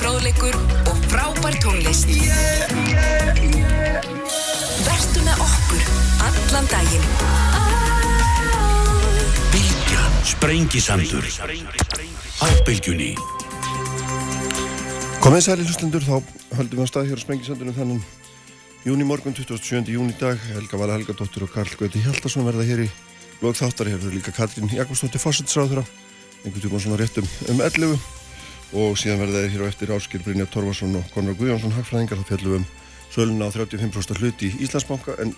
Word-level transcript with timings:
fróðleikur 0.00 0.56
og 0.88 1.00
frábær 1.10 1.56
tónlist. 1.60 2.08
Yeah, 2.08 2.70
yeah, 2.88 3.40
yeah. 3.44 4.06
Vertu 4.86 5.20
með 5.26 5.42
okkur 5.44 5.82
allan 6.24 6.68
daginn. 6.70 7.04
Bilgja, 9.52 10.04
sprengisandur. 10.30 11.26
Á 12.40 12.46
bylgjunni. 12.64 13.10
Komið 15.20 15.44
sæli 15.44 15.66
hlustundur, 15.68 16.06
þá 16.06 16.16
höldum 16.56 16.80
við 16.80 16.86
að 16.86 16.90
stað 16.94 17.10
hér 17.10 17.20
á 17.20 17.24
Sprengisandunum 17.26 17.76
þannig 17.76 18.06
júni 18.86 19.04
morgun, 19.04 19.36
27. 19.36 19.92
júni 19.92 20.16
dag 20.16 20.40
Helga 20.54 20.80
Vala 20.80 20.96
Helgadóttir 20.96 21.44
og 21.44 21.52
Karl 21.52 21.76
Gauti 21.76 22.00
Hjaldarsson 22.00 22.48
verða 22.48 22.64
hér 22.64 22.86
í 22.86 22.88
lóð 23.44 23.60
þáttar 23.60 23.92
hér 23.92 24.00
fyrir 24.00 24.16
líka 24.16 24.32
Katrín 24.32 24.72
Jakobsdóttir 24.72 25.20
Fossilsráður 25.20 25.84
einhvern 25.84 26.64
tíma 26.64 26.80
svona 26.80 26.96
rétt 27.02 27.20
um, 27.20 27.28
um 27.52 27.60
11 27.68 28.19
og 28.76 28.98
síðan 28.98 29.22
verða 29.24 29.42
þeir 29.42 29.54
hér 29.54 29.64
á 29.66 29.70
eftir 29.70 29.92
Áskil 29.94 30.22
Brynja 30.24 30.46
Torvarsson 30.50 30.98
og 31.00 31.08
Conrad 31.14 31.38
Guðjónsson 31.40 31.74
hagfræðingar 31.74 32.20
þá 32.20 32.28
fjallum 32.28 32.52
við 32.52 32.60
um 32.60 32.68
söluna 33.10 33.48
á 33.48 33.54
35% 33.54 34.20
hluti 34.22 34.50
í 34.50 34.60
Íslandsbanka. 34.66 35.16
En 35.22 35.34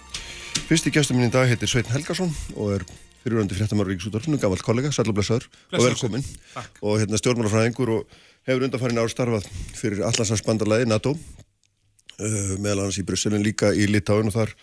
fyrsti 0.69 0.93
gæstum 0.93 1.17
minn 1.17 1.31
í 1.31 1.33
dag 1.33 1.49
heitir 1.49 1.71
Sveitin 1.71 1.95
Helgarsson 1.95 2.35
og 2.57 2.75
er 2.77 2.85
fyrirvændi 3.23 3.57
fréttamár 3.57 3.89
Ríkisútorfinu, 3.89 4.41
gammal 4.43 4.61
kollega, 4.65 4.91
sælublesaður 4.93 5.47
og 5.73 5.87
velkomin 5.87 6.27
og 6.83 7.01
hérna 7.01 7.21
stjórnmálafræðingur 7.21 7.95
og 7.97 8.17
hefur 8.49 8.67
undanfærin 8.67 9.01
ár 9.01 9.13
starfað 9.13 9.47
fyrir 9.79 10.03
allansarspandalagi 10.09 10.89
NATO 10.91 11.15
uh, 11.15 12.55
meðal 12.59 12.85
annars 12.85 12.99
í 12.99 13.07
Brysselin 13.07 13.45
líka 13.47 13.71
í 13.73 13.87
Litáin 13.89 14.29
og 14.29 14.37
þar 14.37 14.57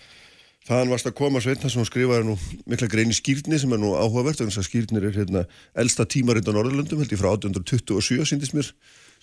þaðan 0.68 0.94
varst 0.94 1.10
að 1.10 1.18
koma 1.18 1.42
sveitna 1.44 1.72
sem 1.72 1.86
skrifaði 1.88 2.28
nú 2.28 2.38
mikla 2.70 2.90
grein 2.92 3.14
í 3.14 3.18
skýrni 3.18 3.60
sem 3.62 3.74
er 3.74 3.82
nú 3.82 3.94
áhugavert 3.96 4.42
þannig 4.42 4.60
að 4.60 4.68
skýrnir 4.68 5.08
er 5.10 5.16
hérna 5.16 5.46
elsta 5.80 6.06
tímarind 6.06 6.50
á 6.50 6.54
Norðurlöndum 6.54 7.00
held 7.00 7.14
ég 7.14 7.22
frá 7.22 7.32
1827 7.32 8.28
síndist 8.28 8.58
mér 8.58 8.74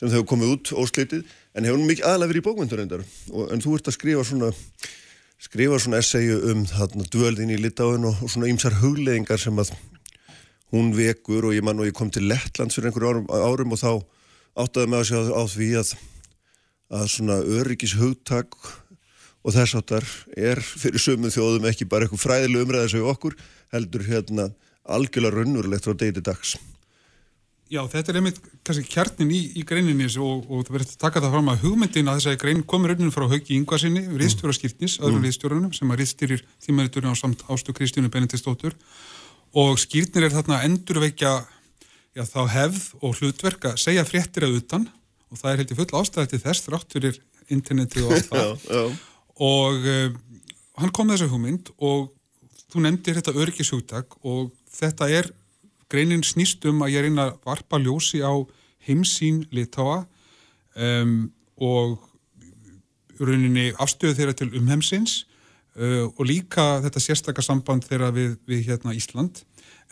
sem 0.01 0.13
þau 0.13 0.25
komið 0.29 0.55
út 0.57 0.73
ósleitið. 0.77 1.25
En 1.57 1.65
hefur 1.69 1.81
nú 1.81 1.89
mikið 1.89 2.09
aðlega 2.09 2.33
verið 2.33 2.43
í 2.43 2.47
bókmyndur 2.47 2.81
reyndar? 2.83 3.05
En 3.53 3.63
þú 3.65 3.77
ert 3.79 3.89
að 3.89 3.97
skrifa 3.97 4.25
svona 4.29 4.51
skrifa 5.43 5.79
svona 5.81 6.01
essayu 6.01 6.39
um 6.53 6.65
þarna 6.69 7.07
dvöldin 7.13 7.53
í 7.53 7.61
Litáin 7.61 8.07
og, 8.09 8.23
og 8.25 8.33
svona 8.33 8.49
ýmsar 8.51 8.79
hugleðingar 8.81 9.41
sem 9.41 9.59
að 9.61 9.73
hún 10.75 10.93
vekur 10.97 11.49
og 11.49 11.57
ég 11.57 11.65
man 11.65 11.81
og 11.81 11.89
ég 11.89 11.97
kom 11.97 12.11
til 12.13 12.27
Lettlands 12.31 12.77
fyrir 12.77 12.91
einhverju 12.91 13.11
árum, 13.13 13.27
árum 13.29 13.75
og 13.77 13.81
þá 13.81 13.91
áttaði 14.65 14.91
mig 14.91 15.03
að 15.03 15.11
sjá 15.11 15.21
á 15.37 15.43
því 15.53 15.69
að, 15.83 15.93
að 17.01 17.07
svona 17.13 17.37
öryggis 17.59 17.97
hugtak 18.01 18.57
og 19.47 19.55
þess 19.55 19.79
áttar 19.79 20.07
er 20.35 20.59
fyrir 20.59 21.03
sömum 21.03 21.31
þjóðum 21.31 21.69
ekki 21.71 21.87
bara 21.87 22.07
eitthvað 22.07 22.25
fræðileg 22.25 22.65
umræðis 22.67 22.97
við 22.97 23.11
okkur, 23.13 23.37
heldur 23.75 24.07
hérna 24.09 24.49
algjörlega 24.83 25.39
raunurlegt 25.39 25.87
frá 25.87 25.95
deyti 25.99 26.23
dags. 26.25 26.57
Já, 27.67 27.81
þetta 27.91 28.13
er 28.13 28.19
einmitt 28.21 28.37
kannski 28.67 28.87
kjarnin 28.87 29.31
í, 29.35 29.41
í 29.59 29.63
greininni 29.67 30.07
og, 30.23 30.45
og 30.47 30.67
það 30.67 30.77
verður 30.77 30.93
að 30.93 31.01
taka 31.03 31.23
það 31.23 31.33
fram 31.35 31.49
að 31.51 31.65
hugmyndin 31.65 32.11
að 32.11 32.21
þessari 32.21 32.39
grein 32.43 32.61
komur 32.63 32.93
raunin 32.93 33.11
frá 33.15 33.25
Hauki 33.27 33.57
Ingvarsinni, 33.57 34.05
riðstjóra 34.21 34.55
skýrtnis, 34.55 35.01
öðrum 35.01 35.19
mm. 35.19 35.27
riðstjórunum 35.27 35.73
sem 35.75 35.91
að 35.91 35.99
riðstýrir 36.03 36.45
tímaðurinn 36.63 37.11
á 37.11 37.15
samt 37.19 37.43
ástu 37.51 37.75
Kristínu 37.75 38.11
Benediktsdóttur 38.15 38.79
og 39.59 39.83
skýrtnir 39.83 40.29
er 40.29 40.37
þarna 40.37 40.61
endurveikja 40.69 41.35
já, 42.15 42.23
þá 42.23 42.41
hefð 42.55 42.87
og 43.03 43.19
hlutverk 43.19 43.69
að 43.73 43.83
segja 43.83 44.07
fréttir 44.07 44.47
að 44.47 44.61
utan 44.61 44.87
og 45.27 45.43
það 45.43 45.51
er 45.51 45.63
heldur 45.65 45.83
full 45.83 46.01
ástæði 46.05 46.33
til 46.37 46.43
þess 46.47 46.69
þrátt 46.69 46.95
fyrir 46.95 47.21
internetið 47.51 48.07
og 48.07 48.15
allt 48.15 48.31
það. 48.31 48.97
og 49.43 49.87
uh, 49.87 50.13
hann 50.81 50.93
kom 50.95 51.11
þessu 51.13 51.29
hugmynd 51.33 51.73
og 51.77 52.13
þú 52.73 52.85
nefndir 52.85 53.19
þetta 53.21 53.37
öryggishugtak 53.37 54.19
og 54.25 54.53
þetta 54.73 55.09
er 55.13 55.31
greinin 55.93 56.25
snýst 56.27 56.65
um 56.69 56.83
að 56.85 56.97
ég 56.97 57.03
er 57.03 57.11
inn 57.11 57.23
að 57.23 57.37
varpa 57.47 57.81
ljósi 57.81 58.23
á 58.25 58.35
heimsín 58.87 59.45
litáa 59.55 60.05
um, 60.75 61.29
og 61.57 61.99
rauninni 63.21 63.71
afstöðu 63.81 64.17
þeirra 64.19 64.37
til 64.37 64.51
umhemsins 64.59 65.23
uh, 65.79 66.07
og 66.11 66.25
líka 66.29 66.81
þetta 66.85 67.03
sérstakar 67.03 67.47
samband 67.47 67.87
þeirra 67.87 68.13
við, 68.15 68.37
við 68.49 68.67
hérna 68.71 68.95
Ísland. 68.97 69.43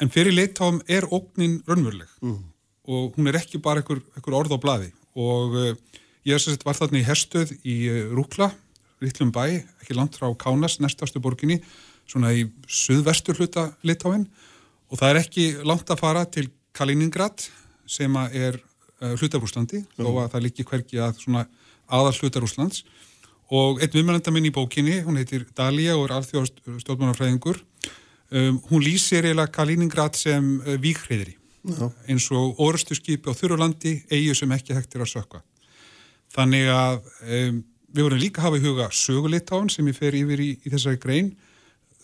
En 0.03 0.11
fyrir 0.11 0.35
leittáum 0.35 0.83
er 0.91 1.07
ógnin 1.07 1.61
raunveruleg. 1.69 2.11
Mm. 2.25 2.43
og 2.85 3.15
hún 3.17 3.31
er 3.31 3.39
ekki 3.39 3.57
bara 3.65 3.81
einhver, 3.81 4.03
orð 4.37 4.53
á 4.53 4.59
bladi 4.61 4.91
og 5.17 5.55
uh, 5.57 5.71
ég 6.29 6.41
var 6.67 6.77
þarna 6.77 7.01
í 7.01 7.07
Herstöð 7.07 7.55
í 7.65 7.77
Rúkla, 8.13 8.51
Rittlum 9.05 9.33
bæ 9.35 9.45
ekki 9.83 9.97
langt 9.97 10.19
frá 10.19 10.29
Kánas, 10.41 10.79
næstastu 10.83 11.23
borginni 11.23 11.61
svona 12.09 12.33
í 12.37 12.47
suðvestur 12.69 13.39
hluta 13.39 13.71
leittáin 13.87 14.27
og 14.91 15.01
það 15.01 15.11
er 15.11 15.21
ekki 15.23 15.47
langt 15.65 15.91
að 15.91 16.03
fara 16.03 16.25
til 16.29 16.49
Kaliningrad 16.75 17.47
sem 17.87 18.17
er 18.33 18.59
uh, 18.59 19.15
hlutarúslandi 19.15 19.85
mm. 19.85 20.05
og 20.09 20.25
að 20.25 20.35
það 20.35 20.47
líki 20.49 20.69
hverki 20.69 21.01
að 21.01 21.21
svona 21.23 21.47
aðal 21.87 22.15
hlutarúslands 22.19 22.85
og 23.55 23.83
einn 23.85 23.93
viðmælanda 23.93 24.33
minn 24.33 24.49
í 24.49 24.55
bókinni, 24.55 25.03
hún 25.05 25.21
heitir 25.21 25.45
Dalia 25.57 25.99
og 25.99 26.09
er 26.09 26.17
alþjóðstjórnmannafræðingur 26.19 27.61
Um, 28.35 28.57
hún 28.71 28.83
lýsir 28.83 29.23
eiginlega 29.23 29.53
Kaliningrad 29.53 30.17
sem 30.17 30.57
uh, 30.65 30.75
víkriðri 30.81 31.37
eins 32.11 32.25
og 32.35 32.59
orustu 32.61 32.97
skipi 32.97 33.31
á 33.31 33.37
þurrulandi 33.37 33.93
eigi 34.13 34.35
sem 34.37 34.51
ekki 34.53 34.75
hægtir 34.77 35.05
að 35.05 35.11
sökka. 35.13 35.41
Þannig 36.35 36.71
að 36.73 36.97
um, 37.37 37.61
við 37.95 38.07
vorum 38.07 38.21
líka 38.21 38.43
að 38.43 38.49
hafa 38.49 38.59
í 38.59 38.65
huga 38.65 38.89
sögulitáin 38.95 39.71
sem 39.73 39.89
ég 39.91 39.99
fer 39.99 40.17
yfir 40.19 40.43
í, 40.43 40.51
í 40.61 40.73
þessari 40.73 41.01
grein. 41.03 41.31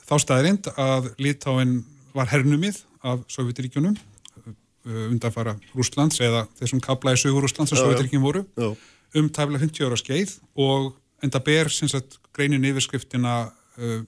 Þá 0.06 0.14
staðrind 0.24 0.70
að 0.78 1.10
litáin 1.22 1.80
var 2.14 2.30
hernumið 2.30 2.80
af 3.06 3.22
Sovjetiríkjunum 3.32 3.96
uh, 3.96 5.04
undanfara 5.08 5.56
Rúslands 5.74 6.20
eða 6.22 6.46
þessum 6.60 6.82
kablaði 6.84 7.24
sögur 7.24 7.46
Rúslands 7.46 7.72
sem 7.72 7.80
Sovjetiríkjum 7.80 8.24
voru 8.24 8.44
já. 8.58 8.70
um 9.18 9.28
tæfla 9.30 9.60
50 9.62 9.86
ára 9.88 9.98
skeið 9.98 10.36
og 10.60 10.92
enda 11.24 11.40
ber 11.44 11.70
sagt, 11.70 12.18
greinin 12.36 12.66
yfirskriftina 12.70 13.36
uh, 13.78 14.02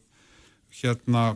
hérna 0.83 1.33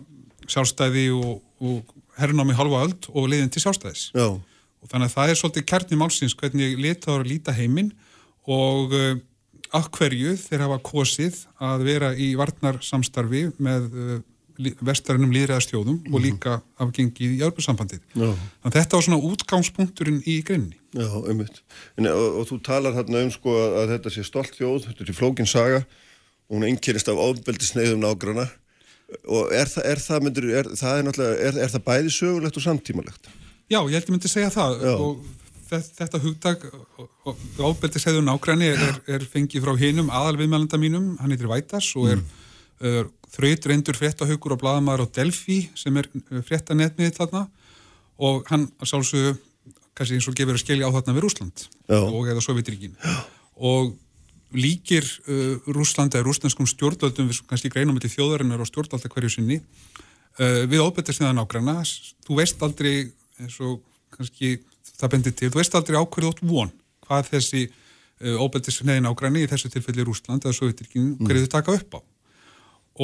sjálfstæði 0.47 1.09
og, 1.17 1.41
og 1.61 1.95
herrnámi 2.21 2.57
halva 2.57 2.85
öll 2.87 2.97
og 3.13 3.31
leiðin 3.31 3.51
til 3.53 3.63
sjálfstæðis 3.65 4.11
Já. 4.15 4.29
og 4.33 4.91
þannig 4.91 5.11
að 5.11 5.17
það 5.17 5.33
er 5.33 5.41
svolítið 5.41 5.67
kærni 5.73 5.99
málsins 6.01 6.37
hvernig 6.39 6.77
að 7.07 7.27
líta 7.27 7.55
heiminn 7.57 7.91
og 8.47 8.95
uh, 8.95 9.17
akkverju 9.75 10.37
þeir 10.41 10.65
hafa 10.67 10.79
kosið 10.85 11.43
að 11.63 11.85
vera 11.89 12.13
í 12.15 12.33
varnarsamstarfi 12.39 13.43
með 13.63 13.87
uh, 13.93 14.17
vestarinn 14.57 15.27
um 15.27 15.35
líðræðastjóðum 15.35 15.99
mm. 15.99 16.11
og 16.11 16.19
mhm. 16.19 16.25
líka 16.25 16.57
afgengið 16.81 17.35
í 17.35 17.41
Jörgursambandið. 17.43 18.03
Þannig 18.15 18.69
að 18.71 18.77
þetta 18.79 18.99
var 18.99 19.07
svona 19.07 19.31
útgangspunkturinn 19.31 20.21
í 20.25 20.37
greinni. 20.47 20.79
Já, 20.97 21.09
umvitt. 21.21 21.63
Og, 22.01 22.29
og 22.41 22.47
þú 22.49 22.61
talar 22.65 22.97
hérna 22.97 23.25
um 23.27 23.33
sko 23.35 23.57
að 23.83 23.97
þetta 23.97 24.15
sé 24.15 24.25
stolt 24.27 24.55
þjóð, 24.57 24.91
þetta 24.91 25.07
er 25.07 25.19
flókin 25.19 25.51
saga 25.51 25.83
og 26.47 26.57
hún 26.57 26.69
einkynist 26.71 27.11
af 27.11 27.21
ábeldisneiðum 27.21 28.05
nágrana 28.05 28.47
og 29.31 29.53
er 29.55 29.69
það, 29.71 29.85
er 29.91 30.03
það, 30.03 30.23
myndir, 30.27 30.47
er, 30.61 30.71
það 30.79 31.01
er, 31.01 31.21
er, 31.49 31.59
er 31.67 31.75
það 31.75 31.85
bæði 31.87 32.15
sögulegt 32.15 32.59
og 32.59 32.65
samtímalegt? 32.65 33.29
Já, 33.67 33.81
ég 33.83 33.97
held 33.99 34.07
að 34.07 34.15
myndi 34.15 34.31
segja 34.31 34.51
það 34.55 34.81
Já. 34.83 34.95
og 34.95 35.46
þetta 35.67 36.21
hugdag 36.23 36.65
ábeldi 37.59 38.03
segðu 38.03 38.23
nákvæmni 38.27 38.71
er 39.11 39.27
fengið 39.31 39.65
frá 39.65 39.75
hinum 39.81 40.11
aðalviðmælanda 40.15 40.81
mínum, 40.81 41.13
hann 41.21 41.35
heitir 41.35 41.51
Vætas 41.51 41.91
og 41.99 42.11
er 42.13 42.21
mm. 42.21 43.11
þraut 43.35 43.69
reyndur 43.71 43.99
fréttahaugur 43.99 44.57
og 44.57 44.63
bladamæður 44.63 45.07
á 45.07 45.15
Delphi 45.19 45.61
sem 45.79 45.97
er 45.99 46.09
fréttanetmið 46.47 47.17
þarna 47.19 47.47
og 48.23 48.47
hann 48.51 48.69
sálsögðu 48.83 49.37
kannski 49.97 50.19
eins 50.19 50.29
og 50.29 50.37
gefur 50.37 50.57
að 50.57 50.65
skilja 50.65 50.89
á 50.89 50.95
þarna 50.95 51.17
við 51.17 51.25
Rúsland 51.25 51.67
Já. 51.89 52.01
og 52.01 52.29
eða 52.29 52.45
Sovjetiríkin 52.45 52.97
og 53.57 53.95
líkir 54.57 55.05
uh, 55.27 55.57
Rúslanda 55.73 56.21
eða 56.21 56.29
rúslandskum 56.29 56.69
stjórnvöldum 56.71 57.31
við 57.31 57.43
kannski 57.51 57.73
greinum 57.73 57.99
til 58.01 58.13
þjóðarinnar 58.13 58.63
og 58.63 58.69
stjórnvalda 58.71 59.11
hverju 59.13 59.33
sinni 59.33 59.59
uh, 59.59 60.65
við 60.69 60.85
neðan 60.85 61.43
ágræna 61.43 61.81
þú 61.83 62.39
veist 62.39 62.63
aldrei 62.63 63.11
eins 63.41 63.59
og 63.65 63.81
kannski 64.15 64.59
það 65.01 65.13
bendir 65.15 65.37
til, 65.37 65.51
þú 65.53 65.61
veist 65.61 65.77
aldrei 65.79 65.99
ákverðu 66.01 66.33
átt 66.33 66.45
von 66.47 66.73
hvað 67.07 67.31
þessi 67.35 67.67
uh, 67.67 68.41
óbetast 68.43 68.85
neðan 68.87 69.11
ágræni 69.11 69.45
í 69.45 69.51
þessu 69.51 69.71
tilfelli 69.73 70.07
Rúsland 70.07 70.47
eða 70.47 70.57
Sovjetirkin 70.57 71.15
mm. 71.17 71.35
þau 71.47 71.53
taka 71.59 71.77
upp 71.77 71.99
á 71.99 72.01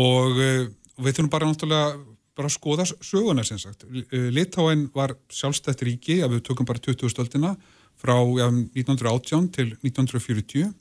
og 0.02 0.40
uh, 0.40 0.64
við 1.02 1.18
þurfum 1.18 1.32
bara 1.32 1.50
náttúrulega 1.50 2.00
bara 2.32 2.48
að 2.48 2.56
skoða 2.56 2.88
söguna 2.88 3.44
sem 3.44 3.60
sagt 3.60 3.84
uh, 3.84 4.28
Litáen 4.32 4.88
var 4.96 5.16
sjálfstætt 5.32 5.84
ríki 5.86 6.22
að 6.24 6.38
við 6.38 6.46
tökum 6.48 6.68
bara 6.68 6.82
20. 6.82 7.12
stöldina 7.12 7.56
frá 8.00 8.16
ja, 8.38 8.48
1918 8.48 9.50
til 9.52 9.74
1940 9.82 10.72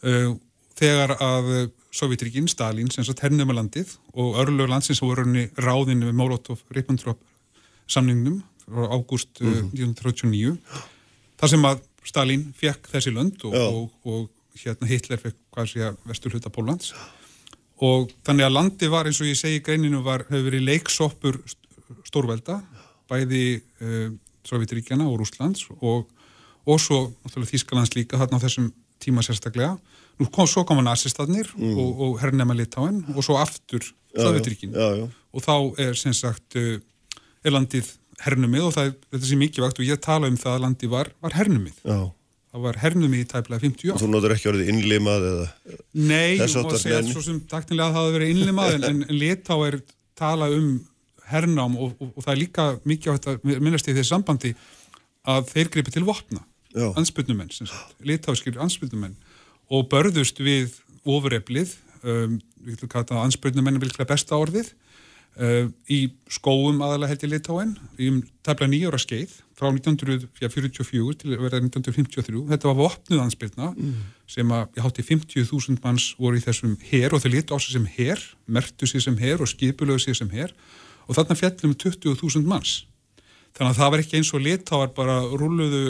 Uh, 0.00 0.32
þegar 0.80 1.12
að 1.20 1.48
Sovjetríkin, 1.92 2.46
Stalin, 2.48 2.88
sem 2.88 3.04
sagt 3.04 3.20
hernum 3.20 3.50
að 3.52 3.58
landið 3.58 3.90
og 4.14 4.38
örlögur 4.40 4.70
landsins 4.70 5.02
voru 5.02 5.26
ráðinu 5.60 6.06
með 6.06 6.14
Molotov-Ribbentrop 6.16 7.20
samningnum 7.90 8.38
ágúst 8.70 9.40
mm 9.40 9.52
-hmm. 9.52 9.70
1939 9.74 10.58
þar 11.40 11.48
sem 11.48 11.64
að 11.64 11.80
Stalin 12.04 12.44
fekk 12.56 12.88
þessi 12.92 13.10
lönd 13.12 13.44
og, 13.44 13.54
og, 13.54 13.90
og 14.04 14.30
hérna 14.56 14.86
Hitler 14.86 15.18
fekk 15.20 15.36
hvað 15.52 15.66
sé 15.72 15.80
að 15.88 15.96
vestur 16.04 16.32
hluta 16.32 16.50
Pólans 16.50 16.94
og 17.80 18.10
þannig 18.24 18.46
að 18.46 18.56
landi 18.56 18.88
var 18.88 19.06
eins 19.06 19.20
og 19.20 19.26
ég 19.26 19.36
segi 19.36 19.60
greininu 19.60 20.02
var, 20.02 20.24
hefur 20.28 20.48
verið 20.50 20.66
leiksoppur 20.68 21.40
stórvelda 22.04 22.62
bæði 23.08 23.60
uh, 23.82 24.10
Sovjetríkjana 24.44 25.04
og 25.08 25.20
Rúslands 25.20 25.66
og 25.80 26.08
og 26.68 26.80
svo 26.80 27.00
Þískalands 27.24 27.94
líka 27.96 28.18
þarna 28.20 28.40
á 28.40 28.44
þessum 28.44 28.68
tíma 29.00 29.24
sérstaklega. 29.24 29.76
Nú 30.20 30.28
kom, 30.28 30.48
svo 30.48 30.64
koma 30.68 30.84
nazistatnir 30.84 31.48
mm. 31.56 31.78
og, 31.80 32.02
og 32.04 32.18
hernema 32.20 32.54
Litáin 32.56 33.00
og 33.14 33.24
svo 33.24 33.38
aftur 33.40 33.84
Slavitrikinn 34.10 34.74
og 34.74 35.44
þá 35.44 35.54
er 35.80 35.94
sem 35.96 36.14
sagt 36.16 36.58
uh, 36.58 36.76
er 37.44 37.54
landið 37.54 37.88
hernumið 38.24 38.66
og 38.68 38.74
það 38.76 38.90
þetta 39.10 39.28
sem 39.30 39.40
mikið 39.40 39.64
vakt 39.64 39.80
og 39.80 39.86
ég 39.88 40.00
tala 40.04 40.30
um 40.30 40.38
það 40.40 40.56
að 40.56 40.64
landið 40.66 40.92
var, 40.92 41.12
var 41.24 41.36
hernumið. 41.38 41.78
Já. 41.84 42.00
Það 42.50 42.64
var 42.66 42.78
hernumið 42.82 43.22
í 43.22 43.26
tæplega 43.30 43.62
50 43.62 43.90
ár. 43.90 43.94
Og 43.94 44.02
þú 44.02 44.10
notur 44.10 44.34
ekki 44.34 44.50
orðið 44.50 44.70
innlimað 44.72 45.26
eða 45.28 45.44
Nei, 45.94 46.30
ég 46.34 46.56
má 46.56 46.78
segja 46.82 46.98
að 46.98 47.10
svo 47.12 47.22
sem 47.22 47.38
taktinlega 47.50 47.94
það 47.94 47.98
hafi 48.00 48.14
verið 48.16 48.32
innlimað 48.34 48.72
en, 48.74 48.86
en, 48.88 49.02
Letá 49.14 49.54
er 49.68 49.76
tala 50.18 50.48
um 50.56 50.70
hernám 51.30 51.76
og, 51.78 51.94
og, 52.02 52.10
og 52.16 52.24
það 52.26 52.32
er 52.34 52.40
líka 52.40 52.66
mikið 52.90 53.12
á 53.12 53.16
þetta 53.16 53.60
minnast 53.62 53.86
í 53.86 53.94
þessi 53.94 54.10
sambandi 54.10 54.52
að 55.30 55.52
þeir 55.52 55.70
gripi 55.76 55.94
til 55.94 56.02
vopna, 56.08 56.42
ansbyrnumenn 56.98 57.52
Letáskir 58.08 58.58
ansbyrnumenn 58.62 59.14
og 59.70 59.86
börðust 59.92 60.40
við 60.42 60.74
ofureflið 61.06 61.76
um, 62.02 62.38
ansbyrnumenn 63.22 63.78
er 63.78 63.84
vilklega 63.84 64.10
besta 64.10 64.38
orðið 64.40 64.72
í 65.38 66.00
skóum 66.28 66.82
aðalega 66.82 67.14
held 67.14 67.22
í 67.24 67.30
Letáin 67.30 67.70
í 67.96 68.08
um 68.10 68.18
tæplega 68.44 68.72
nýjóra 68.72 68.98
skeið 69.00 69.36
frá 69.56 69.68
1944 69.70 71.14
til 71.20 71.36
verða 71.36 71.60
1953 71.62 72.42
þetta 72.50 72.68
var 72.68 72.78
vopnuð 72.80 73.22
ansbyrna 73.22 73.70
mm. 73.70 73.94
sem 74.28 74.52
að 74.52 74.66
ég 74.76 74.84
hátti 74.84 75.06
50.000 75.06 75.78
manns 75.84 76.10
voru 76.18 76.40
í 76.40 76.44
þessum 76.44 76.74
her 76.90 77.14
og 77.14 77.22
þau 77.22 77.30
liti 77.32 77.54
á 77.54 77.58
sig 77.62 77.76
sem 77.76 77.88
her 77.94 78.24
mertu 78.50 78.88
sig 78.90 79.04
sem 79.06 79.16
her 79.20 79.40
og 79.40 79.52
skipulöðu 79.52 80.06
sig 80.06 80.18
sem 80.18 80.32
her 80.34 80.52
og 81.06 81.16
þarna 81.16 81.38
fjallum 81.38 81.76
20.000 81.78 82.50
manns 82.50 82.74
þannig 83.54 83.70
að 83.70 83.78
það 83.80 83.94
var 83.94 84.04
ekki 84.04 84.18
eins 84.20 84.34
og 84.34 84.44
litáar 84.44 84.92
bara 84.96 85.20
rúluðu 85.30 85.84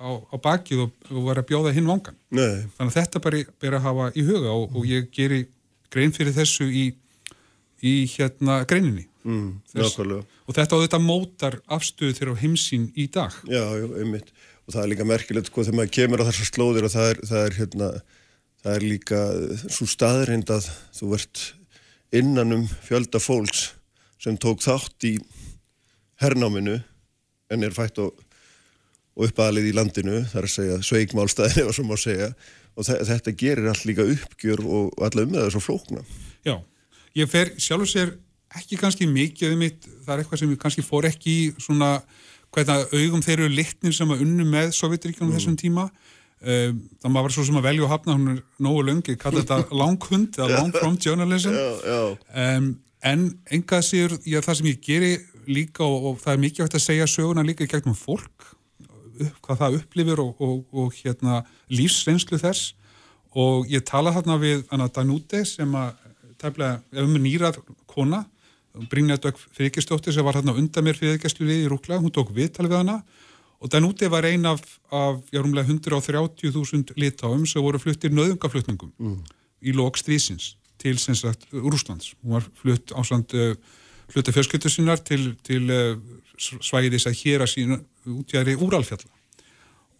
á, 0.00 0.10
á 0.30 0.36
bakið 0.40 0.86
og, 0.86 0.92
og 1.12 1.24
var 1.28 1.40
að 1.40 1.48
bjóða 1.50 1.74
hinn 1.76 1.88
vangan 1.88 2.16
Nei. 2.28 2.66
þannig 2.76 2.92
að 2.92 2.96
þetta 2.98 3.24
bara 3.24 3.42
er 3.44 3.76
að 3.76 3.86
hafa 3.88 4.10
í 4.14 4.24
huga 4.26 4.54
og, 4.54 4.76
og 4.76 4.88
ég 4.88 5.10
geri 5.14 5.44
grein 5.92 6.14
fyrir 6.14 6.34
þessu 6.34 6.68
í, 6.70 6.90
í 7.86 7.94
hérna 8.14 8.60
greininni. 8.68 9.06
Mm, 9.24 9.58
og 9.76 10.54
þetta 10.56 10.78
og 10.78 10.86
þetta 10.86 11.00
mótar 11.04 11.58
afstöðu 11.68 12.16
þeirra 12.16 12.36
á 12.36 12.42
heimsín 12.42 12.88
í 12.96 13.04
dag. 13.12 13.34
Já, 13.48 13.64
einmitt. 14.00 14.32
Og 14.64 14.72
það 14.72 14.82
er 14.82 14.90
líka 14.94 15.06
merkilegt 15.08 15.50
sko 15.50 15.64
þegar 15.66 15.80
maður 15.80 15.94
kemur 15.98 16.22
á 16.24 16.28
þessar 16.30 16.48
slóðir 16.48 16.86
og 16.88 16.94
það 16.94 17.10
er, 17.10 17.20
það 17.28 17.44
er 17.44 17.56
hérna 17.58 17.90
það 18.60 18.76
er 18.76 18.86
líka 18.86 19.20
svo 19.66 19.88
staðrind 19.88 20.52
að 20.52 20.70
þú 20.96 21.10
vert 21.14 21.44
innan 22.16 22.56
um 22.56 22.64
fjölda 22.86 23.20
fólks 23.22 23.70
sem 24.20 24.36
tók 24.40 24.60
þátt 24.64 25.06
í 25.08 25.14
hernáminu 26.20 26.80
en 27.50 27.66
er 27.66 27.74
fætt 27.74 28.00
og, 28.02 28.12
og 29.16 29.28
uppalið 29.30 29.70
í 29.70 29.76
landinu 29.76 30.24
þar 30.30 30.48
að 30.48 30.54
segja 30.54 30.80
sveikmálstæðinu 30.86 31.68
og 31.70 31.76
svo 31.76 31.86
má 31.88 31.96
segja. 32.00 32.32
Og 32.78 32.86
þetta 32.86 33.32
gerir 33.36 33.66
allt 33.68 33.86
líka 33.88 34.06
uppgjör 34.06 34.62
og 34.62 35.00
alla 35.02 35.24
um 35.26 35.32
það 35.34 35.46
er 35.46 35.54
svo 35.56 35.62
flókna. 35.64 36.04
Já, 36.46 36.54
ég 37.18 37.30
fer 37.30 37.54
sjálfur 37.58 37.90
sér 37.90 38.12
ekki 38.58 38.78
kannski 38.80 39.06
mikið 39.06 39.54
um 39.54 39.62
mitt, 39.62 39.86
það 40.04 40.14
er 40.14 40.22
eitthvað 40.22 40.42
sem 40.42 40.54
kannski 40.58 40.84
fór 40.84 41.06
ekki 41.10 41.30
í 41.32 41.46
svona 41.62 41.98
hvernig 42.50 42.94
augum 42.96 43.22
þeir 43.22 43.44
eru 43.44 43.52
litnir 43.54 43.94
sem 43.94 44.10
að 44.10 44.24
unnu 44.24 44.46
með 44.48 44.72
Sovjetríkjum 44.74 45.28
mm. 45.28 45.34
þessum 45.36 45.58
tíma 45.60 45.86
um, 45.86 46.80
það 46.98 47.12
maður 47.14 47.28
var 47.28 47.34
svo 47.36 47.46
sem 47.46 47.58
að 47.60 47.66
velja 47.68 47.86
að 47.86 47.92
hafna 47.94 48.16
hún 48.16 48.32
er 48.34 48.40
nógu 48.66 48.86
löngi, 48.88 49.16
kalla 49.20 49.44
þetta 49.44 49.60
langhund 49.82 50.38
eða 50.38 50.58
long 50.58 50.74
from 50.74 50.98
journalism 50.98 51.54
já, 51.54 51.68
já. 51.86 52.00
Um, 52.34 52.72
en 53.06 53.26
engað 53.54 53.86
sér 53.86 54.16
já, 54.26 54.40
það 54.42 54.58
sem 54.58 54.70
ég 54.72 54.82
geri 54.84 55.12
líka 55.50 55.86
og, 55.86 56.10
og 56.10 56.18
það 56.22 56.34
er 56.34 56.42
mikið 56.46 56.66
hægt 56.66 56.80
að 56.80 56.86
segja 56.88 57.10
söguna 57.10 57.46
líka 57.46 57.64
í 57.64 57.70
gegnum 57.70 57.96
fólk 57.96 58.50
upp, 59.20 59.38
hvað 59.46 59.62
það 59.62 59.80
upplifir 59.80 60.22
og, 60.22 60.42
og, 60.42 60.60
og 60.74 60.94
hérna, 60.98 61.44
lífsreynslu 61.70 62.40
þess 62.40 62.74
og 63.38 63.68
ég 63.70 63.84
tala 63.86 64.12
hérna 64.14 64.40
við 64.42 64.64
Anna 64.74 64.88
Danúti 64.90 65.44
sem 65.46 65.74
að 65.78 66.09
tæmlega, 66.40 66.80
ef 66.92 67.06
um 67.06 67.16
nýrað 67.20 67.60
kona 67.90 68.24
Brynjadögg 68.90 69.38
Frikistóttir 69.56 70.14
sem 70.14 70.24
var 70.24 70.38
hérna 70.38 70.54
undan 70.54 70.86
mér 70.86 70.98
fyrirgæsluðið 70.98 71.64
í 71.64 71.68
Rúkla, 71.70 71.98
hún 71.98 72.12
tók 72.14 72.30
viðtal 72.34 72.68
við 72.68 72.78
hana 72.78 73.00
og 73.60 73.72
þann 73.72 73.88
úti 73.88 74.08
var 74.08 74.26
ein 74.28 74.46
af, 74.48 74.62
af 74.94 75.20
já, 75.32 75.40
rúmlega 75.42 75.68
130.000 75.68 76.94
litáum 76.96 77.44
sem 77.48 77.62
voru 77.62 77.80
fluttir 77.82 78.14
nöðungaflutningum 78.14 78.92
mm. 78.96 79.18
í 79.66 79.74
lókstvísins 79.76 80.54
til 80.80 80.96
sem 80.96 81.16
sagt 81.18 81.44
Rúslands. 81.52 82.14
Hún 82.22 82.38
var 82.38 82.46
flutt 82.62 82.94
ásand 82.96 83.34
uh, 83.36 83.52
hluta 84.14 84.32
fjölskyttu 84.32 84.70
sinnar 84.72 85.02
til, 85.04 85.34
til 85.44 85.66
uh, 85.68 85.98
svæðis 86.38 87.08
að 87.10 87.18
hér 87.20 87.44
að 87.44 87.52
sína 87.52 87.80
útjæri 88.08 88.56
úralfjalla 88.56 89.10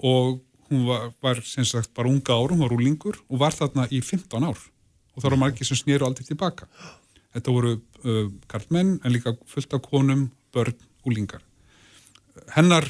og 0.01 0.39
hún 0.71 0.87
var, 0.87 1.11
var 1.21 1.43
sem 1.45 1.67
sagt 1.69 1.93
bara 1.93 2.09
unga 2.09 2.33
árum, 2.33 2.63
var 2.63 2.71
rúlingur 2.73 3.19
og 3.29 3.43
var 3.43 3.53
þarna 3.53 3.91
í 3.93 4.01
15 4.01 4.47
ár 4.47 4.63
og 5.15 5.23
það 5.23 5.31
var 5.35 5.41
margir 5.45 5.69
sem 5.69 5.79
snýru 5.79 6.07
aldrei 6.07 6.27
tilbaka. 6.27 6.69
Þetta 7.35 7.55
voru 7.55 7.77
uh, 7.77 8.27
karlmenn 8.51 8.99
en 9.05 9.15
líka 9.15 9.35
fullt 9.51 9.75
af 9.77 9.83
konum, 9.87 10.29
börn, 10.55 10.77
úlingar. 11.07 11.43
Hennar 12.55 12.87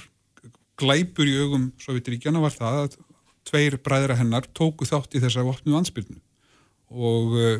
glæpur 0.80 1.28
í 1.28 1.36
augum 1.42 1.70
Sovjetiríkjana 1.80 2.40
var 2.42 2.54
það 2.54 2.78
að 2.84 2.98
tveir 3.50 3.76
bræðra 3.84 4.16
hennar 4.20 4.46
tóku 4.56 4.86
þátt 4.88 5.16
í 5.16 5.22
þessa 5.22 5.44
vopnu 5.44 5.76
ansbyrnu 5.78 6.20
og 6.90 7.34
uh, 7.38 7.58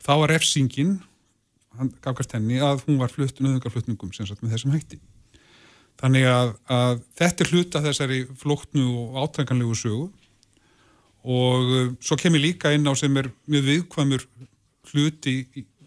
þá 0.00 0.12
var 0.22 0.32
refsingin, 0.34 0.98
hann 1.78 1.92
gafkast 2.04 2.34
henni, 2.36 2.60
að 2.62 2.84
hún 2.86 3.00
var 3.00 3.12
flutt 3.12 3.40
nöðungarflutningum 3.42 4.12
sem 4.14 4.28
sagt 4.28 4.44
með 4.44 4.56
þessum 4.56 4.74
hætti. 4.74 5.00
Þannig 6.00 6.26
að, 6.30 6.52
að 6.72 7.02
þetta 7.18 7.44
er 7.44 7.50
hluta 7.52 7.82
þessari 7.84 8.20
flóktnu 8.40 8.86
og 9.02 9.18
átrækanlegu 9.24 9.74
sögu 9.76 10.06
og 11.24 11.70
uh, 11.70 11.92
svo 12.00 12.16
kemur 12.16 12.40
líka 12.40 12.72
inn 12.72 12.88
á 12.88 12.94
sem 12.96 13.16
er 13.20 13.30
mjög 13.50 13.66
viðkvæmur 13.68 14.26
hluti 14.90 15.36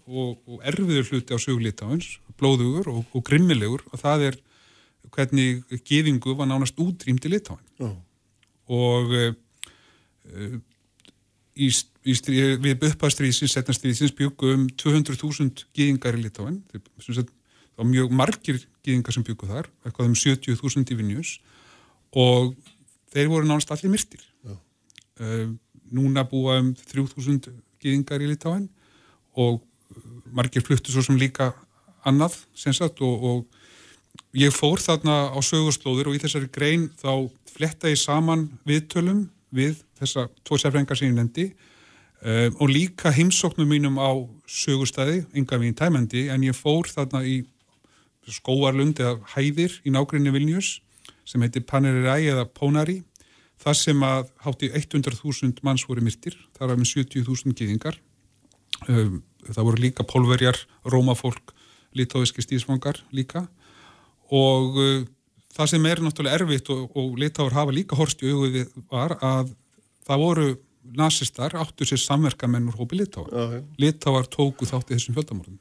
og, 0.06 0.38
og 0.48 0.60
erfiður 0.68 1.08
hluti 1.10 1.34
á 1.34 1.40
sögulítáins, 1.42 2.18
blóðugur 2.38 2.90
og, 2.92 3.06
og 3.14 3.24
grimmilegur 3.26 3.86
og 3.92 4.02
það 4.02 4.28
er 4.30 4.42
hvernig 5.14 5.64
gefingu 5.86 6.36
var 6.38 6.50
nánast 6.50 6.78
útrýmdi 6.80 7.32
litáin 7.32 7.64
oh. 7.84 7.96
og 8.70 9.14
uh, 9.14 9.34
í, 11.56 11.70
í 11.70 12.18
stríð, 12.18 12.58
við 12.64 12.86
uppastriðsins, 12.90 13.56
setnastriðsins 13.56 14.14
byggum 14.18 14.68
um 14.68 14.68
200.000 14.70 15.68
gefingar 15.76 16.18
í 16.18 16.26
litáin 16.26 16.62
það 16.72 17.32
var 17.78 17.90
mjög 17.90 18.14
margir 18.14 18.62
gefingar 18.86 19.16
sem 19.16 19.26
byggu 19.26 19.50
þar, 19.50 19.72
eitthvað 19.86 20.12
um 20.12 20.18
70.000 20.18 20.94
í 20.94 21.00
Vinjus 21.00 21.34
og 22.14 22.54
þeir 23.14 23.32
voru 23.32 23.50
nánast 23.50 23.74
allir 23.74 23.94
myrtir 23.94 24.22
núna 25.94 26.24
búa 26.26 26.60
um 26.62 26.74
3.000 26.74 27.52
gefingar 27.84 28.24
í 28.24 28.30
litáin 28.32 28.70
og 29.38 29.62
margir 30.34 30.64
fluttu 30.66 30.94
svo 30.94 31.04
sem 31.06 31.20
líka 31.20 31.52
annað 32.08 32.40
sagt, 32.56 33.02
og, 33.02 33.24
og 33.24 34.38
ég 34.38 34.54
fór 34.54 34.82
þarna 34.82 35.34
á 35.34 35.40
sögurslóður 35.46 36.12
og 36.12 36.18
í 36.18 36.24
þessari 36.24 36.50
grein 36.54 36.90
þá 37.00 37.30
fletta 37.54 37.92
ég 37.92 38.02
saman 38.02 38.48
viðtölum 38.68 39.28
við 39.54 39.84
þessa 40.00 40.28
tvo 40.44 40.58
sérfrængar 40.58 40.98
sem 40.98 41.12
ég 41.12 41.18
nefndi 41.18 41.48
um, 42.24 42.58
og 42.60 42.74
líka 42.74 43.14
heimsóknum 43.14 43.70
mínum 43.70 44.00
á 44.02 44.12
sögurstæði, 44.50 45.24
enga 45.38 45.60
við 45.62 45.74
í 45.74 45.78
tæmandi 45.78 46.28
en 46.34 46.48
ég 46.48 46.58
fór 46.58 46.90
þarna 46.90 47.24
í 47.28 47.44
skóarlund 48.30 49.02
eða 49.04 49.20
hæðir 49.36 49.80
í 49.84 49.94
nákvæmni 49.94 50.32
Vilnius 50.34 50.78
sem 51.28 51.44
heitir 51.44 51.66
Paneriræ 51.68 52.18
eða 52.34 52.48
Pónari 52.50 53.02
þar 53.64 53.80
sem 53.80 54.06
að 54.06 54.32
hátti 54.44 54.70
100.000 54.76 55.64
manns 55.66 55.86
voru 55.88 56.04
myrtir, 56.04 56.36
þar 56.58 56.76
með 56.76 56.92
70.000 56.92 57.56
gýðingar 57.58 58.00
um, 58.90 59.22
það 59.48 59.68
voru 59.70 59.84
líka 59.84 60.06
pólverjar, 60.08 60.60
rómafólk, 60.90 61.54
litáiski 61.98 62.44
stísfangar 62.44 63.02
líka 63.16 63.46
og 64.34 64.80
uh, 64.80 65.02
það 65.54 65.74
sem 65.74 65.90
er 65.90 66.04
náttúrulega 66.04 66.42
erfitt 66.42 66.72
og, 66.74 66.86
og 66.98 67.18
litáur 67.22 67.56
hafa 67.56 67.76
líka 67.76 67.98
horst 68.00 68.24
í 68.26 68.32
auðvið 68.34 68.72
var 68.92 69.18
að 69.22 69.54
það 70.04 70.24
voru 70.26 70.48
nazistar 70.84 71.56
áttu 71.56 71.86
sér 71.88 72.02
samverkamenn 72.02 72.68
úr 72.68 72.82
hópi 72.82 72.98
litáar. 73.00 73.62
Litáar 73.80 74.28
tóku 74.28 74.68
þátti 74.68 74.98
þessum 74.98 75.16
fjöldamorðum. 75.16 75.60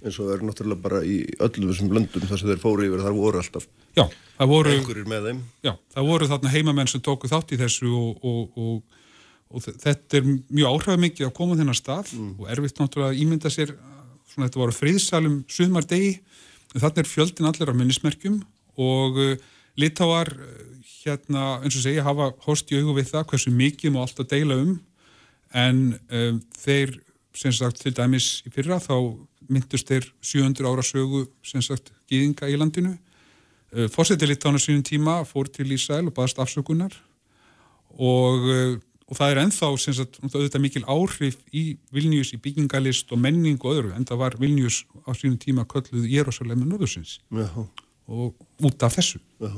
En 0.00 0.14
svo 0.14 0.30
er 0.32 0.40
náttúrulega 0.44 0.80
bara 0.80 1.02
í 1.04 1.18
öllum 1.36 1.72
þessum 1.72 1.90
löndum 1.92 2.24
þar 2.24 2.40
sem 2.40 2.48
þeir 2.48 2.62
fóru 2.62 2.86
yfir 2.86 3.02
þar 3.04 3.18
voru 3.18 3.42
alltaf 3.42 3.66
já, 3.98 4.06
voru, 4.48 4.78
með 5.10 5.26
þeim. 5.28 5.42
Já, 5.66 5.74
það 5.92 6.08
voru 6.08 6.30
þarna 6.30 6.54
heimamenn 6.54 6.88
sem 6.88 7.02
tóku 7.04 7.28
þátti 7.28 7.58
þessu 7.60 7.90
og, 7.92 8.24
og, 8.24 8.56
og 8.56 8.98
og 9.50 9.64
þetta 9.66 10.20
er 10.20 10.26
mjög 10.30 10.68
áhrifamikið 10.68 11.26
að 11.26 11.34
koma 11.34 11.56
þennan 11.58 11.78
stað 11.78 12.12
mm. 12.14 12.34
og 12.38 12.50
erfitt 12.54 12.78
náttúrulega 12.78 13.14
að 13.14 13.22
ímynda 13.24 13.50
sér 13.50 13.72
svona 14.30 14.46
þetta 14.46 14.62
voru 14.62 14.76
friðsalum 14.76 15.38
suðmar 15.50 15.86
degi 15.90 16.12
þannig 16.76 17.00
er 17.02 17.10
fjöldin 17.10 17.48
allir 17.50 17.72
á 17.72 17.74
minnismerkjum 17.74 18.36
og 18.80 19.18
uh, 19.18 19.32
litáar 19.80 20.30
uh, 20.36 20.60
hérna 21.00 21.46
eins 21.64 21.78
og 21.80 21.82
segja 21.82 22.06
hafa 22.06 22.30
horst 22.46 22.70
í 22.70 22.78
augu 22.78 22.94
við 23.00 23.10
það 23.10 23.26
hversu 23.32 23.54
mikið 23.54 23.94
má 23.94 24.04
alltaf 24.04 24.30
deila 24.30 24.60
um 24.62 24.76
en 25.50 25.82
um, 26.14 26.38
þeir 26.60 27.00
sem 27.34 27.54
sagt 27.54 27.82
til 27.82 27.94
dæmis 27.96 28.44
í 28.46 28.54
fyrra 28.54 28.78
þá 28.82 28.94
myndust 29.52 29.88
þeir 29.90 30.08
700 30.22 30.68
ára 30.70 30.84
sögu 30.86 31.24
sem 31.46 31.62
sagt 31.64 31.92
gýðinga 32.10 32.50
í 32.50 32.58
landinu. 32.60 32.96
Uh, 33.70 33.86
Fórseti 33.92 34.28
Litána 34.28 34.60
sínum 34.62 34.84
tíma 34.86 35.20
fór 35.28 35.50
til 35.50 35.70
Ísæl 35.74 36.06
og 36.08 36.14
baðast 36.16 36.40
afsökunar. 36.42 36.94
Og, 37.98 38.46
uh, 38.46 38.78
og 39.10 39.18
það 39.18 39.34
er 39.34 39.42
enþá 39.44 39.72
sem 39.82 39.96
sagt, 39.98 40.20
auðvitað 40.22 40.64
mikil 40.64 40.84
áhrif 40.86 41.40
í 41.50 41.64
Vilnius 41.94 42.32
í 42.36 42.40
byggingalist 42.42 43.10
og 43.10 43.20
menning 43.22 43.58
og 43.62 43.74
öðru 43.74 43.92
en 43.96 44.06
það 44.06 44.22
var 44.22 44.38
Vilnius 44.40 44.84
á 45.06 45.10
sínum 45.18 45.38
tíma 45.42 45.66
kölluð 45.68 46.06
Jérúsalemi 46.10 46.68
Norðursins. 46.68 47.18
Já, 47.34 47.50
og 48.10 48.34
út 48.62 48.86
af 48.86 48.96
þessu. 48.98 49.20
já, 49.42 49.54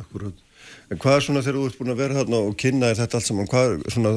akkurat. 0.00 0.44
En 0.90 1.00
hvað 1.00 1.18
er 1.18 1.24
svona 1.26 1.42
þegar 1.44 1.58
þú 1.60 1.68
ert 1.68 1.80
búin 1.80 1.92
að 1.92 2.00
vera 2.00 2.18
þarna 2.20 2.40
og 2.48 2.54
kynna 2.60 2.92
þetta 2.96 3.18
allt 3.18 3.28
saman, 3.28 3.48
hvað 3.50 3.74
er 3.74 3.94
svona 3.94 4.12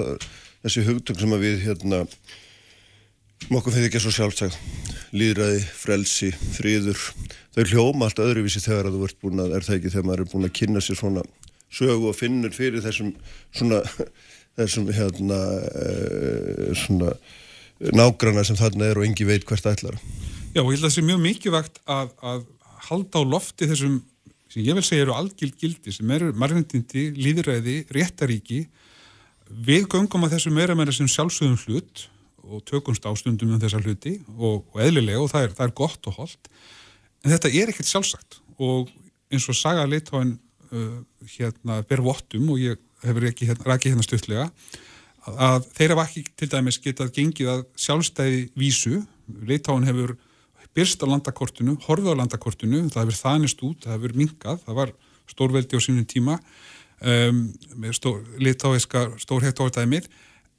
þessi 0.64 0.84
hugtök 0.88 1.22
sem 1.22 1.36
að 1.36 1.44
við 1.46 1.64
hérna 1.66 2.04
okkur 3.48 3.74
fyrir 3.74 3.90
ekki 3.90 4.02
svo 4.04 4.14
sjálfsagt. 4.16 4.58
Líðræði, 5.16 5.62
frelsi, 5.78 6.32
friður. 6.58 7.00
Þau 7.56 7.64
hljóma 7.72 8.08
allt 8.08 8.22
öðruvísi 8.22 8.62
þegar 8.64 8.90
að 8.90 8.98
þú 8.98 9.08
ert 9.08 9.20
búin 9.24 9.44
að, 9.44 9.54
er 9.58 9.68
það 9.68 9.78
ekki 9.78 9.92
þegar 9.94 10.08
maður 10.10 10.24
er 10.24 10.32
búin 10.34 10.48
að 10.48 10.56
kynna 10.60 10.84
sér 10.84 11.00
svona 11.00 11.24
sögu 11.74 12.10
og 12.12 12.18
finnur 12.18 12.54
fyrir 12.56 12.84
þessum 12.84 13.14
svona, 13.56 13.82
þessum 14.60 14.92
hérna 14.96 15.40
e, 15.68 15.88
svona 16.78 17.14
nágrana 17.94 18.44
sem 18.48 18.58
þarna 18.60 18.92
er 18.92 19.00
og 19.00 19.08
engi 19.08 19.28
veit 19.28 19.48
hvert 19.48 19.72
ætlar. 19.72 19.98
Já, 20.56 20.64
og 20.64 20.72
ég 20.72 20.78
held 20.78 20.84
að 20.84 20.90
það 20.90 20.96
sé 20.98 21.06
mjög 21.08 21.24
mikilvægt 21.24 21.82
að, 21.86 22.14
að 22.26 22.46
halda 22.90 23.22
á 23.22 23.24
lofti 23.36 23.70
þessum 23.70 24.02
sem 24.52 24.64
ég 24.64 24.78
vil 24.78 24.86
segja 24.86 25.06
eru 25.06 25.16
algild 25.16 25.58
gildi 25.60 25.94
sem 25.94 26.12
eru 26.16 26.32
margindindi, 26.40 27.10
líðræði, 27.16 27.82
réttaríki. 27.94 28.62
Við 29.48 29.90
göngum 29.92 30.28
að 30.28 30.38
þessu 30.38 30.54
meira 30.56 30.76
meira 30.76 30.96
sem 30.96 31.10
sjálfsögum 31.12 31.60
hlut 31.68 32.08
og 32.48 32.64
tökumst 32.68 33.06
ástundum 33.10 33.54
um 33.56 33.62
þessa 33.62 33.82
hluti 33.84 34.18
og, 34.38 34.66
og 34.74 34.82
eðlilega 34.84 35.22
og 35.22 35.32
það 35.32 35.48
er, 35.48 35.56
það 35.58 35.68
er 35.68 35.78
gott 35.82 36.10
og 36.10 36.20
holdt 36.22 36.52
en 37.24 37.34
þetta 37.34 37.52
er 37.52 37.72
ekkert 37.72 37.90
sjálfsagt. 37.90 38.40
Og 38.64 38.92
eins 39.34 39.48
og 39.52 39.58
saga 39.58 39.86
leitáin 39.90 40.38
uh, 40.72 41.00
hérna 41.36 41.82
ber 41.88 42.04
vottum 42.06 42.54
og 42.54 42.62
ég 42.62 42.80
hefur 43.04 43.28
ekki 43.30 43.50
hérna, 43.50 43.68
rækið 43.74 43.94
hérna 43.94 44.06
stuttlega 44.06 44.46
að, 44.48 45.42
að 45.50 45.68
þeir 45.78 45.94
hafa 45.96 46.08
ekki 46.08 46.24
til 46.40 46.52
dæmis 46.54 46.80
getað 46.84 47.14
gengið 47.18 47.52
að 47.54 47.66
sjálfstæði 47.88 48.46
vísu. 48.58 49.02
Leitáin 49.28 49.88
hefur 49.88 50.16
byrst 50.78 51.02
á 51.02 51.10
landakortinu, 51.10 51.76
horfið 51.88 52.14
á 52.14 52.20
landakortinu 52.22 52.84
það 52.94 53.04
hefur 53.04 53.20
þanist 53.20 53.62
út, 53.66 53.84
það 53.86 53.96
hefur 53.96 54.18
minkað 54.20 54.60
það 54.66 54.78
var 54.78 54.94
stórveldi 55.28 55.80
á 55.80 55.82
sínum 55.82 56.06
tíma 56.08 56.38
um, 57.02 57.42
með 57.82 57.98
stór, 57.98 58.22
litáiska 58.42 59.08
stórhægt 59.22 59.62
ádæmið 59.64 60.10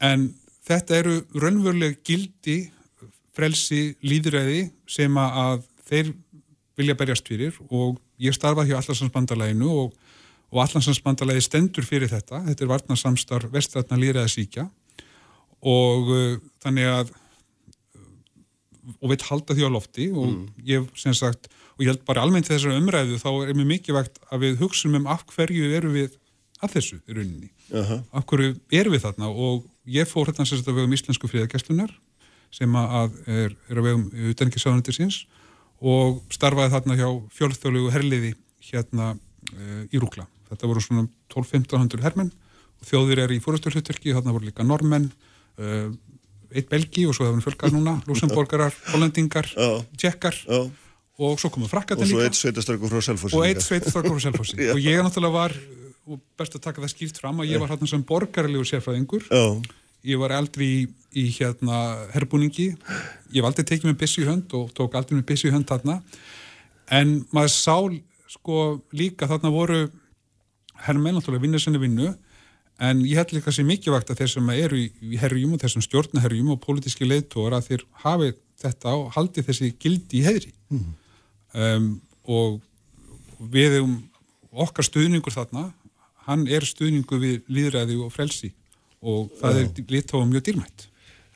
en 0.04 0.28
þetta 0.68 0.98
eru 1.00 1.14
raunveruleg 1.34 2.00
gildi 2.06 2.58
frelsi 3.36 3.94
líðræði 4.04 4.68
sem 4.90 5.14
að 5.20 5.62
þeir 5.88 6.12
vilja 6.78 6.96
berjast 6.98 7.28
fyrir 7.28 7.56
og 7.68 7.98
ég 8.22 8.34
starfaði 8.34 8.72
hjá 8.72 8.80
Allarsansbandalæginu 8.80 9.70
og, 9.84 9.94
og 10.52 10.60
Allarsansbandalægi 10.64 11.46
stendur 11.46 11.86
fyrir 11.86 12.10
þetta, 12.10 12.42
þetta 12.46 12.66
er 12.66 12.72
varnarsamstar 12.72 13.48
vestrætna 13.54 13.98
líðræðasíkja 14.00 14.66
og 15.68 16.12
uh, 16.14 16.36
þannig 16.62 16.90
að 16.92 17.16
og 18.98 19.10
við 19.12 19.24
halda 19.28 19.54
því 19.56 19.66
á 19.68 19.70
lofti 19.70 20.06
og 20.14 20.28
mm. 20.30 20.44
ég 20.68 20.86
sem 20.98 21.14
sagt, 21.16 21.50
og 21.76 21.84
ég 21.84 21.92
held 21.92 22.04
bara 22.08 22.22
almennt 22.24 22.48
þessar 22.48 22.76
umræðu 22.78 23.18
þá 23.20 23.28
er 23.44 23.56
mjög 23.56 23.68
mikilvægt 23.74 24.22
að 24.32 24.46
við 24.46 24.62
hugsun 24.62 24.96
um 24.98 25.08
af 25.10 25.26
hverju 25.28 25.72
eru 25.76 25.92
við 25.92 26.16
að 26.64 26.78
þessu 26.78 26.96
í 26.98 27.14
rauninni, 27.14 27.50
uh 27.70 27.90
-huh. 27.90 28.00
af 28.10 28.24
hverju 28.26 28.54
eru 28.74 28.94
við 28.94 29.04
þarna 29.04 29.28
og 29.30 29.66
ég 29.88 30.08
fór 30.10 30.28
hérna 30.28 30.46
sem 30.46 30.60
sagt 30.60 30.70
að 30.70 30.80
vegum 30.82 30.94
íslensku 30.96 31.30
fríðagæslunar 31.30 31.92
sem 32.54 32.74
að 32.80 33.16
er, 33.28 33.54
er 33.68 33.80
að 33.80 33.86
vegum 33.88 34.06
utengisáðandir 34.32 34.96
síns 34.96 35.22
og 35.78 36.22
starfaði 36.34 36.74
þarna 36.74 36.98
hjá 36.98 37.08
fjölþjóðlegu 37.38 37.92
herliði 37.94 38.34
hérna 38.70 39.12
e, 39.14 39.86
í 39.94 40.00
Rúkla. 40.00 40.26
Þetta 40.48 40.70
voru 40.70 40.82
svona 40.82 41.06
12-1500 41.34 42.04
hermenn 42.06 42.32
og 42.78 42.88
þjóðir 42.88 43.22
er 43.24 43.34
í 43.34 43.40
fórasturhutverki, 43.42 44.14
þarna 44.16 44.34
voru 44.34 44.48
líka 44.48 44.66
normenn 44.66 45.10
e, 45.58 45.88
eitt 46.56 46.70
belgi 46.72 47.06
og 47.06 47.14
svo 47.16 47.28
hefur 47.28 47.38
við 47.38 47.48
fölkað 47.50 47.76
núna, 47.76 47.98
lúsamborgarar, 48.08 48.76
hollendingar, 48.94 49.50
tjekkar 50.00 50.38
og 51.18 51.40
svo 51.42 51.50
komum 51.52 51.70
frakkatin 51.70 52.06
líka. 52.06 52.14
Og 52.14 52.22
svo 52.22 52.26
eitt 52.26 52.38
sveitastarkur 52.38 52.92
frá 52.92 53.04
Selfossi. 53.04 53.36
Og 53.36 53.46
eitt 53.46 53.62
sveitastarkur 53.64 54.16
frá 54.16 54.28
Selfossi. 54.28 54.58
og 54.74 54.80
ég 54.82 55.02
náttúrulega 55.04 55.34
var, 55.34 55.54
og 56.08 56.22
best 56.40 56.56
að 56.56 56.64
taka 56.68 56.82
það 56.84 56.94
skýrt 56.94 57.20
fram, 57.20 57.42
að 57.42 57.52
ég 57.52 57.62
var 57.62 57.74
hérna 57.74 57.90
sem 57.90 58.04
borgarlegur 58.06 58.70
sérfræðingur. 58.70 59.28
Já. 59.28 59.44
Ég 60.06 60.20
var 60.20 60.34
aldrei 60.36 60.66
í, 60.66 60.82
í 61.18 61.24
hérna 61.38 61.80
herbúningi. 62.14 62.70
Ég 63.34 63.42
var 63.42 63.50
aldrei 63.50 63.66
tekið 63.66 63.90
með 63.90 63.98
bissi 64.02 64.22
í 64.22 64.28
hönd 64.28 64.52
og 64.54 64.70
tók 64.76 64.94
aldrei 64.98 65.18
með 65.18 65.26
bissi 65.32 65.48
í 65.48 65.54
hönd 65.54 65.68
þarna. 65.70 65.98
En 66.94 67.18
maður 67.34 67.54
sá 67.54 67.76
sko 68.28 68.78
líka 68.96 69.28
þarna 69.28 69.50
voru 69.52 69.82
herrmenn, 70.84 71.16
náttúrulega 71.18 71.42
vinnur 71.42 71.62
senni 71.62 71.80
vinnu 71.82 72.12
En 72.78 73.00
ég 73.02 73.18
held 73.18 73.32
líka 73.34 73.50
sem 73.54 73.66
mikilvægt 73.66 74.12
að 74.12 74.20
þeir 74.20 74.30
sem 74.36 74.50
eru 74.54 74.78
í 74.78 75.18
herjum 75.18 75.56
og 75.56 75.62
þessum 75.64 75.82
stjórnaherjum 75.82 76.52
og 76.54 76.60
pólitíski 76.62 77.08
leiðtóra 77.08 77.58
þeir 77.64 77.82
hafi 78.04 78.30
þetta 78.62 78.92
og 78.94 79.08
haldi 79.16 79.42
þessi 79.42 79.72
gildi 79.82 80.20
í 80.20 80.26
heðri. 80.26 80.52
Mm. 80.70 80.92
Um, 81.58 81.88
og 82.30 82.60
við 83.50 83.80
um 83.80 83.96
okkar 84.54 84.86
stuðningur 84.86 85.34
þarna, 85.34 85.72
hann 86.28 86.46
er 86.46 86.66
stuðningu 86.66 87.18
við 87.18 87.50
líðræði 87.50 87.98
og 88.04 88.14
frelsi 88.14 88.52
og 89.02 89.34
það 89.40 89.60
er 89.62 89.82
leiðtóa 89.94 90.28
mjög 90.28 90.46
dýrmætt. 90.48 90.86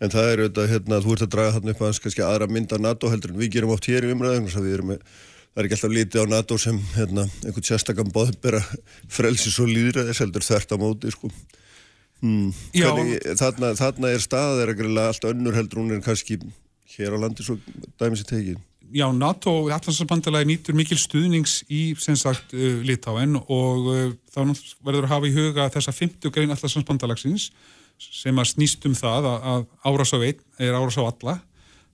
En 0.03 0.11
það 0.11 0.29
er 0.29 0.41
auðvitað, 0.43 0.73
hérna, 0.73 1.03
þú 1.03 1.13
ert 1.15 1.27
að 1.27 1.35
draga 1.37 1.53
þarna 1.57 1.75
upp 1.75 1.83
aðeins 1.85 2.01
kannski 2.03 2.25
aðra 2.27 2.49
mynda 2.51 2.79
NATO 2.81 3.11
heldur 3.13 3.35
en 3.35 3.39
við 3.39 3.53
gerum 3.55 3.75
oft 3.75 3.87
hér 3.87 4.09
í 4.09 4.11
umræðum, 4.15 4.49
þess 4.49 4.59
að 4.59 4.67
við 4.67 4.75
erum 4.79 4.91
með 4.91 5.05
það 5.53 5.61
er 5.61 5.69
ekki 5.69 5.77
alltaf 5.77 5.93
lítið 5.93 6.25
á 6.25 6.27
NATO 6.33 6.59
sem 6.61 6.79
hérna, 6.97 7.27
einhvern 7.45 7.67
sérstakam 7.69 8.13
bóðbera 8.13 8.63
frelsis 9.13 9.59
og 9.61 9.69
líðræðis 9.69 10.23
heldur 10.25 10.47
þert 10.47 10.73
á 10.73 10.77
móti 10.81 11.13
sko. 11.13 11.29
hmm. 12.23 12.51
Hvernig, 12.73 13.19
þarna, 13.39 13.75
þarna 13.77 14.13
er 14.13 14.73
ekki 14.73 14.89
alltaf 14.89 15.31
önnur 15.31 15.59
heldur 15.59 15.83
hún 15.83 15.93
er 15.93 16.05
kannski 16.05 16.41
hér 16.97 17.15
á 17.15 17.19
landi 17.21 17.45
svo 17.45 17.59
dæmis 18.01 18.25
í 18.25 18.29
tegin 18.29 18.63
Já, 18.93 19.07
NATO 19.17 19.55
og 19.63 19.71
Allandsbandelagi 19.73 20.49
nýtur 20.51 20.77
mikil 20.77 20.99
stuðnings 21.01 21.63
í 21.73 21.95
sem 22.01 22.17
sagt 22.19 22.53
uh, 22.57 22.81
Litáen 22.85 23.39
og 23.41 23.89
uh, 23.89 24.03
þá 24.33 24.43
verður 24.85 25.07
að 25.07 25.15
hafa 25.15 25.31
í 25.31 25.37
huga 25.37 25.69
þessa 25.73 25.95
50 25.97 26.35
grein 26.35 26.53
Allandsbandelagsins 26.53 27.51
sem 28.03 28.39
að 28.39 28.51
snýst 28.51 28.85
um 28.89 28.97
það 28.99 29.29
að, 29.31 29.49
að 29.53 29.65
árás 29.89 30.13
á 30.13 30.19
einn 30.19 30.43
er 30.59 30.77
árás 30.77 30.99
á 30.99 31.05
alla 31.07 31.37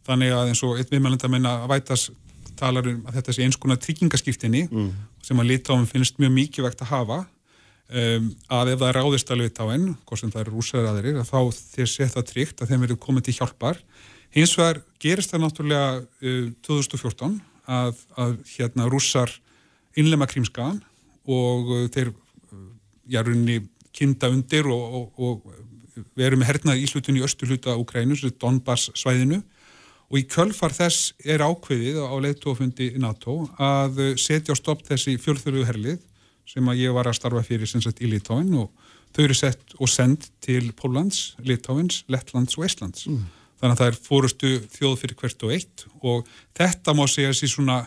þannig 0.08 0.32
að 0.32 0.52
eins 0.52 0.64
og 0.64 0.78
einn 0.78 0.90
viðmælenda 0.90 1.30
menna 1.30 1.54
að 1.62 1.72
vætast 1.74 2.14
talar 2.58 2.86
um 2.90 3.02
að 3.06 3.18
þetta 3.18 3.34
sé 3.34 3.46
eins 3.46 3.58
konar 3.60 3.80
tryggingaskiptinni 3.82 4.64
mm. 4.66 4.92
sem 5.22 5.40
að 5.40 5.50
litáum 5.52 5.86
finnst 5.86 6.18
mjög 6.18 6.32
mikið 6.34 6.66
vegt 6.66 6.84
að 6.86 6.92
hafa 6.94 7.18
um, 7.22 8.30
að 8.58 8.72
ef 8.72 8.80
það 8.80 8.88
er 8.90 8.98
ráðist 8.98 9.32
að 9.32 9.42
litáin, 9.42 9.88
hvort 10.04 10.22
sem 10.22 10.32
það 10.32 10.44
eru 10.44 10.54
rúsar 10.56 10.88
aðeir, 10.90 11.20
að 11.20 11.30
þá 11.30 11.40
þeir 11.74 12.12
það 12.14 12.28
tryggt 12.32 12.62
að 12.62 12.72
þeim 12.72 12.84
verður 12.84 13.00
komið 13.06 13.28
til 13.28 13.36
hjálpar. 13.38 13.82
Hins 14.36 14.54
vegar 14.58 14.82
gerist 15.02 15.32
það 15.32 15.44
náttúrulega 15.44 15.90
uh, 16.00 16.48
2014 16.66 17.38
að, 17.68 18.02
að 18.18 18.34
hérna 18.54 18.88
rúsar 18.90 19.32
innlema 19.98 20.28
krímskaðan 20.30 20.80
og 21.28 21.72
uh, 21.72 21.84
þeir 21.94 22.12
uh, 22.12 22.64
jarunni 23.08 23.62
kynnta 23.96 24.30
undir 24.32 24.68
og, 24.70 24.98
og, 24.98 25.22
og 25.22 26.08
veru 26.18 26.38
með 26.38 26.52
hernað 26.52 26.82
íslutun 26.84 27.18
í 27.18 27.24
östu 27.26 27.48
hluta 27.48 27.74
Ukrænu, 27.78 28.18
Donbass 28.38 28.92
svæðinu 28.94 29.40
og 30.08 30.20
í 30.20 30.24
kjölfar 30.30 30.72
þess 30.72 31.12
er 31.24 31.42
ákveðið 31.44 31.98
á 32.00 32.14
leittófundi 32.22 32.92
NATO 33.00 33.42
að 33.60 33.98
setja 34.20 34.54
á 34.54 34.56
stopp 34.56 34.86
þessi 34.86 35.18
fjölþurðu 35.20 35.66
herlið 35.68 35.98
sem 36.48 36.68
að 36.70 36.84
ég 36.84 36.94
var 36.96 37.08
að 37.08 37.18
starfa 37.18 37.42
fyrir 37.44 37.68
sem 37.68 37.82
sagt 37.84 38.00
í 38.00 38.08
Litáin 38.08 38.54
og 38.56 38.70
þau 39.12 39.24
eru 39.26 39.36
sett 39.36 39.74
og 39.78 39.90
sendt 39.90 40.30
til 40.44 40.70
Pólans, 40.76 41.34
Litáins, 41.44 42.02
Lettlands 42.08 42.56
og 42.58 42.68
Íslands. 42.68 43.08
Mm. 43.08 43.26
Þannig 43.58 43.74
að 43.74 43.80
það 43.80 43.88
er 43.90 44.00
fórustu 44.06 44.50
þjóð 44.70 44.96
fyrir 45.00 45.18
hvert 45.18 45.44
og 45.44 45.54
eitt 45.54 45.86
og 45.98 46.28
þetta 46.58 46.94
má 46.94 47.04
segja 47.10 47.34
sér 47.34 47.52
svona 47.52 47.78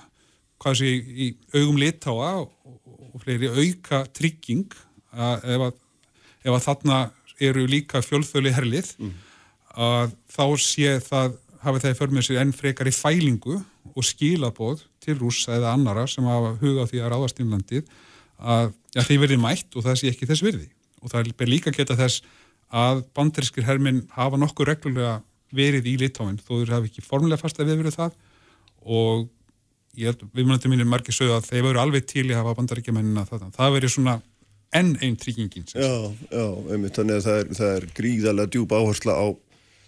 hvað 0.61 0.81
sé 0.81 0.89
í 0.91 1.29
augum 1.55 1.79
Litáa 1.81 2.33
og, 2.43 2.51
fleiri 3.21 3.49
auka 3.51 4.05
trygging 4.15 4.71
að 5.11 5.47
ef 5.53 5.63
að, 5.67 5.79
ef 6.45 6.53
að 6.55 6.65
þarna 6.65 6.99
eru 7.41 7.65
líka 7.69 8.01
fjölþölu 8.05 8.53
herlið 8.55 8.91
mm. 8.97 9.15
að 9.87 10.13
þá 10.31 10.45
sé 10.63 10.93
það 11.05 11.35
hafi 11.61 11.81
það 11.83 11.97
fyrir 11.99 12.15
með 12.15 12.27
sér 12.27 12.41
enn 12.41 12.53
frekar 12.55 12.89
í 12.89 12.95
fælingu 12.95 13.57
og 13.91 14.05
skilabóð 14.05 14.85
til 15.03 15.17
rúsa 15.19 15.57
eða 15.57 15.73
annara 15.75 16.07
sem 16.09 16.25
hafa 16.25 16.55
hugað 16.61 16.93
því 16.93 17.01
að 17.01 17.11
ráðast 17.13 17.41
innlandið 17.43 17.89
að 18.41 18.71
ja, 18.95 19.03
þeir 19.03 19.23
verði 19.25 19.41
mætt 19.41 19.75
og 19.75 19.85
það 19.85 19.99
sé 19.99 20.11
ekki 20.11 20.29
þess 20.29 20.45
virði 20.45 20.69
og 21.01 21.13
það 21.13 21.33
ber 21.37 21.51
líka 21.51 21.73
geta 21.75 21.97
þess 21.99 22.23
að 22.71 23.03
bandarískir 23.17 23.67
herminn 23.67 24.05
hafa 24.15 24.39
nokkuð 24.39 24.71
reglulega 24.71 25.19
verið 25.55 25.87
í 25.91 25.97
litáinn 26.01 26.39
þó 26.41 26.51
þeir 26.57 26.73
hafi 26.75 26.91
ekki 26.91 27.05
formulega 27.05 27.41
fast 27.41 27.59
að 27.59 27.71
við 27.71 27.81
verið 27.83 27.97
það. 27.99 28.17
Og 28.81 29.29
ég 29.99 30.11
held, 30.11 30.25
við 30.31 30.47
munandi 30.47 30.71
mínir 30.71 30.89
margir 30.89 31.15
sögðu 31.15 31.37
að 31.37 31.47
þeir 31.49 31.65
veru 31.67 31.81
alveg 31.81 32.05
til 32.09 32.27
í 32.27 32.33
að 32.33 32.41
hafa 32.41 32.57
bandaríkjamennina 32.59 33.25
það, 33.27 33.47
það 33.57 33.75
verið 33.75 33.93
svona 33.95 34.17
enn 34.71 34.93
einn 35.03 35.17
tryggingin 35.19 35.67
Já, 35.73 35.91
já, 36.31 36.45
einmitt, 36.71 36.95
þannig 36.95 37.19
að 37.19 37.25
það 37.25 37.39
er, 37.41 37.49
það 37.57 37.73
er 37.75 37.87
gríðarlega 37.97 38.53
djúb 38.55 38.75
áhersla 38.77 39.15
á 39.19 39.27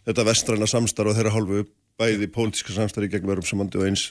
þetta 0.10 0.26
vestræna 0.28 0.68
samstarf 0.68 1.14
og 1.14 1.18
þeirra 1.18 1.36
hálfu 1.38 1.64
bæði 2.02 2.30
pólitíska 2.36 2.76
samstarfi 2.76 3.12
gegnum 3.14 3.36
Örumsamandi 3.38 3.80
og 3.80 3.88
eins 3.88 4.10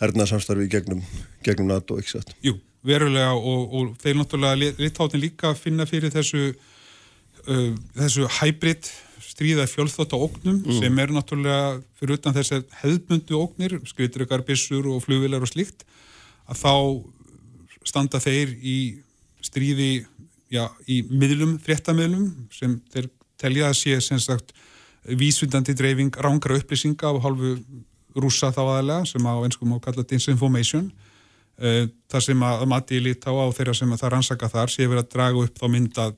hernaðsamstarfi 0.00 0.70
gegnum, 0.72 1.02
gegnum 1.44 1.68
NATO, 1.70 1.98
ekki 2.00 2.16
satt? 2.16 2.32
Jú, 2.44 2.56
verulega. 2.86 3.34
Og, 3.36 3.74
og 3.76 3.92
þeir 4.02 4.18
náttúrulega 4.18 4.72
litáðin 4.80 5.22
líka 5.22 5.52
finna 5.58 5.86
fyrir 5.90 6.12
þessu 6.14 6.48
uh, 6.50 7.74
þessu 7.98 8.28
hybrid 8.40 8.88
stríða 9.34 9.66
fjölþótt 9.66 10.14
á 10.14 10.18
ógnum 10.18 10.60
mm. 10.62 10.78
sem 10.78 10.98
er 11.02 11.12
náttúrulega 11.12 11.80
fyrir 11.98 12.18
utan 12.20 12.34
þess 12.36 12.54
að 12.54 12.66
hefðbundu 12.84 13.38
ógnir, 13.40 13.76
skritrykar, 13.90 14.44
bissur 14.46 14.86
og 14.92 15.02
flugvilar 15.02 15.42
og 15.42 15.50
slíkt 15.50 15.82
að 16.46 16.60
þá 16.60 16.74
standa 17.84 18.20
þeir 18.22 18.54
í 18.62 18.76
stríði 19.44 20.04
já, 20.54 20.68
í 20.86 21.02
miðlum, 21.10 21.58
fréttamiðlum 21.62 22.28
sem 22.54 22.78
þeir 22.94 23.10
telja 23.40 23.72
að 23.72 23.80
sé 23.80 23.98
sem 24.04 24.20
sagt 24.22 24.54
vísvindandi 25.04 25.74
dreifing 25.76 26.14
rángra 26.14 26.56
upplýsinga 26.60 27.10
af 27.10 27.20
hálfu 27.24 27.56
rúsa 28.14 28.52
þá 28.54 28.62
aðalega 28.62 29.10
sem 29.10 29.26
á 29.26 29.34
einskum 29.42 29.74
á 29.74 29.82
kalla 29.82 30.06
disinformation 30.06 30.86
uh, 31.58 31.84
þar 32.12 32.26
sem 32.28 32.44
að 32.46 32.66
mati 32.70 33.00
lítá 33.02 33.34
á 33.34 33.50
þeirra 33.56 33.74
sem 33.76 33.96
það 33.98 34.12
rannsaka 34.14 34.52
þar 34.52 34.72
sé 34.72 34.86
verið 34.86 35.02
að 35.02 35.10
draga 35.16 35.48
upp 35.48 35.58
þá 35.58 35.66
mynda 35.72 36.12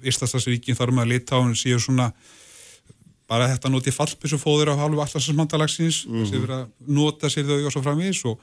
Íslastasríkin 0.00 0.76
þar 0.78 0.94
með 0.96 1.02
að 1.02 1.10
lítá 1.12 1.38
séu 1.60 1.80
svona 1.80 2.06
bara 3.30 3.48
þetta 3.52 3.70
noti 3.70 3.94
fallbissu 3.94 4.38
fóður 4.40 4.74
á 4.74 4.80
halvu 4.80 5.02
allarsmanndalagsins 5.04 6.04
mm 6.06 6.14
-hmm. 6.16 6.28
sem 6.30 6.42
verið 6.42 6.56
að 6.56 6.94
nota 6.98 7.30
sér 7.30 7.46
þau 7.46 7.58
og 7.62 7.72
svo 7.72 7.82
framvís 7.84 8.24
og, 8.26 8.36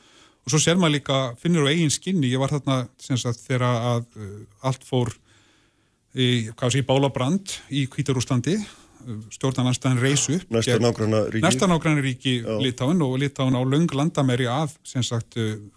og 0.46 0.54
svo 0.54 0.60
ser 0.64 0.80
maður 0.80 0.96
líka, 0.98 1.18
finnir 1.42 1.68
á 1.68 1.72
eigin 1.72 1.92
skinni. 1.92 2.32
Ég 2.32 2.40
var 2.40 2.54
þarna 2.56 2.88
sagt, 2.98 3.44
þegar 3.44 3.68
að 3.68 4.04
uh, 4.16 4.42
allt 4.64 4.84
fór 4.88 5.12
í, 6.16 6.50
sé, 6.50 6.80
í 6.80 6.88
Bálabrand 6.88 7.58
í 7.70 7.88
Kvítarúslandi 7.92 8.58
stjórnarnanstæðin 9.32 10.02
reysu 10.02 10.40
næsta 10.52 11.68
nágranna 11.70 12.02
ríki 12.04 12.42
Litáin 12.64 13.02
og 13.06 13.18
Litáin 13.22 13.56
á 13.56 13.62
löng 13.64 13.92
landamæri 13.94 14.48
að 14.52 14.74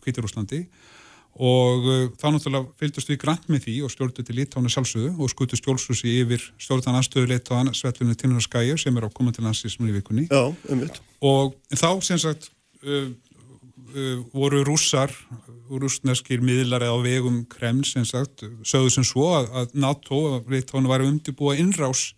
Kvítarúslandi 0.02 0.64
og 1.38 1.86
uh, 1.86 2.06
þá 2.18 2.26
náttúrulega 2.34 2.80
fylgdust 2.80 3.10
við 3.12 3.20
grann 3.22 3.44
með 3.48 3.66
því 3.66 3.76
og 3.86 3.92
stjórndu 3.94 4.24
til 4.26 4.36
Litána 4.36 4.72
sjálfsögðu 4.72 5.12
og 5.14 5.30
skutu 5.32 5.58
stjólsusi 5.58 6.16
yfir 6.24 6.44
stjórnan 6.60 6.98
aðstöðu 6.98 7.30
Litána 7.30 7.74
Svetlunni 7.76 8.18
Tinnarskæja 8.18 8.76
sem 8.80 8.96
er 8.98 9.06
á 9.06 9.10
komandi 9.14 9.44
landsísmur 9.44 9.92
í 9.92 9.96
vikunni. 10.00 10.26
Já, 10.30 10.50
um 10.50 10.86
og 11.30 11.54
þá 11.70 11.90
sem 12.04 12.20
sagt 12.20 12.50
uh, 12.82 13.10
uh, 13.94 14.16
voru 14.34 14.64
rússar 14.66 15.14
rúsneskir 15.70 16.42
miðlar 16.42 16.82
eða 16.82 16.98
á 16.98 17.04
vegum 17.04 17.44
Kreml 17.50 17.86
sem 17.86 18.04
sagt 18.08 18.42
sögðu 18.66 18.90
sem 18.96 19.06
svo 19.06 19.28
að, 19.36 19.52
að 19.54 19.76
NATO 19.86 20.18
og 20.34 20.50
Litána 20.50 20.90
var 20.90 21.04
undirbúa 21.06 21.54
innrás 21.60 22.10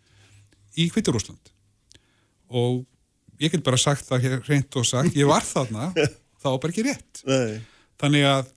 í 0.78 0.88
Hvitturúsland 0.88 1.52
og 2.52 2.82
ég 3.42 3.52
get 3.52 3.64
bara 3.66 3.80
sagt 3.80 4.06
það 4.08 4.40
reynd 4.46 4.78
og 4.78 4.86
sagt, 4.88 5.16
ég 5.18 5.28
var 5.28 5.44
þarna 5.44 5.90
þá 6.42 6.48
bara 6.56 6.72
ekki 6.72 6.86
rétt. 6.86 7.22
Nei. 7.28 7.60
þannig 8.00 8.26
að 8.28 8.50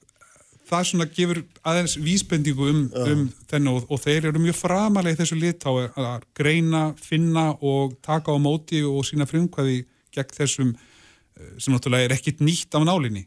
það 0.69 0.87
svona 0.89 1.07
gefur 1.17 1.41
aðeins 1.67 1.95
vísbendingu 2.01 2.69
um, 2.71 2.81
um 3.05 3.21
þennu 3.49 3.75
og, 3.77 3.85
og 3.91 4.01
þeir 4.01 4.31
eru 4.31 4.41
mjög 4.43 4.57
framalega 4.59 5.17
í 5.17 5.19
þessu 5.21 5.37
litá 5.39 5.69
að 5.71 6.25
greina, 6.37 6.87
finna 7.01 7.51
og 7.61 7.95
taka 8.05 8.33
á 8.33 8.37
móti 8.41 8.81
og 8.85 9.05
sína 9.07 9.27
frumkvæði 9.29 9.83
gegn 10.15 10.35
þessum 10.39 10.73
eh, 10.73 11.53
sem 11.59 11.75
náttúrulega 11.75 12.09
er 12.09 12.17
ekkit 12.17 12.43
nýtt 12.45 12.75
af 12.77 12.85
nálinni. 12.87 13.25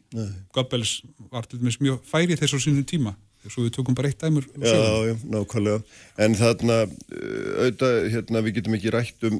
Goebbels 0.55 0.99
var 1.31 1.47
til 1.47 1.61
dæmis 1.61 1.79
mjög 1.83 2.03
færið 2.09 2.43
þessu 2.43 2.61
sínum 2.65 2.87
tíma 2.87 3.15
svo 3.47 3.63
við 3.63 3.77
tökum 3.77 3.95
bara 3.95 4.09
eitt 4.11 4.19
dæmur 4.19 4.43
Já, 4.59 4.75
já, 5.07 5.15
nákvæmlega. 5.31 5.79
En 6.19 6.35
þarna, 6.35 6.81
eh, 6.83 7.51
auðvitað, 7.63 7.99
hérna, 8.15 8.43
við 8.43 8.57
getum 8.59 8.75
ekki 8.75 8.93
rætt 8.93 9.27
um, 9.29 9.39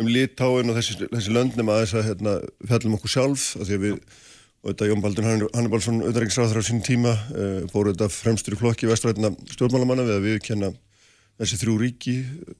um 0.00 0.08
litáin 0.10 0.72
og 0.72 0.78
þessi, 0.78 0.96
þessi 1.12 1.34
löndnum 1.34 1.72
að 1.72 1.82
þess 1.82 1.98
að 1.98 2.06
hérna, 2.08 2.36
fjallum 2.70 2.96
okkur 2.98 3.12
sjálf, 3.12 3.44
að 3.58 3.68
því 3.68 3.76
að 3.76 3.84
við 3.84 3.98
og 4.64 4.72
þetta 4.72 4.86
Jón 4.88 5.02
Baldur 5.04 5.26
Hannibalsson 5.28 6.00
auðvitaðringsráður 6.00 6.60
á 6.60 6.62
sín 6.64 6.80
tíma 6.84 7.12
uh, 7.12 7.64
fóru 7.68 7.92
þetta 7.92 8.08
fremstur 8.12 8.56
í 8.56 8.60
klokki 8.60 8.88
vestræðina 8.88 9.34
stjórnmálamanna 9.52 10.06
við 10.08 10.16
að 10.16 10.28
viðkenna 10.28 10.70
þessi 11.40 11.58
þrjú 11.60 11.74
ríki 11.82 12.14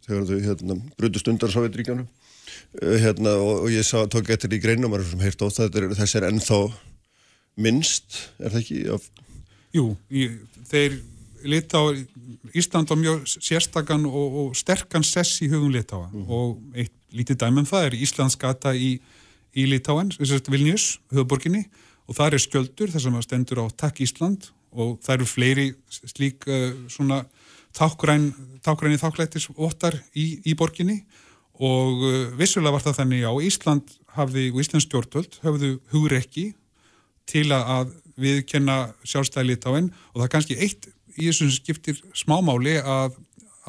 þegar 0.05 0.27
þau 0.29 0.43
hérna, 0.45 0.77
brutust 0.99 1.31
undan 1.33 1.55
Sovjetríkjanu 1.55 2.05
uh, 2.05 2.97
hérna, 3.01 3.33
og, 3.41 3.65
og 3.65 3.73
ég 3.73 3.87
sá, 3.89 4.03
tók 4.13 4.29
eftir 4.35 4.53
í 4.53 4.61
greinum 4.61 4.91
og 4.91 4.99
maður 4.99 5.15
sem 5.15 5.25
heirt 5.25 5.45
á 5.45 5.49
er, 5.65 5.89
þessi 5.97 6.21
er 6.21 6.29
ennþá 6.29 6.61
minnst, 7.65 8.19
er 8.43 8.53
það 8.53 8.61
ekki? 8.61 8.83
Af... 8.93 9.09
Jú, 9.73 9.87
ég, 10.13 10.37
þeir 10.69 10.99
lita 11.49 11.81
á 11.81 11.85
Ísland 12.53 12.93
á 12.93 12.97
mjög 13.01 13.25
sérstakann 13.33 14.05
og, 14.11 14.37
og 14.43 14.59
sterkan 14.59 15.07
sess 15.07 15.41
í 15.45 15.49
hugum 15.53 15.73
litáa 15.73 16.11
mm. 16.11 16.29
og 16.29 16.61
eitt 16.77 16.93
lítið 17.15 17.41
dæmum 17.47 17.69
það 17.69 17.89
er 17.89 17.97
Íslandsgata 18.05 18.75
í, 18.77 18.99
í 19.55 19.67
Litáen, 19.71 20.11
Vilnius, 20.51 20.99
höfuborginni 21.15 21.65
og 22.05 22.19
það 22.19 22.37
er 22.37 22.45
skjöldur 22.45 22.93
þar 22.93 23.05
sem 23.07 23.19
að 23.19 23.27
stendur 23.27 23.63
á 23.65 23.67
Takk 23.85 24.03
Ísland 24.05 24.51
og 24.75 24.97
það 25.05 25.15
eru 25.17 25.29
fleiri 25.31 25.67
slík 25.89 26.49
uh, 26.51 26.73
svona 26.91 27.23
tákgræn, 27.75 28.31
tákgræni 28.65 29.01
þáklættis 29.01 29.49
óttar 29.55 29.97
í, 30.15 30.41
í 30.47 30.57
borginni 30.59 31.03
og 31.63 32.03
uh, 32.03 32.17
vissulega 32.39 32.75
var 32.77 32.85
það 32.85 32.99
þannig 33.01 33.27
á 33.27 33.33
Ísland 33.49 33.95
hafði, 34.15 34.49
og 34.53 34.61
Íslands 34.63 34.89
stjórnvöld 34.89 35.39
hafðu 35.45 35.77
hugrekki 35.95 36.51
til 37.31 37.49
að 37.55 37.95
viðkenna 38.21 38.95
sjálfstæði 39.07 39.55
litáinn 39.55 39.89
og 40.13 40.21
það 40.21 40.27
er 40.27 40.35
kannski 40.35 40.59
eitt 40.61 40.91
í 41.15 41.29
þessum 41.29 41.51
skiptir 41.55 41.99
smámáli 42.17 42.77
að, 42.79 43.17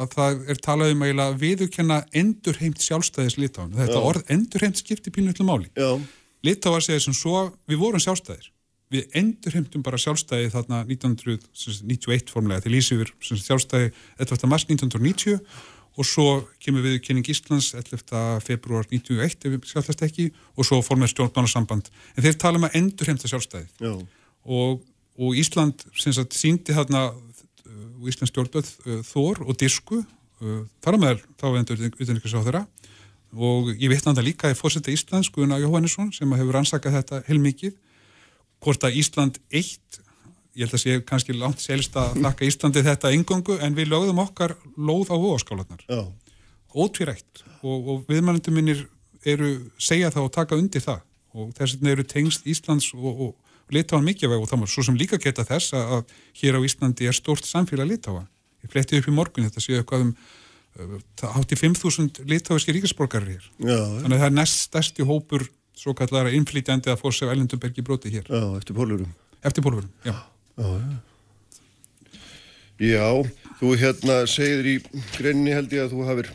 að 0.02 0.14
það 0.18 0.44
er 0.52 0.62
talað 0.66 0.94
um 0.96 1.06
að 1.06 1.40
viðkenna 1.42 2.02
endurheimt 2.14 2.82
sjálfstæðis 2.84 3.40
litáinn. 3.42 3.74
Þetta 3.78 3.98
Já. 3.98 4.06
orð 4.10 4.32
endurheimt 4.34 4.82
skiptir 4.82 5.14
pínuðlu 5.16 5.48
máli. 5.48 5.72
Já. 5.78 5.98
Litáa 6.46 6.82
segir 6.84 7.02
sem 7.02 7.16
svo, 7.16 7.48
við 7.70 7.82
vorum 7.82 8.04
sjálfstæðir 8.04 8.52
við 8.94 9.16
endurheimtum 9.18 9.84
bara 9.86 10.00
sjálfstæði 10.02 10.52
þarna 10.54 10.84
1991 10.86 12.30
formulega 12.34 12.66
til 12.66 12.76
Ísifur 12.78 13.12
sjálfstæði 13.26 13.90
11. 14.22 14.50
mars 14.52 14.68
1990 14.70 15.40
og 15.96 16.08
svo 16.08 16.28
kemur 16.62 16.84
við 16.86 17.00
kynning 17.06 17.28
Íslands 17.32 17.72
11. 17.78 18.04
februar 18.46 18.86
1991 18.92 19.48
ef 19.48 19.56
við 19.56 19.70
sjálfstæðist 19.72 20.06
ekki 20.06 20.28
og 20.54 20.68
svo 20.68 20.82
formið 20.86 21.16
stjórnbánarsamband 21.16 21.90
en 21.90 22.28
þeir 22.28 22.38
tala 22.42 22.62
um 22.62 22.68
að 22.70 22.78
endurheimta 22.82 23.32
sjálfstæði 23.32 23.90
og, 23.90 24.84
og 25.18 25.40
Ísland 25.42 25.88
sagt, 25.98 26.38
síndi 26.38 26.76
þarna 26.78 27.08
uh, 27.10 28.06
Íslands 28.06 28.34
stjórnböð 28.34 28.70
uh, 28.86 29.02
Þór 29.08 29.48
og 29.48 29.58
Disku 29.58 30.04
uh, 30.04 30.62
þar 30.86 31.00
á 31.00 31.02
meðal 31.02 31.22
þá 31.42 31.48
endur 31.56 31.88
utanrikkis 31.90 32.38
á 32.38 32.46
þeirra 32.46 32.66
og 33.36 33.72
ég 33.76 33.92
veit 33.92 34.02
náttúrulega 34.02 34.28
líka 34.30 34.52
í 34.52 34.58
fórsetta 34.58 34.94
Íslands 34.94 35.30
Guðuna 35.34 35.60
Jóhannesson 35.62 36.12
sem 36.16 36.32
hefur 36.38 36.56
rannsakað 36.56 37.00
þetta 37.00 37.22
heilmikið. 37.28 37.76
Hvort 38.64 38.86
að 38.88 39.00
Ísland 39.02 39.40
eitt 39.52 40.00
ég 40.56 40.66
held 40.66 40.76
að 40.78 40.84
sé 40.84 41.00
kannski 41.08 41.36
langt 41.36 41.64
selst 41.64 41.96
að 42.00 42.20
laka 42.24 42.46
Íslandi 42.50 42.84
þetta 42.86 43.12
engungu 43.16 43.58
en 43.60 43.76
við 43.76 43.92
lögðum 43.92 44.22
okkar 44.24 44.56
lóð 44.78 45.12
á 45.12 45.16
hóaskálanar 45.20 45.84
ótvirætt 46.76 47.44
og, 47.64 47.88
og 47.88 48.06
viðmælundum 48.10 48.56
minnir 48.56 48.86
eru 49.26 49.72
segja 49.80 50.12
það 50.12 50.28
og 50.28 50.34
taka 50.36 50.58
undir 50.60 50.84
það. 50.84 51.04
Og 51.36 51.52
þess 51.56 51.76
vegna 51.76 51.92
eru 51.96 52.04
tengst 52.08 52.48
Íslands 52.48 52.92
og, 52.96 53.06
og, 53.12 53.36
og 53.68 53.76
litáan 53.76 54.06
mikilvæg 54.06 54.44
og 54.44 54.50
það 54.52 54.64
var 54.64 54.72
svo 54.72 54.86
sem 54.88 54.98
líka 55.00 55.20
geta 55.20 55.48
þess 55.48 55.76
að 55.76 56.04
hér 56.40 56.60
á 56.60 56.66
Íslandi 56.68 57.10
er 57.10 57.16
stort 57.16 57.48
samfélag 57.48 57.90
litáa 57.92 58.24
ég 58.66 58.74
fletti 58.74 59.00
upp 59.00 59.10
í 59.10 59.14
morgun 59.14 59.48
þetta 59.48 59.64
séu 59.64 59.80
eitthvað 59.80 60.08
um 60.08 60.14
hátti 60.76 61.56
5.000 61.56 62.26
litáiski 62.28 62.76
ríkisborgarir 62.76 63.36
hér. 63.36 63.50
Já, 63.64 63.80
þannig 64.04 64.18
að 64.18 64.24
það 64.24 64.30
er 64.30 64.38
næst 64.38 64.64
stærsti 64.68 65.08
hópur 65.08 65.48
svo 65.76 65.96
kallara 65.96 66.34
innflýtjandi 66.36 66.92
að 66.92 67.02
fór 67.02 67.16
sig 67.16 67.28
á 67.28 67.34
Ellendumbergi 67.34 67.84
broti 67.86 68.12
hér. 68.12 68.28
Já, 68.28 68.44
eftir 68.60 68.76
pólverum. 68.76 69.12
Eftir 69.46 69.64
pólverum, 69.64 69.92
já. 70.04 70.16
Já, 70.60 70.68
já. 70.68 70.98
Já, 72.76 73.08
þú 73.62 73.72
hérna 73.80 74.18
segir 74.28 74.68
í 74.68 74.76
greinni 75.16 75.54
held 75.56 75.72
ég 75.72 75.86
að 75.86 75.94
þú 75.96 76.08
hafir 76.10 76.32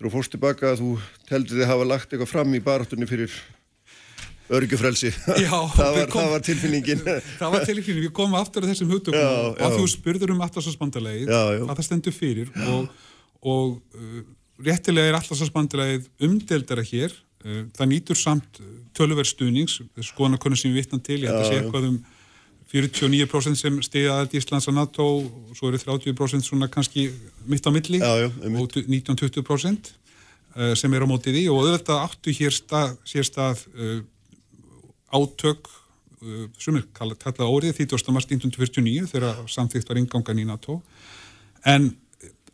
þú 0.00 0.12
fórst 0.14 0.32
tilbaka 0.32 0.70
að 0.72 0.80
þú 0.80 0.92
heldur 1.28 1.60
þið 1.60 1.68
hafa 1.68 1.88
lagt 1.88 2.14
eitthvað 2.14 2.30
fram 2.30 2.54
í 2.56 2.62
baráttunni 2.64 3.08
fyrir 3.08 3.34
örgjufrelsi 4.56 5.12
það, 5.16 5.70
það 6.10 6.28
var 6.34 6.44
tilfinningin. 6.44 7.02
Það 7.40 7.54
var 7.54 7.64
tilfinningin, 7.68 8.04
við 8.08 8.12
komum 8.16 8.38
aftur 8.40 8.66
af 8.66 8.72
þessum 8.72 8.92
hugtökum 8.92 9.56
og 9.56 9.78
þú 9.78 9.88
spurður 9.92 10.34
um 10.34 10.44
allarsvarsbandalegið 10.46 11.32
hvað 11.32 11.74
það 11.74 11.86
stendur 11.86 12.16
fyrir 12.16 12.52
já. 12.52 12.68
og, 12.74 13.10
og 13.40 13.74
uh, 13.96 14.22
réttilega 14.66 15.12
er 15.12 15.18
allarsvarsbandalegið 15.20 16.08
umdeldara 16.28 16.86
hér. 16.86 17.14
Uh, 17.40 17.66
það 17.76 17.92
nýtur 17.94 18.18
samt 18.20 18.62
tölverstuðnings 18.98 19.80
skoðanakonum 20.10 20.60
sem 20.60 20.74
við 20.74 20.82
vittum 20.82 21.04
til, 21.04 21.22
ég 21.22 21.30
ætla 21.30 21.44
að 21.44 21.52
segja 21.52 21.64
eitthvað 21.64 21.92
um 21.92 22.00
49% 22.70 23.58
sem 23.58 23.78
stiði 23.82 24.10
aðeins 24.12 24.44
Íslands 24.44 24.68
að 24.70 24.76
NATO 24.76 25.06
og 25.24 25.56
svo 25.58 25.70
eru 25.72 25.80
30% 25.80 26.46
svona 26.46 26.68
kannski 26.70 27.08
mitt 27.50 27.66
á 27.66 27.70
milli 27.74 27.98
já, 27.98 28.12
já, 28.22 28.28
og 28.30 28.76
19-20% 28.78 29.90
uh, 29.90 30.74
sem 30.78 30.94
er 30.94 31.02
á 31.02 31.10
mótið 31.10 31.40
í 31.42 31.44
og 31.50 31.64
auðvitað 31.64 32.04
áttu 32.04 32.34
hér 32.36 32.54
stað, 32.54 32.94
sér 33.08 33.26
stað 33.26 33.64
uh, 33.74 33.98
átök 35.14 35.70
uh, 35.70 36.44
sem 36.60 36.78
er 36.78 36.86
kallað 36.96 37.46
órið 37.46 37.80
30. 37.82 38.12
mars 38.14 38.28
1949 38.30 39.10
þegar 39.12 39.40
samþýtt 39.50 39.90
var 39.90 40.00
ingangan 40.00 40.42
í 40.42 40.46
NATO 40.48 40.80
en 41.68 41.90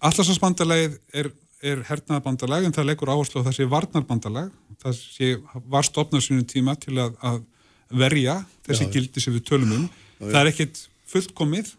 allarsvarsbandalegið 0.05 0.97
er, 1.17 1.31
er 1.65 1.85
hernaðabandaleg 1.89 2.67
en 2.67 2.75
það 2.77 2.91
leggur 2.91 3.13
áherslu 3.13 3.43
á 3.43 3.47
þessi 3.49 3.69
varnarbandaleg 3.71 4.51
það 4.83 4.99
sé, 5.01 5.31
var 5.69 5.87
stopnað 5.87 6.27
sínum 6.27 6.49
tíma 6.49 6.77
til 6.81 6.99
að, 7.01 7.15
að 7.23 7.45
verja 7.91 8.41
þessi 8.67 8.89
Já. 8.89 8.93
gildi 8.97 9.23
sem 9.23 9.37
við 9.37 9.47
tölum 9.49 9.77
um 9.79 9.87
það 10.19 10.41
er 10.43 10.51
ekkit 10.51 10.83
fullkomið 11.11 11.73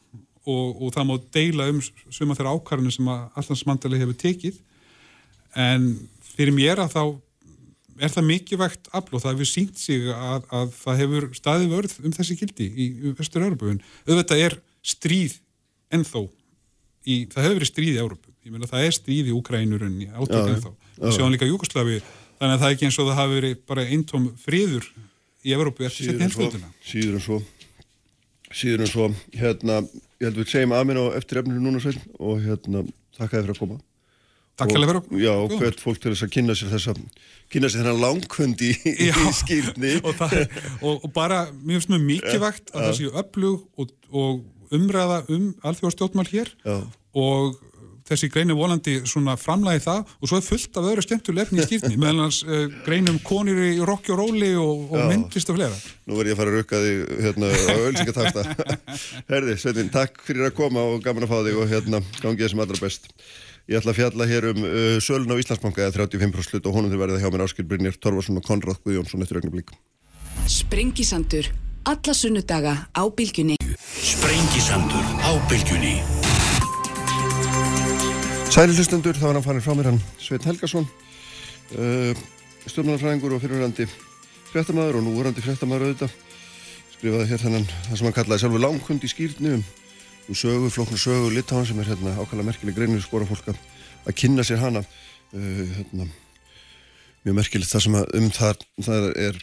og, 0.48 0.82
og 0.82 0.92
það 0.96 1.08
má 1.10 1.16
deila 1.36 1.70
um 1.72 1.82
suma 1.84 2.36
þeirra 2.38 2.56
ákvarðinu 2.56 2.94
sem 2.96 3.10
að 3.12 3.40
allansmandali 3.42 4.02
hefur 4.02 4.20
tekið 4.24 4.60
en 5.58 5.90
fyrir 6.36 6.56
mér 6.56 6.84
að 6.84 6.94
þá 6.96 7.04
er 7.98 8.14
það 8.14 8.28
mikilvægt 8.28 8.90
afl 8.96 9.18
og 9.18 9.24
það 9.24 9.34
hefur 9.34 9.50
sínt 9.50 9.80
sig 9.82 10.08
að, 10.14 10.46
að 10.54 10.72
það 10.78 11.02
hefur 11.02 11.28
staði 11.38 11.70
vörð 11.72 11.96
um 12.04 12.14
þessi 12.16 12.38
kildi 12.40 12.68
í 12.68 12.88
Östur-Európun. 13.14 13.82
Auðvitað 14.08 14.44
er 14.46 14.58
stríð 14.86 15.38
ennþó, 15.94 16.24
í, 17.08 17.26
það 17.32 17.48
hefur 17.48 17.60
verið 17.60 17.72
stríð 17.72 17.94
í 17.94 18.02
Európu, 18.04 18.34
ég 18.46 18.54
meina 18.54 18.70
það 18.70 18.88
er 18.88 18.96
stríð 18.98 19.32
í 19.32 19.36
Ukrænurunni, 19.38 20.10
átök 20.12 20.54
ennþá. 20.54 20.74
Við 21.02 21.18
sjáum 21.18 21.34
líka 21.34 21.50
Júkoslavi, 21.50 22.00
þannig 22.40 22.58
að 22.58 22.64
það 22.64 22.70
er 22.70 22.78
ekki 22.78 22.88
eins 22.90 23.00
og 23.00 23.10
það 23.10 23.20
hafi 23.22 23.38
verið 23.40 23.60
bara 23.72 23.88
eintóm 23.88 24.28
friður 24.42 24.90
í 25.48 25.56
Európu 25.56 25.88
eftir 25.88 26.12
setni 26.12 26.28
helskvölduna. 26.28 26.72
Síður 26.86 27.20
en 27.20 27.24
svo, 27.24 27.42
síður 28.52 28.86
en 28.86 28.92
svo, 28.92 29.10
hérna, 29.38 29.82
ég 30.20 30.30
held 30.30 30.42
við 30.42 30.54
segjum 30.54 30.76
aðminn 30.78 31.02
á 31.02 31.06
eftir 31.20 31.42
efninu 31.42 31.64
núna 31.64 31.84
sveil 31.84 32.00
og 32.20 32.42
hérna, 32.44 32.84
þakka 33.18 33.32
þið 33.34 33.46
fyrir 33.46 33.56
að 33.56 33.62
koma. 33.64 33.80
Takk 34.58 34.74
fyrir 34.74 34.88
að 34.88 34.92
vera 34.92 35.22
Já, 35.22 35.34
hvert 35.54 35.82
fólk 35.84 36.02
til 36.02 36.14
þess 36.14 36.26
að 36.26 36.34
kynna 36.34 36.58
sér 36.58 36.72
þess 36.74 36.92
að 36.94 37.02
kynna 37.54 37.70
sér 37.70 37.84
þennan 37.84 38.02
langkvöndi 38.02 38.74
í, 38.74 38.94
í 39.06 39.10
skýrni 39.42 39.96
og, 40.02 40.24
og, 40.82 40.94
og 41.06 41.08
bara, 41.14 41.46
mér 41.62 41.78
finnst 41.78 41.94
mjög 41.94 42.06
mikilvægt 42.08 42.74
að 42.74 42.88
það 42.88 43.00
séu 43.02 43.14
öflug 43.22 43.64
og, 43.78 43.94
og 44.10 44.74
umræða 44.74 45.24
um 45.34 45.52
alþjóðarstjórnmál 45.62 46.28
hér. 46.32 46.52
Já. 46.66 46.82
og 47.18 47.58
þessi 48.08 48.30
greinu 48.32 48.56
volandi 48.56 48.94
svona 49.10 49.34
framlægi 49.40 49.82
það. 49.84 50.12
Og 50.22 50.30
svo 50.32 50.40
er 50.40 50.46
fullt 50.46 50.78
af 50.80 50.86
öðru 50.90 51.04
skemmtulefni 51.04 51.60
í 51.62 51.66
skýrni 51.68 51.98
meðan 52.02 52.24
hans 52.26 52.40
uh, 52.48 52.68
greinum 52.86 53.20
konir 53.26 53.60
í 53.62 53.72
rokki 53.86 54.14
og 54.16 54.22
róli 54.24 54.54
og, 54.58 54.86
og 54.94 55.10
myndlist 55.12 55.52
og 55.52 55.60
flera 55.60 55.76
Nú 56.08 56.18
verð 56.18 56.32
ég 56.32 56.38
að 56.38 56.42
fara 56.42 56.54
að 56.54 56.62
rukka 56.62 56.80
þig 56.86 57.02
hérna 57.26 57.52
á 57.52 57.76
ölsingatakta 57.90 58.46
Herði, 59.32 59.58
Sveitin, 59.60 59.92
takk 59.94 60.22
fyrir 60.24 60.48
að 60.50 60.56
koma 60.62 60.86
og 60.94 61.04
gaman 61.04 61.28
að 61.28 61.34
fá 61.34 61.42
þig 61.50 61.60
og 61.60 61.74
hérna 61.74 62.02
gangið 62.22 62.54
sem 62.54 62.64
allra 62.64 62.80
best 62.80 63.12
Ég 63.68 63.82
ætla 63.82 63.92
að 63.92 63.98
fjalla 63.98 64.26
hér 64.30 64.46
um 64.54 64.62
uh, 64.64 64.96
sölun 65.04 65.34
á 65.36 65.36
Íslandsbanka 65.36 65.82
eða 65.84 66.06
35% 66.08 66.48
slut 66.48 66.68
og 66.70 66.76
honum 66.78 66.88
þurr 66.94 67.02
verða 67.02 67.18
hjá 67.20 67.32
mér 67.34 67.42
Áskil 67.44 67.66
Brynjar 67.68 67.98
Torvarsson 68.00 68.40
og 68.40 68.46
Konráð 68.48 68.78
Guðjónsson 68.86 69.26
eftir 69.26 69.42
ögnum 69.42 69.58
lík. 69.60 69.74
Sprengisandur. 70.48 71.50
Alla 71.84 72.14
sunnudaga 72.16 72.78
á 72.96 73.04
bylgjunni. 73.12 73.58
Sprengisandur 73.92 75.04
á 75.20 75.32
bylgjunni. 75.52 75.98
Sæli 78.56 78.78
hlustendur, 78.78 79.20
það 79.20 79.34
var 79.34 79.36
hann 79.36 79.48
farin 79.50 79.66
frá 79.66 79.76
mér 79.76 79.90
hann 79.92 80.00
Sveit 80.16 80.48
Helgason, 80.48 80.88
uh, 81.76 82.22
stjórnmannafræðingur 82.72 83.36
og 83.36 83.44
fyrirhverjandi 83.44 83.90
fréttamaður 84.54 85.02
og 85.02 85.04
núverandi 85.10 85.44
fréttamaður 85.44 85.90
auðvitað. 85.90 86.16
Skrifaði 86.96 87.28
hér 87.34 87.44
þannan 87.44 87.68
það 87.90 88.00
sem 88.00 88.08
hann 88.08 88.18
kallaði 88.22 88.46
sjálfur 88.46 88.64
langkund 88.64 89.04
í 89.04 89.12
skýrni 89.12 89.58
um 89.58 89.60
um 89.60 89.87
sögu, 90.36 90.70
flóknu 90.74 90.98
sögu 91.00 91.30
Litáin 91.32 91.66
sem 91.68 91.80
er 91.80 91.88
hérna 91.92 92.16
ákvæmlega 92.18 92.50
merkileg 92.50 92.76
greinir 92.76 93.04
skora 93.04 93.28
fólk 93.28 93.48
að 93.52 94.16
kynna 94.16 94.44
sér 94.44 94.60
hana. 94.60 94.82
Uh, 95.32 95.64
hérna, 95.76 96.08
mjög 97.24 97.38
merkilegt 97.38 97.72
það 97.72 97.84
sem 97.86 97.98
um 98.00 98.28
það, 98.36 98.66
það 98.88 99.08
er 99.16 99.40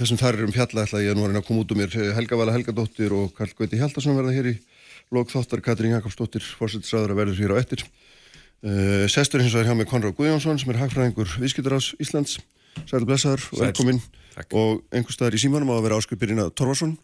þessum 0.00 0.20
þar 0.20 0.38
er 0.38 0.46
um 0.46 0.54
fjalla 0.54 0.84
ætla 0.84 1.02
ég 1.04 1.12
að 1.12 1.18
nú 1.18 1.24
er 1.24 1.30
hérna 1.30 1.42
að 1.42 1.48
koma 1.48 1.64
út 1.64 1.74
um 1.74 1.80
mér 1.80 1.96
Helga 2.16 2.38
Vala 2.40 2.54
Helgadóttir 2.56 3.16
og 3.16 3.34
Karl 3.36 3.52
Gauti 3.56 3.80
Hjaldarsson 3.80 4.16
verða 4.18 4.36
hér 4.36 4.50
í 4.52 4.54
lók 5.12 5.32
þáttar. 5.32 5.64
Katrín 5.64 5.96
Jakobsdóttir 5.96 6.44
fórsettisraður 6.60 7.14
að 7.14 7.20
verður 7.22 7.42
hér 7.42 7.54
á 7.56 7.60
ettir 7.60 7.84
uh, 7.84 9.04
Sestur 9.12 9.44
hins 9.44 9.56
vegar 9.56 9.72
hjá 9.72 9.78
mig 9.78 9.88
Konráð 9.90 10.16
Guðjónsson 10.20 10.60
sem 10.60 10.72
er 10.72 10.80
hagfræðingur 10.84 11.36
Vískjöldarás 11.40 11.92
Íslands. 12.00 12.38
Sæl 12.88 13.04
blessaður 13.04 13.44
og 13.52 13.64
velkomin 13.64 14.00
og 14.56 14.84
einhver 14.94 15.12
staðar 15.12 15.36
í 15.36 15.40
símanum 15.42 15.72
á 15.72 15.80
að 15.80 15.86
vera 15.88 16.00
áskupirina 16.00 16.48
Torvarsson 16.54 16.94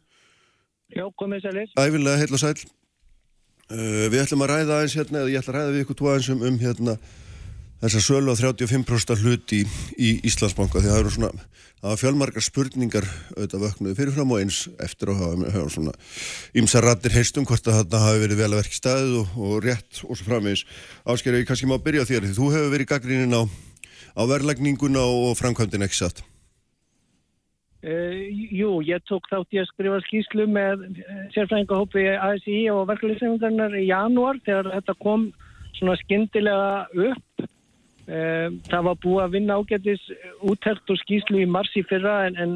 Já, 0.95 1.03
komið 1.19 1.49
sælir. 1.49 1.73
Ævinlega 1.75 2.21
heil 2.23 2.37
og 2.37 2.41
sæl 2.41 2.55
Uh, 3.67 4.07
við 4.13 4.21
ætlum 4.23 4.45
að 4.45 4.53
ræða 4.53 4.77
aðeins 4.77 4.95
hérna, 4.95 5.23
eða 5.25 5.33
ég 5.33 5.41
ætla 5.43 5.53
að 5.53 5.57
ræða 5.59 5.71
við 5.75 5.81
ykkur 5.83 5.97
tvo 5.99 6.11
aðeins 6.13 6.29
um, 6.31 6.43
um 6.47 6.59
hérna 6.61 6.93
þessa 7.83 8.03
sölu 8.05 8.31
á 8.31 8.37
35% 8.39 9.23
hluti 9.25 9.65
í, 9.65 9.67
í 9.99 10.11
Íslandsbanka 10.31 10.79
því 10.79 10.93
það 10.93 11.01
eru 11.01 11.13
svona, 11.17 11.31
það 11.81 11.91
var 11.91 12.01
fjölmargar 12.01 12.47
spurningar 12.47 13.09
auðvitað 13.35 13.65
vöknuði 13.67 13.97
fyrirfram 13.99 14.37
og 14.37 14.45
eins 14.45 14.61
eftir 14.87 15.11
að 15.13 15.25
hafa 15.25 15.67
svona 15.75 15.97
ímsa 16.63 16.85
rattir 16.85 17.17
heistum 17.17 17.49
hvort 17.49 17.67
að 17.67 17.81
þetta 17.81 18.05
hafi 18.05 18.23
verið 18.23 18.41
vel 18.45 18.49
að 18.53 18.63
verki 18.63 18.79
staðið 18.79 19.19
og, 19.19 19.35
og 19.49 19.59
rétt 19.67 20.01
og 20.07 20.15
svo 20.15 20.29
framvegis. 20.31 20.65
Ásker, 21.03 21.41
ég 21.41 21.51
kannski 21.51 21.67
má 21.67 21.77
byrja 21.83 22.07
þér 22.07 22.29
því 22.29 22.39
þú 22.39 22.55
hefur 22.55 22.73
verið 22.77 22.93
gaggrínin 22.95 23.35
á, 23.35 23.43
á 24.15 24.23
verðlagninguna 24.31 25.05
og 25.11 25.37
framkvæmdinn 25.43 25.91
ekki 25.91 26.05
satt 26.05 26.23
jú, 27.87 28.81
ég 28.83 29.03
tók 29.07 29.29
þátt 29.31 29.55
í 29.55 29.61
að 29.63 29.69
skrifa 29.71 29.99
skýslu 30.07 30.47
með 30.51 30.87
eh, 30.89 31.27
sérfræðingahópi 31.35 32.07
ASI 32.19 32.65
og 32.73 32.89
verkefliðsefningarnar 32.91 33.77
í 33.79 33.87
janúar 33.91 34.41
þegar 34.47 34.73
þetta 34.75 34.97
kom 35.05 35.29
svona 35.77 35.99
skindilega 36.03 37.11
upp. 37.11 37.47
Uh, 38.07 38.53
það 38.71 38.85
var 38.87 38.99
búið 39.03 39.23
að 39.25 39.33
vinna 39.35 39.55
ágættis 39.59 40.03
úttækt 40.47 40.93
og 40.95 40.99
skýslu 41.01 41.41
í 41.43 41.47
mars 41.51 41.73
í 41.75 41.83
fyrra 41.91 42.29
en, 42.29 42.37
en 42.39 42.53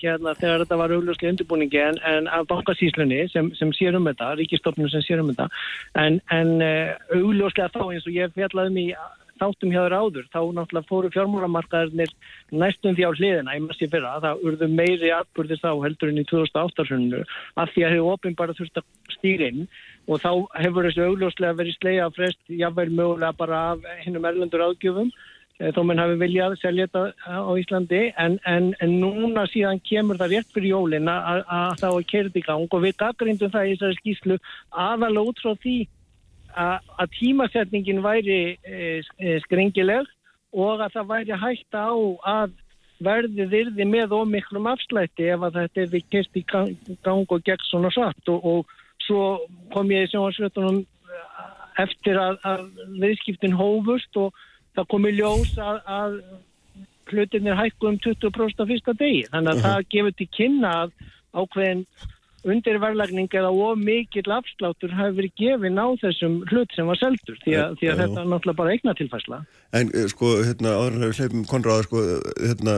hérna 0.00 0.32
þegar 0.38 0.62
þetta 0.62 0.78
var 0.80 0.94
augljóslega 0.96 1.34
undirbúningi 1.34 1.82
en, 1.84 1.98
en 2.08 2.30
af 2.32 2.46
bankasíslunni 2.48 3.18
sem, 3.28 3.50
sem 3.58 3.74
sér 3.76 3.98
um 3.98 4.08
þetta, 4.08 4.30
ríkistofnum 4.40 4.88
sem 4.88 5.04
sér 5.04 5.20
um 5.20 5.28
þetta 5.34 5.50
en, 6.00 6.16
en 6.32 6.64
augljóslega 7.12 7.68
þá 7.76 7.82
eins 7.90 8.08
og 8.08 8.16
ég 8.16 8.32
fjallaði 8.40 8.72
mig 8.72 8.88
í 8.94 8.96
þáttum 9.40 9.72
hjá 9.74 9.80
þér 9.84 9.96
áður, 9.96 10.28
þá 10.32 10.40
náttúrulega 10.56 10.88
fóru 10.88 11.10
fjármálamarkaðarnir 11.14 12.14
næstum 12.52 12.96
því 12.96 13.06
á 13.06 13.16
hliðina 13.16 13.56
í 13.56 13.62
massi 13.64 13.88
fyrra, 13.92 14.16
það 14.24 14.44
urðu 14.48 14.68
meiri 14.72 15.12
atbyrðir 15.16 15.62
þá 15.62 15.70
heldur 15.84 16.12
en 16.12 16.22
í 16.22 16.26
2008 16.30 17.22
af 17.56 17.72
því 17.74 17.86
að 17.86 17.94
hefur 17.96 18.10
ofin 18.14 18.38
bara 18.38 18.56
þurft 18.56 18.80
að 18.80 18.88
stýra 19.16 19.50
inn 19.52 19.64
og 20.06 20.20
þá 20.22 20.30
hefur 20.62 20.88
þessu 20.88 21.06
augljóslega 21.06 21.58
verið 21.60 21.78
sleiða 21.78 22.10
frest, 22.16 22.42
jável 22.48 22.90
mögulega 22.90 23.32
bara 23.38 23.62
af 23.72 23.88
hinnum 24.04 24.28
erlendur 24.28 24.64
ágjöfum 24.68 25.10
eh, 25.58 25.72
þó 25.74 25.82
mann 25.82 26.00
hafi 26.02 26.18
viljað 26.20 26.56
selja 26.60 26.86
þetta 26.86 27.02
á 27.26 27.50
Íslandi. 27.58 28.02
En, 28.22 28.38
en, 28.46 28.70
en 28.80 28.94
núna 29.02 29.46
síðan 29.50 29.82
kemur 29.88 30.20
það 30.20 30.36
rétt 30.36 30.54
fyrir 30.54 30.72
jólin 30.74 31.10
að, 31.10 31.42
þá 31.82 31.88
er 31.90 32.08
kerði 32.12 32.44
gang 32.46 32.70
og 32.70 32.86
við 32.86 32.96
daggrindum 33.02 33.52
það 33.54 33.68
í 33.68 33.74
þessari 33.74 34.00
skýslu 34.00 34.40
aðalega 34.70 35.32
út 35.32 35.42
frá 35.42 35.54
því 35.64 35.78
að 36.56 37.10
tímasetningin 37.18 38.02
væri 38.04 38.38
e, 38.64 39.02
e, 39.20 39.38
skringileg 39.44 40.08
og 40.56 40.80
að 40.80 40.94
það 40.94 41.10
væri 41.10 41.40
hægt 41.42 41.76
á 41.76 41.90
að 42.32 42.54
verðið 43.04 43.54
yrði 43.60 43.84
með 43.84 44.14
ómiklum 44.16 44.68
afslætti 44.70 45.28
ef 45.28 45.44
að 45.44 45.58
þetta 45.60 45.84
er 45.84 46.04
kert 46.14 46.38
í 46.40 46.44
gang 46.48 47.26
og 47.28 47.42
gegn 47.44 47.66
svona 47.68 47.90
satt 47.92 48.32
og, 48.32 48.44
og 48.44 48.76
svo 49.04 49.24
kom 49.74 49.92
ég 49.92 50.06
í 50.06 50.12
sjónvarsveitunum 50.14 50.84
eftir 51.82 52.16
að, 52.16 52.38
að 52.48 52.64
viðskiptin 53.02 53.56
hófust 53.56 54.16
og 54.16 54.32
það 54.76 54.88
kom 54.92 55.08
í 55.08 55.14
ljós 55.18 55.52
að, 55.60 55.80
að 55.84 56.16
hlutin 57.12 57.50
er 57.50 57.60
hækku 57.60 57.90
um 57.90 57.98
20% 58.00 58.64
á 58.64 58.70
fyrsta 58.70 58.96
degi 58.96 59.26
þannig 59.28 59.52
að 59.52 59.56
uh 59.56 59.62
-huh. 59.62 59.68
það 59.68 59.88
gefur 59.92 60.16
til 60.16 60.28
kynna 60.38 60.72
að 60.82 60.94
ákveðin 61.36 61.84
undirverlagning 62.46 63.30
eða 63.34 63.50
of 63.50 63.78
mikill 63.80 64.32
afsláttur 64.36 64.94
hafi 64.96 65.16
verið 65.18 65.34
gefin 65.40 65.80
á 65.80 65.86
þessum 66.02 66.38
hlut 66.50 66.74
sem 66.76 66.88
var 66.90 67.00
seldur 67.00 67.38
því 67.42 67.56
að, 67.60 67.78
því 67.80 67.90
að 67.92 68.02
þetta 68.02 68.20
er 68.22 68.28
náttúrulega 68.32 68.60
bara 68.60 68.74
eigna 68.74 68.94
tilfæsla. 68.98 69.40
En 69.76 69.92
eh, 69.92 70.08
sko, 70.12 70.32
hérna, 70.46 70.74
áður 70.78 70.98
við 71.04 71.22
hleypum 71.22 71.46
konráða, 71.50 71.86
sko, 71.88 72.04
hérna, 72.42 72.76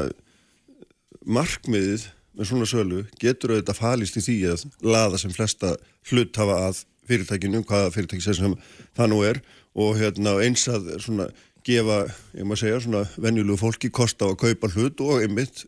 markmiðið 1.39 2.09
með 2.39 2.51
svona 2.53 2.69
sölu 2.71 3.03
getur 3.21 3.57
auðvitað 3.57 3.81
falist 3.81 4.19
í 4.21 4.25
því 4.25 4.39
að 4.53 4.65
laða 4.87 5.21
sem 5.21 5.35
flesta 5.35 5.75
hlut 6.11 6.39
hafa 6.39 6.61
að 6.69 6.85
fyrirtækinu, 7.09 7.65
hvaða 7.67 7.93
fyrirtæki 7.95 8.35
sem 8.37 8.55
það 8.97 9.11
nú 9.13 9.23
er 9.27 9.41
og 9.79 9.97
hérna, 9.99 10.37
eins 10.45 10.67
að 10.71 10.93
svona 11.03 11.29
gefa, 11.67 12.05
ég 12.37 12.47
maður 12.47 12.63
segja, 12.63 12.85
svona 12.85 13.03
venjulegu 13.21 13.59
fólki 13.61 13.91
kost 13.95 14.23
á 14.25 14.31
að 14.31 14.39
kaupa 14.45 14.71
hlut 14.75 15.03
og 15.05 15.25
einmitt 15.25 15.67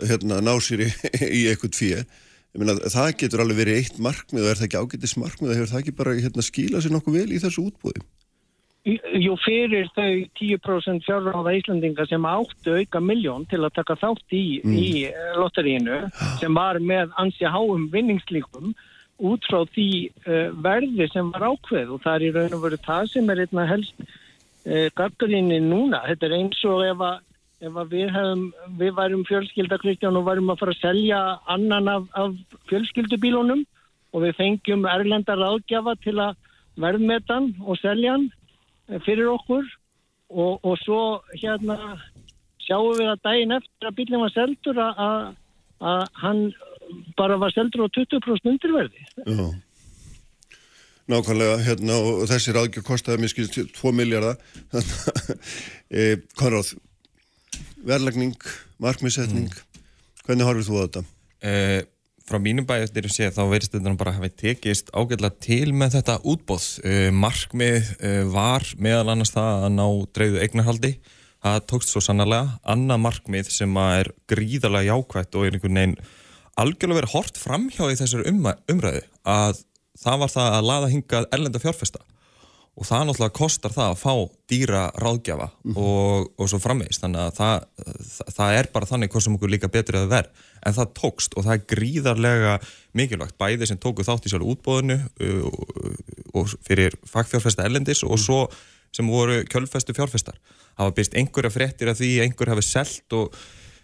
hérna, 0.00 0.40
ná 0.44 0.54
sér 0.62 0.86
í, 0.86 0.90
í 1.40 1.46
eitthvað 1.50 1.78
fyrir 1.78 2.06
Meina, 2.52 2.74
það 2.92 3.14
getur 3.22 3.42
alveg 3.42 3.62
verið 3.62 3.78
eitt 3.80 4.00
markmið 4.02 4.44
og 4.44 4.50
er 4.50 4.58
það 4.58 4.66
ekki 4.66 4.80
ágættis 4.82 5.14
markmið 5.16 5.54
hefur 5.56 5.70
það 5.70 5.78
ekki 5.82 5.94
bara 5.96 6.16
hérna, 6.18 6.44
skíla 6.44 6.82
sér 6.84 6.92
nokkuð 6.92 7.16
vel 7.16 7.30
í 7.32 7.40
þessu 7.40 7.64
útbúði? 7.70 8.02
Jú 8.82 9.36
fyrir 9.38 9.86
þau 9.94 10.24
10% 10.40 11.04
fjárráða 11.06 11.54
Íslandinga 11.54 12.04
sem 12.10 12.24
áttu 12.26 12.74
auka 12.80 13.00
miljón 13.00 13.46
til 13.48 13.60
að 13.62 13.76
taka 13.76 13.94
þátt 14.00 14.34
í, 14.34 14.58
mm. 14.58 14.74
í 14.74 14.88
eh, 15.06 15.36
lotterínu 15.38 16.00
sem 16.42 16.58
var 16.58 16.80
með 16.82 17.14
ansja 17.22 17.52
háum 17.54 17.86
vinningslíkum 17.92 18.74
út 19.22 19.46
frá 19.46 19.62
því 19.70 19.90
uh, 20.26 20.48
verði 20.64 21.06
sem 21.12 21.28
var 21.30 21.46
ákveð 21.52 21.94
og 21.94 22.02
það 22.02 22.16
er 22.16 22.24
í 22.26 22.32
raun 22.34 22.56
og 22.56 22.64
veru 22.64 22.78
það 22.82 23.10
sem 23.12 23.30
er 23.30 23.42
einna 23.44 23.66
helst 23.70 24.00
uh, 24.02 24.08
eh, 24.66 24.88
gargarinni 24.98 25.60
núna. 25.62 26.02
Þetta 26.08 26.28
er 26.28 26.34
eins 26.40 26.64
og 26.66 26.82
ef 26.88 27.04
að 27.06 27.20
ef 27.62 27.76
við, 27.90 28.08
hefum, 28.10 28.46
við 28.78 28.94
værum 28.96 29.26
fjölskylda 29.28 29.78
Kristján 29.82 30.18
og 30.18 30.26
værum 30.26 30.50
að 30.52 30.62
fara 30.62 30.74
að 30.74 30.82
selja 30.82 31.20
annan 31.54 31.90
af, 31.90 32.08
af 32.18 32.60
fjölskyldubílunum 32.70 33.62
og 34.12 34.24
við 34.24 34.36
fengjum 34.38 34.88
erlenda 34.90 35.36
ráðgjafa 35.38 35.94
til 36.02 36.18
að 36.20 36.36
verðmetan 36.82 37.52
og 37.62 37.78
selja 37.80 38.16
hann 38.16 38.28
eh, 38.88 38.98
fyrir 39.06 39.30
okkur 39.32 39.64
og, 40.32 40.58
og 40.64 40.76
svo 40.82 41.02
hérna 41.36 41.78
sjáum 42.66 42.96
við 42.98 43.10
að 43.12 43.24
daginn 43.26 43.56
eftir 43.58 43.88
að 43.88 43.98
bílinn 43.98 44.22
var 44.22 44.32
seldur 44.34 44.80
að, 44.82 45.34
hann 46.22 46.46
bara 47.18 47.38
var 47.40 47.52
seldur 47.54 47.86
á 47.86 47.88
20% 47.90 48.48
undirverði. 48.52 49.04
Já. 49.26 49.46
Nákvæmlega, 51.10 51.56
hérna, 51.66 51.96
og 51.98 52.28
þessi 52.30 52.54
ráðgjöf 52.54 52.86
kostiði 52.86 53.20
mér 53.20 53.32
skilst 53.32 53.58
2 53.76 53.92
miljardar. 53.98 54.38
e, 55.90 56.14
Konráð, 56.38 56.76
verðlagning, 57.86 58.36
markmiðsetning, 58.82 59.48
mm. 59.50 59.88
hvernig 60.26 60.48
horfið 60.48 60.68
þú 60.68 60.78
á 60.78 60.82
þetta? 60.82 61.02
Uh, 61.42 61.80
frá 62.22 62.38
mínum 62.42 62.66
bæjastir 62.68 63.08
séð 63.10 63.34
þá 63.36 63.42
verðist 63.50 63.74
þetta 63.74 63.94
bara 63.98 64.14
hafi 64.16 64.30
tekist 64.44 64.92
ágætlega 64.94 65.42
til 65.42 65.72
með 65.74 65.98
þetta 65.98 66.20
útbóð. 66.32 66.68
Uh, 66.86 67.08
markmið 67.14 67.92
uh, 67.98 68.22
var 68.32 68.68
meðal 68.78 69.12
annars 69.14 69.34
það 69.34 69.66
að 69.66 69.76
ná 69.76 69.86
dreyðu 70.14 70.42
eignarhaldi. 70.46 70.94
Það 71.42 71.62
tókst 71.72 71.90
svo 71.90 72.02
sannarlega. 72.04 72.58
Anna 72.70 72.98
markmið 73.02 73.50
sem 73.50 73.78
er 73.82 74.12
gríðarlega 74.30 74.92
jákvægt 74.92 75.34
og 75.38 75.48
er 75.48 75.56
einhvern 75.56 75.80
veginn 75.80 75.98
algjörlega 76.60 77.00
verið 77.00 77.14
hort 77.16 77.38
framhjá 77.40 77.86
í 77.88 77.98
þessari 77.98 78.32
umræðu 78.32 79.02
að 79.28 79.62
það 80.02 80.18
var 80.22 80.32
það 80.32 80.56
að 80.56 80.66
laða 80.68 80.90
hingað 80.92 81.28
erlenda 81.32 81.62
fjárfesta 81.62 82.02
og 82.72 82.88
það 82.88 83.02
náttúrulega 83.08 83.36
kostar 83.36 83.72
það 83.74 83.90
að 83.90 83.98
fá 84.00 84.14
dýra 84.48 84.82
ráðgjafa 84.96 85.48
mm 85.50 85.72
-hmm. 85.72 85.82
og, 85.82 86.30
og 86.40 86.48
svo 86.48 86.58
framvegist 86.58 87.02
þannig 87.02 87.20
að 87.20 87.34
það, 87.36 87.66
það, 88.14 88.30
það 88.36 88.56
er 88.58 88.68
bara 88.72 88.88
þannig 88.88 89.12
hvað 89.12 89.24
sem 89.24 89.36
okkur 89.36 89.52
líka 89.52 89.68
betrið 89.68 90.06
að 90.06 90.14
verð 90.14 90.30
en 90.66 90.76
það 90.78 90.94
tókst 91.00 91.36
og 91.36 91.44
það 91.44 91.54
er 91.56 91.66
gríðarlega 91.74 92.54
mikilvægt. 92.96 93.38
Bæði 93.38 93.68
sem 93.68 93.80
tóku 93.82 94.06
þátt 94.06 94.26
í 94.26 94.32
sjálf 94.32 94.48
útbóðinu 94.54 94.98
og, 95.48 95.58
og 96.32 96.54
fyrir 96.64 96.96
fagfjárfesta 97.08 97.66
erlendis 97.66 98.04
og 98.06 98.18
svo 98.18 98.46
sem 98.92 99.08
voru 99.08 99.42
kjölfestu 99.48 99.94
fjárfestar. 99.96 100.38
Var 100.78 100.94
byrst 100.96 101.16
einhverja 101.16 101.52
fréttir 101.52 101.90
af 101.92 101.98
því 102.00 102.22
einhver 102.24 102.52
hafi 102.52 102.64
selgt 102.64 103.12
og 103.12 103.36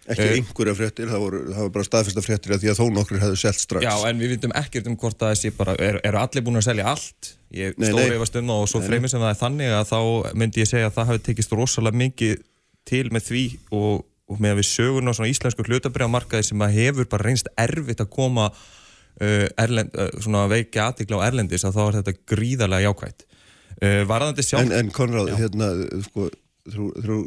Ekki 0.09 0.25
uh, 0.25 0.35
einhverja 0.39 0.73
fréttir, 0.77 1.09
það 1.11 1.23
voru, 1.25 1.39
það 1.49 1.63
voru 1.65 1.73
bara 1.75 1.85
staðfesta 1.85 2.23
fréttir 2.25 2.53
að 2.55 2.63
því 2.63 2.69
að 2.71 2.79
þó 2.79 2.85
nokkur 2.95 3.19
hefðu 3.21 3.39
selgt 3.41 3.61
strax. 3.61 3.85
Já, 3.85 3.93
en 4.09 4.21
við 4.21 4.31
vitum 4.33 4.53
ekkert 4.57 4.87
um 4.89 4.95
hvort 4.97 5.25
að 5.25 5.33
þessi 5.35 5.51
bara, 5.57 5.75
eru 5.85 6.01
er 6.07 6.17
allir 6.17 6.45
búin 6.45 6.57
að 6.61 6.65
selja 6.69 6.87
allt? 6.89 7.33
Ég 7.53 7.75
stóri 7.77 8.15
yfir 8.15 8.29
stund 8.29 8.53
og 8.53 8.65
svo 8.69 8.81
fremið 8.85 9.13
sem 9.13 9.21
það 9.21 9.33
er 9.33 9.39
þannig 9.39 9.75
að 9.75 9.85
þá 9.91 9.99
myndi 10.41 10.63
ég 10.63 10.69
segja 10.69 10.89
að 10.89 10.95
það 10.97 11.11
hafi 11.11 11.23
tekist 11.27 11.53
rosalega 11.57 12.01
mikið 12.01 12.41
til 12.89 13.05
með 13.13 13.25
því 13.27 13.43
og, 13.77 14.03
og 14.29 14.41
með 14.41 14.55
að 14.55 14.61
við 14.61 14.69
sögum 14.69 15.09
á 15.09 15.13
svona 15.17 15.31
íslensku 15.33 15.65
hlutabriðamarkaði 15.67 16.49
sem 16.49 16.65
að 16.65 16.77
hefur 16.77 17.09
bara 17.09 17.27
reynst 17.29 17.49
erfitt 17.59 18.03
að 18.05 18.11
koma 18.13 18.49
uh, 18.49 19.47
erlend, 19.61 19.93
uh, 19.93 20.09
svona 20.21 20.45
veiki 20.49 20.81
aðtikla 20.81 21.21
á 21.21 21.27
erlendis 21.29 21.65
að 21.67 21.77
þá 21.77 21.83
er 21.85 21.99
þetta 21.99 22.15
gríðarlega 22.33 22.89
jákvægt. 22.89 23.27
Uh, 23.79 24.03
en, 24.59 24.73
en 24.75 24.89
Konráð, 24.93 25.33
hérna, 25.39 25.69
sko, 26.05 26.29
þrú, 26.69 26.89
þrú 26.97 27.19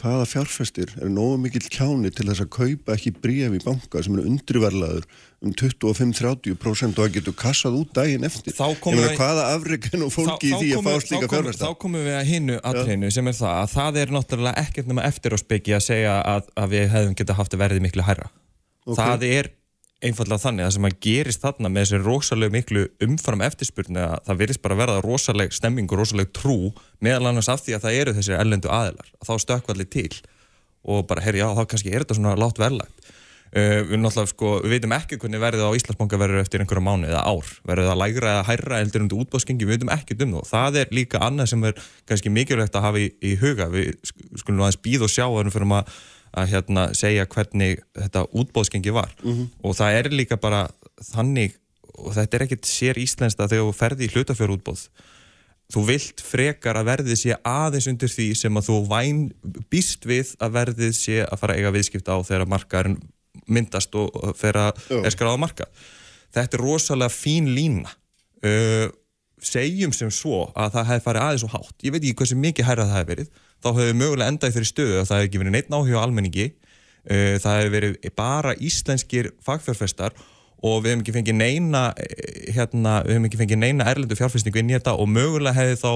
hvaða 0.00 0.26
fjárfestir 0.28 0.92
er 0.96 1.10
nógu 1.12 1.36
mikill 1.42 1.66
kjáni 1.70 2.10
til 2.14 2.26
þess 2.30 2.44
að 2.44 2.50
kaupa 2.56 2.96
ekki 2.96 3.12
bríf 3.20 3.56
í 3.56 3.60
banka 3.64 4.02
sem 4.04 4.16
er 4.16 4.28
undriverlaður 4.30 5.06
um 5.44 5.52
25-30% 5.56 7.00
og 7.00 7.06
að 7.06 7.14
getur 7.18 7.36
kassað 7.36 7.78
út 7.80 7.92
daginn 7.96 8.26
eftir. 8.28 8.56
Meina 8.56 9.12
hvaða 9.16 9.46
afreikinu 9.54 10.10
fólki 10.12 10.50
þá, 10.50 10.56
í 10.56 10.60
því 10.60 10.72
að 10.76 10.88
fá 10.88 11.06
slíka 11.06 11.30
fjárfesta? 11.32 11.70
Þá 11.70 11.80
komum 11.84 12.04
við 12.04 12.18
að 12.18 12.28
hinnu 12.32 12.58
aðreinu 12.72 13.12
sem 13.14 13.30
er 13.30 13.38
það 13.38 13.56
að 13.60 13.72
það 13.76 14.02
er 14.02 14.12
náttúrulega 14.16 14.66
ekkert 14.66 14.90
nema 14.90 15.06
eftir 15.08 15.36
á 15.36 15.38
speki 15.40 15.76
að 15.76 15.86
segja 15.86 16.18
að, 16.20 16.52
að 16.60 16.76
við 16.76 16.92
hefum 16.96 17.16
getið 17.20 17.40
haft 17.40 17.56
að 17.56 17.64
verði 17.64 17.84
miklu 17.86 18.06
hærra. 18.08 18.28
Okay. 18.84 19.00
Það 19.00 19.26
er 19.30 19.50
einfallega 20.00 20.40
þannig 20.40 20.66
að 20.66 20.74
sem 20.76 20.88
að 20.88 20.98
gerist 21.04 21.42
þarna 21.44 21.70
með 21.70 21.86
þessi 21.86 22.00
rosalega 22.04 22.54
miklu 22.54 22.84
umfram 23.04 23.44
eftirspurni 23.44 24.00
að 24.00 24.18
það 24.26 24.42
verðist 24.42 24.62
bara 24.64 24.78
verða 24.80 25.04
rosalega 25.04 25.56
stemming 25.56 25.90
og 25.92 26.00
rosalega 26.00 26.34
trú 26.36 26.58
meðal 27.04 27.30
annars 27.30 27.50
af 27.52 27.64
því 27.64 27.76
að 27.76 27.86
það 27.86 27.98
eru 28.00 28.16
þessi 28.18 28.36
ellendu 28.38 28.72
aðilar 28.72 29.10
að 29.20 29.30
þá 29.30 29.34
stökkvalli 29.44 29.88
til. 29.92 30.12
Og 30.90 31.04
bara, 31.08 31.20
herri, 31.20 31.42
já, 31.42 31.50
þá 31.52 31.64
kannski 31.68 31.92
er 31.92 32.04
þetta 32.04 32.16
svona 32.16 32.38
látt 32.40 32.60
verðlagt 32.60 33.10
uh, 33.56 33.80
við 33.88 33.98
náttúrulega, 34.00 34.30
sko, 34.30 34.52
við 34.64 34.74
veitum 34.76 34.94
ekki 34.96 35.18
hvernig 35.20 35.42
verðið 35.42 35.66
á 35.66 35.76
Íslandsbanka 35.78 36.20
verður 36.20 36.44
eftir 36.44 36.62
einhverja 36.62 36.84
mánu 36.86 37.10
eða 37.10 37.22
ár, 37.26 37.50
verður 37.68 37.90
það 37.90 38.00
lægra 38.02 38.32
eða 38.34 38.46
hærra 38.48 38.80
eldur 38.84 39.04
undir 39.04 39.20
útbóðskengi, 39.24 39.66
við 39.66 39.74
veitum 39.76 39.92
ekki 39.94 40.16
um 40.20 40.32
það. 40.38 40.46
Það 40.50 40.80
er 40.82 40.94
líka 40.96 41.22
annað 41.26 41.52
sem 41.52 41.66
er 41.68 41.74
kannski 42.08 42.32
mikilvægt 42.34 42.78
að 42.78 42.86
hafa 42.86 43.02
í, 43.02 43.10
í 43.20 43.34
að 46.30 46.52
hérna, 46.54 46.88
segja 46.94 47.26
hvernig 47.26 47.80
þetta 47.98 48.26
útbóðskengi 48.30 48.92
var. 48.94 49.10
Mm 49.22 49.32
-hmm. 49.32 49.46
og 49.62 49.76
það 49.76 49.98
er 49.98 50.10
líka 50.14 50.36
bara 50.36 50.68
þannig 51.12 51.56
og 52.00 52.14
þetta 52.14 52.36
er 52.36 52.42
ekkert 52.46 52.66
sér 52.66 52.98
íslenskt 52.98 53.40
að 53.40 53.54
þegar 53.54 53.66
þú 53.68 53.76
ferði 53.76 54.04
í 54.06 54.12
hlutafjörútbóð 54.14 54.84
þú 55.70 55.84
vilt 55.86 56.20
frekar 56.20 56.76
að 56.76 56.88
verðið 56.90 57.18
sé 57.18 57.36
aðeins 57.46 57.86
undir 57.86 58.10
því 58.10 58.34
sem 58.34 58.56
að 58.56 58.66
þú 58.66 58.76
væn 58.90 59.32
býst 59.70 60.06
við 60.08 60.34
að 60.42 60.54
verðið 60.58 60.92
sé 60.96 61.22
að 61.22 61.38
fara 61.38 61.54
að 61.54 61.58
eiga 61.58 61.74
viðskipta 61.76 62.16
á 62.16 62.18
þegar 62.26 62.50
markaðurinn 62.50 62.98
myndast 63.46 63.94
og 63.94 64.34
fer 64.38 64.58
að 64.58 64.80
eskra 65.06 65.30
á 65.30 65.38
marka 65.38 65.68
þetta 66.34 66.58
er 66.58 66.64
rosalega 66.64 67.12
fín 67.12 67.50
lína. 67.54 67.92
Uh, 68.40 68.88
segjum 69.40 69.92
sem 69.96 70.10
svo 70.12 70.46
að 70.58 70.74
það 70.76 70.90
hefði 70.90 71.04
farið 71.06 71.24
aðeins 71.24 71.44
og 71.46 71.54
hátt. 71.54 71.76
Ég 71.84 71.94
veit 71.94 72.02
ekki 72.02 72.18
hversu 72.20 72.36
mikið 72.36 72.68
hærrað 72.68 72.90
það 72.90 72.98
hefði 73.00 73.10
verið 73.14 73.30
þá 73.60 73.70
hefur 73.70 73.88
við 73.90 74.00
mögulega 74.00 74.32
endað 74.32 74.50
í 74.50 74.56
þeirri 74.56 74.70
stöðu 74.72 74.98
að 74.98 75.08
það 75.08 75.20
hefur 75.20 75.30
ekki 75.30 75.42
verið 75.42 75.56
neitt 75.56 75.72
náhjóð 75.72 76.00
á 76.00 76.04
almenningi 76.04 76.46
uh, 76.50 77.36
það 77.42 77.56
hefur 77.60 77.74
verið 77.76 78.12
bara 78.18 78.58
íslenskir 78.70 79.32
fagfjárfestar 79.44 80.16
og 80.60 80.82
við 80.84 80.92
hefum 80.92 81.02
ekki 81.04 81.14
fengið 81.14 81.36
neina 81.38 81.82
eh, 82.00 82.50
hérna, 82.56 82.98
við 83.06 83.16
hefum 83.16 83.28
ekki 83.30 83.40
fengið 83.40 83.60
neina 83.62 83.86
erlendu 83.88 84.18
fjárfæstingu 84.18 84.60
inn 84.60 84.72
í 84.72 84.76
þetta 84.76 84.96
og 85.00 85.08
mögulega 85.08 85.56
hefði 85.56 85.78
þá 85.80 85.92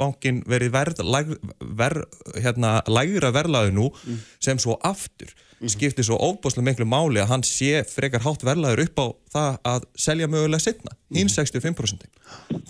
bankin 0.00 0.40
verið 0.50 0.72
verð, 0.74 1.02
læg, 1.06 1.30
ver, 1.78 1.96
hérna, 2.34 2.72
lægra 2.90 3.30
verlaðu 3.34 3.76
nú 3.76 3.86
mm. 3.92 4.24
sem 4.42 4.58
svo 4.62 4.78
aftur. 4.86 5.30
Skiptir 5.68 6.06
svo 6.06 6.16
óbúslega 6.16 6.64
miklu 6.64 6.86
máli 6.88 7.20
að 7.20 7.34
hann 7.34 7.42
sé 7.44 7.82
frekar 7.88 8.22
hátt 8.24 8.44
verlaður 8.46 8.80
upp 8.86 9.02
á 9.02 9.06
það 9.34 9.58
að 9.72 9.84
selja 10.00 10.28
mögulega 10.30 10.64
setna, 10.64 10.94
hinn 11.12 11.28
65% 11.28 12.06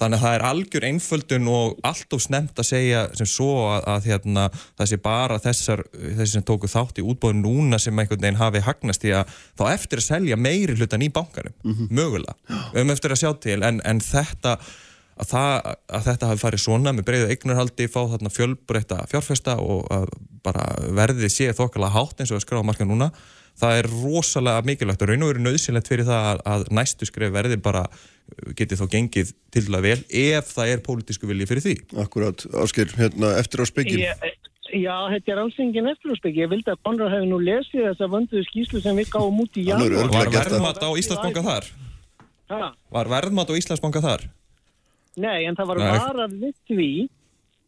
þannig 0.00 0.16
að 0.16 0.24
það 0.24 0.34
er 0.34 0.44
algjör 0.48 0.86
einföldun 0.88 1.50
og 1.52 1.78
allt 1.86 2.16
of 2.16 2.24
snemt 2.24 2.58
að 2.58 2.68
segja 2.72 3.04
sem 3.14 3.28
svo 3.30 3.52
að, 3.68 3.86
að 3.94 4.10
hérna, 4.10 4.48
það 4.80 4.90
sé 4.90 5.00
bara 5.04 5.38
þessar, 5.44 5.84
þessi 5.94 6.32
sem 6.34 6.46
tóku 6.50 6.70
þátt 6.72 7.00
í 7.00 7.06
útbóðin 7.06 7.44
núna 7.44 7.78
sem 7.78 7.96
einhvern 7.96 8.24
veginn 8.24 8.40
hafi 8.40 8.64
hagnast 8.66 9.06
í 9.06 9.14
að 9.14 9.30
þá 9.60 9.64
eftir 9.70 10.02
að 10.02 10.08
selja 10.08 10.40
meiri 10.40 10.78
hlutan 10.80 11.06
í 11.06 11.12
bankanum, 11.14 11.54
mm 11.62 11.74
-hmm. 11.74 11.90
mögulega 11.94 12.62
höfum 12.74 12.94
eftir 12.96 13.14
að 13.14 13.22
sjá 13.22 13.34
til 13.38 13.60
en, 13.62 13.82
en 13.84 14.02
þetta 14.02 14.58
að, 15.20 15.26
það, 15.30 15.68
að 15.98 16.06
þetta 16.08 16.30
hafi 16.30 16.42
farið 16.44 16.64
svona 16.64 16.94
með 16.96 17.08
breyðu 17.10 17.34
eignarhaldi, 17.34 17.90
fá 17.92 18.00
þarna 18.14 18.32
fjölbreytta 18.32 19.02
fjárfesta 19.10 19.58
og 19.60 20.14
bara 20.44 20.64
verðið 20.96 21.34
sé 21.34 21.50
þokkala 21.56 21.92
hátt 21.92 22.22
eins 22.22 22.32
og 22.32 22.40
að 22.40 22.46
skráða 22.46 22.66
marka 22.70 22.88
núna 22.88 23.10
það 23.60 23.80
er 23.80 23.88
rosalega 23.90 24.64
mikilvægt 24.66 25.04
og 25.04 25.10
raun 25.10 25.24
og 25.24 25.32
veru 25.32 25.44
nöðsynlegt 25.44 25.90
fyrir 25.90 26.08
það 26.08 26.28
að, 26.30 26.42
að 26.52 26.66
næstu 26.78 27.08
skref 27.08 27.32
verði 27.34 27.58
bara 27.62 27.84
getið 28.58 28.80
þá 28.80 28.86
gengið 28.94 29.32
til 29.52 29.64
að 29.68 29.86
vel 29.88 29.98
ef 30.22 30.54
það 30.54 30.72
er 30.74 30.84
pólitísku 30.86 31.28
vilji 31.30 31.48
fyrir 31.50 31.66
því. 31.66 31.76
Akkurát, 32.04 32.46
Ásker, 32.62 32.94
hérna 32.98 33.34
eftir 33.40 33.64
á 33.64 33.66
spekkin. 33.68 34.04
Já, 34.70 34.94
þetta 35.10 35.32
er 35.34 35.40
alls 35.42 35.56
enginn 35.60 35.90
eftir 35.90 36.14
á 36.14 36.16
spekkin. 36.20 36.44
Ég 36.44 36.52
vildi 36.52 36.72
að 36.72 36.82
Konrad 36.86 37.14
hefði 37.16 37.30
nú 37.32 37.40
lesið 37.42 37.88
þessa 37.88 38.10
vönduðu 38.12 38.44
skýslu 38.48 38.82
sem 38.84 39.00
við 39.02 39.10
gáum 39.16 39.40
út 39.42 39.58
í 39.58 39.66
janúar. 39.66 40.12
Var 40.14 40.34
verðmat 40.36 40.84
á 40.86 40.90
Íslandsbanka 41.02 41.46
þar? 41.48 41.70
Hæ? 42.50 42.60
Var 42.94 43.10
verðmat 43.18 43.50
á 43.50 43.54
Íslandsbanka 43.58 44.04
þar? 44.04 44.28
Nei, 45.20 45.46
en 45.46 45.56
það 45.58 45.72
var 45.72 45.82
varað 45.84 46.36
við 46.40 46.54
því 46.70 46.92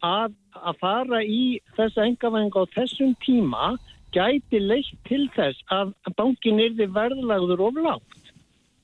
að, 0.02 0.36
að 0.58 0.78
fara 0.82 1.22
í 1.24 1.42
þessa 1.76 2.06
engavæðinga 2.08 2.64
á 2.64 2.72
þessum 2.74 3.14
tíma 3.22 3.72
gæti 4.12 4.60
leitt 4.60 4.92
til 5.08 5.24
þess 5.36 5.62
að 5.72 5.94
bankin 6.18 6.60
erði 6.60 6.88
verðlagður 6.92 7.64
of 7.68 7.80
lágt. 7.80 8.18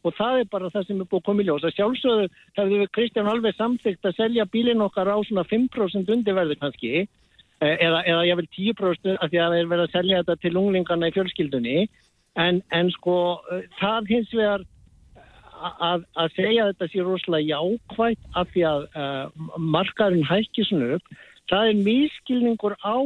Og 0.07 0.15
það 0.17 0.41
er 0.41 0.51
bara 0.53 0.71
það 0.73 0.87
sem 0.87 1.01
er 1.03 1.09
búið 1.11 1.43
í 1.43 1.47
ljós. 1.49 1.65
Að 1.67 1.75
sjálfsögðu 1.77 2.29
hefðu 2.57 2.81
við 2.83 2.91
Kristján 2.97 3.29
alveg 3.29 3.57
samþygt 3.59 4.09
að 4.09 4.17
selja 4.17 4.47
bílinn 4.49 4.85
okkar 4.85 5.11
á 5.11 5.17
svona 5.27 5.45
5% 5.49 6.13
undirverði 6.15 6.57
kannski 6.61 6.93
eh, 7.03 7.75
eða, 7.75 8.05
eða 8.07 8.27
ég 8.29 8.39
vil 8.41 8.49
10% 8.57 9.19
af 9.19 9.33
því 9.33 9.43
að 9.43 9.51
það 9.51 9.59
er 9.59 9.73
verið 9.73 9.85
að 9.85 9.97
selja 9.97 10.23
þetta 10.23 10.39
til 10.45 10.55
unglingarna 10.63 11.11
í 11.11 11.17
fjölskyldunni. 11.19 11.79
En, 12.39 12.63
en 12.73 12.93
sko 12.95 13.19
eh, 13.53 13.67
það 13.81 14.13
hins 14.15 14.33
vegar 14.39 14.65
að, 15.59 16.05
að 16.19 16.35
segja 16.37 16.67
þetta 16.71 16.89
sé 16.93 17.05
rosalega 17.07 17.57
jákvægt 17.57 18.39
af 18.39 18.53
því 18.55 18.67
að 18.69 18.85
uh, 18.89 19.49
markaðurinn 19.77 20.29
hækki 20.29 20.67
svona 20.69 20.99
upp, 20.99 21.17
það 21.51 21.71
er 21.71 21.83
mískilningur 21.87 22.77
á 22.85 22.97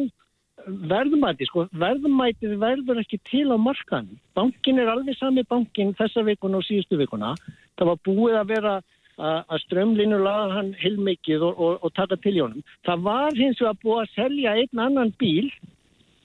verðmæti, 0.93 1.47
sko, 1.49 1.67
verðmætið 1.75 2.57
verður 2.61 3.03
ekki 3.03 3.19
til 3.27 3.49
á 3.51 3.59
markaðin. 3.59 4.19
Bankin 4.37 4.79
er 4.79 4.91
alveg 4.93 5.19
sami 5.19 5.45
bankin 5.49 5.95
þessa 5.99 6.23
vikuna 6.27 6.61
og 6.61 6.67
síðustu 6.67 6.99
vikuna. 7.01 7.35
Það 7.79 7.91
var 7.91 8.03
búið 8.07 8.39
að 8.39 8.51
vera 8.53 8.75
að 9.23 9.63
strömlinu 9.67 10.19
laða 10.23 10.57
hann 10.57 10.73
heilmikið 10.81 11.45
og, 11.45 11.59
og, 11.61 11.85
og 11.85 11.95
taka 11.99 12.17
til 12.23 12.35
jónum. 12.39 12.65
Það 12.87 13.07
var 13.07 13.37
hins 13.37 13.61
vegar 13.61 13.81
búið 13.83 14.03
að 14.03 14.13
selja 14.17 14.55
einn 14.63 14.85
annan 14.87 15.13
bíl 15.21 15.51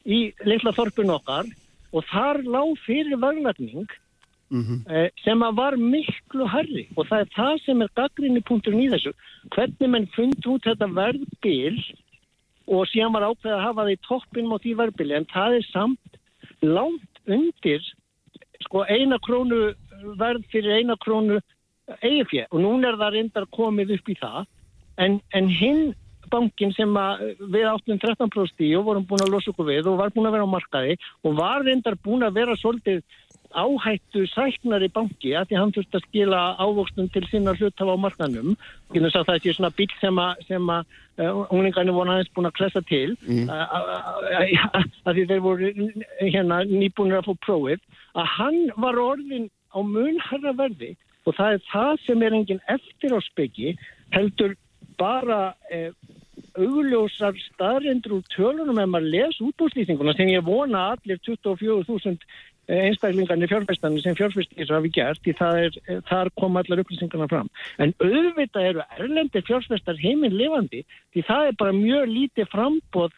í 0.07 0.19
litla 0.47 0.73
þorpun 0.75 1.15
okkar 1.17 1.49
og 1.91 2.05
þar 2.11 2.41
lág 2.47 2.75
fyrir 2.85 3.19
verðlætning 3.19 3.89
mm 4.49 4.63
-hmm. 4.63 5.09
sem 5.23 5.43
að 5.43 5.55
var 5.55 5.77
miklu 5.77 6.45
harri 6.47 6.87
og 6.95 7.07
það 7.07 7.19
er 7.19 7.29
það 7.35 7.63
sem 7.65 7.81
er 7.81 7.95
gaggrinni 7.95 8.41
punkturinn 8.41 8.85
í 8.85 8.91
þessu. 8.93 9.13
Hvernig 9.55 9.89
mann 9.89 10.07
fund 10.15 10.45
út 10.45 10.63
þetta 10.63 10.87
verðbil 10.87 11.77
og 12.67 12.87
síðan 12.87 13.13
var 13.13 13.27
ákveð 13.29 13.53
að 13.55 13.65
hafa 13.67 13.83
það 13.83 13.91
í 13.91 14.03
toppin 14.07 14.47
mot 14.47 14.61
því 14.61 14.73
verðbili. 14.81 15.13
En 15.15 15.25
það 15.25 15.57
er 15.57 15.65
samt 15.71 16.19
langt 16.61 17.13
undir 17.27 17.81
sko 18.65 18.83
eina 18.89 19.19
krónu 19.19 19.75
verð 20.17 20.43
fyrir 20.51 20.79
eina 20.79 20.95
krónu 20.97 21.39
eigið 22.01 22.27
fjö 22.31 22.43
og 22.51 22.59
núna 22.61 22.91
er 22.91 22.99
það 22.99 23.13
reyndar 23.15 23.47
komið 23.51 23.95
upp 23.97 24.09
í 24.09 24.17
það. 24.19 24.45
En, 24.97 25.21
en 25.37 25.47
hinn 25.47 25.95
bankin 26.31 26.73
sem 26.75 26.91
við 27.53 27.67
áttum 27.69 27.99
13% 28.01 28.63
í 28.65 28.73
og 28.77 28.87
vorum 28.87 29.05
búin 29.07 29.23
að 29.23 29.33
losa 29.35 29.51
okkur 29.53 29.69
við 29.69 29.87
og 29.91 29.99
var 30.01 30.11
búin 30.15 30.27
að 30.29 30.37
vera 30.37 30.47
á 30.47 30.55
markaði 30.55 30.97
og 31.23 31.37
var 31.37 31.63
reyndar 31.63 31.97
búin 32.03 32.25
að 32.27 32.39
vera 32.41 32.57
svolítið 32.59 33.03
áhættu 33.55 34.25
sæknari 34.31 34.89
banki 34.93 35.33
að 35.37 35.49
því 35.49 35.57
hann 35.59 35.73
þurfti 35.75 35.99
að 35.99 36.05
skila 36.07 36.41
ávókstum 36.59 37.09
til 37.13 37.23
sinna 37.29 37.53
hlutafa 37.55 37.95
á 37.95 38.03
markanum 38.03 38.55
það 38.91 39.31
er 39.35 39.55
svona 39.55 39.71
bíl 39.77 39.89
sem 40.01 40.19
að, 40.19 40.43
að 40.57 40.83
uh, 41.23 41.41
unglingarnir 41.53 41.95
voru 41.95 42.13
aðeins 42.13 42.33
búin 42.35 42.49
að 42.49 42.57
klessa 42.59 42.81
til. 42.87 43.15
Mm. 43.27 43.49
að 43.49 45.13
því 45.13 45.25
þeir 45.31 45.43
voru 45.45 45.71
hérna 46.21 46.61
nýbúinir 46.67 47.21
að 47.21 47.29
fá 47.29 47.33
prófið. 47.47 47.81
Að 48.15 48.31
hann 48.37 48.59
var 48.77 48.99
orðin 49.01 49.49
á 49.73 49.79
munherra 49.81 50.53
verði 50.57 50.95
og 51.27 51.35
það 51.35 51.57
er 51.57 51.65
það 51.71 51.93
sem 52.05 52.23
er 52.23 52.37
enginn 52.37 52.63
eftir 52.71 53.15
á 53.15 53.19
speki 53.25 53.75
heldur 54.15 54.55
bara 54.97 55.53
eh, 55.69 55.91
augljósar 56.57 57.35
staðrindur 57.51 58.17
úr 58.17 58.29
tölunum 58.33 58.79
ef 58.81 58.89
maður 58.89 59.11
les 59.13 59.39
útbúrslýsinguna 59.43 60.15
sem 60.17 60.31
ég 60.31 60.45
vona 60.45 60.91
allir 60.95 61.19
24.000 61.27 62.17
einstaklingarnir 62.67 63.47
fjárfæstanir 63.51 64.03
sem 64.03 64.15
fjárfæstir 64.17 64.71
hafi 64.73 64.91
gert 64.91 65.21
því 65.23 65.35
er, 65.39 65.77
þar 66.09 66.31
kom 66.39 66.57
allar 66.59 66.81
upplýsingarna 66.83 67.29
fram. 67.31 67.49
En 67.79 67.93
auðvitað 68.03 68.71
eru 68.71 68.85
erlendir 68.97 69.45
fjárfæstar 69.47 69.99
heiminn 70.01 70.35
lifandi 70.35 70.83
því 71.15 71.23
það 71.29 71.51
er 71.51 71.59
bara 71.61 71.77
mjög 71.77 72.09
lítið 72.11 72.51
frambóð 72.51 73.15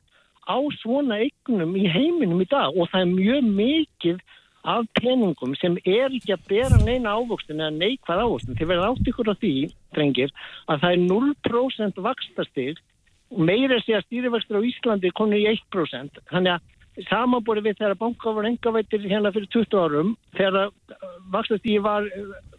á 0.50 0.58
svona 0.82 1.22
eignum 1.26 1.76
í 1.78 1.88
heiminum 1.90 2.42
í 2.42 2.50
dag 2.50 2.76
og 2.76 2.90
það 2.92 3.02
er 3.02 3.16
mjög 3.16 3.50
mikið 3.62 4.22
af 4.70 4.86
peningum 5.00 5.54
sem 5.56 5.78
er 5.86 6.12
ekki 6.12 6.36
að 6.36 6.48
bera 6.50 6.80
neina 6.84 7.16
ávokstun 7.16 7.62
eða 7.62 7.74
neikvað 7.78 8.24
ávokstun. 8.26 8.58
Þið 8.60 8.72
verður 8.74 8.90
átt 8.90 9.12
ykkur 9.12 9.32
á 9.32 9.36
því, 9.40 9.54
drengir, 9.96 10.34
að 10.68 10.82
það 10.84 10.96
er 10.96 11.06
0% 11.06 12.02
vakstastig 12.06 12.82
meira 13.30 13.78
sé 13.86 13.96
að 13.96 14.06
stýrivextur 14.08 14.60
á 14.60 14.68
Íslandi 14.68 15.14
konu 15.16 15.38
í 15.38 15.48
1%. 15.54 16.22
Þannig 16.32 16.58
að 16.58 16.76
samanbúrið 17.08 17.70
við 17.70 17.80
þegar 17.80 17.98
banka 18.00 18.34
var 18.36 18.50
engavættir 18.50 19.08
hérna 19.08 19.32
fyrir 19.36 19.50
20 19.56 19.80
árum 19.80 20.12
þegar 20.36 20.70
vakstastíði 21.34 21.80
var 21.86 22.08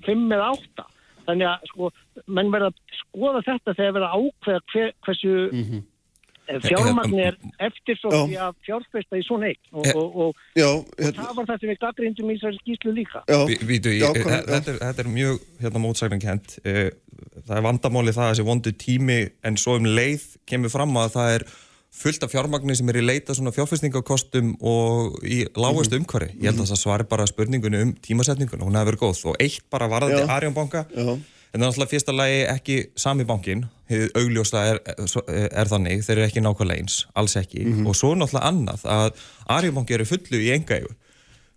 5 0.07 0.09
eh, 0.09 0.37
eða 0.39 0.51
8 0.57 0.89
þannig 1.29 1.51
að 1.51 1.71
sko, 1.71 1.93
menn 2.27 2.51
verða 2.53 2.73
að 2.73 2.99
skoða 3.03 3.47
þetta 3.47 3.77
þegar 3.79 3.97
verða 3.99 4.11
ákveða 4.17 4.67
hver, 4.73 4.93
hversu 5.07 5.33
mm 5.51 5.65
-hmm. 5.69 5.83
fjármagnir 6.65 7.27
er 7.29 7.37
eftir 7.69 7.99
svo 8.01 8.11
því 8.15 8.39
að 8.47 8.57
fjárfesta 8.67 9.21
í 9.21 9.27
svona 9.27 9.51
eitt 9.53 9.71
og, 9.71 9.87
og, 9.95 10.17
og, 10.25 10.43
já, 10.57 10.67
og 10.67 10.89
hérna- 10.97 11.21
það 11.21 11.37
var 11.37 11.51
það 11.51 11.61
sem 11.61 11.73
við 11.73 11.81
gaggrindum 11.85 12.31
í 12.31 12.39
þessari 12.39 12.61
skýslu 12.65 12.95
líka. 12.97 13.25
Vítu, 13.71 13.95
þetta, 14.01 14.77
þetta 14.81 15.05
er 15.05 15.13
mjög 15.15 15.41
hérna 15.61 15.85
mótsækning 15.85 16.29
hent 16.33 16.59
eh, 16.65 16.91
það 17.47 17.57
er 17.57 17.67
vandamáli 17.69 18.17
það 18.17 18.27
að 18.27 18.33
þessi 18.35 18.49
vondu 18.49 18.73
tími 18.73 19.21
en 19.45 19.61
svo 19.61 19.77
um 19.79 19.87
leið 19.87 20.25
kemur 20.49 20.73
fram 20.73 20.97
að 20.97 21.13
það 21.19 21.35
er 21.39 21.51
fullt 21.91 22.23
af 22.25 22.31
fjármagnir 22.33 22.79
sem 22.79 22.89
er 22.93 23.01
í 23.01 23.03
leita 23.05 23.35
svona 23.37 23.53
fjárfæstingakostum 23.55 24.55
og 24.61 25.19
í 25.27 25.43
lágast 25.59 25.91
mhm. 25.91 26.05
umhverfi. 26.05 26.39
Ég 26.39 26.53
held 26.53 26.63
að 26.63 26.73
það 26.73 26.81
svari 26.85 27.09
bara 27.11 27.27
spurningunni 27.29 27.83
um 27.87 27.93
tímasetningunni, 28.05 28.65
hún 28.67 28.79
hefur 28.79 28.93
verið 28.93 29.05
góð. 29.05 29.27
Og 29.33 29.43
eitt 29.43 29.67
bara 29.73 29.91
varðandi 29.91 30.25
Arjónbanka 30.31 30.87
en 31.51 31.59
það 31.59 31.59
er 31.59 31.63
náttúrulega 31.65 31.91
fyrsta 31.91 32.15
lagi 32.15 32.43
ekki 32.47 32.75
sami 32.95 33.25
bankin, 33.27 33.65
augljósla 33.91 34.61
er, 34.71 34.79
er, 34.87 35.67
þannig, 35.67 36.05
þeir 36.07 36.17
eru 36.17 36.27
ekki 36.29 36.43
nákvæmlega 36.47 36.85
eins. 36.85 37.01
Alls 37.19 37.35
ekki, 37.41 37.65
mm 37.65 37.73
-hmm. 37.73 37.89
og 37.91 37.97
svo 37.99 38.15
náttúrulega 38.15 38.53
annað 38.53 38.85
að 38.87 39.25
Arjónbanki 39.51 39.99
eru 39.99 40.07
fullu 40.07 40.39
í 40.39 40.53
engægu 40.55 40.95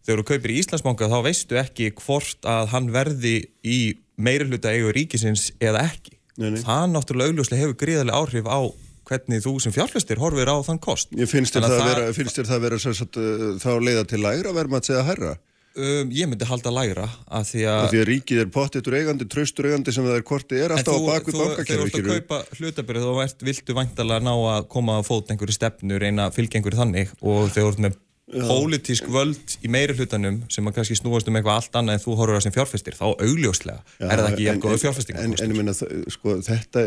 þegar 0.03 0.19
þú 0.19 0.25
kaupir 0.27 0.53
í 0.53 0.57
Íslandsbanka 0.59 1.09
þá 1.11 1.19
veistu 1.23 1.59
ekki 1.59 1.91
hvort 2.01 2.49
að 2.49 2.73
hann 2.73 2.89
verði 2.91 3.35
í 3.63 3.79
meiri 4.17 4.47
hluta 4.49 4.73
eigu 4.73 4.91
ríkisins 4.95 5.51
eða 5.63 5.85
ekki. 5.87 6.17
Nei, 6.37 6.49
nei. 6.55 6.63
Það 6.65 6.87
náttúrulega 6.91 7.31
augljóslega 7.31 7.61
hefur 7.61 7.77
gríðarlega 7.83 8.19
áhrif 8.19 8.49
á 8.49 8.59
hvernig 9.07 9.41
þú 9.43 9.55
sem 9.63 9.73
fjárfæstir 9.75 10.21
horfir 10.21 10.51
á 10.51 10.57
þann 10.65 10.81
kost. 10.83 11.13
Ég 11.17 11.29
finnst 11.31 11.55
þér 11.55 11.67
það, 11.67 11.73
það 11.79 11.89
vera, 11.91 12.13
finnst 12.17 12.43
það 12.49 12.67
vera 12.67 12.79
sagt, 12.83 13.17
uh, 13.19 13.49
þá 13.63 13.71
leiða 13.83 14.05
til 14.11 14.21
lægra 14.23 14.53
verma 14.55 14.79
að 14.79 14.91
segja 14.91 15.07
herra? 15.09 15.33
Um, 15.73 16.11
ég 16.13 16.27
myndi 16.29 16.45
halda 16.45 16.69
lægra 16.69 17.07
að 17.33 17.47
því 17.49 17.61
að... 17.65 17.83
Því 17.89 17.99
að 18.03 18.07
ríkið 18.11 18.41
er 18.43 18.49
pottitur 18.53 18.95
eigandi, 18.99 19.25
traustur 19.25 19.67
eigandi 19.71 19.93
sem 19.95 20.05
það 20.05 20.19
er 20.19 20.25
korti 20.29 20.59
er 20.61 20.75
alltaf 20.75 20.99
þú, 20.99 21.01
á 21.01 21.09
baku 21.09 21.33
bankakerfi. 21.33 21.73
Þú 21.73 21.87
ert 21.87 21.97
að 21.97 22.09
kaupa 22.11 22.59
hlutabyrju 22.59 23.05
þá 23.07 23.21
ert, 23.23 23.45
viltu 23.47 23.75
vantala 23.79 24.19
ná 24.21 24.33
að 24.35 24.67
koma 24.75 24.99
að 24.99 25.07
fóta 25.09 25.33
einhverju 25.33 25.57
stefnu, 25.57 25.97
reyna 25.97 26.29
einhverju 26.29 26.77
þannig 26.77 27.15
og 27.23 27.49
þegar 27.49 27.65
þú 27.65 27.71
ert 27.71 27.83
með 27.87 27.97
pólitísk 28.31 29.07
völd 29.11 29.55
í 29.65 29.69
meiri 29.71 29.95
hlutanum 29.97 30.39
sem 30.51 30.67
að 30.69 30.77
kannski 30.77 30.95
snúast 30.95 31.27
um 31.27 31.35
eitthvað 31.37 31.57
allt 31.59 31.79
annað 31.79 31.97
en 31.97 32.03
þú 32.05 32.13
horfur 32.21 32.39
á 32.39 32.45
sem 32.45 32.55
fjárfestir, 32.55 32.95
þá 32.95 33.05
augljóslega 33.11 33.81
Já, 33.99 34.05
er 34.07 34.21
það 34.21 34.29
ekki 34.29 34.45
jæfn 34.47 34.61
góða 34.63 34.77
fjárfesting 34.85 35.19
En, 35.19 35.33
en 35.35 35.51
ég 35.51 35.59
minna, 35.59 35.73
sko, 36.15 36.37
þetta 36.47 36.85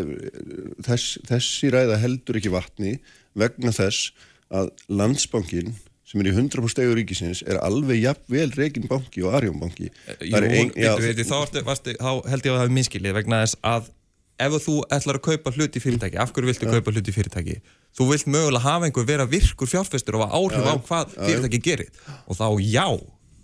þess, 0.86 1.18
þessi 1.28 1.72
ræða 1.74 2.00
heldur 2.00 2.40
ekki 2.40 2.54
vatni 2.54 2.94
vegna 3.36 3.74
þess 3.76 4.14
að 4.48 4.72
landsbankin 4.88 5.74
sem 6.06 6.22
er 6.22 6.30
í 6.30 6.34
100% 6.38 6.84
egur 6.84 7.00
ríkisins 7.00 7.42
er 7.50 7.58
alveg 7.66 7.98
jafnvel 7.98 8.48
reginbanki 8.54 9.24
og 9.26 9.36
arjónbanki 9.36 9.90
Jú, 9.90 10.40
ein, 10.40 10.70
já, 10.78 10.92
veit, 11.02 11.20
þá, 11.26 11.60
varstu, 11.66 11.96
þá 11.98 12.10
held 12.30 12.46
ég 12.46 12.54
að 12.54 12.60
það 12.60 12.66
er 12.68 12.76
minnskilið 12.78 13.16
vegna 13.18 13.42
þess 13.42 13.58
að 13.66 13.90
ef 14.36 14.56
þú 14.66 14.76
ætlar 14.92 15.18
að 15.18 15.24
kaupa 15.24 15.52
hluti 15.54 15.80
fyrirtæki, 15.80 16.18
af 16.20 16.32
hverju 16.34 16.50
viltu 16.50 16.68
ja. 16.68 16.74
kaupa 16.76 16.92
hluti 16.92 17.14
fyrirtæki? 17.14 17.56
Þú 17.96 18.08
vilt 18.10 18.28
mögulega 18.28 18.64
hafa 18.64 18.88
einhver 18.88 19.06
vera 19.08 19.26
virkur 19.28 19.70
fjárfestur 19.70 20.18
og 20.18 20.28
áhrif 20.28 20.60
ja, 20.60 20.72
á 20.72 20.76
hvað 20.76 21.14
ja, 21.16 21.28
fyrirtæki 21.28 21.60
gerir. 21.64 21.90
Og 22.28 22.36
þá 22.36 22.46
já, 22.60 22.86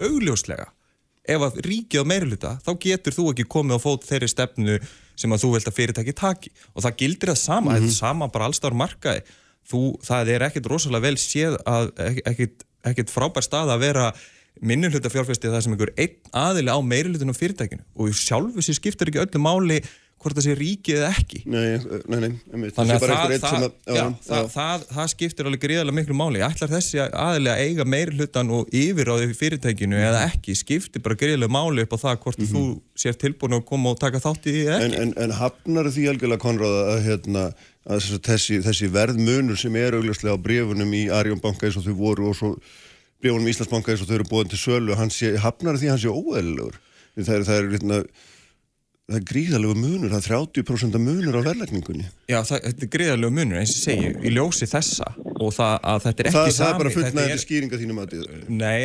augljóslega 0.03 0.69
ef 1.23 1.45
að 1.47 1.61
ríkið 1.63 2.03
á 2.03 2.11
meiruluta 2.11 2.51
þá 2.67 2.73
getur 2.83 3.15
þú 3.15 3.29
ekki 3.31 3.47
komið 3.55 3.79
á 3.79 3.85
fót 3.85 4.07
þeirri 4.09 4.29
stefnu 4.31 4.79
sem 5.19 5.33
að 5.33 5.45
þú 5.45 5.53
vilt 5.55 5.71
að 5.71 5.79
fyrirtæki 5.79 6.17
taki. 6.19 6.53
Og 6.75 6.85
það 6.85 6.99
gildir 7.05 7.33
það 7.33 7.41
sama, 7.41 7.71
mm 7.71 7.77
-hmm. 7.77 7.81
það 7.81 7.89
er 7.89 7.97
sama 7.97 8.29
bara 8.29 8.47
allstáður 8.51 8.81
markaði, 8.83 9.23
þú, 9.71 9.81
það 10.03 10.29
er 10.35 10.47
ekkit 10.49 10.67
rosalega 10.67 11.07
vel 11.07 11.17
séð 11.17 11.57
að 11.65 11.93
ekkit, 12.27 12.65
ekkit 12.85 13.11
frábær 13.11 13.45
stað 13.47 13.71
að 13.71 13.85
vera 13.87 14.13
minnuluta 14.61 15.11
fjárfesti 15.11 15.49
það 15.49 15.63
sem 15.65 15.73
einhver 15.73 15.95
einn 15.97 16.17
aðili 16.33 16.71
á 16.71 16.79
meirulutunum 16.83 17.35
fyrirtækinu. 17.35 17.85
Og 17.97 18.13
sjálfu 18.15 18.61
sér 18.63 18.77
skiptir 18.77 19.09
ekki 19.09 19.23
öllu 19.23 19.41
máli 19.41 19.81
hvort 20.23 20.39
það 20.39 20.45
sé 20.47 20.55
ríkið 20.59 20.99
eða 21.01 21.09
ekki. 21.13 21.41
Nei, 21.51 21.63
nei, 22.09 22.19
nei, 22.23 22.29
nei 22.31 22.71
Þannig 22.77 22.95
að 22.97 23.05
það, 23.05 23.35
það, 23.43 23.65
að, 23.67 23.97
já, 23.97 24.03
það, 24.27 24.47
það, 24.55 24.85
það 24.93 25.11
skiptir 25.13 25.49
alveg 25.49 25.63
gríðarlega 25.65 25.97
miklu 25.99 26.17
máli. 26.19 26.43
Ætlar 26.47 26.73
þessi 26.73 27.01
aðilega 27.03 27.67
eiga 27.67 27.87
meir 27.95 28.13
hlutan 28.17 28.53
og 28.57 28.71
yfir 28.83 29.11
á 29.11 29.15
því 29.19 29.39
fyrirtækinu 29.41 29.99
mm. 29.99 30.05
eða 30.11 30.23
ekki 30.29 30.57
skiptir 30.59 31.05
bara 31.05 31.19
gríðarlega 31.23 31.57
máli 31.57 31.87
upp 31.87 31.97
á 31.97 31.99
það 32.05 32.21
hvort 32.27 32.41
mm 32.41 32.47
-hmm. 32.47 32.71
þú 32.71 33.03
sér 33.05 33.19
tilbúin 33.25 33.59
að 33.59 33.67
koma 33.73 33.93
og 33.93 33.99
taka 34.01 34.23
þátt 34.23 34.47
í 34.47 34.55
því 34.55 34.63
eða 34.69 34.79
ekki. 34.79 34.95
En, 34.95 35.03
en, 35.03 35.13
en 35.27 35.37
hafnar 35.41 35.91
því 35.91 36.07
algjörlega 36.13 36.43
Konráð 36.43 36.79
að, 36.83 37.03
hérna, 37.09 37.43
að 37.85 38.09
þessi, 38.23 38.63
þessi 38.63 38.89
verðmunur 38.93 39.59
sem 39.59 39.77
er 39.77 39.99
augljóslega 39.99 40.39
á 40.39 40.45
brefunum 40.45 40.95
í 40.95 41.05
Arjónbanka 41.11 41.67
eins 41.67 41.77
og 41.77 41.85
þau 41.87 41.99
voru 41.99 42.31
og 42.31 42.39
svo 42.39 42.55
brefunum 43.23 43.47
í 43.47 43.53
Íslandsbanka 43.55 43.93
eins 43.93 44.03
og 44.03 44.09
þau 44.11 44.17
eru 44.21 44.31
búin 44.31 44.51
til 44.51 44.59
sölu 44.59 44.97
hafnar 44.97 45.79
því 45.79 45.93
hans 45.93 46.07
er 46.07 46.15
óeðlugur 46.15 46.79
það 47.21 47.35
er, 47.35 47.45
það 47.47 47.59
er, 47.59 47.69
hérna, 47.77 47.99
það 49.11 49.19
er 49.19 49.25
gríðalegu 49.29 49.75
munur, 49.77 50.13
það 50.13 50.19
er 50.21 50.27
30% 50.31 50.99
munur 51.03 51.39
á 51.39 51.41
verðlækningunni. 51.49 52.07
Já, 52.31 52.39
það, 52.47 52.63
þetta 52.69 52.87
er 52.87 52.91
gríðalegu 52.95 53.37
munur, 53.39 53.59
eins 53.61 53.75
og 53.75 53.83
segju, 53.83 54.13
í 54.23 54.33
ljósi 54.33 54.69
þessa 54.71 55.09
og 55.33 55.53
það 55.57 55.75
að 55.93 56.03
þetta 56.07 56.23
er 56.23 56.31
ekki 56.31 56.39
það, 56.39 56.49
sami. 56.49 56.59
Það 56.59 56.73
er 56.73 56.81
bara 56.81 56.95
fullnægandi 56.97 57.37
er... 57.37 57.43
skýringa 57.43 57.81
þínum 57.83 58.03
að 58.03 58.15
þið. 58.15 58.35
Nei, 58.63 58.79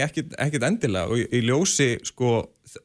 ekkit 0.48 0.68
endilega 0.68 1.12
og 1.12 1.22
í, 1.22 1.28
í 1.30 1.44
ljósi 1.46 1.90
sko 2.10 2.34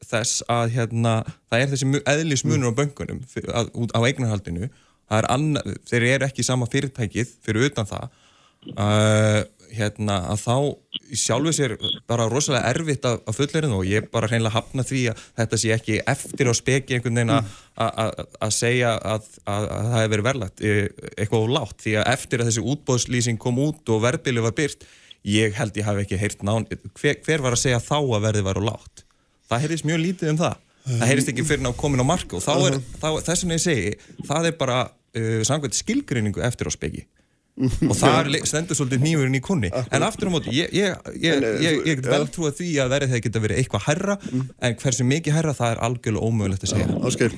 þess 0.07 0.43
að 0.51 0.75
hérna, 0.77 1.15
það 1.51 1.63
er 1.63 1.71
þessi 1.73 2.03
eðlismunur 2.13 2.69
mm. 2.69 2.75
á 2.75 2.79
böngunum 2.79 3.23
að, 3.49 3.71
á 3.91 3.99
eignarhaldinu, 4.07 4.69
þeir 5.89 6.07
eru 6.13 6.27
ekki 6.29 6.45
sama 6.45 6.69
fyrirtækið 6.71 7.33
fyrir 7.43 7.67
utan 7.69 7.89
það 7.89 8.07
uh, 8.77 9.41
hérna, 9.73 10.19
að 10.33 10.41
þá 10.43 10.55
sjálfu 11.17 11.53
sér 11.55 11.75
bara 12.09 12.27
rosalega 12.31 12.71
erfitt 12.73 13.05
að, 13.09 13.19
að 13.29 13.37
fullera 13.37 13.69
og 13.75 13.85
ég 13.89 14.09
bara 14.13 14.29
hreinlega 14.31 14.55
hafna 14.55 14.85
því 14.87 15.03
að 15.11 15.23
þetta 15.41 15.59
sé 15.61 15.71
ekki 15.75 15.99
eftir 16.13 16.49
á 16.49 16.53
speki 16.57 16.97
einhvern 16.97 17.21
veginn 17.21 17.35
að 17.35 17.47
mm. 17.83 18.51
segja 18.53 18.95
að, 18.97 19.29
að, 19.45 19.69
að 19.75 19.87
það 19.91 19.95
hefur 19.99 20.13
verið 20.15 20.27
verðlagt 20.29 20.63
e, 20.65 20.73
eitthvað 21.13 21.45
og 21.47 21.55
látt 21.57 21.85
því 21.85 21.95
að 22.01 22.11
eftir 22.15 22.43
að 22.43 22.51
þessi 22.51 22.67
útbóðslýsing 22.73 23.41
kom 23.41 23.61
út 23.63 23.93
og 23.93 24.03
verðbili 24.05 24.45
var 24.45 24.57
byrt 24.57 24.85
ég 25.27 25.55
held 25.57 25.77
ég 25.79 25.87
hafi 25.87 26.03
ekki 26.03 26.19
heyrt 26.19 26.45
nán 26.45 26.67
hver, 26.69 27.19
hver 27.23 27.45
var 27.45 27.57
að 27.57 27.63
segja 27.65 27.83
þá 27.83 27.97
að 27.99 28.23
verði 28.27 28.45
var 28.49 28.61
og 28.61 28.69
látt 28.71 29.03
það 29.53 29.65
heyrðist 29.65 29.87
mjög 29.87 30.03
lítið 30.03 30.33
um 30.33 30.39
það. 30.41 30.61
Það 30.83 31.09
heyrðist 31.09 31.31
ekki 31.31 31.45
fyrir 31.47 31.63
ná 31.63 31.71
komin 31.79 32.03
á 32.03 32.05
marka 32.07 32.37
og 32.37 32.43
þá 32.43 32.53
er, 32.67 32.77
þá, 32.99 33.09
þess 33.23 33.43
vegna 33.45 33.55
ég 33.55 33.63
segi 33.63 33.91
það 34.27 34.47
er 34.49 34.55
bara 34.59 34.79
uh, 34.89 35.41
samkvæmt 35.47 35.77
skilgrinningu 35.77 36.43
eftir 36.43 36.67
á 36.67 36.71
speki 36.75 37.05
og 37.89 37.95
það 37.97 38.31
stendur 38.49 38.77
svolítið 38.79 39.03
nýjurinn 39.05 39.37
í 39.37 39.43
kunni 39.45 39.69
en 39.69 40.05
aftur 40.05 40.31
á 40.31 40.33
móti, 40.33 40.53
ég, 40.57 40.71
ég, 40.73 40.95
ég, 41.21 41.43
ég 41.85 41.99
get 41.99 42.09
vel 42.09 42.25
trú 42.33 42.47
að 42.49 42.61
því 42.61 42.69
að 42.81 42.95
verið 42.95 43.11
þegar 43.11 43.25
geta 43.27 43.43
verið 43.43 43.59
eitthvað 43.61 43.87
herra 43.89 44.15
mm. 44.19 44.45
en 44.65 44.77
hversu 44.81 45.09
mikið 45.09 45.37
herra 45.37 45.57
það 45.57 45.75
er 45.75 45.83
algjörlega 45.87 46.29
ómögulegt 46.31 46.65
að 46.65 46.73
segja. 46.73 46.95
Ásker 47.03 47.37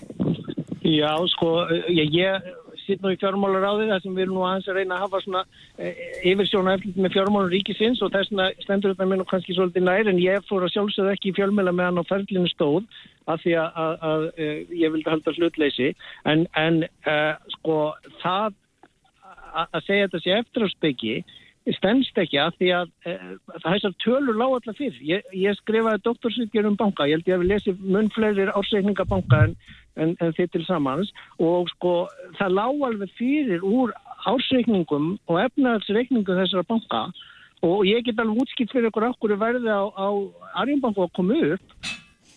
Já, 0.86 1.12
sko, 1.34 1.50
ég 1.90 2.46
sitt 2.86 3.02
nú 3.04 3.12
í 3.14 3.20
fjármálaráði 3.20 3.88
þar 3.90 4.04
sem 4.04 4.16
við 4.16 4.26
erum 4.26 4.38
nú 4.38 4.44
aðeins 4.46 4.68
að 4.70 4.78
reyna 4.80 4.98
að 4.98 5.04
hafa 5.06 5.22
svona 5.24 5.42
e, 5.78 5.92
yfirsjóna 6.32 6.76
eftir 6.78 7.00
með 7.02 7.16
fjármálun 7.16 7.52
ríkisins 7.54 8.02
og 8.06 8.12
þess 8.14 8.32
vegna 8.32 8.48
stendur 8.64 8.94
þetta 8.94 9.08
mér 9.10 9.22
nú 9.22 9.28
kannski 9.30 9.56
svolítið 9.58 9.88
nær 9.88 10.12
en 10.12 10.22
ég 10.22 10.46
fór 10.50 10.66
að 10.66 10.76
sjálfsögðu 10.76 11.14
ekki 11.16 11.32
í 11.32 11.36
fjölmjöla 11.40 11.74
meðan 11.76 12.04
á 12.06 12.10
ferlinu 12.10 12.52
stóð 12.52 12.84
af 13.32 13.42
því 13.42 13.56
að, 13.58 13.80
að, 13.82 13.96
að, 14.10 14.28
að 14.46 14.76
ég 14.84 14.94
vildi 14.94 15.12
halda 15.12 15.36
hlutleysi. 15.40 15.90
En, 16.30 16.46
en 16.62 16.84
uh, 17.10 17.34
sko 17.58 17.80
það 18.22 18.60
að 19.64 19.84
segja 19.88 20.08
þetta 20.08 20.24
sé 20.24 20.38
eftir 20.40 20.66
á 20.66 20.70
speki 20.74 21.16
stennst 21.74 22.18
ekki 22.22 22.38
að 22.38 22.58
því 22.60 22.72
að 22.78 22.90
e, 23.10 23.14
þessar 23.64 23.94
tölur 24.04 24.38
lág 24.38 24.54
allar 24.60 24.78
fyrr. 24.78 24.98
Ég, 25.02 25.26
ég 25.34 25.58
skrifaði 25.58 26.04
doktorsutgjör 26.06 26.70
um 26.70 26.78
banka, 26.78 27.08
ég 27.10 27.18
held 27.18 27.30
ég 27.30 27.38
að 27.38 27.42
við 27.42 27.52
lesið 27.54 27.88
munflegir 27.96 28.52
ársreikningabanka 28.54 29.42
en, 29.48 29.56
en, 29.98 30.14
en 30.22 30.36
þið 30.38 30.52
til 30.54 30.64
samans 30.68 31.10
og 31.42 31.72
sko 31.74 31.96
það 32.38 32.58
lág 32.60 32.86
alveg 32.90 33.16
fyrir 33.18 33.66
úr 33.66 33.96
ársreikningum 34.30 35.16
og 35.26 35.42
efnaðarsreikningum 35.48 36.42
þessara 36.44 36.70
banka 36.70 37.06
og 37.66 37.86
ég 37.90 38.06
get 38.06 38.20
alveg 38.22 38.44
útskipt 38.46 38.74
fyrir 38.76 38.92
okkur 38.92 39.10
okkur 39.10 39.38
verði 39.42 39.74
á, 39.74 39.90
á 39.90 40.08
Arjónbanku 40.62 41.08
að 41.08 41.16
koma 41.18 41.40
upp. 41.56 41.94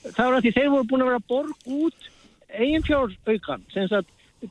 Það 0.08 0.24
var 0.24 0.36
að 0.38 0.46
því 0.46 0.52
þeir 0.56 0.70
voru 0.72 0.88
búin 0.88 1.04
að 1.04 1.10
vera 1.10 1.26
borg 1.28 1.68
út 1.68 2.12
eiginfjáraukan 2.48 3.66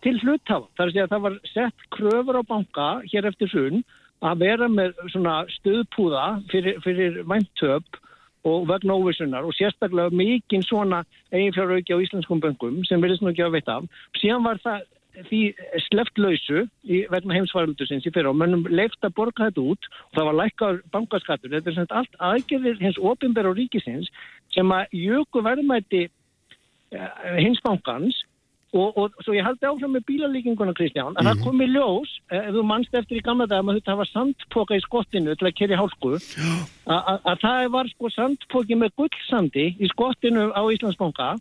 til 0.03 0.17
hluthafa. 0.21 0.67
Það 0.75 0.83
er 0.83 0.89
að 0.89 0.95
segja 0.95 1.05
að 1.05 1.13
það 1.13 1.23
var 1.27 1.37
sett 1.53 1.87
kröfur 1.95 2.39
á 2.39 2.43
banka 2.49 2.89
hér 3.11 3.29
eftir 3.29 3.51
sunn 3.53 3.85
að 4.25 4.43
vera 4.43 4.67
með 4.71 4.99
svona 5.13 5.37
stöðpúða 5.59 6.25
fyrir, 6.51 6.81
fyrir 6.83 7.23
væntöp 7.29 7.99
og 8.47 8.67
vegna 8.69 8.95
óvissunar 8.97 9.45
og 9.45 9.55
sérstaklega 9.57 10.13
mikinn 10.15 10.65
svona 10.65 11.03
eiginfjárauki 11.31 11.93
á 11.93 12.01
íslenskum 12.03 12.41
böngum 12.41 12.83
sem 12.87 13.01
verðist 13.03 13.23
nú 13.23 13.31
ekki 13.31 13.45
að 13.45 13.57
veita 13.57 13.79
af. 13.79 13.89
Síðan 14.21 14.45
var 14.45 14.61
það 14.63 14.85
því 15.27 15.41
sleft 15.87 16.19
lausu 16.21 16.63
í 16.85 17.01
vegna 17.09 17.37
heimsvaraldusins 17.37 18.05
í 18.05 18.13
fyrir 18.13 18.29
og 18.29 18.37
mönnum 18.37 18.67
leift 18.69 19.01
að 19.05 19.15
borga 19.17 19.47
þetta 19.47 19.65
út 19.73 19.89
og 19.89 20.17
það 20.17 20.29
var 20.29 20.39
lækkar 20.41 20.79
bankaskattur. 20.93 21.53
Þetta 21.55 21.71
er 21.71 21.77
svona 21.77 22.01
allt 22.01 22.19
aðgerðir 22.29 22.81
hins 22.83 22.99
ofinbæra 23.01 23.51
og 23.51 23.57
ríkisins 23.57 24.11
sem 24.53 24.73
að 24.73 24.93
jöku 24.97 25.43
verðmætti 25.45 26.03
eh, 26.05 27.37
hins 27.41 27.61
bankans 27.65 28.21
Og, 28.75 28.97
og 28.99 29.13
svo 29.23 29.31
ég 29.31 29.45
haldi 29.47 29.63
áfram 29.63 29.93
með 29.95 30.03
bílalíkinguna 30.09 30.73
Kristján, 30.75 31.13
að 31.15 31.23
mm 31.23 31.23
-hmm. 31.23 31.27
það 31.27 31.35
mhm. 31.37 31.43
komi 31.43 31.65
ljós 31.71 32.09
eh, 32.31 32.47
ef 32.47 32.53
þú 32.55 32.63
mannst 32.67 32.93
eftir 32.93 33.17
í 33.17 33.23
gamla 33.23 33.45
dag 33.47 33.63
að 33.63 33.77
þetta 33.79 33.95
var 33.95 34.09
sandpoka 34.11 34.75
í 34.75 34.83
skottinu 34.83 35.35
til 35.35 35.47
að 35.47 35.57
kerja 35.59 35.77
hálku 35.77 36.11
að 37.31 37.37
það 37.45 37.71
var 37.71 37.87
sko 37.87 38.09
sandpoki 38.09 38.75
með 38.75 38.91
gullsandi 38.99 39.65
í 39.79 39.87
skottinu 39.87 40.51
á 40.51 40.61
Íslandsbánka 40.67 41.39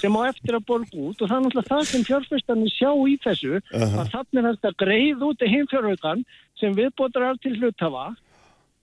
sem 0.00 0.16
á 0.16 0.20
eftir 0.28 0.56
að 0.56 0.66
borga 0.68 0.96
út 0.96 1.20
og 1.20 1.28
það 1.28 1.36
er 1.36 1.44
náttúrulega 1.44 1.72
það 1.72 1.84
sem 1.90 2.04
fjárfæstarnir 2.08 2.72
sjá 2.72 2.90
í 3.12 3.14
þessu 3.24 3.54
uh 3.56 3.60
-huh. 3.60 3.98
að 4.00 4.10
þannig 4.14 4.44
að 4.44 4.56
þetta 4.56 4.80
greið 4.84 5.18
út 5.28 5.42
í 5.42 5.52
heimfjárhaukan 5.54 6.24
sem 6.60 6.76
viðbótar 6.76 7.28
allt 7.28 7.42
til 7.42 7.56
hlutafa 7.56 8.06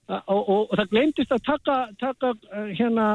og, 0.08 0.42
og, 0.48 0.70
og 0.70 0.74
það 0.78 0.90
glemtist 0.90 1.32
að 1.32 1.44
taka, 1.46 1.76
taka 2.00 2.34
uh, 2.52 2.68
hérna 2.76 3.06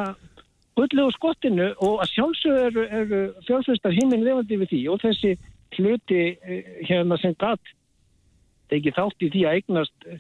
gullegu 0.80 1.13
skottinu 1.15 1.69
og 1.77 2.01
að 2.03 2.13
sjálfsögur 2.15 2.65
eru, 2.69 2.88
eru 3.01 3.21
fjárfæstar 3.47 3.95
himmin 3.95 4.25
lefandi 4.25 4.61
við 4.63 4.73
því 4.73 4.82
og 4.93 5.03
þessi 5.03 5.36
hluti 5.77 6.23
eh, 6.39 6.73
hérna 6.88 7.19
sem 7.21 7.36
gatt 7.39 7.75
ekki 8.73 8.93
þátt 8.95 9.25
í 9.25 9.32
því 9.34 9.45
að 9.45 9.59
eignast 9.59 10.09
eh, 10.09 10.19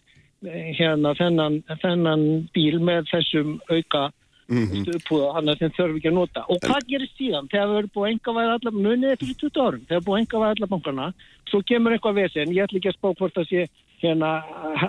hérna 0.77 1.15
þennan, 1.19 1.59
þennan 1.81 2.25
bíl 2.55 2.79
með 2.83 3.09
þessum 3.11 3.57
auka 3.69 4.09
mm 4.49 4.63
-hmm. 4.65 4.83
stuðpúða 4.85 5.33
hann 5.35 5.49
að 5.49 5.59
þeim 5.61 5.73
þurfi 5.77 5.99
ekki 5.99 6.11
að 6.11 6.17
nota. 6.19 6.45
Og 6.49 6.61
hvað 6.63 6.87
gerist 6.89 7.17
síðan? 7.17 7.49
Þegar 7.51 7.67
við 7.69 7.79
erum 7.79 7.91
búið 7.95 8.07
að 8.07 8.13
enga 8.13 8.35
væða 8.37 8.55
allar 8.57 8.79
munið 8.79 9.11
eftir 9.13 9.35
20 9.43 9.61
árum, 9.65 9.83
þegar 9.85 9.89
við 9.89 9.95
erum 9.99 10.07
búið 10.07 10.17
að 10.17 10.23
enga 10.23 10.41
væða 10.43 10.55
allar 10.55 10.73
bankana 10.73 11.13
svo 11.49 11.61
kemur 11.65 11.95
eitthvað 11.95 12.19
vesi 12.23 12.41
en 12.41 12.53
ég 12.53 12.65
ætla 12.65 12.79
ekki 12.79 12.91
að 12.91 12.97
spá 12.97 13.09
hvort 13.13 13.37
að 13.37 13.49
sé 13.49 13.65
hérna 13.99 14.29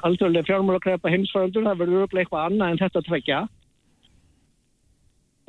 aldrei 0.07 0.43
fjármálakræpa 0.47 1.13
heimsfældur 1.13 1.67
það 1.67 1.81
verður 1.83 2.21
eitthvað 2.21 2.47
annað 2.47 2.71
en 2.71 2.83
þetta 2.85 3.03
tvekja 3.09 3.41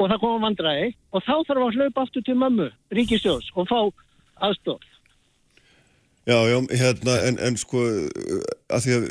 og 0.02 0.10
það 0.10 0.22
koma 0.24 0.46
vandræði 0.48 0.94
og 1.12 1.26
þá 1.26 1.36
þarf 1.48 1.66
að 1.66 1.78
hlaupa 1.78 2.06
aftur 2.06 2.26
til 2.26 2.38
mömmu, 2.42 2.70
ríkistjós 2.98 3.52
og 3.56 3.70
fá 3.70 3.80
aðstof. 4.48 4.88
Já, 6.30 6.38
já, 6.46 6.58
hérna, 6.78 7.16
en, 7.26 7.38
en 7.42 7.56
sko, 7.58 7.82
að 8.70 8.84
því 8.86 8.96
að 8.98 9.06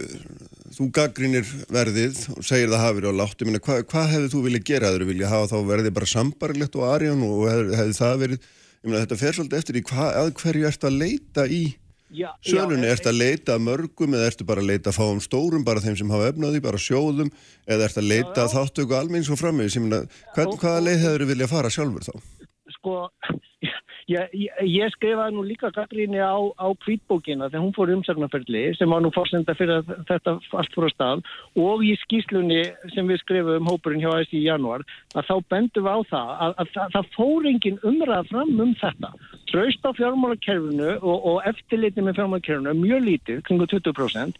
þú 0.76 0.84
gaggrinir 0.94 1.48
verðið 1.74 2.20
og 2.36 2.44
segir 2.46 2.70
það 2.70 2.84
hafið 2.84 3.08
á 3.10 3.12
látt, 3.18 3.42
ég 3.42 3.50
meina, 3.50 3.62
hva, 3.66 3.80
hvað 3.90 4.12
hefði 4.14 4.30
þú 4.30 4.42
viljað 4.44 4.66
gera? 4.68 4.92
Hefur 4.92 5.02
þú 5.02 5.08
viljað 5.10 5.32
hafa 5.34 5.50
þá 5.50 5.70
verðið 5.72 5.96
bara 5.96 6.10
sambarlegt 6.12 6.78
og 6.78 6.86
arján 6.86 7.24
og 7.26 7.40
hefði, 7.50 7.78
hefði 7.80 7.96
það 7.98 8.22
verið, 8.22 8.46
ég 8.70 8.92
meina, 8.92 9.02
þetta 9.02 9.18
fer 9.24 9.38
svolítið 9.38 9.62
eftir 9.62 9.80
í 9.80 9.84
hvað, 9.90 10.12
að 10.20 10.30
hverju 10.38 10.70
ert 10.70 10.86
að 10.86 11.00
leita 11.02 11.46
í 11.50 11.60
Sölunni, 12.42 12.88
já, 12.88 12.94
ertu 12.96 13.10
að 13.10 13.20
leita 13.20 13.56
mörgum 13.62 14.14
eða 14.18 14.30
ertu 14.32 14.46
bara 14.46 14.62
að 14.64 14.70
leita 14.72 14.90
að 14.90 14.96
fá 14.98 15.04
um 15.06 15.20
stórum, 15.22 15.62
bara 15.66 15.82
þeim 15.84 15.96
sem 16.00 16.10
hafa 16.10 16.32
efnaði, 16.32 16.62
bara 16.64 16.80
sjóðum 16.82 17.30
eða 17.70 17.86
ertu 17.86 18.02
að 18.02 18.08
leita 18.10 18.44
að 18.44 18.54
þáttöku 18.56 18.96
almenns 18.98 19.30
og 19.30 19.38
frammeði 19.38 19.84
hvað, 20.34 20.56
hvaða 20.58 20.80
leið 20.88 21.04
hefur 21.04 21.24
þið 21.24 21.30
viljað 21.30 21.52
fara 21.52 21.70
sjálfur 21.70 22.08
þá? 22.08 22.14
Sko, 22.74 22.96
ég, 24.08 24.34
ég, 24.36 24.60
ég 24.64 24.92
skrifaði 24.94 25.36
nú 25.36 25.44
líka 25.46 25.72
Katríni 25.74 26.20
á, 26.22 26.36
á 26.56 26.66
kvítbókina 26.84 27.50
þegar 27.50 27.64
hún 27.64 27.74
fór 27.76 27.92
umsagnarferðli 27.96 28.64
sem 28.78 28.90
var 28.90 29.04
nú 29.04 29.12
fórsenda 29.14 29.56
fyrir 29.58 29.84
þetta 30.08 30.38
allt 30.38 30.76
fór 30.76 30.88
að 30.88 30.94
stað 30.94 31.24
og 31.60 31.84
í 31.84 31.92
skýslunni 32.04 32.62
sem 32.94 33.10
við 33.10 33.22
skrifum 33.24 33.60
um 33.60 33.72
hópurinn 33.72 34.04
hjá 34.04 34.12
ASI 34.14 34.40
í 34.40 34.46
janúar 34.46 34.86
að 35.14 35.28
þá 35.28 35.34
bendum 35.52 35.86
við 35.88 35.92
á 35.92 36.00
það 36.14 36.32
að, 36.36 36.56
að, 36.64 36.72
að 36.84 36.96
það 36.96 37.12
fór 37.18 37.50
engin 37.52 37.82
umræða 37.90 38.24
fram 38.30 38.66
um 38.66 38.74
þetta 38.80 39.12
Traust 39.50 39.82
á 39.82 39.90
fjármálakerfinu 39.98 40.90
og, 41.02 41.24
og 41.26 41.46
eftirliti 41.48 42.02
með 42.04 42.20
fjármálakerfinu 42.20 42.70
er 42.70 42.78
mjög 42.78 43.06
lítið, 43.06 43.40
kring 43.46 43.64
20%. 43.72 44.36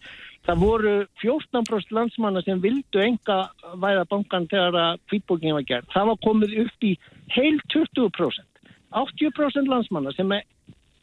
Það 0.46 0.62
voru 0.62 0.92
14% 1.20 1.90
landsmanna 1.96 2.42
sem 2.46 2.62
vildu 2.62 3.02
enga 3.02 3.40
væða 3.82 4.06
bankan 4.10 4.46
þegar 4.50 4.78
að 4.84 5.02
kvítbókingin 5.10 5.58
var 5.58 5.66
gert. 5.68 5.90
Það 5.94 6.12
var 6.12 6.22
komið 6.28 6.56
upp 6.64 6.86
í 6.86 6.94
heil 7.34 7.58
20%. 7.74 8.49
80% 8.90 9.68
landsmanna 9.70 10.12
sem 10.16 10.32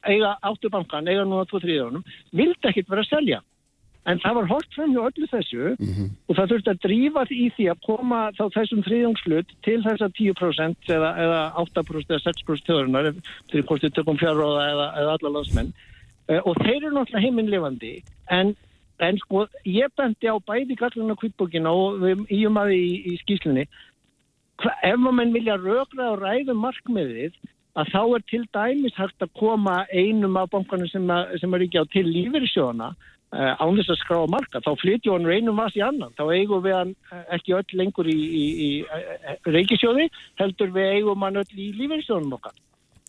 eiga 0.07 0.38
áttu 0.45 0.71
bankan, 0.71 1.07
eiga 1.07 1.25
núna 1.25 1.45
2-3 1.49 1.77
ánum, 1.88 2.03
vildi 2.35 2.69
ekkit 2.69 2.89
vera 2.89 3.03
að 3.05 3.11
selja. 3.11 3.39
En 4.07 4.21
það 4.23 4.38
var 4.38 4.45
hort 4.53 4.75
fram 4.75 4.93
hjá 4.95 5.01
öllu 5.03 5.27
þessu 5.27 5.63
mm 5.73 5.89
-hmm. 5.95 6.11
og 6.27 6.35
það 6.38 6.51
þurfti 6.51 6.71
að 6.71 6.83
drífa 6.85 7.23
því 7.27 7.38
í 7.43 7.47
því 7.55 7.65
að 7.71 7.81
koma 7.88 8.19
þá 8.38 8.43
þessum 8.55 8.83
þriðjóngslut 8.85 9.49
til 9.67 9.79
þess 9.83 10.05
að 10.05 10.15
10% 10.19 10.93
eða, 10.95 11.09
eða 11.23 11.41
8% 11.63 12.13
eða 12.13 12.23
6% 12.27 12.69
þjóðurinnar 12.69 13.09
til 13.51 13.63
hvort 13.63 13.83
þið 13.83 13.95
tökum 13.97 14.21
fjárróða 14.21 14.63
eða, 14.71 14.88
eða 15.01 15.17
alla 15.17 15.33
landsmenn. 15.35 15.73
Uh, 16.27 16.41
og 16.43 16.55
þeir 16.63 16.79
eru 16.83 16.93
náttúrulega 16.95 17.25
heiminlefandi 17.25 17.93
en, 18.31 18.55
en 18.99 19.19
sko 19.23 19.47
ég 19.63 19.91
bendi 19.95 20.27
á 20.27 20.35
bæði 20.39 20.75
gallin 20.75 21.11
og 21.11 21.19
kvítbókina 21.19 21.71
og 21.71 21.99
við 22.03 22.23
íum 22.31 22.59
að 22.59 22.75
í, 22.79 22.88
í 23.11 23.13
skýslinni 23.23 23.67
ef 24.83 24.97
maður 24.97 25.35
vilja 25.35 25.55
rögra 25.59 26.11
og 26.11 26.19
ræða 26.23 26.55
markmiðið 26.55 27.35
að 27.78 27.91
þá 27.93 28.01
er 28.03 28.25
til 28.32 28.43
dæmis 28.57 28.97
hægt 28.97 29.21
að 29.21 29.36
koma 29.38 29.84
einum 29.93 30.39
af 30.41 30.49
bankanum 30.53 30.89
sem, 30.89 31.13
sem 31.41 31.53
er 31.53 31.67
ekki 31.67 31.84
á 31.84 31.86
til 31.93 32.07
lífeyrisjóna 32.09 32.95
Uh, 33.28 33.51
án 33.59 33.75
þess 33.75 33.91
að 33.91 33.97
skrá 33.99 34.19
marka, 34.32 34.61
þá 34.63 34.69
flytjum 34.80 35.17
hann 35.17 35.25
reynum 35.28 35.57
vas 35.59 35.73
í 35.75 35.82
annan, 35.84 36.13
þá 36.15 36.30
eigum 36.32 36.61
við 36.63 36.75
hann 36.78 36.93
uh, 37.11 37.25
ekki 37.36 37.57
öll 37.57 37.73
lengur 37.75 38.07
í, 38.07 38.15
í, 38.15 38.43
í 38.63 38.69
uh, 38.88 39.34
reykisjóði, 39.51 40.05
heldur 40.39 40.71
við 40.71 40.93
eigum 40.93 41.25
hann 41.28 41.41
öll 41.41 41.59
í 41.59 41.65
lífeyrisjónum 41.75 42.38
okkar. 42.38 42.55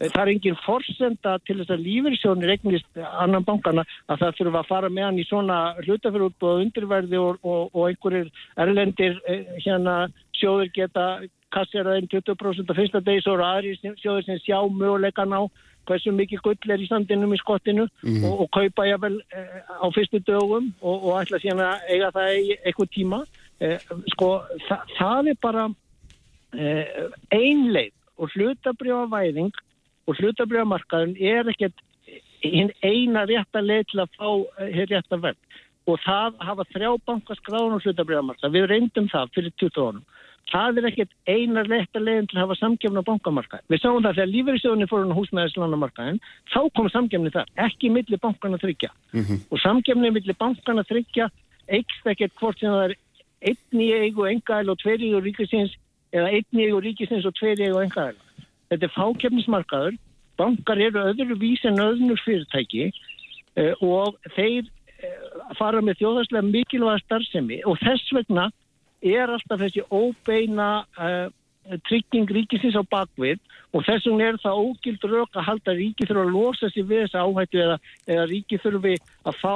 Það 0.00 0.18
er 0.24 0.32
engin 0.32 0.58
forsenda 0.64 1.36
til 1.46 1.60
þess 1.60 1.70
að 1.76 1.86
lífeyrisjónir 1.86 2.52
eignist 2.56 3.00
annan 3.06 3.46
bankana 3.46 3.86
að 4.10 4.24
það 4.24 4.36
þurfa 4.40 4.64
að 4.64 4.68
fara 4.72 4.90
með 4.96 5.06
hann 5.06 5.22
í 5.22 5.28
svona 5.30 5.60
hlutafjörðut 5.84 6.46
og 6.50 6.64
undirverði 6.64 7.22
og, 7.22 7.38
og, 7.46 7.70
og 7.70 7.88
einhverjir 7.92 8.34
erlendir 8.58 9.18
hérna 9.62 9.96
sjóður 10.34 10.74
geta 10.74 11.08
kasseraðinn 11.54 12.10
20% 12.12 12.70
af 12.70 12.78
fyrsta 12.78 13.00
degis 13.04 13.26
og 13.30 13.42
aðri 13.44 13.74
sjóður 13.78 14.26
sem 14.26 14.40
sjá 14.44 14.58
möguleikan 14.68 15.34
á 15.34 15.42
hversu 15.88 16.12
mikið 16.12 16.42
gull 16.44 16.72
er 16.74 16.82
í 16.82 16.88
standinum 16.88 17.34
í 17.34 17.40
skottinu 17.40 17.86
mm. 18.02 18.24
og, 18.28 18.44
og 18.44 18.50
kaupa 18.56 18.86
ég 18.88 19.00
vel 19.02 19.16
eh, 19.32 19.58
á 19.64 19.86
fyrstu 19.94 20.20
dögum 20.26 20.70
og, 20.80 20.96
og 20.96 21.20
ætla 21.22 21.40
síðan 21.42 21.64
að 21.64 21.92
eiga 21.94 22.10
það 22.16 22.32
í 22.36 22.56
eitthvað 22.58 22.92
tíma 22.96 23.20
eh, 23.64 23.88
sko 24.14 24.30
þa 24.68 24.80
það 24.98 25.32
er 25.32 25.40
bara 25.46 25.66
eh, 26.54 27.02
einleið 27.34 27.94
og 28.18 28.34
hlutabrjávæðing 28.34 29.62
og 30.08 30.20
hlutabrjámarkaðin 30.20 31.16
er 31.20 31.52
ekkert 31.52 31.84
eina 32.84 33.24
rétta 33.26 33.62
leið 33.62 33.88
til 33.90 34.02
að 34.04 34.12
fá 34.18 34.28
hér 34.70 34.92
rétta 34.92 35.18
verð 35.22 35.62
og 35.88 36.00
það 36.04 36.38
hafa 36.44 36.68
þrjá 36.74 36.90
bankaskráðun 37.08 37.76
og 37.78 37.84
hlutabrjámarkað 37.84 38.56
við 38.56 38.66
reyndum 38.72 39.08
það 39.12 39.34
fyrir 39.36 39.54
20 39.62 39.84
ónum 39.88 40.06
Það 40.48 40.78
er 40.80 40.86
ekkert 40.88 41.10
einar 41.28 41.68
letta 41.68 42.00
leginn 42.00 42.28
til 42.28 42.38
að 42.38 42.46
hafa 42.46 42.56
samgefn 42.56 43.00
á 43.00 43.04
bankamarkaðin. 43.04 43.66
Við 43.68 43.82
sáum 43.82 44.04
það 44.04 44.14
þegar 44.16 44.30
lífeyrisjóðinni 44.32 44.86
fór 44.88 45.04
á 45.04 45.18
húsnæðislandamarkaðin, 45.18 46.20
þá 46.48 46.60
kom 46.78 46.88
samgefni 46.92 47.32
þar, 47.34 47.50
ekki 47.66 47.90
millir 47.92 48.22
bankana 48.22 48.60
þryggja. 48.62 48.88
Mm 49.12 49.26
-hmm. 49.26 49.42
Og 49.52 49.60
samgefni 49.60 50.12
millir 50.14 50.38
bankana 50.40 50.84
þryggja 50.88 51.28
eikst 51.68 52.08
ekkert 52.08 52.32
hvort 52.40 52.60
sem 52.60 52.72
það 52.72 52.84
er 52.86 52.96
einn 53.50 53.82
í 53.84 53.90
eigu 53.92 54.24
engaðil 54.24 54.72
og 54.72 54.80
tveir 54.80 55.04
í 55.04 55.12
eigu 55.12 55.20
ríkisins 55.26 55.76
eða 56.16 56.32
einn 56.32 56.56
í 56.56 56.64
eigu 56.64 56.80
ríkisins 56.80 57.28
og 57.28 57.36
tveir 57.36 57.60
í 57.60 57.68
eigu 57.68 57.84
engaðil. 57.84 58.16
Þetta 58.72 58.88
er 58.88 58.96
fákefnismarkaður, 58.96 60.00
bankar 60.40 60.80
eru 60.80 61.04
öðru 61.12 61.36
vís 61.36 61.60
en 61.68 61.76
öðnur 61.82 62.20
fyrirtæki 62.24 62.88
uh, 62.88 63.74
og 63.84 64.16
þeir 64.32 64.64
uh, 65.58 65.60
fara 65.60 65.82
með 65.84 66.00
þjóðarslega 66.02 66.52
mikilvæga 66.52 67.02
starfsemi 67.04 67.60
og 67.66 67.78
þess 67.82 68.14
vegna 68.16 68.48
er 69.02 69.30
alltaf 69.30 69.60
þessi 69.60 69.84
óbeina 69.90 70.70
uh, 70.98 71.28
trygging 71.88 72.30
ríkisins 72.32 72.78
á 72.78 72.82
bakvið 72.88 73.38
og 73.76 73.84
þess 73.84 74.08
vegna 74.08 74.30
er 74.32 74.40
það 74.42 74.62
ógild 74.64 75.06
rauk 75.10 75.36
að 75.36 75.48
halda 75.50 75.74
að 75.74 75.80
ríki 75.82 76.08
þurfa 76.08 76.24
að 76.24 76.34
losa 76.34 76.70
sér 76.72 76.88
við 76.88 77.04
þessa 77.04 77.24
áhættu 77.26 77.62
eða, 77.64 77.78
eða 78.08 78.26
ríki 78.32 78.60
þurfi 78.62 78.94
að 79.28 79.40
fá 79.42 79.54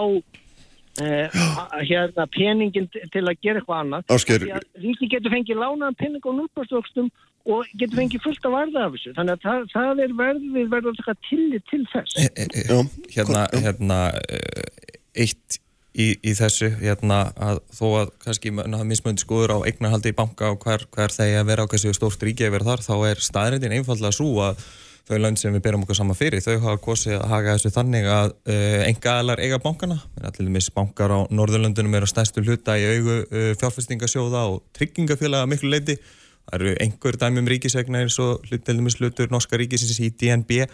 uh, 1.00 1.42
hérna 1.80 2.26
peningin 2.36 2.88
til 2.92 3.24
að 3.24 3.40
gera 3.40 3.62
eitthvað 3.62 3.80
annað. 3.80 4.09
Ásgeir. 4.12 4.44
Því 4.44 4.55
að 4.59 4.84
ríki 4.84 5.11
getur 5.14 5.32
fengið 5.34 5.62
lánaðan 5.62 5.98
pening 6.03 6.26
á 6.28 6.32
nútbársvöxtum 6.42 7.11
og 7.48 7.72
getur 7.80 7.98
fengið 7.98 8.22
fullt 8.22 8.46
af 8.46 8.55
varða 8.55 8.84
af 8.86 8.94
þessu. 8.96 9.14
Þannig 9.16 9.32
að 9.32 9.46
það, 9.46 9.64
það 9.72 10.05
er 10.05 10.14
verðið 10.20 11.03
að 11.09 11.20
tillit 11.30 11.66
til 11.72 11.82
þess. 11.92 12.16
Já, 12.20 12.28
hérna, 12.36 12.84
hvað- 13.16 13.57
já. 13.57 13.62
hérna 13.66 14.00
eh, 14.28 15.24
eitt 15.24 15.59
í, 15.93 16.07
í 16.24 16.34
þessu 16.36 16.70
hérna, 16.80 17.24
að 17.36 17.61
þó 17.74 17.86
að 18.03 18.14
kannski 18.24 18.53
mismöndi 18.55 19.24
skoður 19.24 19.57
á 19.61 19.66
eignarhaldi 19.68 20.12
í 20.12 20.16
banka 20.16 20.53
og 20.55 20.64
hver, 20.64 20.86
hver 20.95 21.12
þegar 21.12 21.43
að 21.43 21.51
vera 21.51 21.66
á 21.66 21.70
hversu 21.70 21.93
stórt 21.97 22.24
ríki 22.24 22.47
að 22.49 22.57
vera 22.57 22.70
þar 22.70 22.86
þá 22.86 22.95
er 23.11 23.26
staðrindin 23.26 23.76
einfallega 23.76 24.16
svo 24.16 24.32
að 24.45 24.64
þau 25.09 25.18
lönd 25.18 25.40
sem 25.40 25.53
við 25.53 25.64
berum 25.64 25.82
okkur 25.82 25.99
saman 25.99 26.16
fyrir 26.16 26.45
þau 26.45 26.61
hafa 26.62 26.78
kosið 26.80 27.16
að 27.18 27.28
haga 27.32 27.57
þessu 27.57 27.72
þannig 27.74 28.07
að 28.07 28.32
uh, 28.32 28.80
enga 28.86 29.16
aðlar 29.18 29.43
eiga 29.43 29.59
bankana. 29.62 29.99
Allir 30.22 30.53
mis 30.55 30.70
bankar 30.72 31.11
á 31.11 31.18
Norðurlöndunum 31.26 31.99
eru 31.99 32.07
á 32.07 32.12
stærstu 32.12 32.45
hluta 32.47 32.78
í 32.78 32.86
augu 32.86 33.18
uh, 33.24 33.49
fjárfestingasjóða 33.59 34.45
og 34.53 34.62
tryggingafélaga 34.78 35.49
að 35.49 35.55
miklu 35.57 35.72
leiti 35.74 35.99
það 35.99 36.57
eru 36.59 36.74
einhver 36.84 37.18
dæmi 37.18 37.43
um 37.43 37.51
ríkisegna 37.51 38.03
eins 38.03 38.18
og 38.22 38.47
hluteldumis 38.49 38.99
hlutur 39.01 39.30
norska 39.34 39.59
ríkisins 39.59 39.99
í 40.03 40.11
DNB 40.11 40.64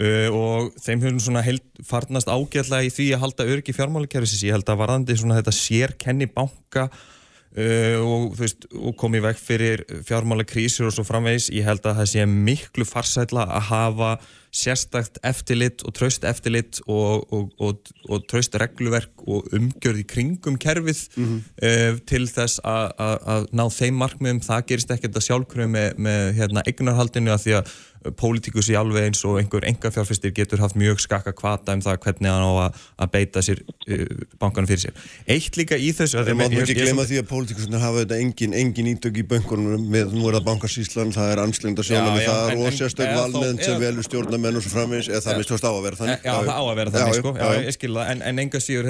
Uh, 0.00 0.32
og 0.32 0.68
þeim 0.80 1.02
höfum 1.04 1.18
svona 1.20 1.42
held, 1.44 1.64
farnast 1.84 2.30
ágætlega 2.32 2.86
í 2.86 2.92
því 2.94 3.06
að 3.12 3.24
halda 3.26 3.46
öryggi 3.52 3.74
fjármálakerfisins. 3.76 4.46
Ég 4.46 4.54
held 4.56 4.70
að 4.72 4.78
varðandi 4.80 5.16
svona 5.20 5.36
þetta 5.36 5.52
sérkenni 5.52 6.28
banka 6.32 6.86
uh, 6.88 7.98
og, 8.00 8.30
veist, 8.38 8.64
og 8.72 8.96
komið 9.00 9.26
vekk 9.26 9.42
fyrir 9.44 9.82
fjármálakrísur 10.08 10.88
og 10.88 10.96
svo 10.96 11.04
framvegis 11.04 11.50
ég 11.52 11.68
held 11.68 11.84
að 11.84 12.00
það 12.00 12.12
sé 12.14 12.24
miklu 12.30 12.88
farsætla 12.88 13.44
að 13.44 13.66
hafa 13.68 14.14
sérstakt 14.50 15.20
eftirlit 15.26 15.84
og 15.86 15.94
traust 15.94 16.24
eftirlit 16.26 16.80
og, 16.90 17.26
og, 17.32 17.52
og, 17.62 17.92
og 18.10 18.24
traust 18.30 18.56
regluverk 18.58 19.22
og 19.30 19.46
umgjörð 19.54 20.02
í 20.02 20.06
kringum 20.10 20.56
kerfið 20.60 21.04
uh, 21.20 22.00
til 22.10 22.24
þess 22.26 22.58
að- 22.66 23.46
ná 23.54 23.64
þeim 23.70 24.00
markmiðum 24.02 24.42
það 24.42 24.66
gerist 24.72 24.90
ekkert 24.96 25.16
að 25.20 25.28
sjálfkröfu 25.28 25.70
með, 25.70 25.94
með 26.02 26.32
hérna, 26.40 26.66
eignarhaldinu 26.66 27.30
að 27.34 27.44
því 27.46 27.56
að 27.60 27.78
pólitíkus 28.16 28.70
í 28.72 28.76
alveg 28.80 29.10
eins 29.10 29.18
og 29.28 29.34
einhver 29.36 29.66
engafjárfestir 29.68 30.32
getur 30.32 30.62
haft 30.62 30.72
mjög 30.80 31.02
skakka 31.04 31.34
kvata 31.36 31.74
um 31.76 31.82
það 31.84 31.98
hvernig 32.00 32.30
hann 32.32 32.46
á 32.48 32.52
að, 32.64 32.78
að 33.04 33.10
beita 33.12 33.42
sér 33.44 33.58
uh, 33.60 34.04
bankanum 34.40 34.70
fyrir 34.70 34.86
sér. 34.86 35.02
Eitt 35.28 35.58
líka 35.60 35.76
í 35.76 35.90
þessu 35.92 36.16
að 36.22 36.30
Það 36.30 36.38
má 36.40 36.46
nú 36.48 36.62
ekki 36.64 36.76
glema 36.78 37.04
því 37.10 37.18
að 37.20 37.26
pólitíkusinu 37.28 37.82
hafa 37.82 38.00
þetta 38.06 38.20
engin, 38.24 38.56
engin 38.56 38.88
ítök 38.94 39.20
í 39.20 39.26
bönkunum 39.34 39.84
með, 39.92 40.14
nú 40.16 40.30
er 40.30 40.38
það 40.38 40.46
bankasíslan, 40.48 41.12
það 41.12 41.34
er 41.34 41.42
anslengd 41.44 41.82
að 41.84 41.90
Já, 41.92 42.00
með 42.08 42.24
það 42.24 42.54
og 42.56 43.12
valnefnd 43.20 43.60
þá- 43.60 43.68
sem 43.68 43.84
velur 43.84 44.08
stjórnamenn 44.40 44.58
og 44.58 44.64
svo 44.64 44.72
framvegis, 44.72 45.08
eða 45.10 45.20
það 45.24 45.38
mistast 45.40 45.64
á 45.66 45.70
að 45.70 45.82
vera 45.84 45.98
þannig. 46.00 46.22
já, 46.24 46.32
það 46.40 46.50
á 46.50 46.62
að 46.64 46.76
vera 46.80 46.92
þannig, 46.94 47.18
sko, 47.20 47.32
ég 47.66 47.74
skil 47.76 47.90
það, 47.96 48.10
en, 48.12 48.22
en 48.30 48.38
enga 48.44 48.60
síður, 48.64 48.88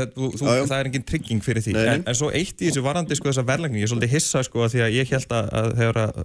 það 0.70 0.74
er 0.78 0.90
engin 0.90 1.06
trygging 1.10 1.42
fyrir 1.44 1.64
því. 1.64 1.74
En, 1.80 2.04
en 2.06 2.18
svo 2.18 2.30
eitt 2.30 2.60
í 2.62 2.68
þessu 2.70 2.84
varandi, 2.84 3.18
sko, 3.18 3.30
þessa 3.30 3.44
verðlægning, 3.48 3.80
ég 3.82 3.88
er 3.88 3.92
svolítið 3.92 4.14
hissa, 4.14 4.42
sko, 4.46 4.68
því 4.70 4.84
að 4.86 4.96
ég 4.98 5.10
held 5.14 5.34
að, 5.40 5.72
þegar 5.80 6.00
að, 6.04 6.20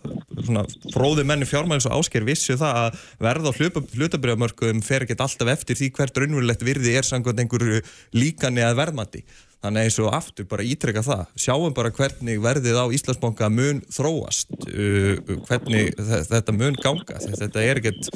svona, 0.45 0.65
fróði 0.93 1.26
menni 1.32 1.49
fjármælis 1.49 1.89
og 1.89 1.97
ásker 1.99 2.28
vissu 2.28 2.57
það 2.61 2.82
að 2.84 3.01
verð 3.26 3.49
á 3.49 3.51
hlutabriðamörkuðum 3.95 4.84
fer 4.86 5.05
ekkert 5.07 5.26
alltaf 5.26 5.51
eftir 5.55 5.80
því 5.80 5.91
hvert 5.97 6.21
raunverulegt 6.21 6.65
virði 6.65 6.95
er 6.99 7.07
samkvæmt 7.07 7.43
einhverju 7.45 7.82
líkani 8.15 8.63
að 8.65 8.80
verðmati. 8.84 9.26
Þannig 9.65 9.88
eins 9.88 9.95
og 10.03 10.11
aftur 10.13 10.45
bara 10.45 10.61
ítrekka 10.67 11.01
það. 11.01 11.21
Sjáum 11.41 11.73
bara 11.73 11.89
hvernig 11.95 12.38
verðið 12.43 12.76
á 12.78 12.86
Íslandsbanka 12.93 13.47
mun 13.49 13.80
þróast, 13.89 14.51
uh, 14.69 15.15
hvernig 15.47 15.95
þe- 15.97 16.19
þetta 16.30 16.53
mun 16.53 16.78
ganga. 16.84 17.17
Þetta 17.23 17.63
er 17.65 17.82
ekkert, 17.82 18.11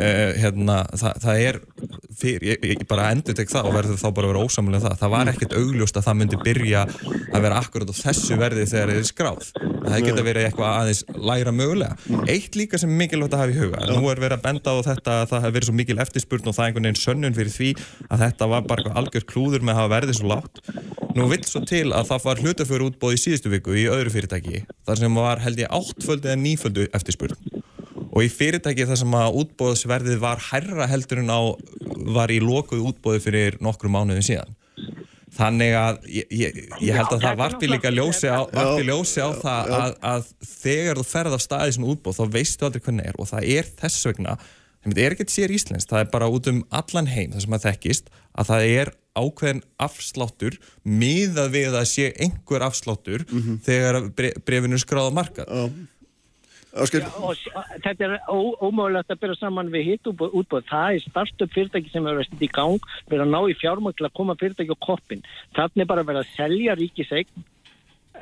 uh, 0.00 0.32
hérna, 0.40 0.78
það, 0.98 1.18
það 1.24 1.42
er, 1.46 1.58
fyrir, 2.16 2.46
ég, 2.52 2.66
ég 2.72 2.84
bara 2.88 3.10
endur 3.12 3.36
tek 3.36 3.50
það 3.52 3.68
og 3.68 3.76
verður 3.76 4.00
þá 4.00 4.06
bara 4.08 4.28
að 4.28 4.32
vera 4.32 4.44
ósamlega 4.46 4.84
það. 4.86 4.96
Það 5.02 5.12
var 5.14 5.32
ekkert 5.32 5.56
augljóst 5.58 5.98
að 5.98 6.06
það 6.08 6.18
myndi 6.20 6.40
byrja 6.42 6.84
að 7.32 7.46
vera 7.46 7.60
akkurat 7.60 7.92
á 7.92 7.94
þessu 8.02 8.38
verði 8.40 8.68
þegar 8.70 8.92
það 8.92 9.00
er 9.00 9.08
skráð. 9.10 9.50
Það 9.82 10.06
geta 10.06 10.26
verið 10.28 10.48
eitthvað 10.48 10.78
aðeins 10.78 11.02
læra 11.30 11.54
mögulega. 11.56 12.22
Eitt 12.30 12.58
líka 12.58 12.80
sem 12.80 12.92
mikilvægt 12.96 13.36
að 13.36 13.44
hafa 13.44 13.54
í 13.54 13.58
huga. 13.60 13.84
Nú 13.90 14.12
er 14.12 14.22
verið 14.22 14.38
að 14.38 14.46
benda 14.46 14.76
á 14.76 14.78
þetta 14.88 15.18
að 15.18 15.28
það 15.32 15.46
hefur 15.46 15.56
verið 15.58 15.70
svo 15.70 15.76
mikil 15.80 15.98
eftirspurn 16.04 16.48
og 16.48 16.56
það 16.56 16.64
er 16.64 16.70
einhvern 16.70 16.88
veginn 16.88 17.02
sönnun 17.02 17.38
fyrir 17.38 17.56
því 17.56 17.70
að 18.08 18.26
þetta 18.26 18.50
var 18.52 18.68
bara 18.70 18.96
algjör 19.02 19.28
klúður 19.28 19.66
með 19.66 19.74
að 19.74 19.80
hafa 19.82 19.94
verðið 19.96 20.20
svo 20.20 20.32
lágt. 20.32 20.62
Nú 21.12 21.26
vill 21.28 21.42
svo 21.44 21.60
til 21.68 21.90
að 21.92 22.06
það 22.08 22.24
var 22.24 22.40
hlutaföru 22.40 22.88
útbóð 22.88 23.18
í 23.18 23.20
síðustu 23.20 23.52
viku 23.52 23.74
í 23.76 23.84
öðru 23.92 24.14
fyrirtæki 24.14 24.62
þar 24.86 25.02
sem 25.02 25.18
var 25.20 25.42
held 25.44 25.60
ég 25.60 25.74
áttföldu 25.76 26.30
eða 26.30 26.40
níföldu 26.40 26.86
eftirspurn 26.96 27.36
og 28.12 28.26
í 28.26 28.30
fyrirtæki 28.32 28.86
þar 28.88 29.00
sem 29.00 29.16
að 29.16 29.38
útbóðsverðið 29.42 30.18
var 30.22 30.42
hærra 30.50 30.88
heldur 30.90 31.22
en 31.22 31.32
á 31.32 31.40
var 32.16 32.32
í 32.32 32.40
lokuð 32.44 32.84
útbóði 32.92 33.22
fyrir 33.24 33.58
nokkru 33.64 33.92
mánuðin 33.92 34.26
síðan. 34.26 34.56
Þannig 35.32 35.74
að 35.80 36.00
ég, 36.12 36.32
ég, 36.36 36.58
ég 36.84 36.96
held 36.98 37.14
að 37.16 37.22
það 37.24 37.44
er 37.46 37.70
líka 37.72 37.92
ljósi 37.92 38.28
á, 38.28 38.44
ljósi 38.84 39.22
á 39.24 39.30
það 39.32 39.70
að, 39.78 39.94
að 40.10 40.26
þegar 40.44 41.00
þú 41.00 41.04
ferð 41.08 41.36
af 41.38 41.44
staði 41.46 41.76
svona 41.76 41.94
útbóð 41.94 42.18
þá 42.18 42.34
veistu 42.34 42.66
aldrei 42.68 42.84
hvernig 42.84 43.08
er. 43.08 43.16
Og 43.16 43.30
það 43.30 43.48
er 43.54 43.70
þess 43.80 44.10
vegna 44.10 44.34
sem 44.82 44.90
þetta 44.90 45.04
er 45.04 45.14
ekkert 45.14 45.32
sér 45.32 45.54
íslensk, 45.54 45.88
það 45.88 46.02
er 46.02 46.10
bara 46.12 46.28
út 46.32 46.50
um 46.50 46.60
allan 46.74 47.08
heim 47.08 47.32
það 47.32 47.44
sem 47.44 47.56
að 47.56 47.66
þekkist 47.68 48.12
að 48.32 48.48
það 48.50 48.68
er 48.72 48.92
ákveðin 49.12 49.62
afsláttur 49.86 50.58
miðað 50.88 51.50
við 51.54 51.76
að 51.78 51.88
sé 51.90 52.08
einhver 52.24 52.64
afsláttur 52.66 53.24
þegar 53.64 54.00
bre 54.16 54.32
brefinu 54.42 54.78
er 54.78 54.82
skráð 54.82 55.12
á 55.12 55.18
Ásker, 56.72 57.04
og 57.20 57.36
þetta 57.84 58.06
er 58.06 58.12
ómögulegt 58.32 59.10
að 59.12 59.18
byrja 59.20 59.38
saman 59.42 59.70
við 59.72 59.90
hitt 59.90 60.08
útbúð. 60.08 60.62
Það 60.70 60.94
er 60.96 61.02
startup 61.04 61.52
fyrirtæki 61.52 61.92
sem 61.92 62.06
hefur 62.08 62.22
verið 62.22 62.44
í 62.46 62.48
gang, 62.48 62.86
verið 63.10 63.24
að 63.26 63.32
ná 63.34 63.40
í 63.44 63.56
fjármögn 63.60 63.98
til 63.98 64.06
að 64.08 64.14
koma 64.16 64.36
fyrirtæki 64.40 64.72
á 64.72 64.84
koppin. 64.86 65.24
Þannig 65.58 65.90
bara 65.90 66.06
verið 66.08 66.22
að 66.22 66.30
selja 66.38 66.76
ríkisegn 66.80 67.44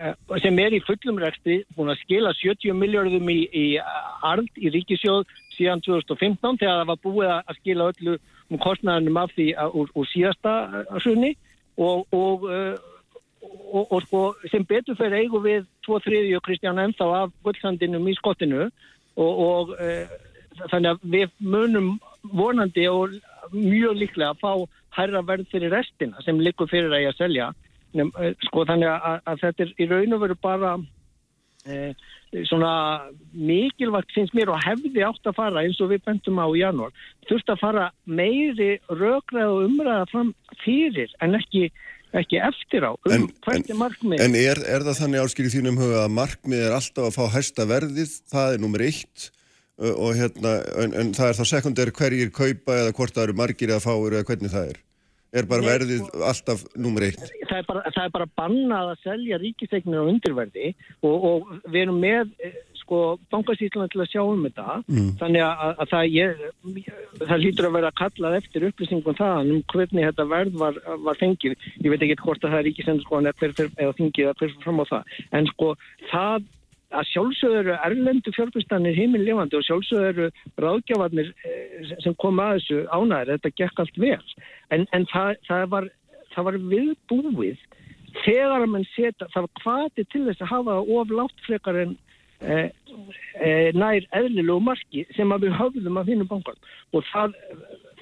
eh, 0.00 0.16
sem 0.42 0.58
er 0.64 0.74
í 0.74 0.82
fullum 0.82 1.22
rekstri, 1.22 1.60
búin 1.76 1.94
að 1.94 2.02
skila 2.02 2.34
70 2.40 2.74
miljardum 2.80 3.30
í, 3.30 3.38
í 3.54 3.66
arð 3.78 4.50
í 4.58 4.74
ríkisjóð 4.74 5.30
síðan 5.54 5.84
2015 5.86 6.58
þegar 6.58 6.82
það 6.82 6.90
var 6.90 7.02
búið 7.06 7.32
að 7.36 7.56
skila 7.60 7.90
öllu 7.92 8.18
um 8.50 8.58
kostnæðanum 8.58 9.22
af 9.22 9.34
því 9.36 9.52
úr, 9.70 9.94
úr 9.94 10.10
síðasta 10.10 10.56
eh, 10.82 10.98
sunni 11.06 11.36
og, 11.80 12.02
og, 12.12 12.50
uh, 12.50 12.74
og, 13.42 13.84
og 13.92 14.02
sko, 14.04 14.22
sem 14.52 14.64
betur 14.68 14.98
fyrir 14.98 15.22
eigum 15.22 15.44
við 15.44 15.64
tvo 15.86 16.00
þriði 16.04 16.36
og 16.38 16.44
Kristján 16.46 16.82
ennþá 16.82 17.08
af 17.22 17.32
gullsandinum 17.46 18.08
í 18.10 18.16
skottinu. 18.18 18.68
Og, 19.20 19.40
og 19.46 19.72
e, 19.80 20.06
þannig 20.68 20.92
að 20.92 21.08
við 21.14 21.34
munum 21.40 21.90
vonandi 22.36 22.86
og 22.90 23.16
mjög 23.54 23.98
líklega 23.98 24.34
að 24.34 24.42
fá 24.44 24.52
hærra 24.98 25.22
verð 25.26 25.48
fyrir 25.52 25.72
restina 25.72 26.22
sem 26.24 26.40
likur 26.42 26.70
fyrir 26.70 26.92
að 26.92 27.04
ég 27.06 27.14
að 27.14 27.20
selja. 27.22 27.50
Nem, 27.96 28.12
e, 28.20 28.32
sko 28.46 28.64
þannig 28.68 28.92
að, 28.92 29.20
að 29.26 29.44
þetta 29.44 29.66
er 29.66 29.76
í 29.76 29.90
raun 29.90 30.16
og 30.16 30.24
veru 30.24 30.38
bara 30.40 30.74
e, 31.66 31.92
svona 32.46 32.72
mikilvægt 33.34 34.12
finnst 34.14 34.34
mér 34.36 34.52
og 34.54 34.60
hefði 34.62 35.02
átt 35.06 35.26
að 35.26 35.38
fara 35.38 35.64
eins 35.64 35.80
og 35.82 35.90
við 35.90 36.04
bentum 36.06 36.38
á 36.38 36.46
í 36.46 36.60
janúar. 36.62 36.92
Þurft 37.28 37.50
að 37.50 37.62
fara 37.64 37.86
meiri 38.06 38.76
rökræð 38.88 39.56
og 39.56 39.64
umræða 39.66 40.06
fram 40.12 40.34
fyrir 40.62 41.10
en 41.24 41.34
ekki, 41.38 41.70
ekki 42.18 42.40
eftir 42.42 42.82
á 42.86 42.92
um 42.94 43.12
En- 43.14 43.28
hvert 43.46 43.70
er 43.70 43.78
markmið 43.78 44.22
en 44.24 44.34
er, 44.34 44.58
er 44.66 44.82
það 44.86 44.98
þannig 45.02 45.24
áskil 45.24 45.46
í 45.46 45.52
þínum 45.54 45.78
huga 45.78 46.04
að 46.06 46.14
markmið 46.16 46.64
er 46.66 46.74
alltaf 46.78 47.06
að 47.10 47.16
fá 47.18 47.24
hæsta 47.36 47.66
verðið, 47.70 48.14
það 48.32 48.54
er 48.56 48.62
nummer 48.64 48.82
eitt 48.86 49.30
og 49.80 50.10
hérna, 50.18 50.50
en, 50.84 50.92
en 50.92 51.12
það 51.16 51.30
er 51.30 51.38
þá 51.38 51.44
sekundar 51.54 51.90
hverjir 51.96 52.30
kaupa 52.36 52.74
eða 52.82 52.92
hvort 52.98 53.14
það 53.16 53.28
eru 53.30 53.36
margir 53.40 53.70
eða 53.72 53.80
fáir 53.86 54.12
eða 54.18 54.26
hvernig 54.28 54.52
það 54.52 54.72
er. 54.74 54.80
Er 55.30 55.46
bara 55.46 55.62
Nei, 55.62 55.68
verðið 55.70 56.00
sko- 56.04 56.24
alltaf 56.26 56.64
nummer 56.76 57.04
eitt? 57.06 57.20
það 57.48 57.56
er 57.62 57.66
bara, 57.68 57.82
það 57.94 58.04
er 58.04 58.12
bara 58.16 58.26
bannað 58.40 58.88
að 58.90 59.02
selja 59.06 59.38
ríkisegnir 59.40 60.02
á 60.02 60.10
undirverði 60.10 60.72
og, 61.06 61.14
og 61.30 61.52
við 61.70 61.84
erum 61.86 62.00
með 62.02 62.34
sko 62.90 63.18
bankasýtluna 63.30 63.86
til 63.90 64.02
að 64.02 64.10
sjá 64.10 64.20
um 64.26 64.42
þetta. 64.48 64.78
Þannig 65.20 65.44
að, 65.46 65.74
að 65.84 65.90
það, 65.92 66.06
ég, 66.16 66.40
það 67.22 67.42
lítur 67.44 67.68
að 67.68 67.76
vera 67.78 67.90
kallað 68.00 68.38
eftir 68.40 68.66
upplýsingum 68.66 69.18
það 69.18 69.52
um 69.54 69.60
hvernig 69.70 70.08
þetta 70.08 70.26
verð 70.34 70.56
var, 70.58 70.80
var 71.06 71.20
fengið. 71.20 71.54
Ég 71.84 71.92
veit 71.92 72.02
ekki 72.02 72.18
hvort 72.24 72.42
að 72.42 72.56
það 72.56 72.62
er 72.62 72.66
ríkisendur 72.68 73.06
sko 73.06 73.20
eða 73.22 73.98
þingið 74.00 74.32
að 74.32 74.40
fyrir 74.42 74.56
fram 74.64 74.82
á 74.82 74.84
það. 74.90 75.14
En 75.38 75.50
sko 75.52 75.70
það 76.10 76.48
að 76.90 77.06
sjálfsögðu 77.12 77.58
eru 77.60 77.74
erlendu 77.86 78.32
fjárfyrstanir 78.34 78.96
heiminn 78.98 79.22
lifandi 79.22 79.54
og 79.54 79.62
sjálfsögðu 79.62 80.08
eru 80.10 80.24
ráðgjafarnir 80.58 81.28
eh, 81.46 81.92
sem 82.02 82.16
kom 82.18 82.42
að 82.42 82.56
þessu 82.56 82.80
ánæður, 82.90 83.36
þetta 83.36 83.52
gekk 83.60 83.82
allt 83.84 84.00
vel. 84.02 84.32
En, 84.74 84.88
en 84.90 85.06
það, 85.12 85.36
það, 85.46 85.66
var, 85.76 85.86
það 86.34 86.48
var 86.48 86.58
viðbúið 86.72 87.62
þegar 88.24 88.56
að 88.56 88.72
mann 88.72 88.88
setja, 88.90 89.30
það 89.30 89.46
var 89.46 89.62
hvati 89.62 90.06
til 90.10 90.24
þess 90.26 90.42
að 90.42 90.50
hafa 90.50 90.78
það 90.80 90.94
of 90.98 91.14
látt 91.20 91.44
frekar 91.46 91.78
en 91.84 91.94
eh, 92.40 92.70
eh, 93.40 93.68
nær 93.76 94.06
eðlilegu 94.16 94.60
marki 94.64 95.04
sem 95.16 95.32
að 95.32 95.46
við 95.46 95.58
höfðum 95.60 96.00
af 96.00 96.10
hinnum 96.10 96.30
bankan 96.30 96.58
og 96.92 97.04
það, 97.12 97.36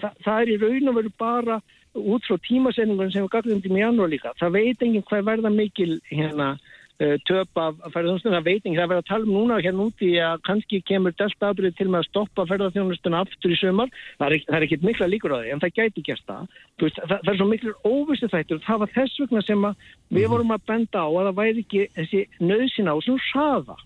það, 0.01 0.23
það 0.25 0.41
er 0.41 0.53
í 0.55 0.61
raun 0.63 0.93
og 0.93 0.99
veru 1.01 1.15
bara 1.19 1.61
út 1.99 2.27
frá 2.27 2.39
tímasendingun 2.47 3.13
sem 3.13 3.25
við 3.25 3.33
gagnum 3.33 3.63
í 3.65 3.83
janúar 3.83 4.11
líka, 4.13 4.35
það 4.41 4.59
veit 4.59 4.83
enginn 4.85 5.07
hvað 5.09 5.25
verða 5.29 5.53
mikil 5.53 5.99
hérna 6.11 6.51
uh, 6.55 7.17
töp 7.29 7.61
af 7.61 7.79
ferðarþjónustuna, 7.95 8.39
það 8.39 8.49
veit 8.49 8.61
enginn, 8.67 8.79
það 8.79 8.85
er 8.85 8.93
verið 8.93 9.03
að 9.03 9.11
tala 9.11 9.27
um 9.27 9.35
núna 9.35 9.59
hérna 9.65 9.87
úti 9.89 10.11
að 10.23 10.45
kannski 10.49 10.81
kemur 10.89 11.17
delta 11.19 11.51
afbrið 11.51 11.77
til 11.79 11.89
með 11.89 12.03
að 12.03 12.09
stoppa 12.11 12.47
ferðarþjónustuna 12.53 13.25
aftur 13.25 13.55
í 13.55 13.59
sömar, 13.61 13.93
það 14.21 14.37
er, 14.37 14.47
er 14.55 14.69
ekkit 14.69 14.87
mikla 14.87 15.11
líkur 15.11 15.35
á 15.35 15.39
því, 15.41 15.53
en 15.55 15.65
það 15.65 15.77
gæti 15.81 16.07
gert 16.11 16.25
það. 16.29 16.57
Veist, 16.85 17.03
það, 17.03 17.17
það 17.17 17.33
er 17.33 17.41
svo 17.41 17.51
miklu 17.53 17.75
óvissu 17.89 18.33
þættur, 18.35 18.65
það 18.67 18.83
var 18.85 18.95
þess 18.97 19.23
vegna 19.25 19.45
sem 19.47 19.69
að 19.71 19.93
við 20.19 20.33
vorum 20.35 20.57
að 20.57 20.67
benda 20.71 21.05
á 21.05 21.09
að 21.09 21.31
það 21.31 21.39
væri 21.43 21.67
ekki 21.67 21.87
þessi 21.99 22.25
nöðsina 22.45 22.97
og 22.97 23.07
svona 23.07 23.29
hraða 23.33 23.79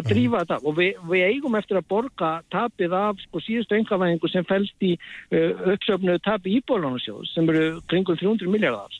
að 0.00 0.10
drífa 0.12 0.42
þetta. 0.42 0.58
Og 0.64 0.78
við, 0.78 1.02
við 1.10 1.26
eigum 1.28 1.58
eftir 1.58 1.80
að 1.80 1.88
borga 1.92 2.30
tapið 2.52 2.96
af 2.96 3.20
sko, 3.26 3.42
síðustu 3.44 3.78
engavæðingu 3.78 4.32
sem 4.32 4.48
fælst 4.48 4.86
í 4.86 4.96
uh, 4.96 5.70
uppsöfnu 5.74 6.18
tapi 6.24 6.58
íbólánasjóðs 6.60 7.34
sem 7.36 7.48
eru 7.52 7.80
kringum 7.90 8.18
300 8.20 8.50
miljardar 8.52 8.96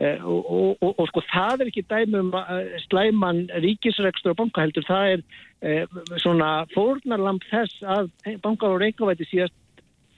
uh, 0.00 0.20
og, 0.22 0.40
og, 0.44 0.70
og, 0.80 0.94
og 1.02 1.10
sko 1.10 1.24
það 1.32 1.64
er 1.64 1.72
ekki 1.72 1.86
dæmi 1.90 2.22
um 2.22 2.30
uh, 2.38 2.54
slæman 2.86 3.44
ríkisrekstur 3.64 4.34
og 4.34 4.40
bankaheldur, 4.42 4.86
það 4.88 5.16
er 5.16 5.26
uh, 5.26 6.00
svona 6.22 6.54
fórnarlamp 6.74 7.46
þess 7.50 7.84
að 7.96 8.10
bankar 8.44 8.76
og 8.76 8.82
reyngavæti 8.82 9.28
síðast 9.30 9.58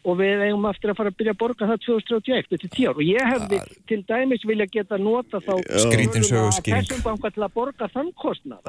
og 0.07 0.19
við 0.21 0.45
eigum 0.47 0.67
eftir 0.71 0.93
að 0.93 0.99
fara 1.01 1.11
að 1.11 1.17
byrja 1.21 1.35
að 1.35 1.41
borga 1.41 1.69
það 1.71 1.81
2031, 1.87 2.49
þetta 2.53 2.69
er 2.69 2.73
tíu 2.77 2.87
ár. 2.91 3.01
Og 3.01 3.07
ég 3.07 3.31
hefði 3.33 3.59
til 3.91 3.99
dæmis 4.07 4.47
vilja 4.47 4.67
geta 4.71 4.99
nota 5.03 5.41
þá 5.43 5.53
þessum 5.67 7.03
banka 7.07 7.33
til 7.35 7.45
að 7.47 7.55
borga 7.57 7.89
þann 7.95 8.13
kostnað. 8.23 8.61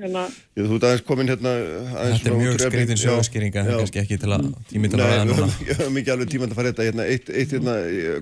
Hérna, 0.00 0.24
þú 0.56 0.78
ert 0.78 0.88
aðeins 0.88 1.04
komin 1.08 1.30
hérna 1.30 1.52
aðeins 1.52 2.20
Þetta 2.20 2.32
er 2.32 2.40
mjög 2.40 2.60
Já, 3.00 3.04
sögurskýringa, 3.04 3.64
já. 3.64 3.76
kannski 3.80 4.00
ekki 4.02 4.18
til 4.20 4.32
að 4.34 4.48
tími 4.70 4.90
til 4.90 4.98
að 4.98 5.04
Nei, 5.04 5.12
ræða 5.12 5.28
núna. 5.28 5.46
höfum 5.46 5.66
við 5.68 5.80
höfum 5.80 6.00
ekki 6.00 6.14
alveg 6.14 6.32
tíma 6.34 6.48
að 6.48 6.56
fara 6.58 6.72
þetta 6.72 6.86
hérna, 6.88 7.06
eitt, 7.14 7.30
eitt 7.30 7.54
hérna, 7.56 7.74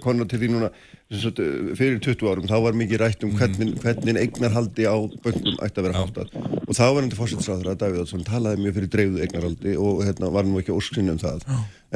konar 0.04 0.30
til 0.30 0.42
því 0.42 0.50
núna 0.54 0.70
fyrir 1.08 2.00
20 2.04 2.28
árum, 2.28 2.46
þá 2.48 2.58
var 2.66 2.74
mikið 2.76 3.00
rætt 3.00 3.22
um 3.24 3.30
hvernig, 3.32 3.70
hvernig 3.80 4.18
eignarhaldi 4.20 4.84
á 4.84 4.96
böngum 5.24 5.56
ætti 5.64 5.80
að 5.80 5.86
vera 5.86 6.02
háttað. 6.02 6.34
Og 6.68 6.76
þá 6.76 6.84
var 6.84 7.00
hann 7.00 7.12
til 7.14 7.20
fórsettsráður 7.22 7.70
að 7.72 7.78
Davíð 7.80 8.02
Oddsson 8.02 8.26
talaði 8.28 8.60
mjög 8.60 8.76
fyrir 8.76 8.90
dreifðu 8.92 9.22
eignarhaldi 9.24 9.76
og 9.80 10.02
hérna, 10.04 10.28
var 10.34 10.44
nú 10.44 10.60
ekki 10.60 10.74
ósksinni 10.76 11.14
um 11.14 11.20
það. 11.22 11.46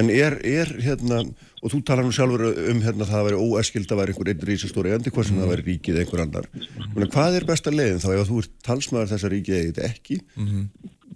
En 0.00 0.08
er, 0.08 0.38
er 0.40 0.72
hérna, 0.80 1.20
og 1.62 1.70
þú 1.72 1.78
talar 1.86 2.06
nú 2.06 2.12
sjálfur 2.14 2.42
um 2.72 2.80
hérna 2.82 3.06
það 3.06 3.20
að 3.20 3.26
vera 3.28 3.42
óeskild 3.46 3.92
að 3.94 4.00
vera 4.02 4.14
einhver 4.14 4.30
einn 4.32 4.46
rísastóri 4.48 4.94
endi 4.96 5.12
hvað 5.14 5.28
sem 5.28 5.38
það 5.38 5.52
væri 5.52 5.66
ríkið 5.68 5.94
eða 5.94 6.02
einhver 6.06 6.24
annar. 6.24 6.48
Menna, 6.94 7.10
hvað 7.14 7.36
er 7.38 7.46
besta 7.52 7.70
leiðin 7.74 8.02
þá? 8.02 8.08
Ef 8.18 8.32
þú 8.32 8.40
ert 8.42 8.56
talsmaður 8.66 9.12
þessa 9.14 9.30
ríkið 9.32 9.58
eða 9.60 9.68
þetta 9.70 9.86
ekki 9.92 10.18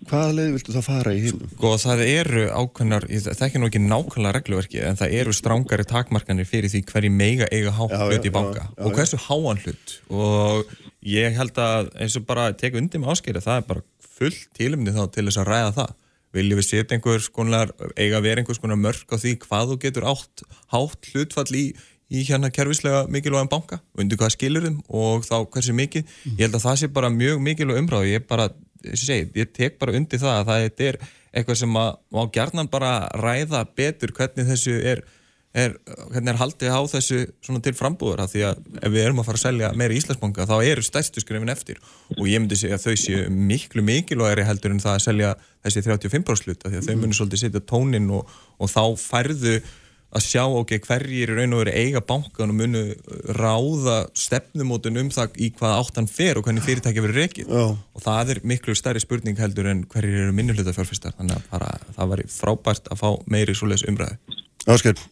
hvaða 0.06 0.34
leið 0.36 0.52
viltu 0.54 0.74
þá 0.76 0.82
fara 0.86 1.12
í 1.16 1.22
hinn? 1.24 1.40
Sko 1.56 1.70
það 1.82 2.02
eru 2.06 2.44
ákveðnar, 2.54 3.06
ég 3.10 3.26
þekki 3.40 3.58
nú 3.62 3.68
ekki 3.70 3.80
nákvæmlega 3.82 4.34
regluverki 4.36 4.82
en 4.86 4.98
það 5.00 5.14
eru 5.18 5.34
strángari 5.34 5.86
takmarkanir 5.88 6.46
fyrir 6.46 6.70
því 6.70 6.82
hverju 6.92 7.10
meiga 7.14 7.48
eiga 7.50 7.72
hátt 7.74 7.94
Já, 7.96 8.04
hlut 8.06 8.28
í 8.28 8.32
banka. 8.34 8.68
já, 8.68 8.84
og 8.86 8.92
já. 8.92 8.96
hversu 9.00 9.20
háan 9.26 9.62
hlut. 9.64 9.96
Og 10.14 10.74
ég 11.10 11.38
held 11.40 11.58
að 11.62 11.90
eins 11.98 12.18
og 12.20 12.26
bara 12.28 12.52
tek 12.54 12.78
undir 12.78 13.02
með 13.02 13.16
áskýri 13.16 13.42
það 13.42 13.62
er 13.62 13.66
bara 13.72 13.86
fullt 14.16 14.46
tilumni 14.56 14.94
þá 14.94 15.02
til 15.10 15.26
þess 15.26 15.42
að 15.42 15.50
ræða 15.50 15.72
það 15.80 15.94
viljum 16.34 16.58
við 16.58 16.68
setja 16.68 16.96
einhver 16.96 17.22
skonar 17.22 17.70
eiga 17.94 18.18
að 18.18 18.26
vera 18.26 18.42
einhvers 18.42 18.62
konar 18.62 18.80
mörk 18.80 19.12
á 19.12 19.16
því 19.16 19.36
hvað 19.44 19.70
þú 19.70 19.76
getur 19.84 20.08
átt 20.10 20.42
hátt 20.72 21.12
hlutfall 21.12 21.52
í 21.54 21.66
í 22.06 22.22
hérna 22.26 22.52
kerfislega 22.54 23.06
mikilvægum 23.10 23.50
banka 23.50 23.80
undir 23.98 24.18
hvað 24.20 24.34
skilur 24.36 24.66
þeim 24.66 24.78
og 24.86 25.26
þá 25.26 25.36
hversu 25.50 25.74
mikið. 25.74 26.12
Ég 26.36 26.44
held 26.44 26.58
að 26.58 26.66
það 26.68 26.80
sé 26.82 26.90
bara 26.94 27.10
mjög 27.10 27.42
mikilvæg 27.42 27.80
umráð. 27.82 28.08
Ég 28.12 28.26
bara, 28.30 28.48
eins 28.84 29.02
og 29.02 29.08
segi, 29.08 29.30
ég 29.34 29.50
tek 29.54 29.78
bara 29.80 29.96
undir 29.98 30.22
það 30.22 30.36
að 30.36 30.50
það 30.52 30.86
er 30.90 31.00
eitthvað 31.36 31.60
sem 31.60 31.78
að 31.80 31.90
má 32.14 32.20
gjarnan 32.32 32.70
bara 32.72 32.92
ræða 33.18 33.64
betur 33.76 34.14
hvernig 34.16 34.46
þessu 34.48 34.76
er, 34.92 35.02
er 35.56 35.76
hvernig 36.12 36.32
er 36.32 36.40
haldið 36.40 36.74
á 36.76 36.80
þessu 36.92 37.22
svona 37.44 37.62
til 37.64 37.72
frambúður 37.76 38.22
af 38.24 38.32
því 38.34 38.44
að 38.50 38.60
ef 38.82 38.92
við 38.92 39.04
erum 39.06 39.22
að 39.22 39.28
fara 39.30 39.40
að 39.40 39.44
selja 39.46 39.70
meira 39.80 39.96
Íslandsbanka 39.96 40.46
þá 40.50 40.56
eru 40.58 40.84
stærstu 40.84 41.22
skrifin 41.24 41.52
eftir. 41.52 41.80
Og 42.18 42.28
ég 42.28 42.42
myndi 42.42 42.58
segja 42.60 42.76
að 42.76 42.86
þau 42.86 43.00
séu 43.02 43.24
miklu 43.32 43.84
mikilvægari 43.86 44.46
heldur 44.48 44.76
en 44.76 44.84
það 44.84 44.98
að 44.98 45.06
selja 45.06 45.32
þessi 45.64 45.86
35% 45.88 46.46
hluta 46.46 46.70
því 46.70 46.82
að 46.82 46.90
þau 46.90 47.00
munu 47.00 47.18
svolítið 47.18 47.44
setja 47.46 47.66
tónin 47.72 48.12
og, 48.14 48.38
og 48.60 48.72
þá 48.72 48.82
færðu 49.00 49.58
að 50.16 50.22
sjá 50.22 50.44
ok, 50.46 50.76
hverjir 50.84 51.32
í 51.32 51.36
raun 51.36 51.56
og 51.56 51.62
veru 51.64 51.72
eiga 51.74 52.00
bankan 52.04 52.52
og 52.52 52.56
munu 52.56 52.82
ráða 53.36 53.96
stefnumótun 54.16 55.00
um 55.02 55.10
það 55.12 55.40
í 55.42 55.50
hvað 55.56 55.74
áttan 55.80 56.08
fer 56.10 56.38
og 56.38 56.46
hvernig 56.46 56.64
fyrirtæki 56.64 57.02
verður 57.04 57.20
rekið. 57.24 57.50
Já. 57.50 57.74
og 57.74 58.04
það 58.04 58.32
er 58.36 58.40
miklu 58.46 58.76
stærri 58.78 59.02
spurning 59.02 59.38
heldur 59.40 59.68
en 59.72 59.82
hverjir 59.90 60.26
eru 60.26 60.36
minnuluta 60.36 60.74
fjárfistar 60.76 61.16
þannig 61.18 61.40
að 61.40 61.50
bara, 61.50 61.74
það 61.98 62.14
var 62.14 62.24
frábært 62.36 62.90
að 62.92 63.02
fá 63.02 63.08
meiri 63.34 63.56
svoleiðis 63.58 63.86
umræðu. 63.90 64.40
Ásker, 64.66 65.02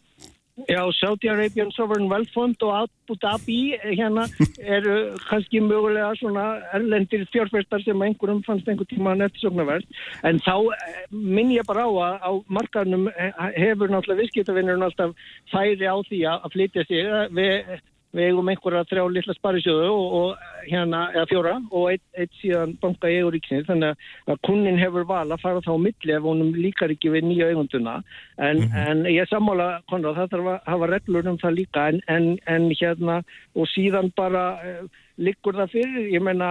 Já, 0.68 0.86
Saudi 0.92 1.28
Arabian 1.28 1.70
Sovereign 1.72 2.08
Wealth 2.10 2.30
Fund 2.32 2.62
og 2.62 2.84
Abu 2.84 3.16
Dhabi 3.22 3.74
eh, 3.74 3.94
hérna 3.98 4.26
eru 4.76 5.16
kannski 5.28 5.60
mögulega 5.60 6.12
svona 6.20 6.44
erlendir 6.76 7.26
fjárfæstar 7.34 7.82
sem 7.82 8.02
einhverjum 8.06 8.44
fannst 8.46 8.68
einhver 8.68 8.86
tíma 8.86 9.16
nettsóknarverð 9.18 9.86
en 10.22 10.38
þá 10.46 10.54
eh, 10.76 11.00
minn 11.10 11.50
ég 11.56 11.66
bara 11.66 11.86
á 11.86 11.90
að 11.90 12.14
á 12.22 12.30
markarnum 12.46 13.10
hefur 13.58 13.90
náttúrulega 13.90 14.22
viðskiptavinnurinn 14.22 14.86
alltaf 14.86 15.16
færi 15.50 15.90
á 15.90 15.96
því 16.06 16.22
að 16.30 16.50
flytja 16.54 16.86
sig 16.86 17.04
Eh, 17.04 17.28
við 17.34 17.82
Við 18.14 18.28
eigum 18.30 18.50
einhverja 18.50 18.84
þrjá 18.90 19.04
litla 19.10 19.34
sparisjóðu 19.34 19.90
og, 19.90 20.16
og 20.18 20.68
hérna, 20.68 21.00
eða 21.16 21.26
fjóra 21.32 21.54
og 21.70 21.88
eitt, 21.90 22.04
eitt 22.14 22.34
síðan 22.38 22.76
banka 22.82 23.10
í 23.10 23.18
eiguríksni 23.18 23.64
þannig 23.66 24.04
að 24.30 24.42
kunnin 24.46 24.78
hefur 24.78 25.06
val 25.08 25.26
að 25.26 25.42
fara 25.42 25.64
þá 25.64 25.72
milli 25.82 26.14
ef 26.14 26.28
honum 26.28 26.52
líkar 26.54 26.94
ekki 26.94 27.12
við 27.14 27.28
nýja 27.28 27.50
eigunduna. 27.52 27.96
En, 28.38 28.62
en 28.70 29.04
ég 29.10 29.28
sammála 29.30 29.80
Konrad, 29.90 30.18
það 30.20 30.34
þarf 30.36 30.52
að 30.54 30.72
hafa 30.72 30.90
reglur 30.92 31.30
um 31.32 31.40
það 31.42 31.58
líka. 31.58 31.88
En, 31.90 32.02
en, 32.08 32.28
en 32.50 32.68
hérna 32.78 33.20
og 33.54 33.70
síðan 33.74 34.12
bara 34.16 34.44
uh, 34.62 34.84
liggur 35.20 35.58
það 35.58 35.74
fyrir, 35.74 36.10
ég 36.14 36.22
menna 36.24 36.50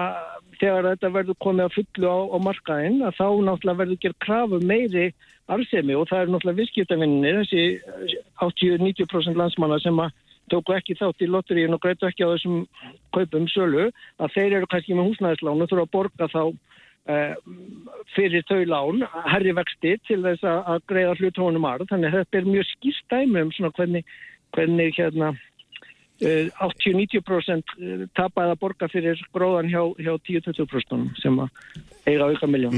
þegar 0.59 0.89
þetta 0.93 1.14
verður 1.18 1.39
komið 1.43 1.68
að 1.68 1.78
fullu 1.78 2.11
á, 2.11 2.20
á 2.32 2.38
markaðinn 2.43 2.99
að 3.03 3.18
þá 3.20 3.28
náttúrulega 3.47 3.80
verður 3.82 4.01
gerð 4.03 4.20
krafu 4.24 4.59
meiri 4.64 5.07
arðsemi 5.51 5.95
og 5.99 6.07
það 6.07 6.22
er 6.22 6.32
náttúrulega 6.32 6.59
viðskiptavinninni 6.61 7.34
þessi 7.41 7.64
eh, 7.76 8.14
80-90% 8.45 9.39
landsmanna 9.39 9.80
sem 9.84 9.99
að 9.99 10.14
tóku 10.54 10.76
ekki 10.78 10.97
þátt 10.99 11.26
í 11.26 11.30
lotteríun 11.30 11.76
og 11.76 11.82
greitu 11.84 12.08
ekki 12.08 12.28
á 12.28 12.34
þessum 12.34 12.62
kaupum 13.16 13.49
sölu 13.51 13.89
að 14.22 14.36
þeir 14.36 14.60
eru 14.60 14.70
kannski 14.72 14.97
með 14.97 15.10
húsnæðislán 15.10 15.66
og 15.66 15.72
þurfa 15.72 15.88
að 15.88 15.93
borga 15.97 16.30
þá 16.34 16.43
uh, 16.43 17.34
fyrir 18.16 18.45
þau 18.49 18.62
lán 18.70 19.08
herri 19.32 19.56
vexti 19.58 19.95
til 20.08 20.22
þess 20.26 20.45
að, 20.47 20.60
að 20.74 20.86
greiða 20.91 21.18
hlutónum 21.20 21.68
arð 21.70 21.89
þannig 21.91 22.12
að 22.12 22.22
þetta 22.22 22.39
er 22.39 22.51
mjög 22.51 22.70
skýrt 22.72 23.16
dæmi 23.16 23.43
um 23.43 23.54
svona 23.56 23.74
hvernig, 23.78 24.16
hvernig 24.56 24.97
hérna 24.99 25.32
uh, 25.34 26.66
80-90% 26.70 27.78
tapaði 28.18 28.56
að 28.56 28.62
borga 28.64 28.91
fyrir 28.91 29.24
gróðan 29.36 29.72
hjá, 29.72 29.82
hjá 29.99 30.14
10-20% 30.30 31.24
sem 31.24 31.39
að 31.43 31.64
eiga 32.08 32.30
auka 32.30 32.49
miljón. 32.49 32.76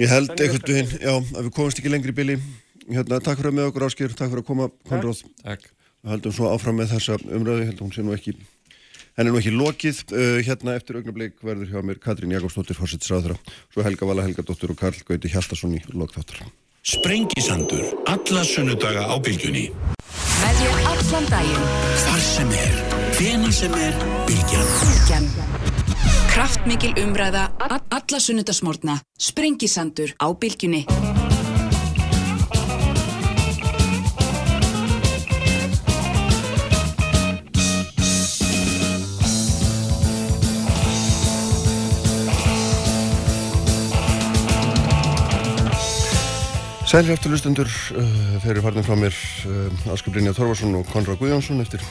ég 0.00 0.12
held 0.12 0.32
einhvern 0.36 0.68
veginn, 0.68 0.94
já, 1.00 1.14
að 1.16 1.48
við 1.48 1.54
komumst 1.56 1.80
ekki 1.80 1.92
lengri 1.92 2.14
í 2.14 2.20
bili. 2.20 2.40
Hérna, 2.86 3.18
takk 3.18 3.40
fyrir 3.40 3.50
að 3.50 3.56
með 3.58 3.70
okkur 3.72 3.88
Ásker, 3.88 4.12
takk 4.14 4.30
fyrir 4.30 4.44
að 4.44 4.50
koma, 4.52 4.68
Konráð. 4.86 5.24
Takk. 5.42 5.72
Höldum 6.06 6.34
svo 6.34 6.52
áfram 6.54 6.76
með 6.78 6.92
þessa 6.94 7.16
umræðu, 7.18 7.62
ég 7.64 7.72
held 7.72 7.80
að 7.80 7.82
hún 7.82 7.94
sé 7.96 8.04
nú 8.06 8.12
ekki, 8.14 8.36
henni 9.18 9.30
er 9.30 9.34
nú 9.34 9.40
ekki 9.40 9.54
lokið. 9.54 10.02
Uh, 10.12 10.36
hérna 10.46 10.76
eftir 10.78 11.00
augnablik 11.00 11.40
verður 11.42 11.72
hjá 11.72 11.82
mér 11.82 11.98
Katrín 12.02 12.34
Jakobsdóttir, 12.36 12.78
fórsettisráðra, 12.78 13.34
svo 13.74 13.82
Helga 13.82 14.06
Vala 14.06 14.26
Helgadóttir 14.26 14.70
og 14.70 14.78
Karl 14.78 15.02
Gauti 15.08 15.32
Hjaltason 15.32 15.74
í 15.74 15.82
lokþáttur. 15.90 16.44
Sprengisandur, 16.86 17.82
alla 18.06 18.46
sunnudaga 18.46 19.08
á 19.10 19.18
bylgjunni. 19.18 19.66
Með 20.38 20.60
þér 20.62 20.84
allan 20.92 21.26
daginn. 21.32 21.68
Hvar 22.04 22.22
sem 22.22 22.54
er, 22.54 22.80
hvena 23.18 23.50
sem 23.50 23.74
er, 23.74 23.98
bylgjan. 24.30 24.70
Bylgjan. 24.84 25.30
Kraftmikil 26.30 26.94
umræða. 27.02 27.48
Alla 27.66 28.20
sunnudasmórna. 28.22 29.00
Sprengisandur 29.18 30.14
á 30.22 30.30
bylgjunni. 30.30 30.84
Sæli 46.86 47.10
aftur 47.10 47.32
lustendur, 47.34 47.66
uh, 47.98 48.36
þeir 48.44 48.52
eru 48.52 48.62
farin 48.62 48.84
frá 48.86 48.94
mér 48.94 49.14
uh, 49.50 49.88
Ásker 49.90 50.12
Brynja 50.14 50.30
Torfarsson 50.36 50.76
og 50.78 50.84
Konrad 50.86 51.18
Guðjónsson 51.18 51.58
eftir 51.64 51.82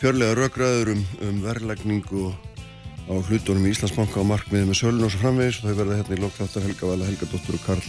fjörlega 0.00 0.32
rökraður 0.38 0.94
um, 0.94 1.02
um 1.26 1.42
verðlægningu 1.44 2.30
á 3.04 3.14
hlutunum 3.20 3.66
í 3.68 3.74
Íslandsbanka 3.74 4.22
og 4.22 4.30
markmiði 4.30 4.70
með 4.70 4.78
sölun 4.80 5.04
og 5.04 5.12
svo 5.12 5.20
framvegis. 5.20 5.60
Og 5.60 5.68
þau 5.68 5.76
verða 5.82 5.98
hérna 5.98 6.16
í 6.16 6.22
lokþáttar 6.22 6.64
Helga 6.64 6.88
Vala 6.88 7.10
Helgadóttur 7.10 7.60
og 7.60 7.66
Karl 7.66 7.84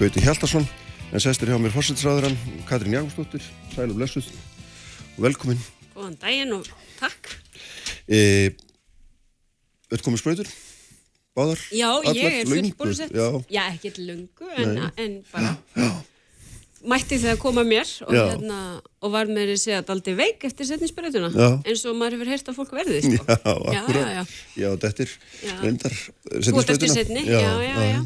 Gauti 0.00 0.24
Hjaltarsson 0.26 0.66
en 1.14 1.22
sestir 1.22 1.54
hjá 1.54 1.60
mér 1.62 1.76
fórsætsræðurann 1.76 2.36
Katrín 2.66 2.98
Jágúsdóttir, 2.98 3.46
sæl 3.76 3.92
og 3.92 3.96
blessuð. 4.00 4.34
Og 5.14 5.24
velkomin. 5.28 5.62
Góðan 5.94 6.18
daginn 6.26 6.58
og 6.58 6.66
takk. 6.98 7.36
e, 8.10 8.50
Öll 9.94 10.02
komið 10.02 10.24
spröytur? 10.24 10.54
Báðar? 11.34 11.60
Já, 11.74 11.88
Allar? 11.90 12.14
ég 12.14 12.40
er 12.40 12.46
Löngu? 12.46 12.70
fullbúlusett. 12.74 13.10
Já, 13.14 13.28
Já, 13.50 13.62
ekkert 13.74 13.98
lungu, 13.98 14.50
en, 14.54 14.76
en 15.02 15.14
bara, 15.32 15.56
mætti 16.84 17.16
þegar 17.18 17.38
koma 17.42 17.64
mér 17.66 17.88
og, 18.06 18.12
Já. 18.14 18.22
hérna, 18.34 18.58
og 19.02 19.10
var 19.14 19.30
með 19.32 19.54
að 19.54 19.60
segja 19.64 19.80
daldi 19.88 20.14
veik 20.18 20.44
eftir 20.46 20.68
setninsbyrjutuna 20.68 21.30
Já. 21.32 21.48
eins 21.64 21.84
og 21.88 21.96
maður 21.98 22.18
hefur 22.20 22.30
heyrt 22.34 22.50
að 22.52 22.58
fólk 22.60 22.74
verði 22.76 23.00
sko. 23.06 23.22
Já, 23.24 23.38
já, 23.40 23.80
akkurat. 23.80 24.02
já, 24.04 24.10
já. 24.14 24.24
Já, 24.62 24.68
þetta 24.84 25.06
er 25.06 25.14
Já. 25.48 25.54
reyndar 25.64 25.96
Þú 26.34 26.60
ert 26.60 26.74
eftir 26.76 26.92
setni, 26.92 27.24
já, 27.24 27.40
já, 27.40 27.78
já, 27.94 28.04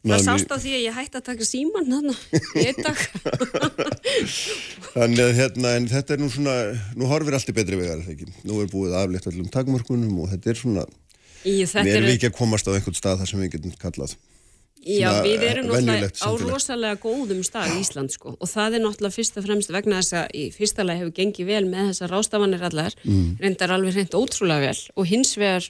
Það 0.00 0.22
sást 0.24 0.48
á 0.48 0.56
því 0.56 0.70
að 0.72 0.84
ég 0.86 0.94
hætti 0.96 1.18
að 1.20 1.24
taka 1.26 1.44
síman 1.44 1.90
hann 1.92 2.12
í 2.56 2.62
einn 2.66 2.78
dag 2.80 3.00
Þannig 4.94 5.20
að 5.26 5.32
hérna, 5.36 5.72
en 5.76 5.88
þetta 5.90 6.14
er 6.16 6.22
nú 6.22 6.28
svona, 6.32 6.54
nú 6.96 7.08
horfir 7.10 7.36
allt 7.36 7.50
í 7.52 7.54
betri 7.56 7.76
vegar, 7.78 8.00
það 8.06 8.14
ekki? 8.16 8.28
Nú 8.48 8.60
er 8.64 8.70
búið 8.72 8.96
aflétt 8.96 9.28
allum 9.30 9.50
takmörkunum 9.52 10.16
og 10.24 10.30
þetta 10.32 10.50
er 10.54 10.58
svona, 10.60 10.86
Í 11.44 11.54
við 11.64 11.76
erum 11.80 12.04
eru- 12.04 12.12
ekki 12.16 12.28
að 12.30 12.36
komast 12.36 12.68
á 12.68 12.74
einhvern 12.76 12.98
stað 12.98 13.18
þar 13.22 13.28
sem 13.32 13.40
við 13.40 13.52
getum 13.56 13.72
kallað. 13.80 14.16
Já, 14.80 15.10
svona, 15.12 15.24
við 15.26 15.42
erum 15.44 15.64
eh, 15.66 15.68
náttúrulega 15.68 15.92
venjulegt 15.92 16.22
á 16.24 16.30
rosalega 16.40 16.96
góðum 17.02 17.40
stað 17.44 17.72
í 17.74 17.80
Ísland 17.82 18.12
sko 18.14 18.30
og 18.40 18.48
það 18.48 18.76
er 18.78 18.80
náttúrulega 18.80 19.12
fyrst 19.18 19.36
og 19.36 19.44
fremst 19.44 19.72
vegna 19.74 19.98
þess 20.00 20.14
að 20.16 20.30
í 20.40 20.44
fyrsta 20.56 20.86
lagi 20.88 21.02
hefur 21.02 21.12
gengið 21.18 21.46
vel 21.50 21.66
með 21.68 21.90
þessar 21.90 22.12
rástafanir 22.14 22.62
allar, 22.64 22.94
Mm. 23.04 23.36
reyndar 23.44 23.74
alveg 23.76 23.92
hreint 23.98 24.16
ótrúlega 24.16 24.60
vel 24.70 24.80
og 24.96 25.04
hins 25.06 25.34
vegar 25.36 25.68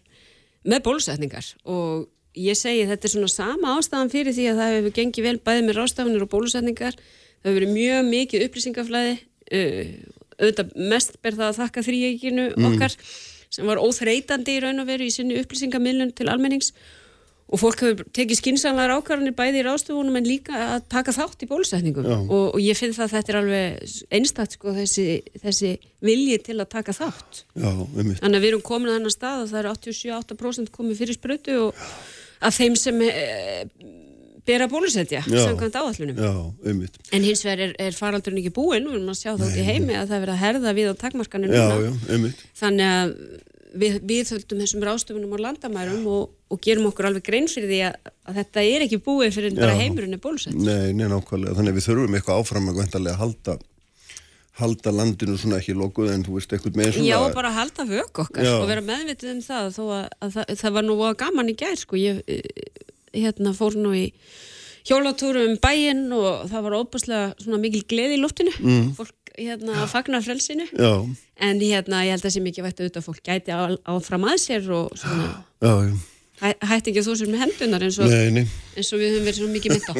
með 0.65 0.83
bólusetningar 0.87 1.47
og 1.67 2.07
ég 2.39 2.55
segi 2.55 2.87
þetta 2.87 3.05
er 3.05 3.15
svona 3.17 3.29
sama 3.35 3.75
ástafan 3.81 4.13
fyrir 4.15 4.31
því 4.31 4.47
að 4.53 4.61
það 4.63 4.75
hefur 4.79 4.95
gengið 5.01 5.27
vel 5.27 5.39
bæði 5.43 5.67
með 5.67 5.75
rástafanir 5.81 6.23
og 6.23 6.31
bólusetningar, 6.31 6.95
það 6.95 7.51
hefur 7.51 7.59
verið 7.59 7.75
mjög 7.75 8.11
mikið 8.15 8.45
upplýsingaflæði, 8.47 9.19
uh, 9.59 9.85
auðvitað 10.39 10.71
mest 10.95 11.19
ber 11.21 11.33
það 11.35 11.49
að 11.51 11.59
þakka 11.65 11.83
þrýeginu 11.91 12.47
Mm. 12.55 12.79
Sem 13.51 13.69
var 13.69 13.83
óþreytandi 13.83 14.57
í 14.57 14.65
raun 14.65 14.83
og 14.83 14.89
veru 14.91 15.07
í 15.07 15.13
sinni 15.15 15.39
upplýsingamilun 15.41 16.15
til 16.17 16.31
almennings. 16.33 16.73
Og 17.51 17.59
fólk 17.59 17.81
hefur 17.83 18.07
tekið 18.15 18.39
skynsanlegar 18.39 18.93
ákvarðanir 18.95 19.35
bæði 19.35 19.59
í 19.59 19.65
ráðstofunum 19.67 20.21
en 20.21 20.29
líka 20.29 20.55
að 20.77 20.85
taka 20.93 21.15
þátt 21.17 21.41
í 21.43 21.49
bólusetningum. 21.51 22.07
Og, 22.07 22.45
og 22.55 22.61
ég 22.63 22.79
finn 22.79 22.95
það 22.95 23.09
að 23.09 23.15
þetta 23.17 23.33
er 23.33 23.39
alveg 23.41 23.95
einstakt 24.15 24.55
sko 24.55 24.75
þessi, 24.77 25.07
þessi 25.43 25.73
vilji 26.07 26.39
til 26.47 26.61
að 26.61 26.71
taka 26.77 26.95
þátt. 26.95 27.43
Já, 27.59 27.73
þannig 28.23 28.39
að 28.39 28.39
við 28.39 28.49
erum 28.53 28.63
komin 28.71 28.93
að 28.93 29.01
þennan 29.01 29.17
stað 29.17 29.43
og 29.43 29.51
það 29.51 29.61
er 29.65 29.71
87-8% 29.73 30.73
komið 30.77 31.03
fyrir 31.03 31.19
sprötu 31.19 31.59
og 31.65 31.83
af 32.47 32.55
þeim 32.55 32.79
sem 32.79 33.03
e, 33.03 33.11
bera 34.47 34.69
bólusetja 34.71 35.23
samkvæmt 35.27 35.77
áallunum 35.77 36.21
um 36.21 36.83
en 37.13 37.27
hins 37.27 37.45
vegar 37.45 37.67
er, 37.67 37.77
er 37.79 37.97
faraldurinn 37.97 38.41
ekki 38.43 38.55
búinn 38.57 38.89
og 38.89 38.97
að 39.01 39.19
sjá 39.21 39.35
út 39.35 39.57
í 39.59 39.67
heimi 39.67 39.97
að 39.99 40.11
það 40.11 40.17
er 40.17 40.25
verið 40.25 40.35
að 40.35 40.43
herða 40.45 40.75
við 40.79 40.91
á 40.91 40.95
takmarkanir 41.05 41.55
Já, 41.55 41.65
núna. 41.71 42.33
þannig 42.61 42.91
að 42.91 43.15
við, 43.79 43.99
við 44.07 44.33
höldum 44.35 44.63
þessum 44.63 44.85
ráðstöfunum 44.87 45.35
á 45.37 45.39
landamærum 45.47 46.07
og, 46.11 46.31
og 46.51 46.61
gerum 46.65 46.89
okkur 46.91 47.11
alveg 47.11 47.27
grein 47.27 47.49
fyrir 47.51 47.71
því 47.71 47.81
að, 47.89 48.13
að 48.27 48.39
þetta 48.41 48.65
er 48.67 48.87
ekki 48.87 49.01
búið 49.07 49.35
fyrir 49.37 49.59
bara 49.59 49.77
heimurinn 49.79 50.17
er 50.17 50.23
bólusett 50.23 50.57
Nei, 50.57 50.93
nei, 50.97 51.07
nákvæmlega. 51.11 51.57
Þannig 51.59 51.75
að 51.75 51.79
við 51.79 51.89
þurfum 51.89 52.17
eitthvað 52.19 52.43
áfram 52.43 52.71
að 52.71 52.79
gvendalega 52.81 53.21
halda, 53.21 53.57
halda 54.61 54.95
landinu 54.95 55.39
svona 55.41 55.61
ekki 55.61 55.77
lokuð 55.79 56.13
en 56.15 56.27
þú 56.27 56.37
veist 56.39 56.55
eitthvað 56.57 56.81
með 56.81 56.93
svona... 56.97 57.11
Já, 57.11 57.19
bara 57.37 57.55
halda 57.57 57.89
vök 57.89 58.23
okkar 58.25 58.47
Já. 58.49 58.55
og 58.59 58.69
vera 58.71 58.87
meðvitið 58.87 59.35
um 59.37 59.43
það 59.47 59.73
þó 59.77 59.83
að, 59.87 60.07
að 60.19 60.39
það, 60.39 60.55
það 60.63 60.79
var 60.79 60.89
nú 60.89 61.01
gaman 61.25 61.53
í 61.53 61.59
gær 61.61 61.79
sko, 61.81 62.01
ég 62.01 62.23
hérna 63.15 63.53
fór 63.57 63.77
nú 63.79 63.93
í 63.97 64.11
hjólatúru 64.89 65.47
um 65.51 65.57
bæinn 65.61 66.07
og 66.17 66.47
það 66.51 66.63
var 66.67 66.77
óbúslega 66.81 67.25
svona 67.43 67.61
mikil 67.63 67.83
gleði 67.89 68.17
í 68.19 68.23
loftinu 68.23 68.53
Mm. 68.61 68.93
fólk 68.97 69.15
hérna 69.39 69.77
að 69.85 69.91
fagna 69.93 70.21
frelsinu 70.25 70.67
Já, 70.73 70.93
en 71.41 71.61
hérna 71.61 72.05
ég 72.07 72.15
held 72.17 72.25
að 72.25 72.29
það 72.29 72.35
sé 72.37 72.45
mikið 72.45 72.67
vægt 72.67 72.81
að 72.97 73.05
fólk 73.07 73.21
gæti 73.25 73.55
áfram 73.85 74.25
að 74.29 74.39
sér 74.43 74.71
og 74.75 74.97
svona 74.99 75.29
já, 75.61 75.75
já. 75.89 75.95
Hæ, 76.41 76.49
hætti 76.71 76.91
ekki 76.93 77.03
að 77.03 77.09
þú 77.09 77.15
sér 77.21 77.31
með 77.31 77.43
hendunar 77.45 77.85
eins 77.87 77.99
og, 78.01 78.11
Nei, 78.11 78.31
nei. 78.35 78.45
eins 78.77 78.91
og 78.95 79.01
við 79.01 79.13
höfum 79.15 79.27
verið 79.29 79.39
svona 79.41 79.55
mikið 79.57 79.75
mynd 79.77 79.89
á. 79.91 79.95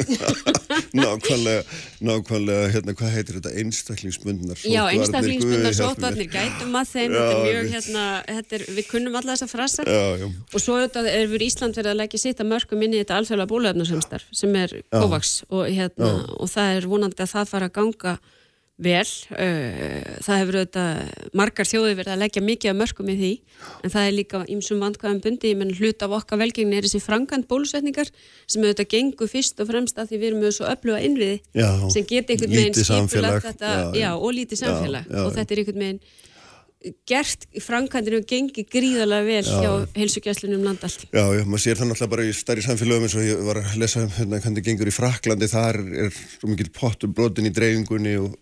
Nákvæmlega, 1.01 1.61
nákvæmlega, 2.07 2.69
hérna, 2.73 2.95
hvað 2.99 3.13
heitir 3.15 3.37
þetta, 3.37 3.51
einstaklingsbundnar 3.61 4.63
Já, 4.65 4.81
mér. 4.89 5.69
sóttvarnir 5.77 6.29
gætum 6.31 6.75
að 6.79 6.91
þeim, 6.91 7.15
Já, 7.15 7.21
þetta 7.21 7.37
er 7.37 7.45
mjög 7.45 7.71
hérna, 7.75 8.05
þetta 8.27 8.57
er, 8.57 8.65
við 8.79 8.89
kunnum 8.89 9.17
alla 9.19 9.35
þessa 9.35 9.49
frasa. 9.51 9.85
Já, 9.87 10.03
já, 10.23 10.27
og 10.31 10.63
svo 10.63 10.77
auðvitað 10.79 11.09
er 11.13 11.31
við 11.31 11.47
Ísland 11.47 11.79
verið 11.79 11.93
að 11.93 11.99
leggja 12.01 12.23
sitt 12.25 12.43
að 12.43 12.51
mörgum 12.51 12.85
inn 12.87 12.95
í 12.95 13.01
þetta 13.03 13.19
alþjóðlega 13.21 13.51
bóluefnarsamstarf 13.53 14.29
sem 14.41 14.59
er 14.59 14.77
COVAX 14.91 15.33
og, 15.49 15.65
hérna, 15.71 16.11
og 16.37 16.51
það 16.51 16.77
er 16.79 16.91
vonandi 16.91 17.25
að 17.25 17.33
það 17.35 17.51
fara 17.55 17.71
að 17.71 17.75
ganga 17.79 18.15
vel 18.81 19.05
það 20.25 20.39
hefur 20.41 20.57
auðvitað 20.59 21.27
margar 21.37 21.69
þjóði 21.69 21.97
verið 21.99 22.13
að 22.15 22.21
leggja 22.23 22.43
mikið 22.45 22.71
að 22.71 22.79
mörgum 22.79 23.11
í 23.11 23.17
því 23.19 23.31
en 23.85 23.93
það 23.93 24.07
er 24.07 24.15
líka 24.17 24.41
ímsum 24.55 24.81
vandkvæðum 24.81 25.21
bundi 25.25 25.51
ég 25.51 25.59
menn 25.59 25.75
hlut 25.77 26.05
af 26.05 26.15
okkar 26.17 26.41
velgengni 26.41 26.79
er 26.79 26.87
þessi 26.87 27.03
frangand 27.03 27.47
bólusetningar 27.51 28.09
sem 28.49 28.65
auðvitað 28.65 28.89
gengur 28.95 29.31
fyrst 29.31 29.61
og 29.61 29.69
fremst 29.69 30.01
að 30.01 30.11
því 30.11 30.21
við 30.23 30.31
erum 30.31 30.43
með 30.45 30.57
svo 30.57 30.71
öfluga 30.71 31.03
innviði 31.05 31.37
Já, 31.61 31.69
sem 31.93 32.09
geti 32.09 32.35
einhvern 32.35 32.57
veginn 32.57 32.79
skipulagt 32.81 33.47
þetta, 33.51 33.69
já, 33.69 33.85
já, 33.93 34.01
já. 34.01 34.11
og 34.17 34.35
lítið 34.39 34.57
Já, 34.57 34.65
samfélag 34.65 35.07
já, 35.07 35.21
og 35.21 35.31
já. 35.31 35.37
þetta 35.37 35.55
er 35.55 35.63
einhvern 35.63 35.85
veginn 35.85 36.03
gert 37.05 37.43
framkvæmdinu 37.61 38.17
og 38.23 38.29
gengi 38.29 38.63
gríðarlega 38.65 39.25
vel 39.27 39.43
hjá 39.45 39.73
heilsugjæslunum 39.99 40.63
land 40.65 40.81
allt. 40.87 41.03
já, 41.13 41.25
já, 41.37 41.43
maður 41.45 41.61
sér 41.61 41.77
það 41.77 41.91
náttúrulega 41.91 42.13
bara 42.15 42.25
í 42.25 42.31
stærri 42.33 42.63
samfélögum 42.65 43.05
eins 43.05 43.17
og 43.19 43.27
ég 43.27 43.43
var 43.45 43.59
að 43.61 43.75
lesa 43.77 44.01
um 44.01 44.15
hérna, 44.15 44.39
hvernig 44.41 44.65
gengur 44.65 44.89
í 44.89 44.95
Fraklandi, 44.95 45.49
þar 45.51 45.77
er 46.07 46.09
svo 46.15 46.49
mikið 46.49 46.71
pottur 46.73 47.13
brotin 47.13 47.49
í 47.51 47.53
dreifingunni 47.53 48.15
og 48.23 48.33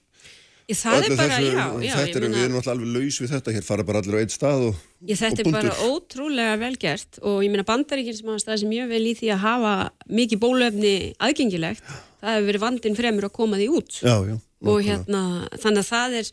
það 0.78 1.06
er 1.08 1.16
bara, 1.16 1.38
þessu, 1.40 1.54
já, 1.56 1.64
já, 1.88 1.94
þetta 1.98 2.20
er, 2.20 2.26
við 2.26 2.44
erum 2.44 2.58
náttúrulega 2.58 2.74
alveg 2.76 2.92
laus 2.98 3.20
við 3.24 3.32
þetta, 3.34 3.56
hér 3.56 3.66
fara 3.66 3.86
bara 3.88 4.04
allir 4.04 4.18
á 4.18 4.22
eitt 4.22 4.36
stað 4.36 4.66
og, 4.68 4.84
ég, 5.02 5.20
þetta 5.22 5.46
og 5.46 5.50
er 5.50 5.56
bara 5.56 5.88
ótrúlega 5.88 6.60
vel 6.62 6.76
gert 6.84 7.22
og 7.24 7.40
ég 7.46 7.54
meina 7.54 7.66
bandaríkinn 7.70 8.20
sem 8.20 8.30
hafa 8.30 8.44
staðið 8.44 8.62
sem 8.64 8.74
mjög 8.76 8.94
vel 8.94 9.02
í 9.02 9.16
því 9.18 9.32
að 9.34 9.42
hafa 9.48 9.74
mikið 10.20 10.44
bólöfni 10.44 10.94
aðgengilegt, 11.18 11.90
það 12.22 12.38
hefur 12.38 12.48
verið 12.52 12.66
vandinn 12.68 13.00
fremur 13.00 13.30
að 13.30 13.36
koma 13.40 13.60
því 13.62 13.72
út. 13.80 14.00
Já, 14.04 14.16
já, 14.30 14.38
og 14.70 14.80
hérna, 14.86 15.24
þannig 15.58 15.86
að 15.86 15.92
það 15.94 16.22
er 16.22 16.32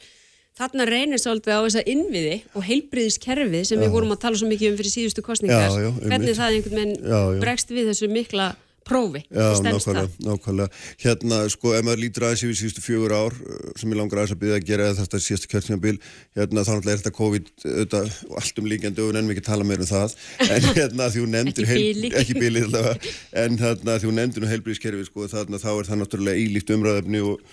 þarna 0.56 0.86
reynir 0.88 1.20
svolítið 1.20 1.52
á 1.52 1.60
þessa 1.66 1.82
innviði 1.92 2.36
og 2.56 2.64
heilbriðiskerfið 2.64 3.66
sem 3.68 3.82
við 3.82 3.90
vorum 3.92 4.14
að 4.14 4.22
tala 4.24 4.38
svo 4.40 4.48
mikið 4.48 4.72
um 4.72 4.78
fyrir 4.80 4.92
síðustu 4.94 5.24
kostningar 5.24 5.68
Já, 5.68 5.82
já, 5.84 5.90
hvernig 6.00 6.38
það 6.38 6.56
einhvern 6.56 6.78
veginn 6.80 6.94
Já, 6.96 7.18
já. 7.20 7.40
bregst 7.42 7.72
við 7.76 7.90
þessu 7.90 8.08
mikla 8.12 8.46
prófi. 8.86 9.22
Já, 9.28 9.48
nákvæmlega, 9.66 10.06
nákvæmlega. 10.26 10.68
Hérna, 11.02 11.40
sko, 11.52 11.72
ef 11.76 11.84
maður 11.86 12.02
lítur 12.04 12.26
aðeins 12.28 12.44
yfir 12.46 12.58
síðustu 12.60 12.84
fjögur 12.84 13.14
ár 13.16 13.36
uh, 13.36 13.58
sem 13.80 13.92
ég 13.92 14.00
langar 14.00 14.22
aðeins 14.22 14.36
að 14.36 14.40
byrja 14.44 14.60
að 14.60 14.68
gera 14.70 14.88
þetta 15.00 15.20
síðasta 15.26 15.50
kjörtinabil, 15.52 15.94
hérna, 16.38 16.64
þá 16.64 16.72
náttúrulega 16.72 16.94
er 16.96 17.02
þetta 17.02 17.14
COVID 17.18 17.52
auðvitað 17.66 18.16
allt 18.40 18.62
um 18.62 18.70
líkjandi 18.72 19.04
og 19.04 19.10
við 19.10 19.18
nefnum 19.18 19.34
ekki 19.36 19.44
að 19.44 19.50
tala 19.50 19.68
meira 19.68 19.86
um 19.86 19.92
það, 19.92 20.16
en 20.56 20.70
hérna 20.70 21.10
því 21.12 21.26
hún 21.26 21.36
nefndir 21.36 21.66
Ekki 21.66 21.84
bili. 21.84 22.14
ekki 22.22 22.38
bíli 22.40 22.64
allavega, 22.66 23.14
en 23.44 23.60
hérna 23.62 24.00
því 24.00 24.10
hún 24.10 24.20
nefndir 24.22 24.46
nú 24.46 24.50
heilbríðiskerfi, 24.54 25.06
sko, 25.10 25.28
þarna 25.34 25.62
þá 25.62 25.70
er 25.74 25.90
það 25.90 26.02
náttúrulega 26.04 26.44
ílíkt 26.46 26.74
umræðefni 26.76 27.24
og 27.26 27.46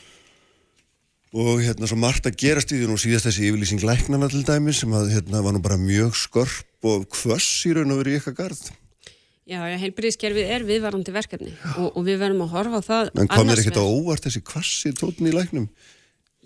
og 1.33 1.63
hérna 1.65 1.87
svo 1.89 1.97
margt 1.97 2.27
að 2.29 2.37
gerast 2.43 2.69
í 2.69 2.77
því. 2.77 2.91
Nú 2.91 2.99
síðast 3.01 3.25
þessi 3.25 3.47
yfirlýsing 3.49 3.81
læknana 3.81 4.29
til 4.29 4.43
dæmis 4.45 4.83
sem 4.83 4.93
að 4.93 5.15
hérna 5.15 5.41
var 5.41 5.55
nú 5.55 5.63
bara 5.65 5.79
mjög 5.81 6.13
skörp 6.19 6.85
og 6.85 7.07
hvöss 7.09 7.63
í 7.65 7.73
raun 7.73 7.89
og 7.95 8.03
verið 8.03 8.13
í 8.13 8.19
eitthvað 8.19 8.39
garð 8.43 8.61
Já, 9.43 9.59
já, 9.67 9.75
heilbriðiskerfið 9.81 10.53
er 10.55 10.63
viðvarandi 10.67 11.11
verkefni 11.11 11.51
og, 11.75 11.89
og 11.89 12.05
við 12.07 12.21
verðum 12.21 12.45
að 12.45 12.53
horfa 12.55 12.79
á 12.79 12.83
það 12.87 13.09
en 13.11 13.27
annars 13.27 13.59
þér 13.59 13.65
ekkert 13.65 13.81
á 13.83 13.85
óvart 13.91 14.27
þessi 14.27 14.41
hvassi 14.47 14.93
tóttin 14.95 15.27
í 15.27 15.35
læknum? 15.35 15.67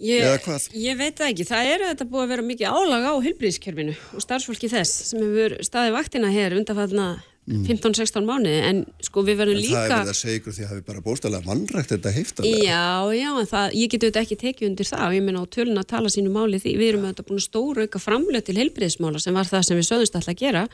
Ég, 0.02 0.26
hvað? 0.45 0.66
ég 0.78 0.98
veit 0.98 1.18
það 1.18 1.32
ekki, 1.32 1.45
það 1.50 1.72
er 1.72 1.84
þetta 1.91 2.08
búið 2.10 2.24
að 2.24 2.34
vera 2.34 2.45
mikið 2.45 2.74
álag 2.74 3.06
á 3.10 3.14
heilbriðiskerfinu 3.26 3.95
og 4.14 4.26
starfsfólki 4.26 4.70
þess 4.70 5.10
sem 5.12 5.22
hefur 5.22 5.58
staðið 5.66 5.98
vaktina 5.98 6.34
hér 6.34 6.58
undanfallna 6.58 7.08
15-16 7.48 8.26
mánuði. 8.28 8.58
En 8.68 8.82
sko 9.04 9.24
við 9.24 9.39
verðum 9.39 9.58
Mm. 9.58 9.64
En 9.64 9.72
það 9.72 9.80
er 9.80 9.88
líka 9.88 9.98
verið 9.98 10.12
að 10.12 10.20
segja 10.20 10.39
ykkur 10.39 10.54
því 10.54 10.64
að 10.64 10.72
hafi 10.72 10.84
bara 10.88 11.04
bóstalega 11.06 11.48
mannrækt 11.48 11.91
þetta 11.93 12.12
heiftalega. 12.12 12.58
Já, 12.68 12.88
já, 13.16 13.30
en 13.39 13.48
það, 13.48 13.76
ég 13.80 13.91
get 13.93 14.04
auðvitað 14.04 14.26
ekki 14.26 14.38
tekið 14.41 14.68
undir 14.68 14.89
það. 14.89 15.06
Og 15.08 15.16
ég 15.16 15.24
meina 15.24 15.43
á 15.43 15.54
tölun 15.56 15.80
að 15.80 15.88
tala 15.88 16.12
sínu 16.12 16.34
máli 16.34 16.60
því 16.60 16.74
við 16.76 16.89
erum 16.91 17.06
auðvitað 17.08 17.28
búin 17.30 17.39
að 17.39 17.48
stóra 17.48 17.86
auka 17.88 18.00
framlöð 18.04 18.43
til 18.43 18.58
heilbriðismála 18.60 19.24
sem 19.24 19.34
var 19.34 19.48
það 19.48 19.64
sem 19.64 19.80
við 19.80 19.88
sögumst 19.88 20.20
alltaf 20.20 20.36
að 20.36 20.41
gera 20.43 20.66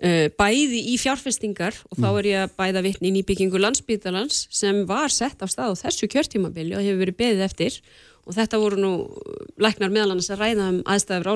bæði 0.00 0.78
í 0.92 0.94
fjárfestingar 0.96 1.76
og 1.90 1.98
þá 2.00 2.06
er 2.10 2.28
ég 2.30 2.44
að 2.46 2.54
bæða 2.56 2.82
vitni 2.86 3.10
í 3.20 3.24
byggingu 3.26 3.60
landsbítalans 3.60 4.46
sem 4.48 4.86
var 4.88 5.12
sett 5.12 5.42
af 5.44 5.52
stað 5.52 5.74
á 5.76 5.80
þessu 5.82 6.08
kjörtímabili 6.08 6.72
og 6.78 6.86
hefur 6.86 7.02
verið 7.02 7.18
beðið 7.18 7.44
eftir 7.44 7.76
og 8.24 8.36
þetta 8.36 8.60
voru 8.62 8.78
nú 8.80 8.92
læknar 9.60 9.92
meðal 9.92 10.14
annars 10.14 10.30
að 10.32 10.42
ræða 10.44 10.66
um 10.72 10.80
aðstæður 10.88 11.30
á 11.30 11.34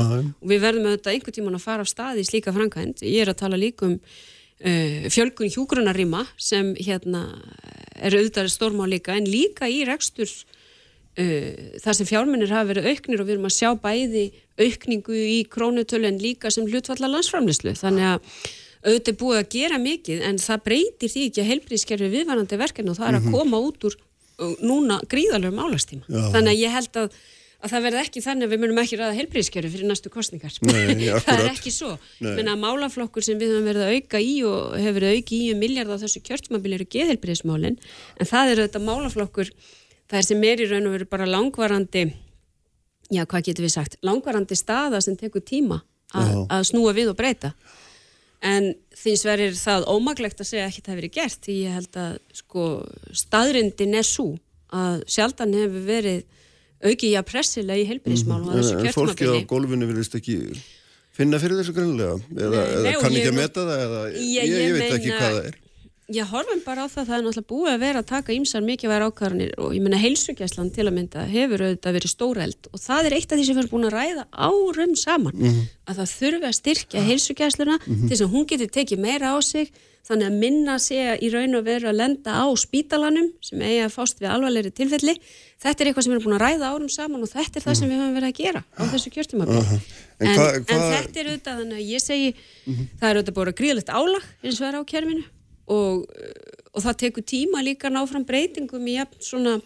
já. 0.00 0.22
og 0.24 0.50
við 0.50 0.62
verðum 0.64 0.88
auðvitað 0.88 1.14
einhvern 1.14 1.36
tíman 1.38 1.58
að 1.58 1.66
fara 1.66 1.84
af 1.86 1.90
stað 1.90 2.22
í 2.22 2.26
slíka 2.26 2.54
framkvæmt. 2.56 3.04
Ég 3.04 3.24
er 3.24 3.32
að 3.32 3.40
tala 3.42 3.60
líka 3.60 3.88
um 3.88 3.96
uh, 3.98 5.10
fjölgun 5.12 5.52
hjúgrunarrýma 5.52 6.24
sem 6.40 6.72
hérna 6.78 7.26
er 7.98 8.16
auðvitað 8.16 8.50
stórmá 8.54 8.86
líka 8.88 9.16
en 9.18 9.28
líka 9.28 9.68
í 9.70 9.82
rekstur 9.88 10.30
uh, 11.18 11.50
þar 11.82 11.98
sem 11.98 12.08
fjármunir 12.08 12.52
hafa 12.54 12.70
verið 12.70 12.88
auknir 12.92 13.22
og 13.22 13.28
við 13.28 13.36
erum 13.36 13.48
að 13.48 13.56
sjá 13.58 13.70
bæði 13.82 14.24
aukningu 14.60 15.16
í 15.16 15.38
krónutölu 15.50 16.08
en 16.10 16.22
líka 16.22 16.52
sem 16.52 16.68
hlutfalla 16.68 17.10
landsframlislu 17.10 17.74
þannig 17.78 18.08
að 18.14 18.32
auðvitað 18.82 19.18
búið 19.20 19.38
að 19.40 19.52
gera 19.56 19.78
mikið 19.82 20.24
en 20.26 20.40
það 20.42 20.64
breytir 20.68 21.12
því 21.12 21.26
ekki 21.28 21.42
að 21.42 21.50
heilbríðskerfi 21.52 22.08
viðvarandi 22.16 22.58
verkefni 22.58 22.92
og 22.92 22.98
það 22.98 23.12
er 23.12 23.20
að 23.20 23.28
koma 23.36 23.60
út 23.62 23.86
úr 23.88 23.94
uh, 23.98 24.56
núna 24.64 24.98
gríðalögum 25.10 25.62
álastíma 25.62 26.08
Já. 26.08 26.24
þannig 26.34 26.50
að 26.56 26.62
ég 26.64 26.76
held 26.78 27.00
að 27.04 27.22
að 27.62 27.70
það 27.70 27.84
verði 27.86 28.00
ekki 28.02 28.20
þannig 28.24 28.44
að 28.46 28.52
við 28.52 28.60
munum 28.62 28.80
ekki 28.82 28.96
ræða 28.98 29.18
heilbríðskjöru 29.20 29.68
fyrir 29.70 29.86
næstu 29.86 30.10
kostningar. 30.10 30.54
Nei, 30.66 31.04
það 31.26 31.36
er 31.36 31.50
ekki 31.52 31.70
svo. 31.70 31.92
Menna 32.18 32.56
málaflokkur 32.58 33.22
sem 33.22 33.38
við 33.38 33.52
höfum 33.54 33.68
verið 33.70 33.84
að 33.86 33.92
auka 34.00 34.18
í 34.18 34.32
og 34.48 34.74
hefur 34.82 34.96
verið 34.98 35.12
kjörtmabili 40.12 40.18
það 40.18 40.18
er 40.18 40.26
sem 40.28 40.44
er 40.44 40.60
í 40.60 40.68
raun 40.70 40.86
og 40.86 40.92
veru 40.92 41.08
bara 41.08 41.26
langvarandi 41.26 42.02
já, 43.12 43.24
hvað 43.24 43.44
getur 43.48 43.64
við 43.64 43.72
sagt? 43.74 43.96
Langvarandi 44.02 44.56
staða 44.56 45.00
sem 45.02 45.16
tekur 45.16 45.40
tíma 45.40 45.82
að 46.12 46.66
snúa 46.68 46.92
við 46.92 47.08
og 47.08 47.16
breyta. 47.16 47.54
En 48.42 48.74
því 48.92 49.16
sverir 49.16 49.52
það 49.54 49.86
ómaglegt 49.88 50.40
að 50.40 50.46
segja 50.46 50.64
að 50.66 50.70
ekki 50.72 50.82
það 50.82 50.96
verið 50.98 51.12
gert 51.14 51.40
því 51.46 51.54
ég 51.62 51.72
held 51.72 51.96
að 51.96 52.18
sko 52.34 52.86
staðrindin 53.14 53.94
er 53.94 54.02
svo 54.02 54.38
að 54.72 55.02
sjaldan 55.06 55.54
hefur 55.54 55.84
verið 55.86 56.24
aukið 56.82 57.16
að 57.16 57.26
pressilega 57.30 57.78
í 57.78 57.86
helbriðismál 57.86 58.42
og 58.42 58.56
þessu 58.56 58.78
en 58.80 58.92
fólki 58.92 59.28
á 59.30 59.34
gólfinu 59.46 59.86
vilist 59.86 60.14
ekki 60.18 60.58
finna 61.14 61.38
fyrir 61.38 61.60
þessu 61.60 61.72
grunnilega 61.76 62.18
eða, 62.34 62.64
eða 62.80 62.94
kann 63.00 63.12
ég 63.14 63.22
ekki 63.22 63.30
að 63.30 63.38
meta 63.38 63.66
það 63.68 63.82
eða 63.86 64.00
Ég- 64.10 64.48
ég, 64.48 64.56
ég, 64.58 64.72
veit 64.74 64.96
ekki 64.98 65.12
hvað 65.12 65.36
það 65.36 65.46
er 65.46 65.58
ég 66.16 66.30
horfum 66.32 66.62
bara 66.64 66.84
á 66.84 66.88
það, 66.92 67.06
það 67.08 67.16
er 67.16 67.22
náttúrulega 67.26 67.50
búið 67.52 67.72
að 67.72 67.84
vera 67.84 68.02
að 68.02 68.08
taka 68.10 68.34
ímsar 68.36 68.64
mikilvægur 68.66 69.06
ákvarðanir 69.08 69.54
og 69.58 69.76
ég 69.76 69.84
menna 69.84 70.00
heilsugjæslan 70.02 70.72
til 70.74 70.86
að 70.88 70.96
mynda 70.98 71.26
hefur 71.30 71.64
auðvitað 71.66 71.96
verið 71.98 72.12
stóreld 72.14 72.68
og 72.72 72.82
það 72.82 73.08
er 73.08 73.16
eitt 73.18 73.32
af 73.32 73.38
því 73.38 73.46
sem 73.48 73.56
við 73.56 73.62
erum 73.62 73.72
búin 73.76 73.88
að 73.88 73.96
ræða 73.98 74.26
árum 74.48 74.96
saman 74.98 75.40
að 75.86 76.02
það 76.02 76.12
þurfi 76.16 76.50
að 76.50 76.58
styrkja 76.60 77.06
heilsugjæsluna 77.08 77.78
til 77.86 78.12
þess 78.12 78.26
að 78.26 78.36
hún 78.36 78.46
geti 78.52 78.68
tekið 78.78 79.02
meira 79.06 79.32
á 79.32 79.38
sig 79.42 79.72
þannig 80.02 80.26
að 80.26 80.38
minna 80.42 80.74
sé 80.82 80.96
í 81.22 81.28
raun 81.30 81.54
og 81.54 81.62
veru 81.66 81.86
að 81.86 82.00
lenda 82.00 82.32
á 82.34 82.46
spítalanum 82.58 83.28
sem 83.38 83.60
eigi 83.62 83.84
að 83.84 83.92
fást 83.94 84.18
við 84.18 84.32
alvarlegri 84.34 84.72
tilfelli. 84.74 85.14
Þetta 85.62 85.84
er 85.84 85.90
eitthvað 85.92 86.02
sem 86.02 86.10
við 86.10 86.16
erum 86.16 86.24
búin 86.26 86.34
að 86.34 86.42
ræða 86.42 86.70
árum 86.74 86.88
saman 86.90 87.22
og 87.22 87.30
þetta 87.30 87.60
er 87.60 87.64
það 87.68 87.76
sem 87.78 87.92
við 87.92 88.00
höfum 88.02 88.16
verið 88.18 88.32
að 88.32 88.40
gera 88.40 88.62
á 88.66 88.82
þessu 88.90 89.12
kjörtumabili 89.14 89.60
En 90.18 90.32
en, 90.32 90.64
en 90.66 90.82
þetta 90.90 91.22
er 91.22 91.30
auðvitað 91.30 91.60
þannig 91.62 91.78
að 91.78 91.92
ég 91.92 92.02
segi 92.02 92.34
það 92.98 93.06
er 93.12 93.20
auðvitað 93.20 93.38
bara 93.38 93.54
gríðlegt 93.62 93.94
álag 93.94 94.26
eins 94.42 94.58
og 94.58 94.66
er 94.68 94.78
á 94.78 94.82
kerfinu 94.90 95.22
og, 95.70 96.04
og 96.72 96.84
það 96.84 97.00
tekur 97.06 97.26
tíma 97.34 97.62
líka 97.64 97.88
að 97.88 97.96
ná 97.98 98.04
fram 98.10 98.26
breytingum 98.28 98.86
í 98.88 98.98
jafn 98.98 99.22
svona 99.22 99.58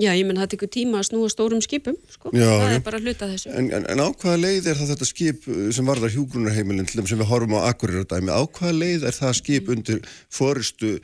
já, 0.00 0.12
ég 0.16 0.24
menn 0.26 0.40
það 0.40 0.52
tekur 0.54 0.70
tíma 0.72 1.00
að 1.00 1.08
snúa 1.10 1.30
stórum 1.32 1.62
skipum 1.64 1.96
sko. 2.10 2.32
Já, 2.32 2.46
það 2.48 2.70
já. 2.70 2.76
er 2.78 2.84
bara 2.86 3.00
hluta 3.02 3.28
þessu 3.30 3.52
En, 3.52 3.70
en, 3.76 3.86
en 3.92 4.02
á 4.02 4.08
hvaða 4.08 4.40
leið 4.40 4.68
er 4.72 4.80
það 4.80 4.92
þetta 4.94 5.08
skip 5.08 5.48
uh, 5.48 5.62
sem 5.76 5.88
varðar 5.92 6.14
hjúgrunarheimilin 6.16 6.88
til 6.88 7.00
þeim 7.00 7.10
sem 7.12 7.22
við 7.22 7.30
horfum 7.32 7.56
á 7.60 7.68
Akureyradæmi, 7.68 8.32
á 8.32 8.42
hvaða 8.42 8.74
leið 8.78 9.08
er 9.10 9.18
það 9.18 9.38
skip 9.42 9.72
undir 9.76 10.02
fóristu 10.32 10.94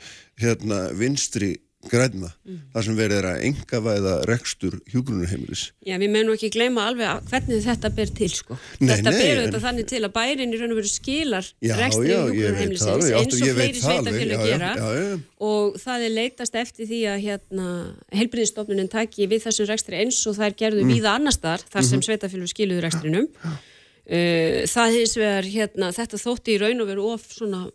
hérna 0.41 0.87
vinstri 0.97 1.55
grænna, 1.87 2.27
Mm. 2.43 2.57
þar 2.73 2.83
sem 2.83 2.95
verið 2.97 3.17
er 3.21 3.25
að 3.29 3.43
engavæða 3.47 4.13
rekstur 4.27 4.73
hjúgrunarheimilis 4.91 5.61
Já, 5.87 5.95
við 5.97 6.09
menum 6.11 6.33
ekki 6.35 6.49
gleyma 6.51 6.89
alveg 6.89 7.21
hvernig 7.29 7.61
þetta 7.63 7.89
ber 7.95 8.09
til 8.17 8.29
sko. 8.29 8.57
Nei, 8.81 8.97
þetta 8.97 9.13
nei, 9.13 9.19
ber 9.21 9.39
auðvitað 9.39 9.63
þannig 9.63 9.87
til 9.87 10.01
að 10.03 10.11
bærin 10.17 10.51
í 10.53 10.59
raun 10.59 10.73
og 10.75 10.79
veru 10.81 10.91
skilar 10.91 11.47
Já, 11.63 11.75
hjúkrunarheimilisins 11.79 12.91
alveg, 12.91 13.15
eins 13.21 13.39
og 13.39 13.55
fleiri 13.55 13.79
sveitafélag 13.79 14.43
gera 14.43 14.73
já, 14.75 14.89
já. 14.99 15.19
og 15.39 15.79
það 15.79 16.03
er 16.09 16.15
leitast 16.17 16.55
eftir 16.59 16.85
því 16.91 16.99
að 17.13 17.23
hérna, 17.29 17.67
helbriðistofnunin 18.11 18.91
taki 18.91 19.27
við 19.31 19.45
þessum 19.47 19.69
rekstri 19.71 20.01
eins 20.03 20.19
og 20.27 20.35
það 20.35 20.45
er 20.51 20.59
gerðu 20.65 20.83
Mm. 20.83 20.93
víða 20.99 21.15
annars 21.15 21.39
þar 21.39 21.63
þar 21.71 21.83
sem 21.87 22.01
sveitafélag 22.01 22.51
skiluðu 22.51 22.81
rekstrinum 22.83 23.27
uh, 23.31 24.67
það 24.67 24.95
hins 24.99 25.15
vegar 25.15 25.43
hérna, 25.47 25.93
þetta 25.95 26.19
þótti 26.19 26.57
í 26.57 26.59
raun 26.59 26.81
og 26.83 26.87
veru 26.91 27.07
of 27.13 27.23
svona 27.31 27.69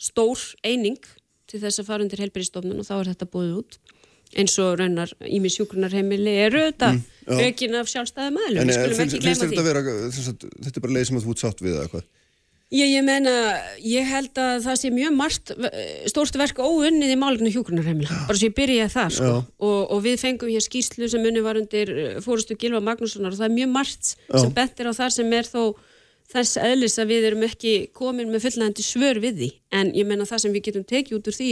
stór 0.00 0.40
eining 0.64 0.98
til 1.50 1.60
þess 1.62 1.82
að 1.82 1.88
fara 1.90 2.06
undir 2.06 2.22
helbriðistofnun 2.24 2.82
og 2.82 2.88
þá 2.88 2.94
er 3.00 3.12
þetta 3.12 3.30
búið 3.32 3.52
út 3.62 3.78
eins 4.36 4.56
og 4.58 4.72
raunar 4.80 5.12
ími 5.22 5.50
sjúkrunarheimili 5.54 6.32
eru 6.48 6.64
þetta 6.66 6.92
Mm, 7.26 7.38
já. 7.40 7.46
aukin 7.50 7.74
af 7.74 7.88
sjálfstæði 7.90 8.32
maður 8.36 8.58
En 8.60 8.68
við 8.68 8.76
eh, 8.76 8.76
skulum 8.76 9.00
ekki 9.02 9.18
þér 9.24 9.50
því 9.50 9.62
vera, 9.66 9.80
að, 9.82 10.18
þetta 10.62 10.76
er 10.78 10.84
bara 10.84 10.94
leið 10.94 11.06
sem 11.08 11.16
að 11.18 11.24
þú 11.26 11.32
ert 11.34 11.42
sátt 11.42 11.62
við 11.64 11.72
eða 11.74 11.88
hvað? 11.90 12.04
Ég, 12.74 12.88
ég 12.90 13.04
meina, 13.06 13.32
ég 13.86 14.06
held 14.10 14.38
að 14.42 14.56
það 14.64 14.78
sé 14.80 14.88
mjög 14.90 15.12
margt, 15.14 15.52
stórt 16.10 16.38
verk 16.38 16.58
óunnið 16.58 17.12
í 17.14 17.18
málefni 17.18 17.52
hjúgrunarheimila, 17.54 18.16
bara 18.26 18.38
svo 18.40 18.48
ég 18.48 18.56
byrja 18.56 18.88
það 18.90 19.12
sko. 19.14 19.28
Já. 19.30 19.36
og, 19.68 19.76
og 19.94 20.00
við 20.02 20.16
fengum 20.22 20.50
hér 20.50 20.64
skýrslu 20.66 21.06
sem 21.10 21.26
unni 21.30 21.44
var 21.46 21.60
undir 21.60 21.92
eh, 21.94 22.16
fórustu 22.24 22.56
Gilva 22.58 22.82
Magnússonar 22.82 23.30
og 23.34 23.38
það 23.38 23.46
er 23.50 23.54
mjög 23.60 23.70
margt 23.74 24.10
sem 24.16 24.50
bentir 24.54 24.90
á 24.90 24.92
þar 24.98 25.14
sem 25.14 25.30
er 25.38 25.46
þó 25.46 25.62
þess 26.32 26.58
eðlis 26.58 26.98
að 26.98 27.12
við 27.12 27.28
erum 27.30 27.44
ekki 27.46 27.74
komin 27.94 28.30
með 28.32 28.46
fullnægandi 28.46 28.84
svör 28.84 29.20
við 29.22 29.40
því 29.40 29.50
en 29.78 29.92
ég 29.94 30.08
meina 30.08 30.26
það 30.28 30.44
sem 30.44 30.56
við 30.56 30.68
getum 30.68 30.86
tekið 30.88 31.20
út 31.20 31.30
úr 31.30 31.36
því 31.36 31.50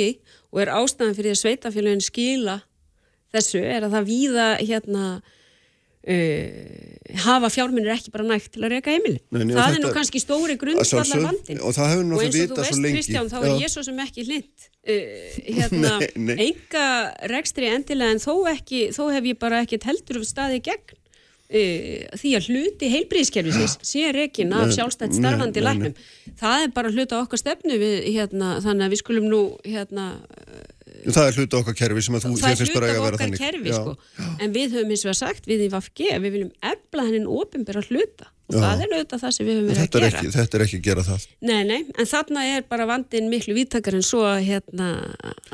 og 0.51 0.63
er 0.65 0.73
ástæðan 0.75 1.17
fyrir 1.19 1.37
að 1.37 1.43
sveitafélagin 1.43 2.05
skila 2.05 2.59
þessu 3.35 3.63
er 3.63 3.87
að 3.87 3.97
það 3.97 4.11
víða 4.11 4.49
hérna 4.63 5.05
uh, 5.15 5.21
hafa 7.25 7.51
fjármunir 7.53 7.95
ekki 7.95 8.13
bara 8.15 8.27
nægt 8.29 8.53
til 8.55 8.65
að 8.65 8.77
reyka 8.77 8.95
heimili. 8.95 9.21
Nei, 9.35 9.47
það 9.55 9.79
er 9.79 9.85
nú 9.85 9.93
kannski 9.95 10.23
stóri 10.23 10.59
sjálfsögðu, 10.59 11.23
vandin. 11.29 11.63
og 11.63 11.75
Og 12.19 12.25
eins 12.25 12.41
og 12.43 12.53
þú 12.53 12.61
veist. 12.61 12.85
Kristján, 12.85 13.31
þá 13.33 13.39
er 13.41 13.55
ég 13.63 13.73
svo 13.73 13.87
sem 13.87 14.03
ekki 14.05 14.27
hlind 14.29 14.67
uh, 14.67 15.39
hérna, 15.61 15.95
enga 16.49 16.91
rekstri 17.33 17.71
endilega 17.73 18.17
en 18.17 18.23
þó 18.23 18.35
ekki, 18.53 18.85
þó 18.97 19.07
hef 19.15 19.33
ég 19.33 19.41
bara 19.41 19.65
ekkert 19.65 19.89
heldur 19.91 20.21
staði 20.29 20.61
gegn 20.67 21.01
uh, 21.55 22.21
því 22.21 22.35
að 22.39 22.51
hluti 22.51 22.91
heilbríðiskerfisins 22.93 23.79
sé 23.87 24.13
rekin 24.17 24.55
af 24.57 24.75
sjálfstætt 24.75 25.17
starfandi 25.17 25.65
læknum. 25.65 25.97
Það 26.41 26.67
er 26.67 26.73
bara 26.77 26.95
hluta 26.95 27.21
okkar 27.23 27.41
stefnu 27.41 27.79
við, 27.81 27.99
hérna, 28.15 28.57
þannig 28.65 28.89
að 28.89 28.97
við 28.97 29.05
skulum 29.05 29.29
nú 29.31 29.43
hérna, 29.65 30.13
Það 31.05 31.27
er 31.29 31.37
hluta 31.39 31.59
okkar 31.61 31.75
kerfi 31.77 32.03
sem 32.05 32.17
að 32.17 32.25
þú 32.25 32.31
það 32.33 32.45
þér 32.45 32.53
er 32.55 32.61
finnst 32.61 32.75
bara 32.75 32.87
hluta 32.87 32.93
eiga 32.93 32.95
af 32.95 33.03
að 33.03 33.05
vera 33.05 33.17
okkar 33.17 33.27
þannig. 33.27 33.43
kerfi 33.43 33.73
sko. 33.75 34.29
en 34.45 34.55
við 34.55 34.77
höfum 34.77 34.93
eins 34.95 35.05
og 35.05 35.11
að 35.13 35.19
sagt 35.19 35.49
við 35.51 35.65
í 35.65 35.69
VFG 35.73 36.07
að 36.15 36.25
við 36.25 36.35
viljum 36.37 36.53
efla 36.71 37.07
hennin 37.09 37.27
ofinbera 37.29 37.83
hluta 37.89 38.31
Já. 38.55 38.61
það 38.65 38.83
er 38.85 38.95
auðvitað 38.95 39.23
það 39.25 39.33
sem 39.37 39.47
við 39.49 39.57
höfum 39.59 39.69
verið 39.71 39.81
að 39.81 39.85
er, 39.85 40.05
gera 40.05 40.11
ekki, 40.15 40.33
þetta 40.35 40.59
er 40.59 40.65
ekki 40.65 40.79
að 40.79 40.85
gera 40.89 41.05
það. 41.09 41.27
Nei, 41.51 41.61
nei, 41.69 41.79
en 41.99 42.09
þarna 42.11 42.45
er 42.55 42.67
bara 42.71 42.87
vandin 42.91 43.31
miklu 43.33 43.57
vítakar 43.59 43.97
en 43.99 44.05
svo 44.07 44.23
að 44.29 44.41
hérna, 44.49 44.89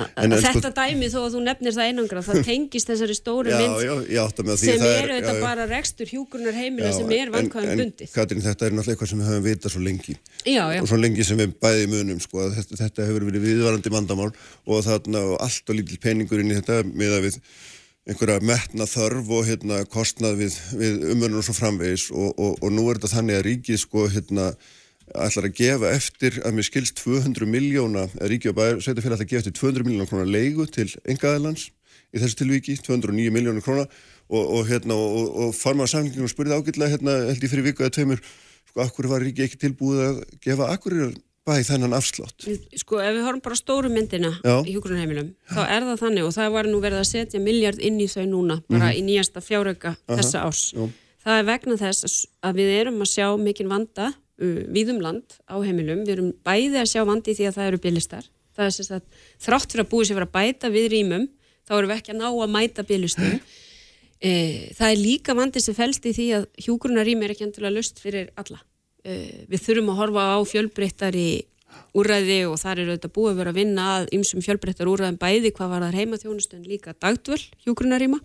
En, 0.00 0.32
en, 0.32 0.36
sko- 0.40 0.60
þetta 0.60 0.70
dæmi 0.76 1.08
þó 1.12 1.18
að 1.24 1.34
þú 1.34 1.42
nefnir 1.46 1.76
það 1.76 1.90
einangra, 1.90 2.24
það 2.28 2.42
tengist 2.50 2.90
þessari 2.92 3.16
stóru 3.18 3.52
Já, 3.52 3.58
mynd 3.60 3.80
já, 4.10 4.24
því 4.36 4.58
sem 4.60 4.84
er 4.84 5.14
auðvitað 5.14 5.32
já, 5.32 5.38
já. 5.40 5.44
bara 5.44 5.66
rekstur 5.70 6.12
hjúkurnar 6.12 6.56
heimila 6.56 6.90
Já, 6.90 6.96
sem 7.00 7.14
er 7.16 7.32
en, 7.40 7.50
bundið. 7.50 8.12
Katrín, 8.14 8.44
þetta 8.44 8.68
er 8.68 8.76
náttúrulega 8.76 8.96
eitthvað 8.96 9.12
sem 9.12 9.22
við 9.22 9.30
höfum 9.30 9.46
vitað 9.48 9.74
svo 9.74 9.82
lengi 9.84 10.16
Já, 10.44 10.62
já, 10.72 10.80
og 10.80 10.88
svo 10.90 11.00
lengi 11.00 11.26
sem 11.26 11.40
við 11.40 11.56
bæði 11.60 11.88
munum 11.92 12.20
sko, 12.22 12.46
þetta, 12.54 12.78
þetta 12.84 13.08
hefur 13.08 13.26
verið 13.28 13.44
viðvarandi 13.48 13.92
vandamál 13.92 14.30
og 14.30 14.84
þarna 14.86 15.24
og 15.32 15.36
allt 15.44 15.72
og 15.72 15.78
lítil 15.80 16.00
peningur 16.02 16.40
inn 16.42 16.52
í 16.52 16.56
þetta 16.60 16.80
með 16.88 17.16
að 17.18 17.26
við 17.28 17.40
einhverja 18.08 18.40
metna 18.44 18.86
þörf 18.88 19.32
og 19.36 19.48
hérna, 19.48 19.80
kostnað 19.90 20.38
við, 20.40 20.58
við 20.80 21.02
umörnum 21.12 21.42
og 21.42 21.46
svo 21.46 21.56
framvegis. 21.56 22.08
Og, 22.14 22.30
og, 22.36 22.60
og 22.64 22.72
nú 22.72 22.86
er 22.88 23.00
þetta 23.00 23.16
þannig 23.16 23.38
að 23.38 23.44
ríkið 23.46 23.82
sko, 23.82 24.06
hérna, 24.12 24.46
ætlar 25.10 25.48
að 25.48 25.58
gefa 25.58 25.90
eftir 25.90 26.38
að 26.46 26.56
mér 26.56 26.68
skilst 26.68 27.02
200 27.02 27.50
miljóna, 27.50 28.06
ríkið 28.30 28.52
og 28.54 28.82
sveitafélag 28.84 29.18
ætlar 29.18 29.26
að 29.26 29.32
gefa 29.32 29.42
eftir 29.44 29.56
200 29.58 29.88
miljóna 29.88 30.08
krónar 30.10 30.30
leigu 30.30 30.66
til 30.70 30.88
engaðalans 31.04 31.68
í 32.10 32.20
þessu 32.22 32.40
tilvíki, 32.40 32.76
209 32.82 33.34
miljónur 33.34 33.64
krónar 33.64 33.88
og, 34.30 34.44
og, 34.44 34.62
hérna, 34.70 34.94
og, 34.94 35.16
og, 35.18 35.32
og 35.44 35.56
farmaður 35.58 35.94
samlingum 35.94 36.30
spurði 36.30 36.56
ágætlega 36.58 36.94
hérna, 36.94 37.16
held 37.30 37.44
ég 37.46 37.52
fyrir 37.52 37.66
viku 37.66 37.84
eða 37.84 37.96
tveimur 37.98 38.22
sko, 38.22 38.84
akkur 38.86 39.10
var 39.10 39.26
ríkið 39.26 39.46
ekki 39.48 39.60
tilbúið 39.66 40.04
að 40.06 40.22
gefa 40.46 40.70
akkur 41.50 41.66
bæ 41.66 41.68
þennan 41.68 41.96
afslátt 41.98 42.48
sko 42.80 43.02
ef 43.02 43.12
við 43.16 43.26
horfum 43.26 43.44
bara 43.44 43.58
stóru 43.58 43.90
myndina 43.92 44.32
Já. 44.40 44.56
í 44.64 44.74
hjúkurnar 44.74 45.30
þá 45.50 45.60
er 45.66 45.86
það 45.88 46.02
þannig 46.04 46.26
og 46.26 46.34
það 46.36 46.50
var 46.56 46.70
nú 46.70 46.80
verið 46.82 47.02
að 47.02 47.08
setja 47.10 47.42
miljard 47.42 47.80
inn 47.82 48.00
í 48.00 48.08
þau 48.10 48.24
núna, 48.30 48.60
bara 48.70 48.92
í 48.94 49.02
nýjasta 49.04 49.42
fjárauka 49.44 49.96
þessa 50.08 50.44
ás. 50.46 50.62
Já. 50.74 50.88
Það 51.20 51.38
er 51.38 51.48
vegna 51.50 51.76
þess 51.80 52.04
að 52.06 52.50
að 52.50 52.60
við 52.60 52.74
erum 52.78 53.02
að 53.04 53.10
sjá 53.12 53.26
mikinn 53.40 53.70
vanda 53.70 54.10
uh, 54.40 54.60
víðum 54.72 55.00
land 55.04 55.36
á 55.44 55.56
heimilum, 55.60 56.04
við 56.06 56.14
erum 56.16 56.30
bæði 56.46 56.80
að 56.80 56.92
sjá 56.94 57.02
vandi 57.08 57.34
í 57.34 57.38
því 57.38 57.48
að 57.50 57.58
það 57.58 57.70
eru 57.70 57.82
bilistar. 57.86 58.30
Það 58.56 58.66
er 58.66 58.76
sem 58.76 58.88
sagt, 58.88 59.20
þrátt 59.40 59.74
fyrir 59.74 59.84
að 59.84 59.90
búið 59.92 60.08
sér 60.08 60.18
fyrir 60.18 60.28
að 60.28 60.36
bæta 60.38 60.72
við 60.72 60.88
rýmum, 60.94 61.26
þá 61.68 61.74
erum 61.76 61.92
við 61.92 61.98
ekki 61.98 62.14
að 62.14 62.20
ná 62.22 62.28
að 62.30 62.54
mæta 62.58 62.86
bilistum. 62.88 63.36
E, 64.20 64.68
það 64.76 64.90
er 64.90 64.98
líka 65.00 65.32
vandi 65.32 65.62
sem 65.64 65.72
felst 65.72 66.04
í 66.04 66.10
því 66.12 66.24
að 66.36 66.42
hjúgrunarými 66.60 67.24
er 67.24 67.32
ekki 67.32 67.46
endilega 67.46 67.72
lust 67.72 68.02
fyrir 68.02 68.26
alla. 68.36 68.58
E, 69.00 69.46
við 69.48 69.64
þurfum 69.64 69.94
að 69.94 70.00
horfa 70.02 70.26
á 70.36 70.38
fjölbreyttari 70.44 71.30
úræði 71.96 72.42
og 72.50 72.58
þar 72.60 72.82
er 72.82 72.90
auðvitað 72.90 73.14
búið 73.16 73.32
að 73.32 73.40
vera 73.40 73.52
að 73.54 73.58
vinna 73.60 73.88
að 73.96 74.12
ymsum 74.16 74.44
fjölbreyttar 74.44 74.90
úræðum 74.90 75.18
bæði 75.20 75.52
hvað 75.56 75.72
var 75.72 75.84
það 75.86 75.98
heimaþjónustu 76.00 76.58
en 76.58 76.68
líka 76.68 76.94
dagdvöl 76.98 77.40
hjúgrunarýma 77.64 78.20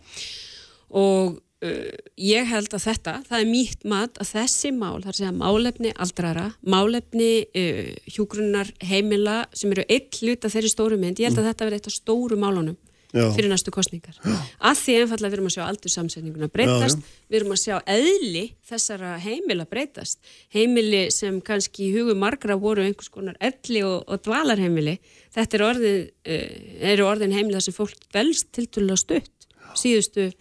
og 0.95 1.37
uh, 1.65 1.93
ég 2.19 2.49
held 2.49 2.73
að 2.75 2.85
þetta, 2.85 3.15
það 3.29 3.39
er 3.39 3.51
mýtt 3.51 3.87
mat 3.89 4.19
að 4.21 4.31
þessi 4.35 4.73
mál, 4.75 4.99
þar 5.05 5.19
segja 5.19 5.33
málefni 5.37 5.93
aldrara, 5.95 6.47
málefni 6.65 7.31
uh, 7.45 7.93
hjúgrunnar 8.17 8.73
heimila 8.85 9.43
sem 9.55 9.73
eru 9.73 9.85
eitt 9.87 10.19
hluta 10.21 10.51
þeirri 10.51 10.73
stóru 10.73 10.99
mynd, 11.01 11.21
ég 11.21 11.31
held 11.31 11.41
að 11.41 11.51
þetta 11.51 11.69
verði 11.69 11.81
eitt 11.81 11.91
af 11.91 11.97
stóru 11.97 12.41
málunum 12.41 12.77
Já. 13.15 13.29
fyrir 13.31 13.47
næstu 13.47 13.71
kostningar. 13.71 14.17
Að 14.59 14.79
því 14.81 14.95
einfallega 15.01 15.31
við 15.31 15.37
erum 15.37 15.47
að 15.47 15.53
sjá 15.55 15.63
aldursamsetninguna 15.65 16.49
breytast, 16.51 17.11
við 17.31 17.39
erum 17.39 17.53
að 17.55 17.61
sjá 17.61 17.75
eðli 17.95 18.43
þessara 18.67 19.13
heimila 19.23 19.65
breytast. 19.69 20.19
Heimili 20.53 21.05
sem 21.15 21.37
kannski 21.45 21.87
í 21.87 21.93
hugum 21.95 22.19
margra 22.19 22.57
voru 22.59 22.83
einhvers 22.83 23.11
konar 23.13 23.37
elli 23.39 23.85
og, 23.87 24.03
og 24.11 24.23
dvalarheimili, 24.27 24.97
þetta 25.35 25.59
er 25.59 25.65
orðin, 25.69 26.01
uh, 26.27 26.47
eru 26.91 27.07
orðin 27.07 27.35
heimila 27.35 27.63
sem 27.63 27.75
fólk 27.75 27.95
velst 28.15 28.51
tiltölulega 28.55 28.99
stutt 28.99 29.49
síðustu, 29.79 30.31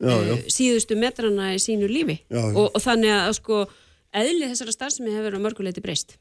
Já, 0.00 0.14
já. 0.16 0.32
Uh, 0.34 0.46
síðustu 0.48 0.96
metrana 0.96 1.50
í 1.52 1.58
sínu 1.60 1.88
lífi 1.90 2.22
Já, 2.24 2.40
já. 2.40 2.54
Og, 2.56 2.70
og 2.72 2.80
þannig 2.80 3.12
að 3.12 3.34
sko 3.36 3.64
eðli 4.16 4.48
þessara 4.50 4.74
starfsemi 4.74 5.12
hefur 5.12 5.28
verið 5.28 5.42
á 5.42 5.46
mörguleiti 5.46 5.84
breyst. 5.84 6.16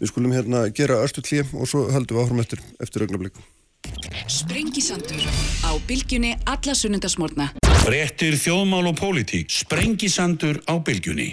Við 0.00 0.12
skulum 0.12 0.34
hérna 0.36 0.68
gera 0.76 1.00
örstu 1.02 1.24
klíð 1.24 1.56
og 1.56 1.66
svo 1.68 1.88
höldum 1.90 2.18
við 2.18 2.22
áfram 2.26 2.44
eftir, 2.44 2.62
eftir 2.80 3.06
augnablík 3.06 3.40
Sprengisandur 4.30 5.24
á 5.66 5.74
bylgjunni 5.90 6.36
alla 6.46 6.74
sunnundasmórna. 6.78 7.48
Frettir 7.82 8.36
þjóðmál 8.38 8.92
og 8.92 8.94
pólitík. 9.00 9.50
Sprengisandur 9.50 10.60
á 10.70 10.78
bylgjunni. 10.78 11.32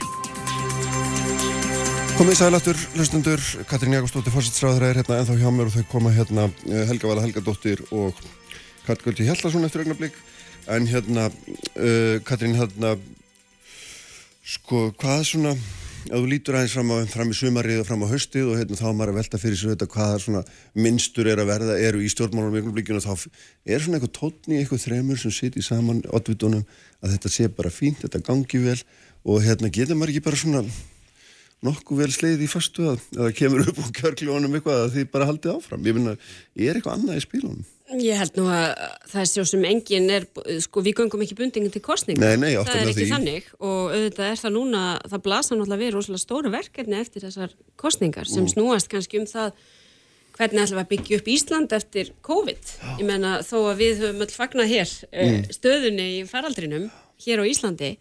Komið 2.17 2.39
sælættur, 2.39 2.79
hlustundur, 2.95 3.43
Katrín 3.69 3.93
Jakobsdóttir 3.93 4.33
fórsætsráður 4.33 4.87
er 4.87 4.97
hérna 4.97 5.19
ennþá 5.21 5.37
hjá 5.37 5.49
mér 5.53 5.69
og 5.69 5.75
þau 5.75 5.85
koma 5.91 6.15
hérna 6.15 6.47
eh, 6.65 6.87
Helga 6.89 7.11
Vala 7.11 7.27
Helgadóttir 7.27 7.85
og 7.93 8.17
Karl 8.87 9.03
Göldi 9.05 9.27
Hjallarsson 9.29 9.69
eftir 9.69 9.85
augnablík 9.85 10.17
en 10.65 10.89
hérna 10.89 11.29
uh, 11.29 12.17
Katrín 12.25 12.57
hérna 12.57 12.95
sko 14.41 14.87
hvað 14.97 15.21
svona 15.35 15.53
ef 16.07 16.15
þú 16.15 16.27
lítur 16.31 16.57
aðeins 16.57 16.73
fram, 16.75 16.91
fram 17.11 17.31
í 17.31 17.37
sumarið 17.37 17.81
og 17.81 17.87
fram 17.89 18.03
á 18.03 18.11
haustið 18.11 18.51
og 18.51 18.59
hérna 18.59 18.79
þá 18.79 18.85
er 18.87 18.97
maður 18.97 19.11
að 19.13 19.19
velta 19.19 19.39
fyrir 19.41 19.59
sér 19.59 19.73
þetta 19.73 19.87
hvað 19.93 20.13
svona 20.23 20.43
minnstur 20.85 21.29
er 21.31 21.41
að 21.43 21.49
verða 21.51 21.77
eru 21.83 22.03
í 22.03 22.11
stjórnmálum 22.11 22.69
og 22.71 23.05
þá 23.05 23.27
er 23.67 23.83
svona 23.83 23.99
eitthvað 23.99 24.13
tótni, 24.17 24.59
eitthvað 24.59 24.83
þremur 24.85 25.21
sem 25.21 25.35
sitt 25.35 25.57
í 25.59 25.65
saman 25.65 26.03
oddvitunum 26.07 26.63
að 27.03 27.15
þetta 27.15 27.33
sé 27.33 27.49
bara 27.51 27.73
fínt, 27.73 28.03
þetta 28.05 28.23
gangi 28.23 28.63
vel 28.63 28.79
og 29.27 29.43
hérna 29.43 29.71
getur 29.73 29.99
maður 29.99 30.15
ekki 30.15 30.27
bara 30.29 30.39
svona 30.39 30.63
nokkuð 31.65 32.03
vel 32.03 32.11
sleið 32.13 32.43
í 32.45 32.49
fastu 32.51 32.85
að 32.91 33.01
það 33.15 33.31
kemur 33.39 33.63
upp 33.71 33.79
úr 33.81 33.89
kjörkljónum 33.97 34.59
eitthvað 34.59 34.83
að 34.83 34.91
því 34.93 35.05
bara 35.13 35.27
haldið 35.31 35.55
áfram. 35.55 35.87
Ég 35.87 35.97
finna, 35.97 36.13
er 36.53 36.77
eitthvað 36.77 36.97
annað 36.97 37.17
í 37.17 37.23
spílunum? 37.23 37.65
Ég 38.03 38.19
held 38.19 38.35
nú 38.35 38.45
að 38.51 38.65
það 39.07 39.21
er 39.21 39.29
svo 39.31 39.45
sem 39.47 39.65
engin 39.69 40.09
er, 40.11 40.27
sko 40.65 40.83
við 40.83 40.97
göngum 40.99 41.23
ekki 41.23 41.37
bundingin 41.39 41.71
til 41.71 41.81
kostninga. 41.85 42.19
Nei, 42.19 42.35
nei, 42.41 42.51
það 42.59 42.81
er 42.81 42.91
ekki 42.91 42.99
því. 42.99 43.09
þannig 43.13 43.49
og 43.57 43.93
auðvitað 43.95 44.31
er 44.33 44.41
það 44.41 44.55
núna, 44.57 44.83
það 45.07 45.23
blasa 45.29 45.55
náttúrulega 45.55 45.83
við 45.85 45.93
rosalega 45.95 46.23
stóru 46.25 46.51
verkefni 46.53 46.99
eftir 46.99 47.23
þessar 47.23 47.55
kostningar 47.79 48.27
sem 48.29 48.49
snúast 48.51 48.91
kannski 48.91 49.21
um 49.23 49.29
það 49.31 49.55
hvernig 50.37 50.65
ætlum 50.65 50.77
við 50.77 50.83
að 50.83 50.91
byggja 50.91 51.21
upp 51.21 51.31
Ísland 51.33 51.75
eftir 51.79 52.13
COVID. 52.27 52.71
Ég 52.99 53.07
menna 53.07 53.37
þó 53.47 53.57
að 53.71 53.81
við 53.81 54.03
höfum 54.03 54.23
öll 54.27 54.35
fagnað 54.35 54.73
hér 54.75 54.95
mm. 55.09 55.51
stöðunni 55.55 56.07
í 56.19 56.21
faraldrinum 56.29 56.89
hér 57.23 57.41
á 57.41 57.45
Íslandi 57.47 57.95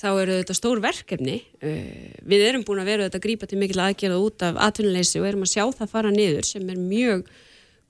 þá 0.00 0.08
eru 0.14 0.38
þetta 0.40 0.56
stór 0.56 0.80
verkefni. 0.82 1.36
Uh, 1.60 2.10
Við 2.32 2.46
erum 2.48 2.64
búin 2.66 2.82
að 2.82 2.90
vera 2.94 3.06
þetta 3.06 3.20
að 3.20 3.26
grípa 3.28 3.50
til 3.50 3.60
mikil 3.60 3.84
aðgerða 3.84 4.24
út 4.24 4.48
af 4.48 4.58
atvinnuleysi 4.70 5.20
og 5.20 5.28
erum 5.28 5.46
að 5.46 5.54
sjá 5.54 5.64
það 5.76 5.94
fara 5.94 6.12
niður 6.14 6.48
sem 6.48 6.72
er 6.72 6.80
mjög 6.80 7.24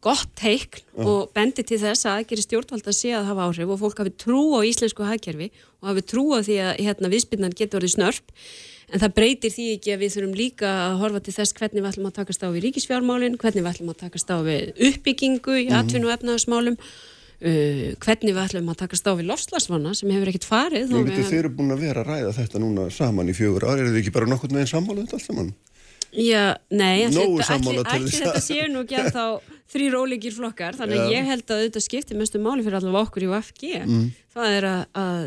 gott 0.01 0.31
teikn 0.39 1.05
og 1.05 1.29
bendi 1.37 1.63
til 1.67 1.77
þess 1.81 2.07
að 2.09 2.23
aðgeri 2.23 2.45
stjórnvalda 2.47 2.93
sé 2.97 3.13
að 3.13 3.27
hafa 3.29 3.49
áhrif 3.51 3.73
og 3.75 3.81
fólk 3.83 4.01
hafi 4.01 4.13
trú 4.17 4.41
á 4.57 4.61
íslensku 4.65 5.05
hagkerfi 5.05 5.51
og 5.83 5.91
hafi 5.91 6.05
trú 6.09 6.25
á 6.33 6.41
því 6.41 6.57
að 6.65 6.73
hérna, 6.87 7.11
viðspinnan 7.13 7.57
getur 7.57 7.83
orðið 7.83 7.95
snörp. 7.99 8.33
En 8.91 9.03
það 9.05 9.15
breytir 9.19 9.53
því 9.55 9.67
ekki 9.77 9.93
að 9.95 10.01
við 10.01 10.15
þurfum 10.17 10.39
líka 10.41 10.71
að 10.87 10.97
horfa 11.05 11.21
til 11.23 11.35
þess 11.37 11.57
hvernig 11.61 11.85
við 11.85 11.91
ætlum 11.93 12.09
að 12.09 12.17
takast 12.17 12.43
á 12.43 12.49
við 12.49 12.65
ríkisfjármálin, 12.65 13.37
hvernig 13.39 13.63
við 13.63 13.71
ætlum 13.71 13.93
að 13.93 14.01
takast 14.01 14.33
á 14.33 14.37
við 14.43 14.73
uppbyggingu 14.89 15.59
í 15.61 15.69
atvinnu 15.69 16.09
og 16.09 16.17
efnaðarsmálum 16.17 16.81
uh, 17.41 17.87
hvernig 18.05 18.35
við 18.37 18.43
ætlum 18.45 18.71
að 18.73 18.81
takast 18.85 19.09
á 19.09 19.13
við 19.17 19.31
lofslagsvanna 19.31 19.95
sem 19.97 20.13
hefur 20.13 20.31
ekkert 20.33 20.49
farið 20.49 20.95
og 20.95 21.09
við 21.09 21.25
þeir 21.31 21.41
eru 21.45 21.55
búin 21.57 21.75
að 21.75 21.83
vera 21.87 22.05
að 22.05 22.13
ræða 22.13 22.37
þetta 22.39 22.63
núna 22.63 22.87
saman 22.95 23.33
í 23.33 23.37
fjögur 23.37 23.67
ár, 23.69 23.81
eru 23.81 23.93
þið 23.95 24.03
ekki 24.03 24.15
bara 24.19 24.31
nokkurn 24.31 24.61
veginn 24.61 24.73
sammála 24.75 25.01
um 25.03 25.09
þetta 25.09 25.21
allt 25.21 25.29
saman? 25.31 25.53
Já, 26.11 26.57
nei, 26.75 27.07
þess 27.07 28.17
þetta 28.19 28.41
séu 28.43 28.67
nú 28.67 28.81
ekki 28.83 28.97
að 28.99 29.13
þá 29.15 29.25
þrýr 29.71 29.95
ólíkir 29.95 30.35
flokkar, 30.35 30.75
þannig 30.75 31.05
að 31.05 31.13
ég 31.15 31.29
held 31.29 31.53
að 31.55 31.61
þetta 31.69 31.83
skiptir 31.85 32.19
mestu 32.19 32.41
máli 32.43 32.65
fyrir 32.67 32.81
allavega 32.81 33.05
okkur 33.07 33.23
í 33.23 33.29
UFG 33.31 33.63
Mm. 33.85 34.09
það 34.35 34.57
er 34.57 34.67
að, 34.67 34.81
að 34.99 35.21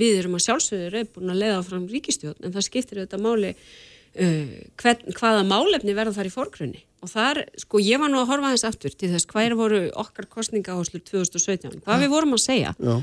við 0.00 0.18
erum 0.22 0.38
að 0.38 0.44
sjálfsögur 0.46 0.96
er 0.96 1.10
búin 1.12 1.34
að 1.34 1.42
leiða 1.42 1.60
fram 1.66 1.84
ríkistjórn 1.90 2.48
en 2.48 2.54
það 2.56 2.66
skiptir 2.70 3.02
þetta 3.02 3.20
máli 3.20 3.52
uh, 4.18 4.54
hvern, 4.80 5.16
hvaða 5.18 5.42
málefni 5.48 5.96
verða 5.96 6.16
þar 6.18 6.30
í 6.30 6.34
fórgrunni 6.34 6.84
og 7.00 7.08
þar, 7.08 7.42
sko, 7.56 7.80
ég 7.80 8.00
var 8.02 8.10
nú 8.12 8.20
að 8.20 8.28
horfa 8.28 8.52
þess 8.52 8.68
aftur 8.68 8.92
til 8.92 9.08
þess 9.14 9.28
hver 9.30 9.54
voru 9.56 9.82
okkar 10.02 10.26
kostningaháslur 10.28 11.00
2017, 11.06 11.80
hvað 11.86 12.02
við 12.02 12.10
vorum 12.12 12.36
að 12.36 12.42
segja. 12.44 12.74
Já. 12.76 12.98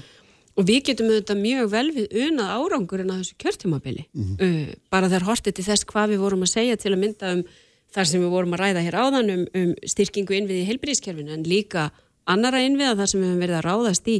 Og 0.57 0.65
við 0.65 0.83
getum 0.89 1.09
auðvitað 1.09 1.39
mjög 1.41 1.71
vel 1.71 1.87
við 1.95 2.13
unað 2.27 2.51
árangurinn 2.57 3.13
að 3.13 3.23
þessu 3.23 3.39
kjörtímabili. 3.41 4.05
uh, 4.41 4.75
bara 4.93 5.09
þegar 5.09 5.29
hortið 5.31 5.57
til 5.57 5.65
þess 5.71 5.89
hvað 5.89 6.13
við 6.13 6.21
vorum 6.25 6.45
að 6.45 6.53
segja 6.53 6.77
til 6.77 6.93
að 6.93 7.01
mynda 7.05 7.33
um 7.37 7.47
þar 7.93 8.09
sem 8.09 8.21
við 8.21 8.33
vorum 8.33 8.53
að 8.53 8.61
ræða 8.63 8.83
hér 8.85 8.99
áðan 8.99 9.33
um, 9.33 9.45
um 9.57 9.73
styrkingu 9.87 10.35
innvið 10.37 10.61
í 10.61 10.67
heilbyrðiskerfinu 10.67 11.33
en 11.33 11.47
líka 11.47 11.89
annara 12.27 12.61
innviða 12.65 12.97
þar 12.99 13.11
sem 13.11 13.21
við 13.21 13.31
höfum 13.31 13.43
verið 13.45 13.59
að 13.59 13.67
ráðast 13.67 14.09
í 14.11 14.17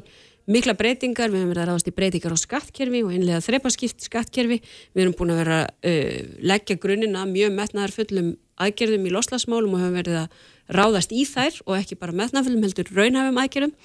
mikla 0.48 0.76
breytingar, 0.80 1.32
við 1.32 1.44
höfum 1.44 1.52
verið 1.52 1.64
að 1.64 1.70
ráðast 1.72 1.90
í 1.90 1.94
breytingar 1.98 2.36
á 2.36 2.40
skattkerfi 2.40 3.04
og 3.04 3.14
einlega 3.14 3.44
þrepaskipt 3.44 4.06
skattkerfi. 4.08 4.62
Við 4.96 5.04
erum 5.04 5.16
búin 5.18 5.34
að 5.34 5.42
vera 5.44 5.62
uh, 5.68 6.18
leggja 6.54 6.80
grunnina 6.80 7.26
mjög 7.28 7.56
metnaðar 7.58 7.96
fullum 7.96 8.34
aðgerðum 8.64 9.08
í 9.08 9.14
loslasmálum 9.14 9.76
og 9.76 9.84
höfum 9.84 9.98
verið 10.00 10.20
að 10.24 10.42
ráðast 10.78 11.14
í 11.16 11.24
þær 11.28 11.62
og 11.66 11.78
ekki 11.78 12.00
bara 12.00 12.16
metnaðfullum 12.24 12.64
heldur 12.66 12.92
raunhafum 12.96 13.42
aðgerðum. 13.44 13.76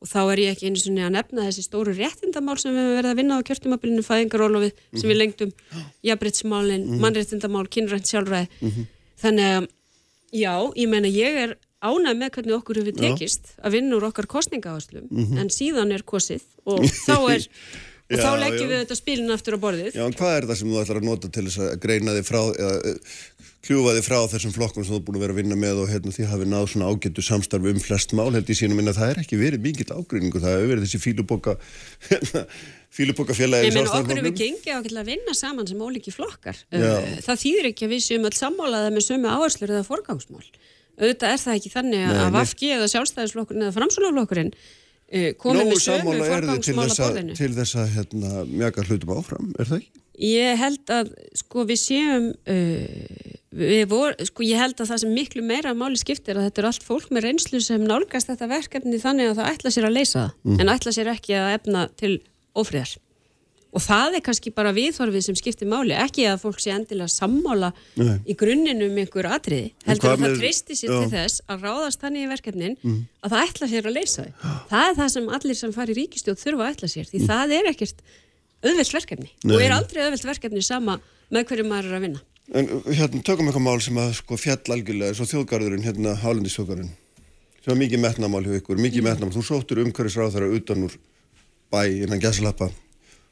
Og 0.00 0.08
þá 0.08 0.20
er 0.32 0.40
ég 0.40 0.54
ekki 0.54 0.68
einu 0.70 0.80
svona 0.80 1.08
að 1.08 1.16
nefna 1.18 1.46
þessi 1.46 1.66
stóru 1.66 1.92
réttindamál 1.92 2.56
sem 2.58 2.72
við 2.72 2.86
höfum 2.86 2.98
verið 2.98 3.10
að 3.10 3.18
vinna 3.20 3.36
á 3.36 3.46
kjörtumabilinu 3.46 4.04
fæðingarólofið 4.06 4.78
sem 4.96 5.10
við 5.10 5.18
lengdum 5.18 5.50
jafnbryttsmálin, 6.08 6.86
mannréttindamál, 7.02 7.66
kynrænt 7.68 8.08
sjálfræði. 8.08 8.48
Þannig 9.20 9.50
að 9.58 9.66
já, 10.32 10.54
ég 10.80 10.88
meina 10.88 11.10
ég 11.12 11.36
er 11.44 11.52
ánæg 11.80 12.18
með 12.20 12.34
hvernig 12.36 12.56
okkur 12.58 12.82
hefur 12.82 12.98
tekist 12.98 13.54
að 13.60 13.78
vinna 13.78 13.96
úr 13.96 14.08
okkar 14.10 14.28
kostningaáslum 14.30 15.08
en 15.40 15.52
síðan 15.52 15.94
er 15.96 16.04
kosið 16.04 16.44
og 16.68 16.84
þá 17.06 17.16
er 17.36 17.46
og 18.10 18.18
Já, 18.18 18.24
þá 18.26 18.40
leggjum 18.42 18.66
já. 18.66 18.70
við 18.70 18.80
þetta 18.82 18.96
spilin 18.98 19.30
aftur 19.34 19.54
á 19.54 19.58
borðið 19.62 19.94
Já, 19.94 20.02
en 20.02 20.16
hvað 20.18 20.32
er 20.36 20.44
það 20.48 20.56
sem 20.58 20.70
þú 20.70 20.78
ætlar 20.80 20.98
að 20.98 21.04
nota 21.06 21.28
til 21.30 21.44
þess 21.46 21.60
að 21.62 21.68
greina 21.84 22.14
þig 22.16 22.24
frá, 22.26 22.40
eða 22.50 22.74
eh, 22.90 22.96
kljúfa 23.68 23.94
þig 23.94 24.04
frá 24.08 24.18
þessum 24.32 24.54
flokkum 24.56 24.82
sem 24.82 24.90
þú 24.90 24.98
er 24.98 25.04
búin 25.06 25.18
að 25.18 25.24
vera 25.24 25.34
að 25.36 25.40
vinna 25.40 25.58
með 25.62 25.76
og 25.84 25.92
hérna 25.92 26.14
því 26.16 26.24
hafi 26.32 26.46
náð 26.50 26.66
svona 26.72 26.88
ágættu 26.90 27.22
samstarfi 27.22 27.70
um 27.70 27.80
flest 27.84 28.10
mál, 28.18 28.32
held 28.34 28.50
ég 28.50 28.58
sínum 28.58 28.76
minna, 28.80 28.96
það 28.96 29.12
er 29.12 29.22
ekki 29.22 29.38
verið 29.38 29.62
mikill 29.62 29.94
ágreiningu, 29.94 30.42
það 30.42 30.56
hefur 30.56 30.70
verið 30.72 30.84
þessi 30.88 31.00
fíluboka, 31.04 31.52
fíluboka 32.98 33.32
félagi 33.38 33.70
Ég 33.70 33.76
meina 33.78 33.94
okkur 33.94 34.18
hefur 34.18 34.34
gengið 34.42 34.72
ákveðlega 34.74 35.04
að 35.04 35.10
vinna 35.12 35.32
saman 35.38 35.70
sem 35.70 35.78
ólíki 35.86 36.10
flokkar. 36.10 36.58
Já. 36.72 36.98
Uh, 36.98 37.22
Það 37.28 37.42
þýðir 37.44 37.70
ekki 37.70 37.86
að 37.86 37.92
við 37.94 38.02
séum 38.08 38.26
öll 38.26 38.38
Auðvitað 40.98 41.34
er 41.34 41.42
það 41.44 41.58
ekki 41.58 41.72
þannig 41.74 42.04
Nei, 42.04 42.18
að. 42.18 42.30
Vafki 42.36 42.70
eða 42.76 42.90
sjálfstæðisflokkurinn 42.94 43.66
eða 43.66 43.76
framsónaflokkurinn 43.76 44.52
uh, 44.54 45.30
komið 45.40 45.60
Nógu 45.60 45.72
með 45.72 45.82
sömu 45.86 46.14
eru 46.18 46.50
þið 46.50 46.62
til 46.66 46.76
þess 46.80 47.02
að, 47.06 47.20
til 47.40 47.50
þess 47.58 47.80
að 47.80 47.92
hérna, 47.96 48.44
mjaka 48.50 48.86
hlutum 48.88 49.14
áfram, 49.16 49.50
er 49.56 49.70
það 49.70 49.82
ekki? 49.82 50.04
Ég 50.20 50.58
held 50.60 50.90
að 50.92 51.12
sko 51.40 51.62
við 51.64 51.78
séum 51.80 52.26
uh, 52.36 53.36
við 53.50 53.84
vor, 53.90 54.16
sko 54.28 54.44
ég 54.46 54.60
held 54.60 54.78
að 54.78 54.92
það 54.92 55.02
sem 55.02 55.14
miklu 55.16 55.44
meira 55.46 55.72
máli 55.74 55.98
skiptir 55.98 56.38
að 56.38 56.48
þetta 56.48 56.62
er 56.62 56.68
allt 56.70 56.84
fólk 56.86 57.08
með 57.14 57.26
reynslu 57.26 57.62
sem 57.64 57.86
nálgast 57.86 58.30
þetta 58.30 58.50
verkefni 58.50 59.00
þannig 59.02 59.30
að 59.30 59.40
það 59.40 59.54
ætla 59.54 59.72
sér 59.74 59.88
að 59.88 59.96
leysa 59.96 60.26
það 60.26 60.60
en 60.60 60.74
ætla 60.74 60.94
sér 60.94 61.10
ekki 61.14 61.38
að 61.38 61.54
efna 61.56 61.86
til 61.98 62.12
ófriðar 62.54 62.92
og 63.70 63.82
það 63.84 64.16
er 64.18 64.22
kannski 64.26 64.50
bara 64.54 64.72
viðhorfið 64.74 65.22
sem 65.28 65.36
skiptir 65.38 65.68
máli 65.70 65.94
ekki 65.94 66.24
að 66.26 66.40
fólk 66.42 66.58
sé 66.62 66.72
endilega 66.74 67.10
sammála 67.12 67.68
Nei. 68.00 68.16
í 68.26 68.34
grunninn 68.38 68.82
um 68.86 68.96
einhver 68.98 69.28
atriði 69.30 69.68
heldur 69.86 70.10
að 70.10 70.16
það 70.16 70.24
með- 70.24 70.40
treysti 70.40 70.78
sér 70.80 70.94
til 70.96 71.10
þess 71.12 71.44
að 71.46 71.66
ráðast 71.68 72.02
þannig 72.02 72.24
í 72.26 72.30
verkefnin 72.32 72.74
að 73.22 73.30
það 73.36 73.44
ætla 73.46 73.68
sér 73.70 73.86
að 73.90 73.96
leysa 74.00 74.24
þau. 74.26 74.32
Það 74.72 74.88
er 74.88 74.98
það 74.98 75.12
sem 75.14 75.28
allir 75.38 75.60
sem 75.60 75.72
fari 75.76 75.94
í 75.94 75.98
ríkistjóð 76.00 76.42
þurfa 76.42 76.66
að 76.66 76.72
ætla 76.74 76.90
sér 76.96 77.06
því 77.12 77.22
það 77.30 77.54
er 77.60 77.70
ekkert 77.70 78.02
auðvelt 78.66 78.92
verkefni 78.98 79.30
og 79.30 79.54
Nei. 79.54 79.62
er 79.68 79.76
aldrei 79.78 80.02
auðvelt 80.04 80.26
verkefni 80.32 80.62
sama 80.66 80.98
með 81.30 81.46
hverju 81.46 81.68
maður 81.70 81.92
er 81.92 81.96
að 82.00 82.04
vinna. 82.08 82.20
En 82.50 82.66
hérna, 82.90 83.22
tökum 83.22 83.46
eitthvað 83.46 83.62
mál 83.62 83.80
sem 83.80 83.94
að 84.02 84.10
sko 84.18 84.34
fjall 84.36 84.74
algjörlega, 84.74 85.14
svo 85.14 85.26
þjóðgarðurinn, 85.30 85.84
hérna, 85.86 86.16
hálendisþjóðgarðurinn, 86.18 86.90
sem 87.62 87.70
var 87.70 87.78
mikið 87.78 88.02
metnamál 88.02 88.42
hjá 88.42 88.56
ykkur, 88.58 88.80
mikið 88.82 89.04
metnamál, 89.06 89.30
þú 89.36 89.44
sóttur 89.46 89.78
umhverfisráð 89.84 90.48
utan 90.58 90.88
úr 90.88 90.96
bæ 91.70 91.84
innan 92.02 92.18
gæsalappa 92.18 92.72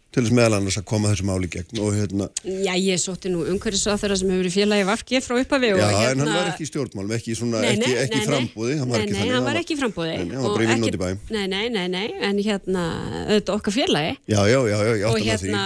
til 0.09 0.23
þess 0.25 0.33
meðal 0.39 0.57
annars 0.57 0.79
að 0.81 0.85
koma 0.89 1.11
þessu 1.13 1.27
máli 1.29 1.49
gegn 1.53 1.81
og 1.85 1.91
hérna, 1.93 2.27
Já, 2.45 2.73
ég 2.81 2.97
sótti 3.03 3.29
nú 3.33 3.43
umhverfisráþara 3.53 4.17
sem 4.17 4.31
hefur 4.33 4.41
verið 4.47 4.55
félagi 4.57 4.87
Vafki 4.89 5.21
frá 5.21 5.35
upphafi 5.43 5.73
og 5.75 5.83
já, 5.83 5.89
hérna 5.93 6.15
en 6.15 6.23
hann 6.25 6.33
var 6.39 6.49
ekki 6.55 6.65
í 6.65 6.71
stjórnmálum, 6.71 7.13
ekki 7.19 7.35
í 7.35 7.37
svona, 7.37 7.61
Nei, 7.61 7.75
ekki, 7.75 7.91
nei, 7.93 7.99
ekki 8.07 8.17
nei, 8.23 8.27
frambúði, 8.31 8.79
hann 8.81 8.89
var 8.89 8.97
nei, 8.97 9.05
ekki 9.05 9.13
nei, 9.13 9.21
þannig. 9.21 9.35
hann 9.37 9.47
var 9.51 9.61
ekki 9.61 9.77
í 9.77 9.81
frambúði 9.83 10.15
Nei, 10.17 10.25
nei, 10.25 10.35
hann 10.39 10.47
var 10.49 10.55
og 10.55 10.65
ekkert- 10.65 10.89
út 10.89 10.97
í 10.97 11.03
bæ. 11.05 11.11
Nei, 11.37 11.45
nei, 11.53 11.69
nei, 11.77 11.85
nei, 11.93 12.07
en 12.31 12.41
hérna 12.49 12.87
auðvitað 13.29 13.55
okkar 13.61 13.77
félagi 13.77 14.17
Já, 14.33 14.41
já, 14.49 14.59
já, 14.73 14.79
já, 14.89 14.97
ég 14.97 15.05
og 15.05 15.19
átti 15.19 15.29
með 15.29 15.45
því. 15.45 15.53
hérna 15.53 15.65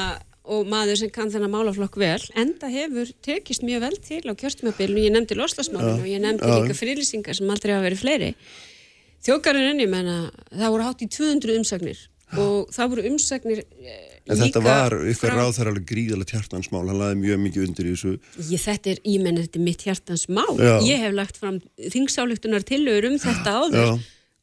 og 0.53 0.67
maður 0.67 0.99
sem 0.99 1.11
kann 1.15 1.31
þennan 1.31 1.53
málaflokk 1.55 1.97
vel 2.03 2.19
enda 2.35 2.67
hefur 2.67 3.15
tekist 3.23 3.63
mjög 3.63 3.85
vel 3.87 3.97
til 4.03 4.27
á 4.27 4.35
kjörtumabilinu, 4.35 5.05
ég 5.07 5.15
nefndi 5.15 5.39
loslasmálinu 5.39 6.03
og 6.03 6.09
ég 6.11 6.19
nefndi 6.19 6.43
já. 6.51 6.57
líka 6.59 6.75
fyrirlýsingar 6.75 7.39
sem 7.39 7.47
aldrei 7.55 7.77
hafa 7.77 7.87
verið 7.87 8.03
fleiri 8.03 8.33
þjókarinn 9.23 9.79
ég 9.85 9.91
menna, 9.93 10.17
það 10.51 10.73
voru 10.75 10.87
hátt 10.89 11.05
í 11.07 11.09
200 11.15 11.55
umsagnir 11.61 12.01
og 12.43 12.73
það 12.75 12.91
voru 12.91 13.05
umsagnir 13.13 13.63
eh, 13.63 14.12
En 14.31 14.39
þetta 14.39 14.61
var 14.63 14.95
ykkur 15.11 15.31
frá- 15.33 15.39
ráð 15.41 15.53
þar 15.59 15.69
alveg 15.73 15.87
gríðalegt 15.91 16.31
hjartansmál, 16.37 16.87
hann 16.87 16.99
laði 17.01 17.17
mjög 17.19 17.41
mikið 17.43 17.65
undir 17.69 17.87
í 17.91 17.93
þessu. 17.97 18.13
Ég, 18.53 18.61
þetta 18.63 18.91
er, 18.93 18.99
ég 19.05 19.23
menn 19.25 19.41
þetta 19.43 19.59
er 19.59 19.65
mitt 19.67 19.83
hjartans 19.83 20.27
mál. 20.31 20.55
Já. 20.63 20.75
Ég 20.87 20.99
hef 21.03 21.13
lagt 21.17 21.37
fram 21.43 21.61
þingsáleiktunar 21.91 22.63
tillögur 22.69 23.09
um 23.11 23.19
þetta 23.19 23.55
áður 23.59 23.87
Já. 23.89 23.99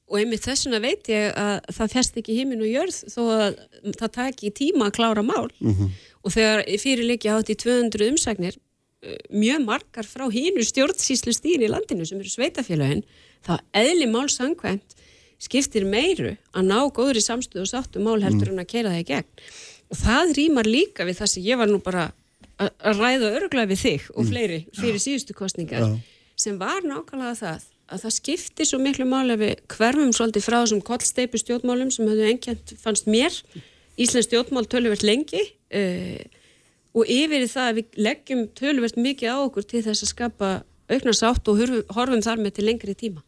og 0.09 0.17
einmitt 0.19 0.43
þessuna 0.43 0.81
veit 0.83 1.07
ég 1.13 1.31
að 1.37 1.59
það 1.77 1.91
fjast 1.95 2.17
ekki 2.19 2.35
himinn 2.41 2.63
og 2.65 2.71
jörð 2.73 2.99
þó 3.13 3.21
að 3.37 3.59
það 4.01 4.11
taki 4.19 4.51
tíma 4.51 4.89
að 4.89 4.95
klára 4.99 5.23
mál 5.23 5.47
Mhm. 5.61 5.91
og 6.25 6.31
þegar 6.35 6.63
fyrirleikja 6.81 7.37
átt 7.39 7.49
í 7.53 7.55
200 7.55 8.09
umsagnir 8.11 8.57
eh, 9.01 9.15
mjög 9.31 9.63
margar 9.63 10.03
frá 10.03 10.27
hínu 10.27 10.59
stjórnsýslu 10.65 11.31
stýri 11.31 11.69
í 11.69 11.71
landinu 11.71 12.05
sem 12.05 12.19
eru 12.19 12.27
sveitafélagin 12.27 13.03
þá 13.47 13.59
eðli 13.73 14.09
mál 14.11 14.27
sangkvæmt 14.27 14.97
skiptir 15.39 15.85
meiru 15.87 16.33
að 16.51 16.65
ná 16.67 16.79
góður 16.91 17.15
í 17.15 17.23
samstöðu 17.23 17.63
og 17.63 17.69
sáttu 17.71 18.01
mál 18.03 18.19
heldur 18.21 18.49
en 18.51 18.59
að 18.59 18.67
keira 18.67 18.89
það 18.91 18.99
í 18.99 19.07
gegn 19.07 19.29
og 19.89 19.99
það 19.99 20.33
rýmar 20.37 20.69
líka 20.69 21.07
við 21.07 21.19
það 21.21 21.31
sem 21.33 21.45
ég 21.49 21.59
var 21.59 21.71
nú 21.71 21.81
bara 21.83 22.09
að 22.59 22.99
ræða 22.99 23.33
öruglega 23.37 23.71
við 23.71 23.83
þig 23.83 24.07
og 24.13 24.29
fleiri 24.29 24.61
fyrir 24.75 25.01
síðustu 25.01 25.35
kostningar 25.37 25.85
Já. 25.85 25.91
sem 26.39 26.57
var 26.59 26.83
nákvæmlega 26.83 27.35
það 27.39 27.67
að 27.89 28.03
það 28.03 28.15
skipti 28.17 28.67
svo 28.67 28.79
miklu 28.83 29.07
máli 29.09 29.33
að 29.33 29.43
við 29.45 29.61
hverfum 29.73 30.11
svolítið 30.13 30.45
frá 30.45 30.57
þessum 30.59 30.81
kollsteipu 30.85 31.39
stjórnmálum 31.41 31.93
sem 31.93 32.09
höfðu 32.09 32.27
engjant 32.33 32.73
fannst 32.81 33.07
mér 33.09 33.33
Íslands 33.99 34.29
stjórnmál 34.29 34.67
töluvert 34.69 35.03
lengi 35.03 35.41
uh, 35.41 36.19
og 36.95 37.09
yfir 37.09 37.47
það 37.49 37.71
að 37.71 37.79
við 37.79 37.97
leggjum 38.05 38.43
töluvert 38.57 38.99
mikið 38.99 39.33
á 39.33 39.37
okkur 39.41 39.67
til 39.67 39.83
þess 39.87 40.05
að 40.05 40.13
skapa 40.13 40.51
aukna 40.89 41.13
sátt 41.15 41.49
og 41.51 41.59
horfum 41.93 42.23
þar 42.25 42.41
með 42.41 42.55
til 42.57 42.65
lengri 42.69 42.95
tíma. 42.97 43.23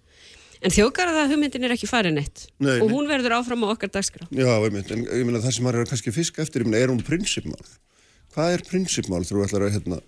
En 0.61 0.73
þjóðgarða 0.73 1.23
hugmyndin 1.31 1.65
er 1.65 1.73
ekki 1.73 1.87
farin 1.89 2.19
eitt 2.21 2.43
Nei, 2.61 2.75
og 2.83 2.91
hún 2.93 3.07
verður 3.09 3.33
áfram 3.39 3.63
á 3.65 3.73
okkar 3.73 3.89
dagskrá. 3.95 4.27
Já, 4.29 4.49
einmitt, 4.61 4.91
en 4.93 5.07
ég 5.07 5.25
meina 5.25 5.41
það 5.41 5.55
sem 5.57 5.65
maður 5.65 5.83
er 5.83 5.89
kannski 5.89 6.13
fiska 6.13 6.43
eftir, 6.43 6.61
ég 6.61 6.69
meina, 6.69 6.83
er 6.83 6.93
hún 6.93 7.01
prinsipmál? 7.05 7.63
Hvað 8.35 8.55
er 8.57 8.63
prinsipmál 8.69 9.23
þú 9.25 9.41
ætlar 9.45 9.65
að 9.65 9.73
hérna, 9.79 10.01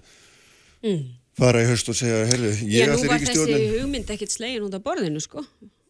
fara 1.40 1.64
í 1.64 1.70
haust 1.72 1.90
og 1.90 1.98
segja, 1.98 2.22
herru, 2.30 2.52
Mm. 2.54 2.70
Já, 2.70 2.84
ég 2.84 2.92
nú 2.92 2.98
ætli 3.00 3.10
var 3.10 3.18
þessi 3.18 3.34
ríkistjórnin 3.34 3.82
hugmynd 3.82 4.14
ekkit 4.14 4.36
slegin 4.36 4.68
út 4.68 4.78
af 4.78 4.84
borðinu 4.86 5.22
sko. 5.24 5.46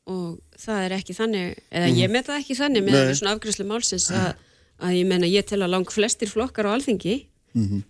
Og 0.07 0.39
það 0.59 0.85
er 0.85 0.95
ekki 0.97 1.13
þannig, 1.15 1.59
eða 1.71 1.91
ég 1.97 2.11
með 2.11 2.25
það 2.29 2.39
ekki 2.41 2.55
þannig 2.59 2.87
með 2.87 3.13
svona 3.19 3.35
afgræslu 3.35 3.67
málsins 3.67 4.07
að, 4.11 4.33
að 4.79 4.95
ég 4.97 5.07
menna 5.07 5.27
ég 5.27 5.45
tel 5.47 5.61
að 5.63 5.75
lang 5.75 5.91
flestir 5.91 6.31
flokkar 6.31 6.67
á 6.67 6.75
alþingi 6.75 7.19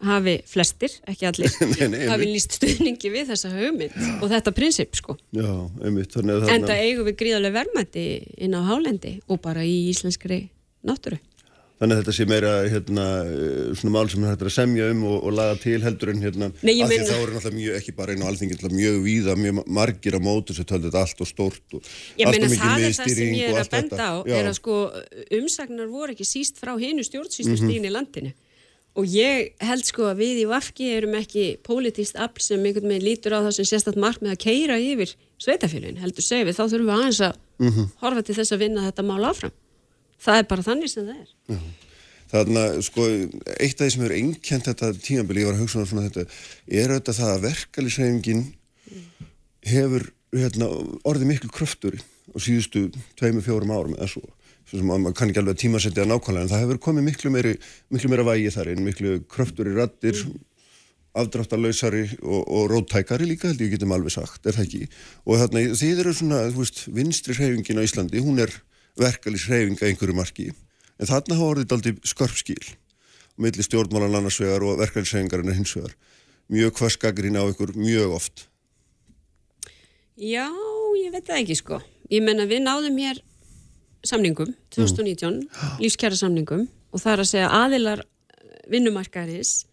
hafi 0.04 0.36
flestir, 0.50 0.92
ekki 1.08 1.28
allir. 1.30 1.52
Nei, 1.80 1.88
nei, 1.94 2.06
hafi 2.12 2.28
líst 2.28 2.58
stuðningi 2.60 3.12
við 3.14 3.30
þessa 3.32 3.52
hugmynd 3.56 3.96
og 4.22 4.30
þetta 4.34 4.52
prinsip 4.56 4.96
sko 5.00 5.18
Já, 5.32 5.50
einmitt, 5.84 6.12
þannig 6.16 6.42
að 6.44 6.56
enda 6.58 6.80
eigum 6.84 7.06
við 7.08 7.20
gríðarlega 7.24 7.60
verðmætti 7.62 8.08
inn 8.44 8.58
á 8.58 8.62
hálendi 8.68 9.20
og 9.32 9.40
bara 9.46 9.64
í 9.64 9.78
íslenskri 9.94 10.50
náttúru 10.84 11.20
Þannig 11.84 11.98
að 11.98 12.02
þetta 12.04 12.14
sé 12.16 12.26
meira 12.30 12.50
hérna, 12.70 13.04
eh, 13.28 13.72
svona 13.76 13.92
mál 13.98 14.06
sem 14.08 14.22
er 14.24 14.30
hægt 14.36 14.44
að 14.46 14.52
semja 14.56 14.86
um 14.94 15.02
og, 15.10 15.16
og 15.26 15.34
laga 15.36 15.56
til 15.60 15.82
heldur 15.84 16.12
en 16.14 16.22
hérna, 16.22 16.48
Nei, 16.64 16.76
ég 16.78 16.84
af 16.86 16.92
því 16.94 17.00
meina- 17.02 17.08
þá 17.10 17.16
eru 17.24 17.34
náttúrulega 17.34 17.58
mjög, 17.58 17.80
ekki 17.80 17.96
bara 17.98 18.14
einn 18.14 18.24
á 18.24 18.28
alþingi, 18.30 18.58
mjög 18.78 19.00
víða, 19.04 19.34
mjög 19.42 19.60
margir 19.80 20.16
á 20.16 20.22
mótu 20.24 20.56
sem 20.56 20.68
töldu 20.70 20.88
þetta 20.92 21.02
allt 21.02 21.24
og 21.26 21.28
stórt 21.28 21.76
og 21.76 21.82
Ég 22.22 22.30
allt 22.30 22.38
meina 22.38 22.46
og 22.48 22.54
mikið 22.54 22.64
það 22.64 22.86
er 22.86 22.96
það 23.00 23.12
sem 23.18 23.34
ég 23.34 23.50
og 23.50 23.50
er 23.50 23.58
að 23.58 23.60
allt 23.66 23.76
benda 23.76 23.98
þetta. 23.98 24.08
á 24.08 24.16
Já. 24.30 24.38
er 24.38 24.48
að 24.54 24.56
sko 24.62 24.78
umsagnar 25.42 25.92
voru 25.92 26.16
ekki 26.16 26.28
síst 26.30 26.62
frá 26.62 26.72
hinu 26.80 27.04
stjórnsýslustíðin 27.04 27.82
Mhm. 27.84 27.90
í 27.90 27.94
landinu 27.98 28.32
og 28.96 29.06
ég 29.10 29.54
held 29.64 29.86
sko 29.88 30.06
að 30.12 30.20
við 30.22 30.42
í 30.44 30.48
Vafki 30.50 30.90
erum 30.94 31.16
ekki 31.18 31.46
pólitíst 31.66 32.16
afl 32.22 32.42
sem 32.46 32.62
einhvern 32.66 32.92
veginn 32.92 33.08
lítur 33.08 33.34
á 33.34 33.42
það 33.42 33.56
sem 33.58 33.66
sérstætt 33.72 33.98
markmið 33.98 34.36
að 34.36 34.42
keira 34.46 34.78
yfir 34.78 35.16
sveitafélagin 35.42 35.98
heldur 36.04 36.24
segja 36.26 36.46
við 36.46 36.60
þá 36.60 36.64
þurfum 36.68 36.90
við 36.92 36.98
aðeins 37.00 37.22
að 37.30 37.40
Mhm. 37.64 37.88
horfa 38.02 38.22
til 38.26 38.36
þess 38.36 38.52
að 38.54 38.62
vinna 38.64 38.84
þetta 38.92 39.04
mál 39.06 39.24
áfram. 39.30 39.52
Það 40.24 40.38
er 40.40 40.44
bara 40.50 40.62
þannig 40.64 40.90
sem 40.90 41.06
það 41.06 41.20
er. 41.22 41.60
Þannig 42.34 42.58
að 42.58 42.82
sko, 42.82 43.04
eitt 43.62 43.82
af 43.82 43.86
því 43.86 43.92
sem 43.94 44.02
hefur 44.02 44.16
einkjent 44.18 44.66
þetta 44.66 44.88
tímabili, 45.06 45.42
ég 45.44 45.46
var 45.46 45.54
að 45.54 45.62
hugsa 45.62 45.80
um 45.80 45.86
svona 45.86 46.10
þetta, 46.10 46.24
er 46.68 46.90
auðvitað 46.90 47.20
það 47.20 47.34
að 47.34 47.44
verkalisreifingin 47.50 48.44
hefur 49.70 50.08
hérna, 50.34 50.70
orðið 51.06 51.30
miklu 51.30 51.50
kröftur 51.54 51.98
á 52.34 52.38
síðustu 52.42 52.88
tveimu, 53.20 53.42
fjórum 53.46 53.72
árum 53.76 53.96
eða 53.98 54.10
svo. 54.10 54.24
Maður 54.72 55.14
kann 55.18 55.30
ekki 55.30 55.42
alveg 55.42 55.58
að 55.58 55.62
tímasetja 55.62 56.06
nákvæmlega, 56.08 56.46
en 56.46 56.52
það 56.54 56.64
hefur 56.64 56.82
komið 56.88 57.06
miklu 57.10 57.32
meiri, 57.34 57.54
miklu 57.94 58.10
meira 58.10 58.26
vægi 58.26 58.52
þar 58.56 58.72
inn, 58.72 58.84
miklu 58.88 59.16
kröftur 59.30 59.70
í 59.70 59.74
rattir, 59.76 60.22
afdráttarlausari 61.14 62.06
og, 62.24 62.40
og 62.42 62.70
róttækari 62.72 63.28
líka 63.30 63.52
held 63.52 63.62
ég 63.62 63.76
getum 63.76 63.94
alveg 63.94 64.16
sagt, 64.16 64.48
er 64.48 64.56
það 64.56 64.64
ekki? 64.66 64.88
Og 65.28 65.42
þarna 65.44 65.66
þið 65.78 66.00
eru 66.02 66.14
svona, 66.18 66.40
þú 66.50 66.64
veist, 66.64 66.86
vinstri 66.96 67.36
hreyfingin 67.38 67.84
á 67.84 67.86
Íslandi, 67.86 68.24
hún 68.24 68.42
er 68.42 68.56
verkalis 68.98 69.46
hreyfinga 69.50 69.92
einhverju 69.92 70.16
marki, 70.18 70.48
en 70.98 71.12
þarna 71.12 71.38
hafa 71.38 71.52
orðið 71.52 71.76
aldrei 71.78 71.94
skörpskil 72.08 72.64
milli 73.38 73.66
stjórnmálan 73.66 74.16
annars 74.20 74.40
vegar 74.42 74.64
og 74.66 74.80
verkalis 74.82 75.14
hreyfingarinn 75.14 75.56
hins 75.58 75.74
vegar, 75.78 75.94
mjög 76.54 76.76
kvaskagrin 76.78 77.38
á 77.40 77.44
ykkur 77.50 77.74
mjög 77.78 78.18
oft. 78.18 78.48
Já, 80.18 80.46
ég 81.02 81.14
veit 81.14 81.26
það 81.26 81.40
ekki 81.42 81.58
sko. 81.58 81.80
Ég 82.14 82.22
menna 82.26 82.46
við 82.46 82.62
náðum 82.68 83.00
hér 83.02 83.22
samningum 84.08 84.54
2019, 84.76 85.44
lífskjara 85.84 86.20
samningum 86.20 86.68
og 86.94 87.02
það 87.02 87.14
er 87.14 87.24
að 87.24 87.30
segja 87.32 87.52
aðilar 87.64 88.04
vinnumarkaðis 88.72 89.64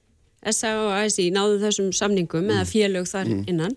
SA 0.48 0.72
og 0.80 0.92
ASI 0.96 1.28
náðu 1.34 1.58
þessum 1.60 1.90
samningum 1.92 2.48
eða 2.48 2.64
félög 2.68 3.08
þar 3.10 3.28
innan. 3.50 3.76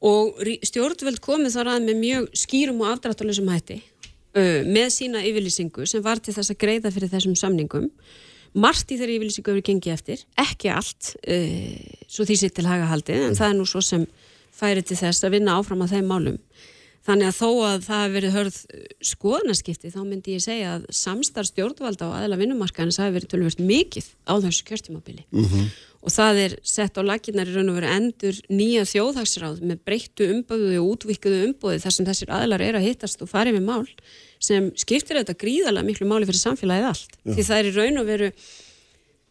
Og 0.00 0.40
stjórnvöld 0.64 1.20
komið 1.20 1.58
þar 1.58 1.74
að 1.74 1.86
með 1.90 1.98
mjög 2.00 2.28
skýrum 2.40 2.80
og 2.80 2.94
afdráttuleysum 2.94 3.50
hætti 3.52 3.76
uh, 3.80 4.62
með 4.64 4.88
sína 4.94 5.20
yfirlýsingu 5.28 5.84
sem 5.88 6.04
var 6.04 6.22
til 6.24 6.32
þess 6.36 6.54
að 6.54 6.60
greiða 6.64 6.92
fyrir 6.94 7.12
þessum 7.12 7.36
samningum. 7.36 7.90
Margt 8.56 8.90
í 8.90 8.96
þeirri 8.98 9.18
yfirlýsingu 9.18 9.52
hefur 9.52 9.66
gengið 9.68 9.94
eftir 9.98 10.24
ekki 10.40 10.72
allt, 10.72 11.12
uh, 11.28 12.00
svo 12.08 12.24
því 12.24 12.40
sér 12.40 12.56
til 12.56 12.68
haga 12.70 12.88
haldið, 12.88 13.26
en 13.28 13.36
það 13.36 13.52
er 13.52 13.58
nú 13.60 13.68
svo 13.68 13.84
sem 13.84 14.08
færi 14.56 14.82
til 14.84 14.96
þess 14.96 15.24
að 15.24 15.36
vinna 15.36 15.60
áfram 15.60 15.84
að 15.84 15.98
þeim 15.98 16.08
málum 16.08 16.40
þannig 17.06 17.30
að 17.30 17.36
þó 17.38 17.48
að 17.64 17.84
það 17.86 18.00
hafi 18.00 18.14
verið 18.14 18.34
hörð 18.36 18.56
skoðanaskipti 19.10 19.92
þá 19.94 20.00
myndi 20.04 20.34
ég 20.36 20.44
segja 20.44 20.72
að 20.76 20.88
samstarf 20.94 21.50
stjórnvalda 21.50 22.08
og 22.08 22.16
aðla 22.18 22.40
vinnumarkaðins 22.40 23.00
hafi 23.00 23.16
verið 23.16 23.32
tölvöld 23.32 23.62
mikið 23.64 24.10
á 24.28 24.34
þessu 24.44 24.66
kjörtímabili. 24.68 25.24
Og 26.00 26.12
það 26.14 26.38
er 26.44 26.56
sett 26.64 26.96
á 26.96 27.02
laginnar 27.04 27.48
í 27.48 27.54
raun 27.56 27.72
og 27.72 27.76
veru 27.76 27.90
endur 27.92 28.36
nýja 28.48 28.86
þjóðhagsráð 28.88 29.60
með 29.68 29.82
breyttu 29.84 30.30
umböðu 30.32 30.78
og 30.80 30.94
útvikkuðu 30.94 31.42
umböðu 31.50 31.82
þar 31.82 31.96
sem 31.96 32.08
þessir 32.08 32.32
aðlar 32.32 32.64
eru 32.64 32.80
að 32.80 32.88
hittast 32.88 33.20
og 33.20 33.28
farið 33.28 33.58
með 33.58 33.66
mál 33.68 33.84
sem 34.40 34.70
skiptir 34.80 35.20
þetta 35.20 35.36
gríðarlega 35.36 35.84
miklu 35.84 36.08
máli 36.08 36.28
fyrir 36.28 36.40
samfélagið 36.40 36.88
allt. 36.88 37.20
Því 37.28 37.44
það 37.44 37.58
er 37.58 37.68
í 37.68 37.74
raun 37.76 38.00
og 38.00 38.08
veru 38.08 38.30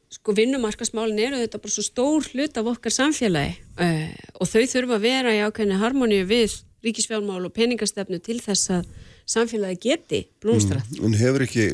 sko 0.10 0.34
vinnumarkasmálin 0.38 1.22
eru 1.22 1.42
þetta 1.42 1.62
bara 1.62 1.74
svo 1.74 1.86
stór 1.86 2.30
hlut 2.34 2.58
af 2.58 2.70
okkar 2.72 2.94
samfélagi 2.94 3.58
uh, 3.78 4.10
og 4.42 4.50
þau 4.50 4.64
þurfa 4.66 4.98
að 4.98 5.06
vera 5.06 5.34
í 5.38 5.42
ákveðinu 5.46 5.82
harmoníu 5.82 6.26
við 6.30 6.56
ríkisfjármál 6.86 7.46
og 7.46 7.54
peningastefnu 7.56 8.20
til 8.24 8.40
þess 8.44 8.72
að 8.80 8.90
samfélagi 9.30 9.78
geti 9.84 10.24
blómstrað. 10.42 10.88
En 11.06 11.14
hefur 11.18 11.44
ekki, 11.46 11.68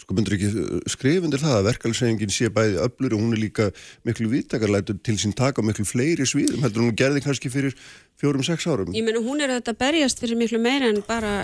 sko 0.00 0.16
myndur 0.16 0.34
ekki 0.36 0.48
skrifundir 0.90 1.42
það 1.42 1.58
að 1.60 1.68
verkefælsreifingin 1.68 2.32
sé 2.34 2.50
bæði 2.54 2.80
öflur 2.82 3.14
og 3.14 3.22
hún 3.22 3.36
er 3.36 3.42
líka 3.44 3.68
miklu 4.06 4.30
vítakarlætur 4.32 4.98
til 5.06 5.14
sín 5.22 5.34
taka 5.36 5.62
miklu 5.62 5.86
fleiri 5.86 6.26
svíðum 6.26 6.64
heldur 6.66 6.82
hún 6.82 6.96
gerði 6.98 7.22
kannski 7.22 7.52
fyrir 7.52 7.76
fjórum, 8.18 8.42
sex 8.46 8.66
árum. 8.66 8.90
Ég 8.96 9.06
meina 9.06 9.22
hún 9.22 9.42
er 9.44 9.52
auðvitað 9.54 9.76
að 9.76 9.82
berjast 9.84 10.22
fyrir 10.22 10.40
miklu 10.40 10.60
meira 10.62 10.90
en 10.90 11.02
bara 11.06 11.34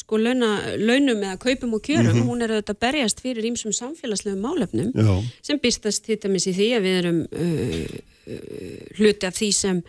sko 0.00 0.18
launa, 0.18 0.54
launum 0.80 1.22
eða 1.22 1.38
kaupum 1.42 1.76
og 1.78 1.84
kjörum, 1.86 2.22
hún 2.26 2.42
er 2.42 2.56
auðvitað 2.56 2.74
að 2.74 2.82
berjast 2.86 3.22
fyrir 3.22 3.50
ímsum 3.52 3.76
samfélagslegum 3.76 4.42
málefnum 4.42 4.90
Já. 4.96 5.12
sem 5.44 5.60
byrstast 5.62 6.08
til 6.08 6.18
dæmis 6.22 6.48
í 6.50 6.56
því 6.56 6.72
að 6.78 6.88
við 6.88 6.98
erum 7.02 7.20
uh, 7.28 8.00
uh, 8.26 8.82
hluti 8.98 9.28
af 9.28 9.38
því 9.38 9.52
sem 9.60 9.84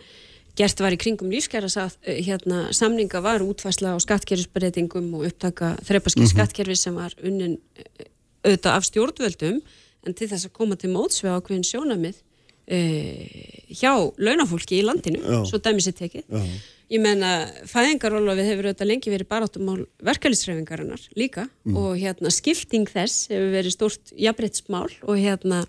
gert 0.58 0.82
var 0.82 0.94
í 0.94 0.98
kringum 1.00 1.32
lífskjara 1.32 1.88
hérna, 2.04 2.68
samninga 2.74 3.22
var 3.24 3.42
útfæsla 3.44 3.94
á 3.94 3.98
skattkerfisbreytingum 4.02 5.10
og 5.18 5.26
upptaka 5.30 5.74
þrepaskið 5.86 6.30
skattkerfi 6.30 6.76
sem 6.78 6.94
var 6.98 7.16
unnin 7.22 7.56
uh, 7.58 8.06
auðvitað 8.44 8.76
af 8.76 8.86
stjórnvöldum 8.90 9.58
en 10.04 10.14
til 10.14 10.28
þess 10.30 10.48
að 10.48 10.56
koma 10.58 10.78
til 10.78 10.92
mótsvega 10.92 11.40
á 11.40 11.44
hverjum 11.44 11.66
sjónamið 11.66 12.20
uh, 12.20 13.26
hjá 13.74 13.92
launafólki 14.20 14.78
í 14.78 14.86
landinu, 14.86 15.22
Já. 15.24 15.40
svo 15.50 15.60
dæmis 15.64 15.90
er 15.90 15.98
tekið. 15.98 16.26
Já. 16.28 16.44
Ég 16.92 17.00
menna, 17.00 17.30
fæðingarólofið 17.70 18.48
hefur 18.50 18.66
auðvitað 18.68 18.88
lengi 18.90 19.12
verið 19.12 19.28
baráttumál 19.30 19.78
verkefælisreifingarinnar 20.04 21.06
líka 21.16 21.46
og 21.72 21.94
hérna 21.96 22.32
skipting 22.34 22.90
þess 22.90 23.30
hefur 23.32 23.54
verið 23.54 23.72
stórt 23.72 24.12
jafnbrettsmál 24.20 24.90
og 25.02 25.16
hérna 25.16 25.62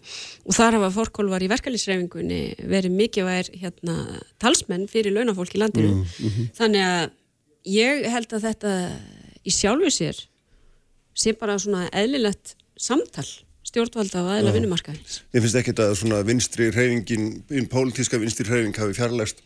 og 0.44 0.58
þar 0.58 0.80
hafa 0.80 0.92
fórkólvar 0.98 1.46
í 1.46 1.50
verkefælisreifingunni 1.54 2.42
verið 2.68 2.98
mikilvægir 3.00 3.54
hérna 3.64 3.96
talsmenn 4.44 4.90
fyrir 4.92 5.16
launafólk 5.16 5.56
í 5.56 5.64
landinu. 5.64 6.04
Þannig 6.60 6.84
að 6.84 7.10
ég 7.78 8.06
held 8.12 8.36
að 8.36 8.48
þetta 8.50 8.76
í 9.46 9.56
sjálfu 9.56 9.96
sér 9.96 10.22
sé 11.16 11.32
bara 11.40 11.56
svona 11.62 11.88
eðlilegt 11.96 12.58
samtal 12.76 13.28
stjórnvalda 13.66 14.22
og 14.22 14.32
aðeila 14.34 14.54
vinnumarkaðins. 14.56 15.22
Ég 15.34 15.42
finnst 15.42 15.58
ekki 15.58 15.74
að 15.80 15.96
svona 15.98 16.22
vinstri 16.28 16.70
hreyfingin, 16.76 17.44
einn 17.50 17.68
pólitíska 17.72 18.20
vinstri 18.22 18.46
hreyfing 18.52 18.78
hafi 18.78 18.98
fjarlægst 19.00 19.42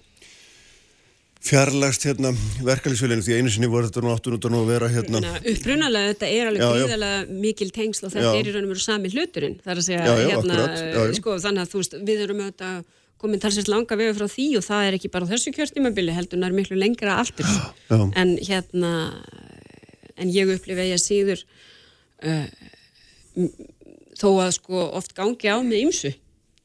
fjarlægst 1.40 2.04
hérna 2.04 2.34
verkefælisveilinu 2.68 3.24
því 3.24 3.38
einu 3.40 3.52
sinni 3.54 3.70
voru 3.72 3.88
þetta 3.88 4.04
nú 4.04 4.12
áttur 4.12 4.36
út 4.36 4.48
að 4.50 4.68
vera 4.68 4.90
hérna 4.92 5.22
upprunalega 5.38 6.14
þetta 6.14 6.32
er 6.36 6.50
alveg 6.50 6.74
gríðarlega 6.76 7.40
mikil 7.46 7.70
tengsl 7.76 8.08
og 8.10 8.14
þetta 8.16 8.34
Já. 8.34 8.40
er 8.42 8.50
í 8.50 8.56
raun 8.56 8.68
og 8.68 8.74
veru 8.74 8.84
sami 8.84 9.12
hluturinn. 9.14 9.56
Það 9.64 9.74
er 9.74 9.82
að 9.82 9.88
segja 9.88 10.02
Já, 10.04 10.12
já, 10.20 10.30
hérna, 10.34 11.14
sko, 11.16 11.38
þannig 11.46 11.64
að 11.64 11.72
þú 11.72 11.84
veist 11.84 11.96
við 12.10 12.24
erum 12.26 12.44
auðvitað 12.44 12.82
komin 13.20 13.44
talsvægt 13.44 13.72
langa 13.72 14.00
vegu 14.00 14.16
frá 14.20 14.28
því 14.32 14.48
og 14.60 14.66
það 14.68 14.86
er 14.90 14.98
ekki 15.00 15.12
bara 15.16 15.30
þessu 15.32 15.56
kjörtímabili 15.56 16.16
heldur 16.16 16.40
það 16.40 16.50
er 16.50 16.58
miklu 16.60 16.80
lengra 16.80 17.18
aftur. 17.24 17.48
Já. 17.88 18.00
en 18.20 18.36
hérna 18.44 18.94
en 20.20 20.32
ég 20.36 20.52
upplifi 20.52 20.84
að 20.84 20.92
ég 20.92 21.04
síður 21.04 21.44
uh, 22.28 22.48
þó 24.20 24.30
að 24.44 24.58
sko 24.60 24.90
oft 25.00 25.16
gangi 25.16 25.52
á 25.52 25.58
með 25.64 25.86
ymsu 25.88 26.14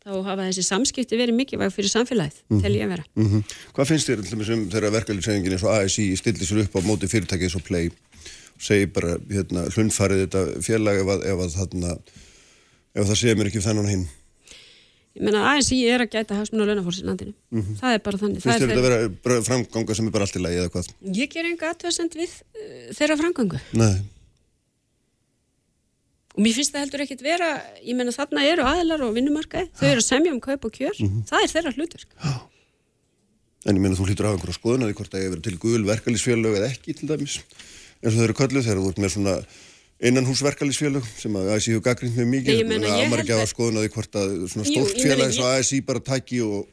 þá 0.04 0.10
hafa 0.26 0.48
þessi 0.50 0.64
samskipti 0.68 1.16
verið 1.16 1.38
mikilvæg 1.38 1.72
fyrir 1.72 1.88
samfélagið, 1.92 2.40
tel 2.60 2.72
ég 2.76 2.84
að 2.84 2.92
vera 2.94 3.04
Mhm. 3.16 3.44
Hvað 3.74 3.88
finnst 3.90 4.08
þér 4.10 4.24
dæmis 4.28 4.50
um 4.52 4.66
þegar 4.70 4.92
verkefælisreifingin 4.98 5.52
eins 5.56 5.64
og 5.64 5.72
ASI 5.78 6.10
stilli 6.16 6.44
sér 6.44 6.64
upp 6.64 6.76
á 6.76 6.80
móti 6.84 7.08
fyrirtækið 7.08 7.48
eins 7.48 7.56
og 7.56 7.64
Play 7.64 7.90
segi 8.60 8.86
bara 8.92 9.16
hérna, 9.30 9.64
hlundfarið 9.74 10.26
þetta 10.26 10.42
félag 10.62 11.00
ef 11.00 11.08
að, 11.14 11.24
ef 11.32 11.40
að, 11.46 11.56
þarna, 11.58 11.96
ef 12.94 13.08
það 13.08 13.18
segir 13.18 13.36
mér 13.40 13.50
ekki 13.50 13.64
þennan 13.64 13.88
hinn. 13.90 14.04
Ég 15.14 15.22
meina 15.22 15.42
ASI 15.54 15.76
er 15.86 16.02
að 16.02 16.10
gæta 16.10 16.34
hagsmun 16.34 16.62
og 16.64 16.68
launafólks 16.70 17.00
í 17.02 17.04
landinu. 17.06 17.34
Það 17.78 17.92
er 17.94 18.00
bara 18.02 18.18
þannig. 18.18 18.40
Finnst 18.42 18.62
þér 18.64 18.70
þetta 18.72 18.80
að 18.82 19.18
vera 19.22 19.42
framganga 19.46 19.94
sem 19.94 20.06
er 20.08 20.14
bara 20.16 20.26
allt 20.26 20.38
í 20.38 20.42
lagi 20.42 20.56
eða 20.58 20.72
hvað? 20.74 20.88
Ég 21.14 21.30
ger 21.30 21.46
enga 21.46 21.68
aðtöðsend 21.70 22.16
við 22.18 22.32
uh, 22.34 22.88
þeirra 22.98 23.16
framgöngu. 23.20 23.60
Nei. 23.78 23.92
Og 26.34 26.42
mér 26.42 26.54
finnst 26.56 26.72
það 26.74 26.82
heldur 26.84 27.02
ekkit 27.04 27.20
vera, 27.22 27.48
ég 27.86 27.94
meina 27.94 28.10
þarna 28.10 28.42
eru 28.50 28.62
aðilar 28.66 29.04
og 29.06 29.12
vinnumarkaði, 29.14 29.68
þau 29.78 29.86
eru 29.92 30.00
að 30.02 30.08
semja 30.08 30.32
um 30.34 30.40
kaup 30.42 30.64
og 30.66 30.72
kjör, 30.74 30.96
Mhm. 30.98 31.20
það 31.30 31.44
er 31.44 31.52
þeirra 31.54 31.74
hlutverk. 31.76 32.16
En 33.66 33.76
ég 33.76 33.80
meina 33.80 33.94
þú 33.96 34.08
hlýtur 34.08 34.26
af 34.28 34.34
einhverja 34.36 34.58
skoðunaði 34.58 34.94
hvort 34.98 35.10
það 35.14 35.22
hefur 35.24 35.42
til 35.46 35.56
gul 35.62 35.84
verkalýsfélög 35.88 36.56
eða 36.58 36.70
ekki 36.74 36.94
til 36.98 37.08
dæmis. 37.08 37.38
En 38.02 38.10
svo 38.10 38.18
þau 38.18 38.24
eru 38.26 38.34
kölluð 38.34 38.66
þegar 38.66 38.82
þú 38.82 38.88
ert 38.90 38.98
með 39.04 39.14
svona 39.14 39.36
innanhúsverkalýsfélög 40.04 41.04
sem 41.16 41.36
að 41.38 41.48
ASI 41.54 41.70
hefur 41.72 41.84
gaggrind 41.86 42.16
með 42.18 42.26
mikið. 42.34 42.58
Ég 42.60 42.66
meina, 42.68 42.86
ég 42.98 43.08
held 43.08 43.20
ekki 43.22 43.32
af 43.32 43.40
að- 43.44 43.52
skoðunaði 43.54 43.90
hvort 43.94 44.18
að 44.20 44.32
svona 44.52 44.66
stórt 44.68 44.98
félag 45.00 45.24
eins 45.28 45.38
og 45.40 45.46
ASI 45.54 45.80
bara 45.86 46.00
tæki 46.00 46.40
og... 46.44 46.66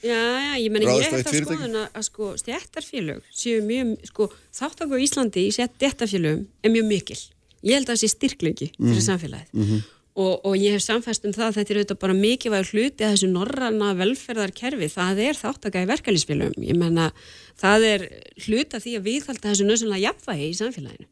Já, 0.00 0.14
já, 0.14 0.54
ég 0.62 0.70
meina 0.72 0.86
ég 0.94 1.10
það 1.10 1.26
fyrirtæki? 1.26 1.58
skoðun 1.58 1.76
að, 1.82 1.88
að 1.98 2.04
sko 2.08 2.30
stjættarfélög 2.40 3.22
séu 3.34 3.60
mjög, 3.66 3.92
sko 4.08 4.30
þáttak 4.54 4.94
á 4.94 4.96
Íslandi 5.04 5.44
í 5.44 5.52
stjættarfélögum 5.58 6.46
er 6.64 6.70
mjög 6.70 6.86
mikil. 6.88 7.20
Ég 7.66 7.78
held 7.78 7.88
að 7.88 7.94
það 7.94 8.02
sé 8.02 8.10
styrkleiki 8.14 8.68
fyrir 8.78 9.04
samfélagið. 9.04 9.54
Mhm. 9.56 9.86
Og, 10.18 10.40
og 10.50 10.56
ég 10.58 10.74
hef 10.74 10.82
samfæst 10.82 11.28
um 11.28 11.34
það 11.34 11.44
að 11.46 11.56
þetta 11.60 11.70
er 11.70 11.78
auðvitað 11.78 11.98
bara 12.02 12.14
mikilvæg 12.18 12.70
hluti 12.72 13.04
að 13.06 13.12
þessu 13.12 13.28
norranna 13.30 13.92
velferðarkerfi, 14.00 14.88
það 14.90 15.20
er 15.28 15.38
þáttaka 15.38 15.82
í 15.84 15.86
verkalýsfélögum. 15.92 16.64
Ég 16.66 16.74
menna, 16.80 17.04
það 17.60 17.86
er 17.86 18.04
hluta 18.48 18.80
því 18.82 18.96
að 18.98 19.06
viðhalda 19.06 19.52
þessu 19.52 19.68
nöðsynlega 19.68 20.02
jafnvægi 20.08 20.48
í 20.48 20.56
samfélaginu. 20.58 21.06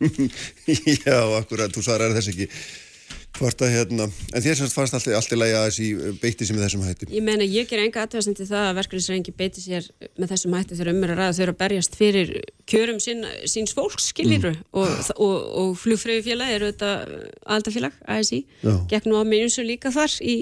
Já, 1.04 1.18
akkurat, 1.36 1.68
þú 1.76 1.84
svarar 1.84 2.16
þess 2.16 2.32
ekki. 2.32 2.48
Hvort 3.38 3.62
að 3.64 3.70
hérna, 3.72 4.04
en 4.34 4.42
þér 4.44 4.56
semst 4.58 4.74
fannst 4.74 4.94
allt, 4.96 5.06
allt 5.16 5.32
í 5.32 5.36
lagi 5.38 5.52
að 5.56 5.66
ASI 5.70 5.84
beitti 6.20 6.44
sem 6.44 6.56
með 6.58 6.64
þessum 6.66 6.82
hætti. 6.84 7.06
Ég 7.14 7.22
meina, 7.24 7.44
ég 7.46 7.68
ger 7.70 7.80
enga 7.80 8.02
aðtöðasend 8.02 8.36
til 8.40 8.46
það 8.50 8.64
að 8.66 8.74
verkefnisrengi 8.80 9.32
beiti 9.38 9.62
sér 9.64 9.86
með 10.20 10.32
þessum 10.34 10.56
hætti 10.58 10.76
þegar 10.76 10.90
um 10.92 11.04
er 11.06 11.12
að 11.14 11.20
ræða 11.22 11.36
þau 11.38 11.44
eru 11.46 11.54
að 11.54 11.60
berjast 11.62 11.96
fyrir 11.96 12.32
kjörum 12.68 12.98
sín, 13.00 13.22
síns 13.48 13.72
fólks, 13.78 14.10
skiliru 14.10 14.50
Mm. 14.50 14.66
og, 14.82 15.12
og, 15.16 15.36
og 15.62 15.70
flugfröðufélag 15.80 16.52
eru 16.56 16.68
þetta 16.72 16.90
aldafélag, 17.56 17.96
ASI 18.18 18.42
nú 19.08 19.16
á 19.16 19.24
minjumsu 19.24 19.64
líka 19.64 19.94
þar 19.94 20.18
í 20.20 20.36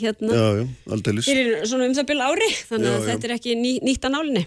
hérna, 0.00 0.30
Já, 0.32 0.46
já, 0.62 0.64
aldeilis. 0.96 1.26
fyrir 1.28 1.66
svona 1.66 1.90
um 1.90 1.94
það 1.98 2.08
byrja 2.12 2.30
ári 2.30 2.50
þannig 2.70 2.88
Já, 2.88 2.94
að 2.96 3.06
þetta 3.10 3.28
er 3.28 3.36
ekki 3.36 3.58
ný, 3.58 3.72
nýtt 3.84 4.06
að 4.06 4.14
nálinni 4.16 4.46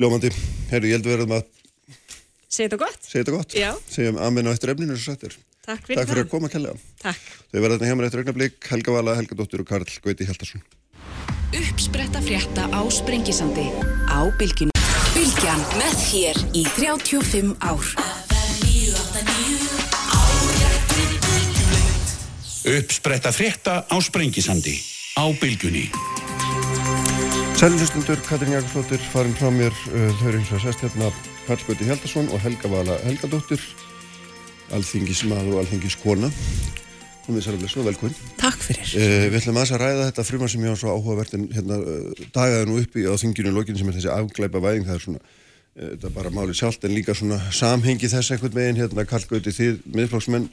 Ljómandi, 0.00 0.30
herru, 0.72 0.88
ég 0.88 0.96
held 0.96 1.06
við 1.06 1.14
verðum 1.18 1.34
að 1.38 1.46
Segð 2.52 2.66
þetta 2.72 2.78
gott? 2.82 3.00
segja 3.06 3.22
þetta 3.24 3.34
gott. 3.36 3.54
Já. 3.56 3.70
Segjum 3.92 4.18
amen 4.20 4.48
á 4.48 4.52
eftir 4.52 4.72
efninu 4.74 4.96
sem 4.96 5.12
sagt 5.12 5.22
er. 5.28 5.36
Takk 5.62 5.84
fyrir 5.86 6.00
Takk 6.00 6.08
fyrir 6.10 6.24
að 6.24 6.30
koma 6.32 6.48
kærlega. 6.50 6.78
Takk. 6.98 7.26
Þau 7.52 7.58
verða 7.62 7.76
þarna 7.76 7.88
hjá 7.88 7.96
mér 7.98 8.06
eftir 8.08 8.20
augnablik, 8.22 8.54
Helga 8.66 8.94
Vala, 8.96 9.12
Helga 9.14 9.36
Dóttir 9.38 9.60
og 9.62 9.68
Karl 9.68 9.84
Gauti 10.02 10.26
Hjaltarsson. 10.26 10.64
Uppspretta 11.54 12.22
frétta 12.24 12.64
á 12.66 12.82
Sprengisandi 12.90 13.68
á 14.10 14.26
Bylgjunni. 14.40 14.74
Bylgjan 15.14 15.62
með 15.78 15.94
þér 16.02 16.40
í 16.58 16.64
35 16.66 17.52
ár. 17.62 17.92
Uppspretta 22.72 23.30
frétta 23.30 23.76
á 23.86 23.96
Sprengisandi 24.02 24.74
á 25.14 25.30
Bylgjunni. 25.38 25.86
Sælilustundur, 27.54 28.18
Katrín 28.26 28.56
Jakobsdóttir, 28.56 28.98
farin 29.14 29.38
frá 29.38 29.46
mér, 29.54 29.70
uh, 29.94 30.10
þau 30.18 30.26
eru 30.32 30.42
eins 30.42 30.50
og 30.50 30.66
sest 30.66 30.82
hérna 30.82 31.14
Karl 31.46 31.62
Gauti 31.68 31.86
Hjaltarsson 31.86 32.34
og 32.34 32.42
Helga 32.42 32.66
Vala 32.74 32.98
Helga 33.06 33.30
Dóttir, 33.30 33.62
alþingismað 34.76 35.50
og 35.52 35.60
alþingiskona. 35.62 36.30
Hún 37.26 37.38
er 37.38 37.44
særlega 37.44 37.70
svo 37.70 37.84
velkvinn. 37.86 38.14
Takk 38.40 38.64
fyrir. 38.66 38.88
Uh, 38.98 39.28
við 39.30 39.38
ætlum 39.38 39.60
aðeins 39.60 39.74
að 39.76 39.82
ræða 39.84 40.08
þetta 40.08 40.26
frumar 40.26 40.50
sem 40.50 40.64
ég 40.66 40.74
á 40.74 40.80
svo 40.80 40.96
áhugavert 40.96 41.36
en 41.38 41.46
hérna 41.54 41.78
uh, 41.78 42.24
dagaði 42.34 42.66
nú 42.66 42.80
uppi 42.82 43.06
á 43.06 43.14
þinginu 43.14 43.54
lokinu 43.54 43.78
sem 43.78 43.92
er 43.92 43.98
þessi 43.98 44.10
afglæpa 44.10 44.62
væðing, 44.64 44.88
það 44.88 44.98
er 44.98 45.04
svona 45.06 45.22
uh, 45.22 45.90
þetta 45.92 46.08
er 46.08 46.16
bara 46.16 46.34
málið 46.34 46.58
sjálft 46.58 46.86
en 46.88 46.96
líka 46.96 47.14
svona 47.14 47.38
samhengi 47.54 48.10
þess 48.10 48.34
einhvern 48.34 48.56
veginn, 48.58 48.80
hérna 48.82 49.06
Karl 49.06 49.28
Gauti 49.30 49.54
þið 49.54 49.84
miðflokksmenn 49.94 50.48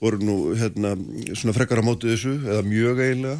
voru 0.00 0.20
nú 0.24 0.36
hérna 0.56 0.94
svona 1.34 1.56
frekar 1.56 1.80
á 1.80 1.84
móti 1.84 2.10
þessu 2.12 2.36
eða 2.44 2.64
mjög 2.64 3.02
eiginlega 3.04 3.38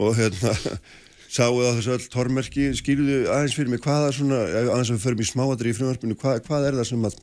og 0.00 0.16
hérna 0.16 0.56
sáuð 1.36 1.68
á 1.68 1.76
þessu 1.78 1.94
öll 1.96 2.10
tormerki 2.12 2.68
skýruðu 2.80 3.22
aðeins 3.32 3.56
fyrir 3.56 3.72
mig 3.72 3.84
hvaða 3.84 4.12
svona 4.16 4.42
aðeins 4.46 4.92
að 4.92 4.96
við 4.96 5.04
förum 5.04 5.22
í 5.24 5.28
smáadri 5.30 5.72
í 5.72 5.76
frumvarpinu 5.76 6.18
hvað, 6.20 6.42
hvað 6.48 6.68
er 6.68 6.78
það 6.80 6.90
sem 6.90 7.08
að 7.08 7.18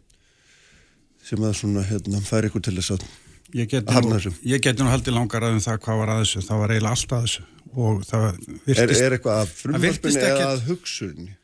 sem 1.23 1.43
að 1.47 1.53
svona 1.59 1.83
hérna 1.87 2.21
færi 2.25 2.49
ykkur 2.51 2.63
til 2.69 2.75
þess 2.79 2.95
að 2.97 3.05
Að 3.53 4.05
nú, 4.07 4.15
þessu. 4.15 4.31
ég 4.49 4.61
geti 4.65 4.81
nú 4.81 4.89
haldið 4.89 5.13
langar 5.13 5.43
að 5.45 5.51
um 5.53 5.59
það 5.61 5.75
hvað 5.83 5.97
var 5.99 6.09
að 6.09 6.21
þessu, 6.23 6.39
það 6.47 6.61
var 6.63 6.71
eiginlega 6.73 6.93
allt 6.95 7.11
að 7.13 7.25
þessu. 7.27 7.43
Og 7.73 7.99
það 8.07 8.23
er, 8.25 8.37
virtist 8.65 9.03
er 9.05 9.15
eitthvað 9.17 9.35
að 9.37 9.43
virtist 9.51 9.61
frumvarpinu 9.61 10.23
eða 10.29 10.47
að 10.55 10.63
hugsunni 10.71 11.35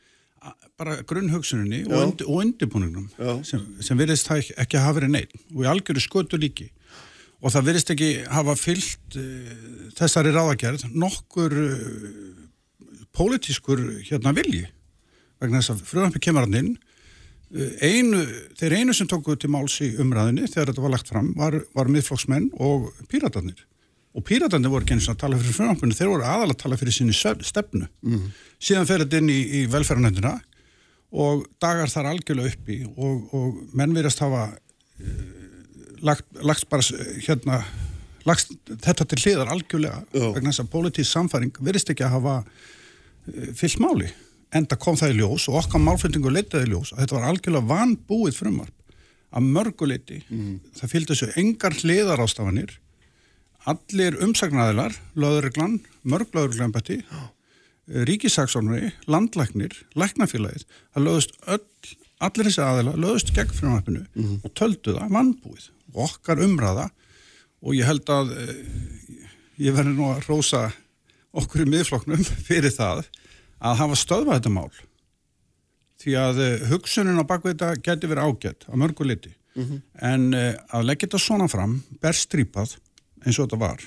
bara 0.80 0.96
grunnhugsuninni 1.04 1.80
Já. 1.84 1.92
og, 1.92 2.02
undi, 2.08 2.24
og 2.26 2.42
undirbúningnum 2.46 3.44
sem, 3.46 3.62
sem 3.84 4.00
virðist 4.00 4.30
ekki- 4.32 4.56
ekki 4.64 4.80
hafa 4.80 4.96
verið 5.02 5.12
neitt 5.12 5.34
og 5.54 5.66
í 5.66 5.70
algjöru 5.70 6.02
skötu 6.02 6.40
líki. 6.40 6.70
Og 7.44 7.52
það 7.54 7.68
virðist 7.70 7.92
ekki 7.94 8.10
hafa 8.32 8.56
fyllt 8.58 9.18
uh, 9.20 9.54
þessari 10.00 10.32
ráðagerð 10.34 10.86
nokkur 10.96 11.56
uh, 11.60 12.94
pólitískur 13.16 13.82
hérna 14.08 14.34
vilji 14.38 14.66
vegna 15.40 15.60
þess 15.62 15.74
að 15.76 15.84
frumvarpi 15.92 16.22
kemur 16.24 16.48
hann 16.48 16.58
inn 16.62 16.72
einu, 17.50 18.22
þeir 18.60 18.76
einu 18.80 18.94
sem 18.94 19.08
tóku 19.10 19.34
til 19.40 19.50
máls 19.54 19.80
í 19.82 19.90
umræðinni 20.02 20.48
þegar 20.50 20.72
þetta 20.72 20.84
var 20.86 20.94
lagt 20.94 21.10
fram 21.10 21.32
var, 21.38 21.58
var 21.74 21.90
miðflokksmenn 21.90 22.52
og 22.62 22.92
píratarnir. 23.10 23.66
Og 24.18 24.26
píratarnir 24.26 24.72
voru 24.74 24.86
og 24.86 25.10
að 25.14 25.20
tala 25.24 25.40
fyrir 25.40 25.58
frumvarpinu 25.58 25.98
þeir 25.98 26.12
voru 26.12 26.28
aðal 26.30 26.54
að 26.54 26.62
tala 26.64 26.78
fyrir 26.78 26.94
sinni 26.94 27.16
stefnu. 27.16 27.90
Síðan 28.62 28.88
fer 28.90 29.04
þetta 29.04 29.22
inn 29.22 29.34
í, 29.34 29.40
í 29.62 29.66
velferðanendina 29.70 30.36
og 31.10 31.46
dagar 31.62 31.90
þar 31.90 32.12
algjörlega 32.12 32.54
uppi 32.54 32.80
og, 32.86 33.34
og 33.34 33.62
menn 33.74 33.96
verðast 33.98 34.22
hafa 34.22 34.50
uh, 34.54 35.22
lagt, 36.06 36.26
lagt 36.46 36.70
bara 36.70 36.86
hérna 37.26 37.64
lagt 38.28 38.52
þetta 38.70 39.08
til 39.10 39.22
hliðar 39.24 39.50
algjörlega 39.56 40.04
Já. 40.14 40.28
vegna 40.36 40.52
þess 40.52 40.66
að 40.66 40.74
pólitísk 40.74 41.16
samfæring 41.16 41.56
verðist 41.58 41.90
ekki 41.90 42.06
að 42.06 42.18
hafa 42.20 42.36
uh, 42.44 43.50
fyllt 43.58 43.82
máli 43.82 44.12
enda 44.56 44.78
kom 44.82 44.98
það 44.98 45.14
í 45.14 45.18
ljós 45.20 45.48
og 45.52 45.60
okkar 45.64 45.84
málfendingu 45.84 46.32
leitaði 46.34 46.68
í 46.68 46.72
ljós 46.74 46.94
að 46.94 47.04
þetta 47.04 47.18
var 47.18 47.28
algjörlega 47.30 47.70
vanbúið 47.70 48.38
frumvarp. 48.40 48.76
Að 49.30 49.50
mörguleiti 49.56 50.24
það 50.80 50.94
fylgdi 50.94 51.14
þessu 51.14 51.34
engar 51.38 51.76
hliðar 51.78 52.24
ástafanir 52.24 52.80
allir 53.70 54.16
umsagnæðilar 54.24 54.96
löðurreglan, 55.20 55.80
mörg 56.08 56.34
löðurreglambætti 56.34 57.04
ríkisaksónuri, 57.90 58.92
landlæknir 59.10 59.74
læknafélagið, 59.98 60.66
það 60.94 61.06
löðust 61.08 61.36
öll, 61.50 61.96
allir 62.22 62.50
þessi 62.50 62.64
aðila 62.64 62.96
löðust 63.00 63.34
gegn 63.34 63.56
frumvarpinu 63.58 64.04
og 64.44 64.54
töldu 64.58 64.94
það 64.98 65.14
vannbúið 65.16 65.70
og 65.94 66.04
okkar 66.06 66.44
umræða 66.46 66.90
og 67.62 67.76
ég 67.76 67.90
held 67.90 68.10
að 68.14 68.36
eh, 68.38 68.60
ég 69.58 69.76
verði 69.76 69.96
nú 69.98 70.12
að 70.14 70.28
rósa 70.30 70.70
okkur 71.34 71.66
í 71.66 71.70
miðflokknum 71.74 72.24
fyrir 72.48 72.74
það 72.76 73.08
að 73.60 73.82
hafa 73.82 73.98
stöðvað 74.00 74.40
þetta 74.40 74.54
mál. 74.56 74.70
Því 76.00 76.16
að 76.16 76.42
eh, 76.46 76.68
hugsunin 76.72 77.20
á 77.20 77.28
bakvið 77.28 77.58
þetta 77.58 77.84
geti 77.84 78.10
verið 78.10 78.30
ágætt 78.30 78.68
á 78.72 78.74
mörgu 78.80 79.08
liti 79.08 79.34
en 80.00 80.30
uh, 80.38 80.54
að 80.76 80.86
leggja 80.88 81.08
þetta 81.08 81.20
svona 81.24 81.48
fram 81.52 81.80
berstrýpað 82.04 82.78
eins 83.26 83.40
og 83.40 83.48
þetta 83.48 83.60
var 83.60 83.82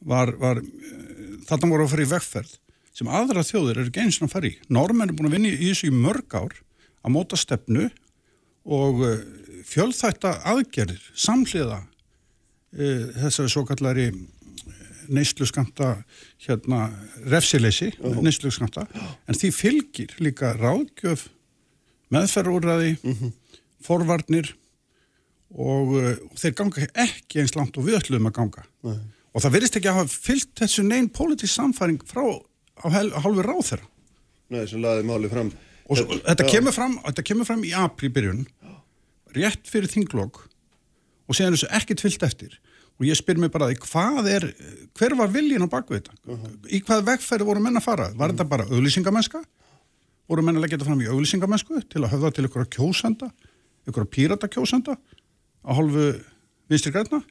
var, 0.00 0.32
var 0.40 0.60
uh, 0.62 1.36
þarna 1.48 1.70
voru 1.72 1.86
að 1.86 1.92
fara 1.92 2.06
í 2.06 2.10
vegferð 2.12 2.54
sem 2.98 3.10
aðra 3.14 3.44
þjóðir 3.46 3.82
eru 3.84 3.92
og 3.92 4.24
að 4.26 4.32
fara 4.32 4.48
í. 4.48 4.56
Normenn 4.74 5.12
er 5.12 5.14
búin 5.14 5.28
að 5.28 5.36
vinna 5.36 5.52
í 5.52 5.68
þessu 5.68 5.90
í 5.90 5.94
mörg 5.94 6.34
ár 6.34 6.56
að 7.04 7.14
móta 7.14 7.38
stefnu 7.38 7.86
og 8.66 9.04
fjölþætta 9.68 10.32
aðgerðir 10.50 11.04
samhliða 11.14 11.84
uh, 11.84 13.04
þessari 13.22 13.54
svo 13.54 13.64
kallari 13.68 14.10
neyslu 15.12 15.46
skamta 15.48 15.94
hérna 16.44 16.88
refsileysi, 17.28 17.90
neyslu 18.22 18.52
skamta 18.54 18.86
en 18.92 19.36
því 19.36 19.50
fylgir 19.54 20.14
líka 20.22 20.54
ráðgjöf 20.58 21.28
meðferðúræði 22.14 22.96
forvarnir 23.84 24.54
og 25.48 25.94
uh, 25.96 26.10
þeir 26.36 26.56
ganga 26.58 26.88
ekki 27.04 27.42
eins 27.42 27.54
langt 27.56 27.76
og 27.80 27.86
við 27.86 28.00
ætlum 28.02 28.28
að 28.28 28.34
ganga. 28.36 28.64
Nei. 28.84 28.98
og 29.32 29.44
það 29.44 29.54
verðist 29.54 29.78
ekki 29.78 29.88
að 29.88 30.00
hafa 30.02 30.20
fyllt 30.26 30.52
þessu 30.60 30.84
neinn 30.84 31.08
pólitísk 31.14 31.54
samfæring 31.54 32.02
frá 32.08 32.24
á 32.28 32.86
hálfu 32.92 33.44
ráð 33.44 33.64
þeirra 33.70 33.88
Nei, 34.48 34.62
sem 34.64 34.80
laði 34.80 35.04
máli 35.04 35.28
fram. 35.28 35.50
Og 35.88 35.98
svo, 36.00 36.18
þetta, 36.24 36.46
kemur 36.48 36.72
fram, 36.72 36.94
þetta 37.04 37.24
kemur 37.30 37.48
fram 37.48 37.64
í 37.68 37.72
apri 37.76 38.08
byrjun 38.12 38.46
rétt 39.36 39.68
fyrir 39.68 39.90
þinglokk 39.92 40.40
og 41.28 41.36
séðan 41.36 41.56
þessu 41.56 41.68
ekkert 41.76 42.04
fyllt 42.04 42.24
eftir 42.24 42.56
og 42.98 43.06
ég 43.06 43.14
spyr 43.18 43.38
mig 43.38 43.52
bara 43.54 43.68
því 43.70 43.78
hvað 43.84 44.28
er 44.32 44.46
hver 44.98 45.14
var 45.20 45.30
viljin 45.34 45.62
á 45.62 45.68
bakvið 45.70 46.00
þetta 46.08 46.38
í 46.74 46.80
hvað 46.82 47.04
vegferði 47.12 47.46
voru 47.46 47.62
menn 47.62 47.78
að 47.78 47.86
fara 47.86 48.08
var 48.18 48.32
þetta 48.34 48.48
bara 48.50 48.66
auðlýsingamennska 48.72 49.42
voru 50.28 50.42
menn 50.44 50.58
að 50.58 50.66
leggja 50.66 50.78
þetta 50.80 50.88
fram 50.90 51.04
í 51.04 51.08
auglýsingamennsku 51.12 51.82
til 51.88 52.02
að 52.04 52.12
höfða 52.16 52.32
til 52.36 52.44
ykkur 52.48 52.64
að 52.66 52.70
kjósenda, 52.74 53.30
ykkur 53.88 54.04
að 54.04 54.10
pírata 54.18 54.50
kjósenda 54.52 54.98
á 54.98 55.70
hálfu 55.72 56.02
vinstri 56.68 56.92
græna. 56.92 57.22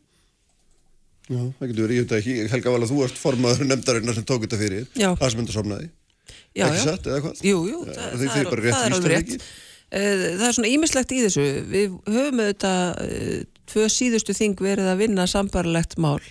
Já, 1.27 1.37
það 1.59 1.69
getur 1.69 1.83
verið, 1.83 1.97
ég 1.99 2.05
veit 2.07 2.13
ekki, 2.17 2.35
Helga 2.53 2.71
Vala, 2.73 2.87
þú 2.89 2.97
varst 3.03 3.19
formaður 3.21 3.67
nefndarinnar 3.67 4.15
sem 4.17 4.25
tók 4.25 4.45
þetta 4.47 4.57
fyrir, 4.61 4.85
Já. 4.97 5.09
það 5.19 5.31
sem 5.33 5.41
enda 5.43 5.53
somnaði. 5.53 5.89
Já, 6.57 6.63
ekki 6.71 6.79
já. 6.79 6.83
satt, 6.87 7.09
eða 7.11 7.21
hvað? 7.25 7.41
Jú, 7.45 7.57
jú, 7.67 7.81
Ja, 7.83 7.93
það, 7.97 8.07
það, 8.07 8.23
þið 8.23 8.39
er, 8.41 8.49
bara 8.49 8.63
rétt 8.65 8.77
það 8.77 8.87
er 8.87 8.95
alveg 8.97 9.13
rétt. 9.13 9.47
Eh, 9.87 10.23
Það 10.39 10.45
er 10.47 10.55
svona 10.57 10.71
ímislegt 10.71 11.13
í 11.13 11.19
þessu. 11.25 11.45
Við 11.75 11.97
höfum 12.15 12.41
auðvitað 12.45 13.03
eh, 13.03 13.43
tvö 13.67 13.87
síðustu 13.91 14.35
þing 14.37 14.59
verið 14.63 14.91
að 14.91 15.01
vinna 15.03 15.27
sambarlegt 15.29 15.97
mál 16.01 16.21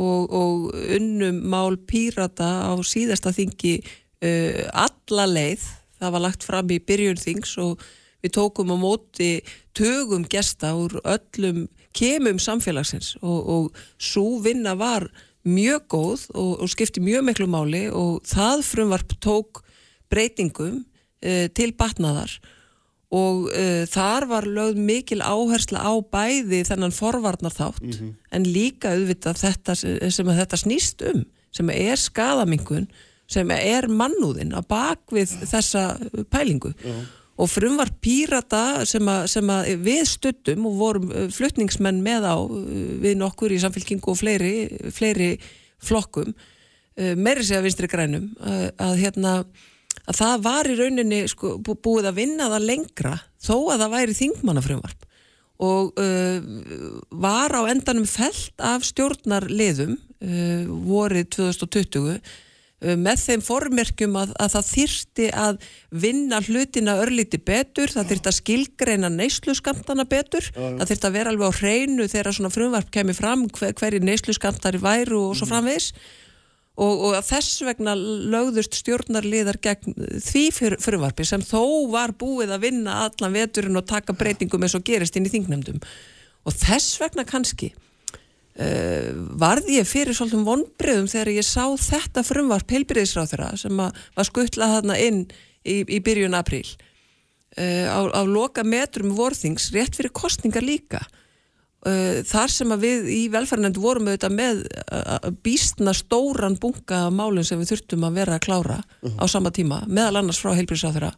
og, 0.00 0.30
og 0.32 0.68
unnum 0.96 1.40
mál 1.52 1.76
pírata 1.88 2.50
á 2.68 2.72
síðasta 2.86 3.34
þingi 3.36 3.80
uh, 3.80 4.66
alla 4.72 5.26
leið. 5.28 5.66
Það 6.00 6.14
var 6.14 6.24
lagt 6.24 6.46
fram 6.46 6.70
í 6.72 6.80
byrjun 6.80 7.20
þings 7.20 7.56
og 7.60 7.82
við 8.24 8.34
tókum 8.36 8.72
á 8.72 8.76
móti 8.80 9.32
tögum 9.76 10.24
gesta 10.28 10.72
úr 10.76 10.98
öllum 11.04 11.66
kemum 11.96 12.38
samfélagsins 12.40 13.16
og, 13.20 13.40
og 13.40 13.82
svo 14.00 14.38
vinna 14.44 14.76
var 14.78 15.08
mjög 15.44 15.86
góð 15.90 16.24
og, 16.36 16.52
og 16.62 16.70
skipti 16.70 17.02
mjög 17.02 17.26
miklu 17.30 17.48
máli 17.50 17.86
og 17.92 18.20
það 18.28 18.64
frumvarp 18.68 19.16
tók 19.24 19.62
breytingum 20.12 20.82
uh, 20.84 21.46
til 21.56 21.72
batnaðar 21.76 22.36
og 23.10 23.48
uh, 23.50 23.84
þar 23.90 24.26
var 24.30 24.46
lögð 24.46 24.78
mikil 24.86 25.20
áhersla 25.22 25.82
á 25.82 25.92
bæði 25.98 26.62
þennan 26.68 26.94
forvarnar 26.94 27.54
þátt 27.54 27.82
en 28.30 28.46
líka 28.46 28.94
auðvitað 28.94 29.40
þetta 29.42 29.74
sem, 29.74 30.28
að 30.30 30.42
þetta 30.44 30.60
snýst 30.62 31.02
um 31.10 31.24
sem 31.50 31.70
er 31.74 31.98
skadamingun 31.98 32.86
sem 33.30 33.50
er 33.54 33.86
mannúðin 33.90 34.54
á 34.54 34.60
bakvið 34.62 35.32
þessa 35.46 35.98
pælingu. 36.30 36.72
Og 37.40 37.48
frumvar 37.48 37.88
pírata 38.02 38.84
sem, 38.84 39.06
að, 39.08 39.26
sem 39.32 39.50
að 39.50 39.70
við 39.80 40.02
stuttum 40.10 40.66
og 40.68 40.74
vorum 40.76 41.12
uh, 41.14 41.28
flutningsmenn 41.32 42.02
með 42.04 42.26
á 42.26 42.36
uh, 42.36 42.64
við 43.00 43.16
nokkur 43.16 43.54
í 43.54 43.60
samfélkingu 43.62 44.12
og 44.12 44.18
fleiri, 44.20 44.54
fleiri 44.92 45.30
flokkum 45.80 46.34
uh, 46.34 47.14
meiri 47.16 47.46
segja 47.46 47.62
vinstri 47.64 47.88
grænum 47.88 48.28
uh, 48.44 48.68
að 48.76 48.98
hérna 49.06 49.34
að 50.10 50.18
það 50.20 50.42
var 50.48 50.68
í 50.70 50.76
rauninni 50.80 51.22
sko, 51.30 51.54
bú- 51.62 51.78
búið 51.86 52.10
að 52.10 52.18
vinna 52.20 52.50
það 52.50 52.68
lengra 52.72 53.14
þó 53.40 53.54
að 53.74 53.84
það 53.84 53.94
væri 53.96 54.18
þingmannafrumvarp. 54.20 55.06
Og 55.60 55.90
uh, 56.00 56.38
var 57.20 57.52
á 57.52 57.62
endanum 57.68 58.06
felt 58.08 58.62
af 58.64 58.86
stjórnarliðum 58.88 59.96
uh, 59.96 60.70
vorið 60.88 61.26
2020 61.36 62.06
uh, 62.16 62.94
með 62.96 63.20
þeim 63.26 63.42
formerkjum 63.44 64.16
að, 64.16 64.32
að 64.40 64.54
það 64.54 64.70
þyrti 64.70 65.26
að 65.36 65.60
vinna 66.06 66.40
hlutina 66.46 66.94
örlíti 67.02 67.42
betur, 67.44 67.92
það 67.92 68.08
þyrti 68.14 68.32
að 68.32 68.38
skilgreina 68.38 69.12
neysluskamtana 69.12 70.08
betur, 70.08 70.48
það 70.56 70.88
þyrti 70.94 71.10
að 71.10 71.18
vera 71.20 71.34
alveg 71.34 71.52
á 71.52 71.58
hreinu 71.60 72.08
þegar 72.08 72.38
svona 72.38 72.54
frumvarp 72.56 72.88
kemur 72.96 73.20
fram 73.20 73.44
hver, 73.52 73.76
hverju 73.76 74.00
neysluskamtari 74.08 74.80
væru 74.80 75.26
og 75.28 75.36
svo 75.36 75.50
framvegis 75.52 75.92
og, 76.78 77.02
og 77.10 77.18
þess 77.26 77.60
vegna 77.66 77.94
lögðust 77.96 78.78
stjórnarliðar 78.78 79.58
gegn 79.64 79.96
því 80.22 80.44
fyr, 80.54 80.76
frumvarpi 80.82 81.26
sem 81.28 81.42
þó 81.44 81.90
var 81.92 82.14
búið 82.18 82.54
að 82.54 82.66
vinna 82.68 83.02
allan 83.06 83.36
veturinn 83.36 83.80
og 83.80 83.88
taka 83.90 84.16
breytingum 84.16 84.64
eins 84.64 84.76
og 84.78 84.86
gerist 84.86 85.18
inn 85.18 85.28
í 85.28 85.32
þingnefndum. 85.32 85.80
Og 86.48 86.56
þess 86.56 87.00
vegna 87.02 87.26
kannski 87.28 87.72
uh, 87.74 89.10
varði 89.40 89.80
ég 89.80 89.88
fyrir 89.88 90.16
svolítum 90.16 90.46
vonbreyðum 90.48 91.10
þegar 91.10 91.32
ég 91.34 91.48
sá 91.48 91.66
þetta 91.74 92.24
frumvarp 92.26 92.76
heilbyrðisráþurra 92.76 93.52
sem 93.60 93.82
að 93.82 94.04
var 94.16 94.30
skuttlað 94.30 94.76
þarna 94.78 95.00
inn 95.02 95.24
í, 95.64 95.82
í 95.84 95.98
byrjun 96.04 96.38
apríl. 96.38 96.64
Uh, 97.58 97.90
á, 97.90 97.98
á 98.14 98.22
loka 98.24 98.64
metrum 98.64 99.12
vorþings 99.18 99.72
rétt 99.74 99.98
fyrir 99.98 100.14
kostningar 100.14 100.64
líka 100.64 101.02
þar 101.80 102.52
sem 102.52 102.72
við 102.76 103.06
í 103.08 103.20
velferðnefnd 103.32 103.78
vorum 103.80 104.10
auðvitað 104.10 104.34
með 104.36 104.58
uh, 104.68 105.30
býstna 105.40 105.94
stóran 105.96 106.58
bunga 106.60 107.06
málum 107.08 107.46
sem 107.46 107.56
við 107.62 107.70
þurftum 107.72 108.04
að 108.04 108.18
vera 108.18 108.36
að 108.36 108.44
klára 108.44 108.76
á 109.00 109.24
sama 109.24 109.48
tíma, 109.48 109.78
meðal 109.88 110.20
annars 110.20 110.42
frá 110.42 110.52
heilbríðsáþurra 110.58 111.14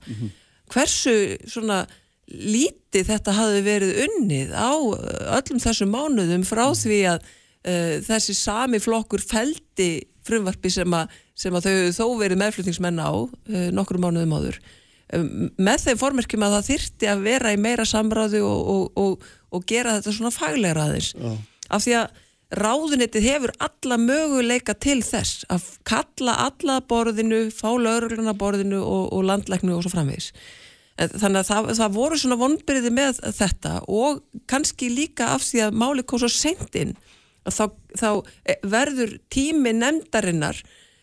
hversu 0.70 1.16
svona 1.50 1.82
lítið 2.32 3.08
þetta 3.10 3.34
hafi 3.36 3.62
verið 3.66 3.98
unnið 4.06 4.54
á 4.54 4.72
uh, 4.72 4.96
öllum 5.38 5.60
þessum 5.62 5.92
mánuðum 5.92 6.46
frá 6.46 6.64
því 6.76 7.00
að 7.10 7.26
uh, 7.26 7.96
þessi 8.06 8.36
sami 8.38 8.80
flokkur 8.82 9.24
feldi 9.24 10.06
frumvarpi 10.26 10.70
sem 10.70 10.94
að, 10.94 11.10
sem 11.34 11.54
að 11.58 11.66
þau 11.66 11.74
þó 11.98 12.06
verið 12.22 12.40
meðflutningsmenn 12.44 13.02
á 13.02 13.10
uh, 13.12 13.68
nokkru 13.74 14.00
mánuðum 14.02 14.38
áður. 14.38 14.62
Með 15.12 15.82
þeim 15.82 15.98
formerkjum 16.00 16.44
að 16.46 16.54
það 16.54 16.68
þyrti 16.70 17.08
að 17.12 17.24
vera 17.26 17.50
í 17.52 17.58
meira 17.60 17.84
samráði 17.84 18.40
og, 18.46 18.60
og, 18.72 18.84
og, 18.96 19.26
og 19.52 19.64
gera 19.68 19.98
þetta 19.98 20.16
svona 20.16 20.34
faglegra 20.34 20.88
aðeins. 20.88 21.12
Af 21.72 21.84
því 21.84 21.96
að 22.00 22.20
ráðunitið 22.52 23.28
hefur 23.30 23.52
alla 23.64 23.96
möguleika 24.00 24.74
til 24.76 24.98
þess 25.04 25.46
að 25.52 25.70
kalla 25.88 26.34
alla 26.48 26.80
borðinu, 26.84 27.46
fá 27.54 27.70
laurugluna 27.72 28.34
borðinu 28.36 28.82
og, 28.82 29.06
og 29.12 29.24
landlæknu 29.28 29.76
og 29.76 29.86
svo 29.86 29.94
framvegis. 29.94 30.32
En 31.00 31.08
þannig 31.16 31.40
að 31.40 31.48
það, 31.48 31.70
það 31.78 31.94
voru 31.96 32.18
svona 32.20 32.38
vonbyrði 32.42 32.92
með 32.92 33.22
þetta 33.38 33.78
og 33.88 34.20
kannski 34.50 34.90
líka 34.92 35.32
af 35.32 35.46
því 35.46 35.64
að 35.66 35.80
máli 35.80 36.04
kom 36.04 36.20
svo 36.20 36.28
að 37.42 37.56
þá, 37.56 37.64
þá 37.98 38.08
eh, 38.44 38.58
verður 38.62 39.16
tími 39.32 39.72
nefndarinnar 39.74 40.60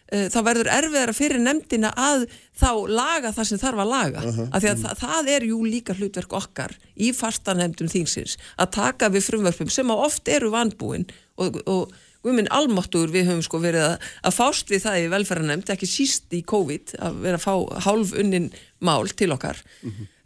þá 0.10 0.40
verður 0.46 0.72
erfiðara 0.74 1.14
fyrir 1.14 1.42
nefndina 1.44 1.92
að 1.94 2.26
þá 2.58 2.72
laga 2.90 3.32
það 3.36 3.50
sem 3.52 3.62
þarf 3.62 3.84
að 3.84 3.94
laga. 3.94 4.26
Af 4.50 4.64
því 4.64 4.72
að 4.74 4.84
það, 4.84 5.00
það 5.04 5.32
er 5.36 5.48
jú 5.52 5.62
líka 5.68 5.96
hlutverk 5.98 6.36
okkar 6.42 6.76
í 6.98 7.14
fastanefndum 7.16 7.92
þingsins 7.92 8.38
að 8.58 8.74
taka 8.80 9.12
við 9.14 9.28
frumvörpum 9.30 9.74
sem 9.74 9.94
að 9.94 10.06
oft 10.10 10.32
eru 10.32 10.54
vanbúin 10.54 11.08
og, 11.40 11.60
og 11.70 11.98
við 12.26 12.36
minn 12.36 12.52
almáttur 12.52 13.12
við 13.14 13.30
höfum 13.30 13.44
sko 13.46 13.62
verið 13.64 13.86
að, 13.86 14.08
að 14.28 14.36
fást 14.36 14.72
við 14.74 14.84
það 14.84 15.02
í 15.02 15.10
velferðanemnd, 15.14 15.70
ekki 15.72 15.88
síst 15.88 16.34
í 16.36 16.42
COVID 16.48 16.96
að 17.00 17.20
vera 17.24 17.40
að 17.40 17.46
fá 17.46 17.84
hálf 17.86 18.16
unnin 18.20 18.50
mál 18.84 19.08
til 19.16 19.30
okkar. 19.36 19.62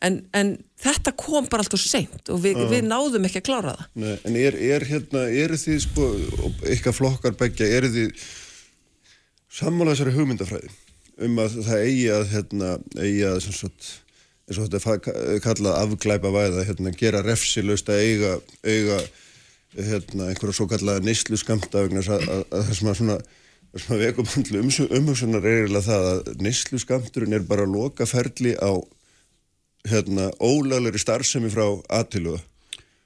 En, 0.03 0.23
en 0.35 0.55
þetta 0.83 1.13
kom 1.15 1.45
bara 1.51 1.63
alltaf 1.63 1.79
seint 1.79 2.31
og 2.33 2.41
við, 2.43 2.57
við 2.71 2.87
náðum 2.89 3.27
ekki 3.29 3.43
að 3.43 3.45
klára 3.47 3.75
það. 3.77 3.85
Nei, 4.03 4.15
en 4.25 4.39
er, 4.41 4.57
er 4.73 4.87
hérna, 4.89 5.27
eru 5.43 5.59
þið 5.59 5.77
sko, 5.85 6.09
ykkar 6.73 6.97
flokkar 6.97 7.37
begja, 7.39 7.69
eru 7.77 7.91
þið 7.93 8.25
sammála 9.53 9.93
þessari 9.93 10.15
hugmyndafræði 10.17 10.71
um 11.23 11.41
að 11.43 11.59
það 11.67 11.83
eigi 11.87 12.07
að, 12.13 12.23
hérna, 12.31 12.69
eigi 12.97 13.25
að, 13.29 13.43
sagt, 13.53 13.89
eins 14.47 14.59
og 14.59 14.71
þetta 14.71 14.95
er 15.13 15.43
kallað 15.43 15.77
afglæpa 15.77 16.31
væða, 16.33 16.65
hérna, 16.67 16.93
gera 16.97 17.21
refsilaust 17.25 17.91
að 17.93 18.01
eiga, 18.07 18.31
eiga, 18.65 18.97
hérna, 19.77 20.31
einhverja 20.31 20.57
svo 20.57 20.67
kallaða 20.71 21.05
neyslu 21.05 21.37
skamta 21.39 21.85
vegna 21.85 22.01
þess 22.01 22.15
að, 22.17 22.25
að, 22.33 22.43
að 22.49 22.65
það 22.69 22.79
sem 22.79 22.89
að 22.89 22.97
svona, 23.01 23.19
sem 23.73 23.93
að 23.95 24.03
vekubandlu 24.07 24.63
umhugsunar 24.99 25.45
er 25.45 25.61
eiginlega 25.61 25.87
það 25.87 26.09
að 26.09 26.33
neyslu 26.47 26.81
skamturinn 26.81 27.37
er 27.37 27.45
bara 27.49 27.69
lokaferli 27.69 28.55
á, 28.57 28.73
hérna, 29.89 30.31
ólaglegri 30.41 31.01
starfsemi 31.01 31.53
frá 31.53 31.65
aðtiluða. 31.93 32.41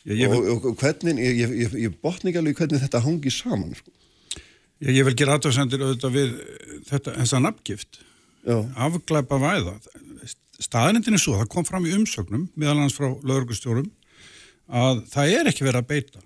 Og, 0.08 0.36
og, 0.40 0.66
og 0.72 0.80
hvernig, 0.80 1.20
ég, 1.20 1.40
ég, 1.42 1.54
ég, 1.66 1.78
ég 1.88 1.96
botni 2.00 2.32
ekki 2.32 2.40
alveg 2.40 2.60
hvernig 2.62 2.84
þetta 2.86 3.04
hangi 3.04 3.32
saman 3.34 3.74
sko. 3.76 3.92
Ég, 4.84 4.92
ég 5.00 5.08
vil 5.08 5.16
gera 5.18 5.38
aðtöðsendir 5.38 5.84
auðvitað 5.86 6.18
við 6.18 6.36
þetta, 6.90 7.16
þessa 7.22 7.44
nafngift. 7.44 8.02
Afglæpa 8.48 9.40
væða. 9.42 9.76
Staðnendin 10.62 11.18
er 11.18 11.22
svo, 11.22 11.36
það 11.38 11.52
kom 11.54 11.68
fram 11.68 11.86
í 11.86 11.94
umsögnum 11.94 12.48
meðal 12.58 12.80
hans 12.82 12.96
frá 12.98 13.12
laurugustjórum 13.22 13.92
að 14.68 15.04
það 15.12 15.34
er 15.36 15.50
ekki 15.52 15.66
verið 15.68 15.84
að 15.84 15.92
beita 15.92 16.24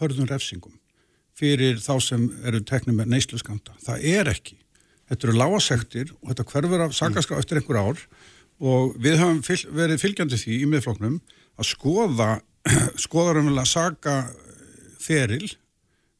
hörðum 0.00 0.28
refsingum 0.28 0.74
fyrir 1.38 1.78
þá 1.82 1.94
sem 2.02 2.26
eru 2.46 2.60
teknið 2.66 2.98
með 2.98 3.12
neysluskamta 3.14 3.76
það 3.84 4.08
er 4.10 4.32
ekki, 4.32 4.58
þetta 5.08 5.28
eru 5.28 5.38
lágasektir 5.38 6.12
og 6.18 6.32
þetta 6.32 6.48
hverfur 6.52 6.84
af 6.84 6.96
sakaskrá 6.98 7.38
eftir 7.38 7.60
einhver 7.60 7.80
ár 7.80 8.02
og 8.58 8.98
við 8.98 9.20
höfum 9.22 9.40
fyl, 9.46 9.60
verið 9.70 10.02
fylgjandi 10.02 10.40
því 10.40 10.58
í 10.58 10.68
miðfloknum 10.72 11.20
að 11.58 11.70
skoða 11.70 12.30
skoða 13.04 13.38
raunverulega 13.38 13.70
saka 13.70 14.18
feril 15.00 15.46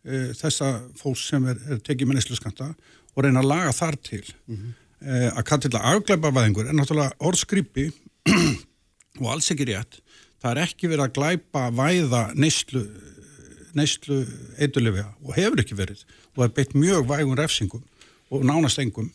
uh, 0.06 0.28
þessa 0.38 0.74
fólks 0.98 1.28
sem 1.30 1.48
er, 1.50 1.62
er 1.70 1.80
tekið 1.84 2.10
með 2.10 2.20
neysluskamta 2.20 2.72
og 3.14 3.24
reyna 3.24 3.42
að 3.42 3.50
laga 3.50 3.74
þar 3.76 3.98
til. 4.10 4.24
Mm 4.50 4.76
að 4.98 5.44
kalla 5.46 5.64
þetta 5.64 5.82
afglæpa 5.92 6.30
væðingur 6.34 6.68
er 6.68 6.76
náttúrulega 6.76 7.14
orðskripi 7.22 7.86
og 9.22 9.28
alls 9.30 9.50
ekki 9.52 9.68
rétt. 9.70 10.00
Það 10.42 10.50
er 10.50 10.60
ekki 10.64 10.90
verið 10.90 11.04
að 11.04 11.14
glæpa 11.18 11.62
væða 11.74 12.22
neyslu, 12.38 12.82
neyslu 13.78 14.20
eitulifja 14.58 15.06
og 15.22 15.38
hefur 15.38 15.62
ekki 15.62 15.78
verið. 15.78 16.02
Og 16.36 16.46
er 16.46 16.52
beitt 16.54 16.74
mjög 16.78 17.06
vægun 17.10 17.38
refsingum 17.38 17.84
og 18.34 18.44
nánast 18.46 18.82
engum. 18.82 19.10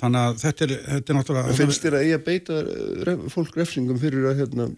Þannig 0.00 0.26
að 0.26 0.38
þetta 0.42 0.64
er, 0.66 0.74
þetta 0.88 1.12
er 1.12 1.18
náttúrulega 1.18 1.52
en 1.52 1.60
finnst 1.60 1.84
þér 1.84 1.96
að 1.98 2.06
eigi 2.06 2.16
að 2.16 2.26
beita 2.26 2.60
ref, 3.06 3.26
fólk 3.34 3.58
refsingum 3.60 4.00
fyrir 4.02 4.30
að 4.30 4.42
hérna 4.42 4.68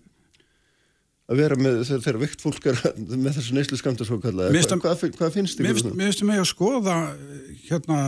að 1.31 1.41
vera 1.41 1.57
með 1.57 1.81
þegar, 1.89 2.19
veikt 2.21 2.43
fólk 2.45 2.67
er 2.69 2.81
með 3.25 3.39
þessu 3.39 3.55
neyslu 3.57 3.79
skamta 3.81 4.05
svo 4.09 4.19
Mér 4.53 4.61
finnst 4.61 4.75
Hva, 4.75 4.77
að- 4.77 4.85
hvað, 4.85 5.01
hvað, 5.01 5.15
hvað 5.21 5.37
finnst 5.39 5.61
Mér 5.63 5.71
þér? 5.73 5.81
finnst, 5.81 5.97
mér 6.01 6.11
mig 6.29 6.43
að 6.43 6.51
skoða 6.51 6.97
hérna 7.69 8.01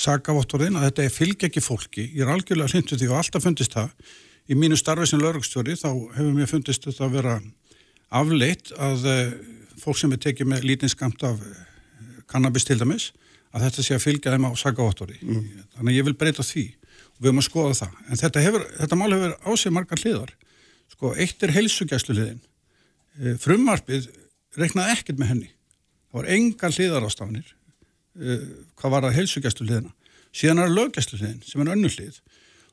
sakavottorðin 0.00 0.78
að 0.78 0.84
þetta 0.88 1.04
er 1.06 1.14
fylgja 1.14 1.48
ekki 1.50 1.62
fólki. 1.64 2.04
Ég 2.14 2.22
er 2.24 2.32
algjörlega 2.34 2.70
hlindu 2.74 2.98
því 2.98 3.08
og 3.10 3.16
alltaf 3.20 3.42
fundist 3.46 3.74
það. 3.74 3.94
Í 4.50 4.56
mínu 4.58 4.78
starfi 4.78 5.06
sem 5.10 5.22
laurugstjóri 5.22 5.74
þá 5.78 5.88
hefur 6.16 6.34
mér 6.36 6.50
fundist 6.50 6.86
þetta 6.86 7.06
að 7.06 7.16
vera 7.18 7.34
afleitt 8.20 8.70
að 8.78 9.06
uh, 9.06 9.32
fólk 9.82 9.98
sem 10.00 10.14
er 10.14 10.20
tekið 10.22 10.50
með 10.50 10.66
lítinn 10.66 10.90
skamt 10.92 11.22
af 11.26 11.42
kannabis 12.30 12.66
til 12.66 12.78
dæmis 12.80 13.10
að 13.54 13.64
þetta 13.66 13.82
sé 13.86 13.96
að 13.96 14.04
fylgja 14.06 14.34
þeim 14.34 14.46
á 14.46 14.50
sakavottorði. 14.58 15.18
Mm. 15.26 15.46
Þannig 15.76 15.90
að 15.92 15.98
ég 15.98 16.06
vil 16.06 16.16
breyta 16.18 16.46
því 16.46 16.64
og 16.70 17.18
við 17.18 17.30
höfum 17.30 17.42
að 17.42 17.46
skoða 17.48 17.78
það. 17.80 17.96
En 18.06 18.20
þetta, 18.22 18.44
hefur, 18.46 18.66
þetta 18.78 18.98
mál 19.00 19.10
hefur 19.14 19.34
á 19.42 19.50
sig 19.58 19.74
margar 19.74 20.02
hliðar. 20.02 20.34
Sko, 20.90 21.14
eitt 21.14 21.42
er 21.46 21.54
heilsugjæslu 21.54 22.16
hliðin. 22.16 22.42
Uh, 23.20 23.34
frumarpið 23.40 24.10
reiknaði 24.58 24.96
ekkert 24.96 25.20
með 25.20 25.32
henni. 25.34 25.50
Það 26.10 26.20
var 26.20 26.30
engar 26.36 26.76
hliðar 26.76 27.08
ástafanir 27.08 27.48
uh, 27.50 28.46
hvað 28.80 28.94
var 28.96 29.08
að 29.08 29.18
heilsugjæslu 29.20 29.66
hliðina. 29.68 29.94
Síðan 30.30 30.62
er 30.64 30.74
lögjæslu 30.74 31.20
hliðin 31.20 31.42
sem 31.46 31.64
er 31.64 31.74
önnu 31.74 31.90
hlið 31.90 32.20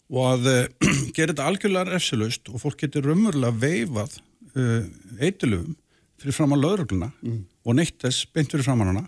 og 0.08 0.30
að 0.32 0.52
uh, 0.54 0.62
gera 1.16 1.34
þetta 1.34 1.50
algjörlega 1.52 1.92
refsilust 1.92 2.54
og 2.54 2.64
fólk 2.64 2.80
getur 2.86 3.10
raunverulega 3.10 3.62
veifað 3.64 4.22
eitilöfum 4.58 5.76
fyrir 6.18 6.34
fram 6.34 6.56
á 6.56 6.58
löðrugluna 6.58 7.12
mm. 7.22 7.42
og 7.68 7.76
neitt 7.78 8.00
þess 8.02 8.26
beint 8.34 8.50
fyrir 8.50 8.66
fram 8.66 8.82
á 8.82 8.90
hana 8.90 9.04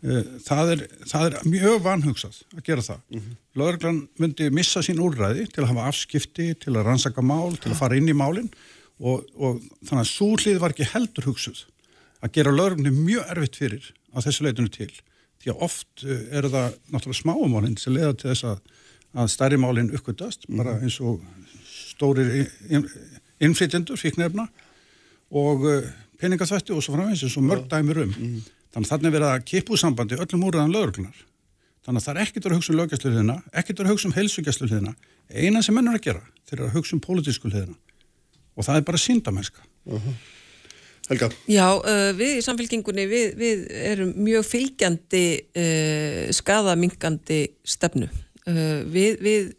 það, 0.00 0.72
er, 0.74 0.82
það 1.10 1.26
er 1.26 1.48
mjög 1.52 1.82
vanhugsað 1.84 2.38
að 2.56 2.62
gera 2.64 2.84
það. 2.84 3.00
Mm 3.10 3.20
-hmm. 3.20 3.38
Löðruglan 3.60 4.00
myndi 4.22 4.50
missa 4.50 4.82
sín 4.82 5.02
úrræði 5.02 5.46
til 5.52 5.64
að 5.64 5.72
hafa 5.74 5.88
afskipti, 5.90 6.54
til 6.54 6.76
að 6.76 6.86
rannsaka 6.86 7.22
mál, 7.22 7.56
til 7.56 7.72
að 7.72 7.80
fara 7.82 7.96
inn 7.96 8.08
í 8.08 8.16
málinn 8.16 8.48
og, 9.00 9.26
og 9.36 9.60
þannig 9.84 10.04
að 10.04 10.12
svo 10.12 10.30
hlið 10.36 10.60
var 10.62 10.74
ekki 10.74 10.88
heldur 10.92 11.28
hugsuð 11.28 11.64
að 12.20 12.32
gera 12.36 12.52
löðruglunni 12.52 12.92
mjög 12.96 13.32
erfitt 13.34 13.56
fyrir 13.60 13.92
að 14.14 14.28
þessu 14.28 14.44
leitinu 14.44 14.72
til 14.72 14.90
því 15.40 15.52
að 15.52 15.64
oft 15.66 16.04
uh, 16.04 16.20
eru 16.36 16.52
það 16.52 16.76
náttúrulega 16.92 17.20
smáumálinn 17.20 17.78
sem 17.80 17.96
leiða 17.96 18.14
til 18.14 18.30
þess 18.30 18.44
að, 18.44 18.60
að 19.16 19.32
stærri 19.32 19.60
málinn 19.60 19.92
uppgötast, 19.96 20.48
mm. 20.48 20.60
bara 20.60 20.76
eins 20.80 21.00
og 21.00 21.20
stórir 21.64 22.48
innflytjendur, 23.40 24.00
fíknefna 24.00 24.46
og 25.30 25.64
uh, 25.64 25.90
peningaþvætti 26.20 26.76
og 26.76 26.84
svo 26.84 26.96
framvegs 26.96 27.24
eins 27.24 27.38
og 27.40 27.46
mörg 27.48 27.68
dæmir 27.70 28.02
um. 28.04 28.16
Mm. 28.16 28.40
Þannig 28.70 28.86
að 28.86 28.92
þarna 28.92 29.08
er 29.08 29.14
verið 29.16 29.30
að 29.30 29.44
kipu 29.50 29.78
sambandi 29.80 30.18
öllum 30.20 30.46
úrraðan 30.46 30.74
lögurklunar. 30.74 31.22
Þannig 31.80 32.02
að 32.02 32.06
það 32.06 32.12
er 32.12 32.26
ekkert 32.26 32.46
að 32.46 32.56
hugsa 32.56 32.72
um 32.72 32.78
lögjastluðina, 32.78 33.36
ekkert 33.56 33.80
að 33.80 33.88
hugsa 33.90 34.08
um 34.08 34.14
heilsugjastluðina. 34.14 34.92
Einan 35.30 35.64
sem 35.64 35.74
mennur 35.74 35.96
að 35.96 36.04
gera, 36.04 36.20
þeir 36.46 36.58
eru 36.58 36.68
að 36.68 36.76
hugsa 36.76 36.94
um 36.96 37.00
pólitísku 37.02 37.50
hliðina. 37.50 37.76
Og 38.54 38.66
það 38.66 38.80
er 38.80 38.86
bara 38.90 39.00
síndamennska. 39.00 39.64
Uh 39.88 39.96
-huh. 39.96 40.18
Helga? 41.10 41.30
Já, 41.50 41.66
uh, 41.74 42.12
við 42.14 42.36
í 42.38 42.42
samfélkingunni, 42.46 43.06
við, 43.10 43.32
við 43.40 43.64
erum 43.90 44.12
mjög 44.22 44.44
fylgjandi 44.46 45.24
uh, 45.58 46.30
skadamingandi 46.30 47.40
stefnu. 47.64 48.10
Uh, 48.46 48.86
við 48.86 49.18
við 49.20 49.50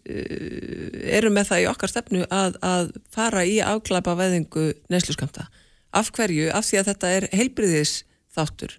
erum 1.12 1.34
með 1.36 1.52
það 1.52 1.64
í 1.64 1.68
okkar 1.72 1.92
stefnu 1.92 2.24
að, 2.30 2.56
að 2.62 2.94
fara 3.12 3.44
í 3.46 3.60
afklapa 3.60 4.16
veðingu 4.16 4.72
neysluskamta. 4.88 5.50
Af 5.92 6.14
hverju? 6.16 6.48
Af 6.56 6.70
því 6.70 6.80
að 6.80 6.88
þetta 6.94 7.12
er 7.18 7.28
heilbriðis 7.36 8.06
þáttur. 8.32 8.78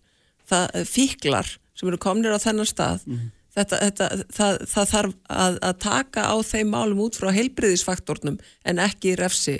Það 0.52 0.82
fíklar 0.88 1.52
sem 1.82 1.90
eru 1.90 2.00
komnir 2.00 2.34
á 2.34 2.38
þennan 2.42 2.68
stað 2.68 3.06
mm 3.06 3.14
-hmm. 3.14 3.30
þetta, 3.56 3.78
þetta, 3.84 4.08
það, 4.38 4.58
það 4.72 4.90
þarf 4.94 5.14
að, 5.28 5.60
að 5.68 5.78
taka 5.84 6.26
á 6.28 6.36
þeim 6.46 6.74
málum 6.74 7.04
út 7.06 7.18
frá 7.18 7.30
heilbriðisfaktornum 7.34 8.38
en 8.64 8.82
ekki 8.82 9.16
refsi 9.18 9.56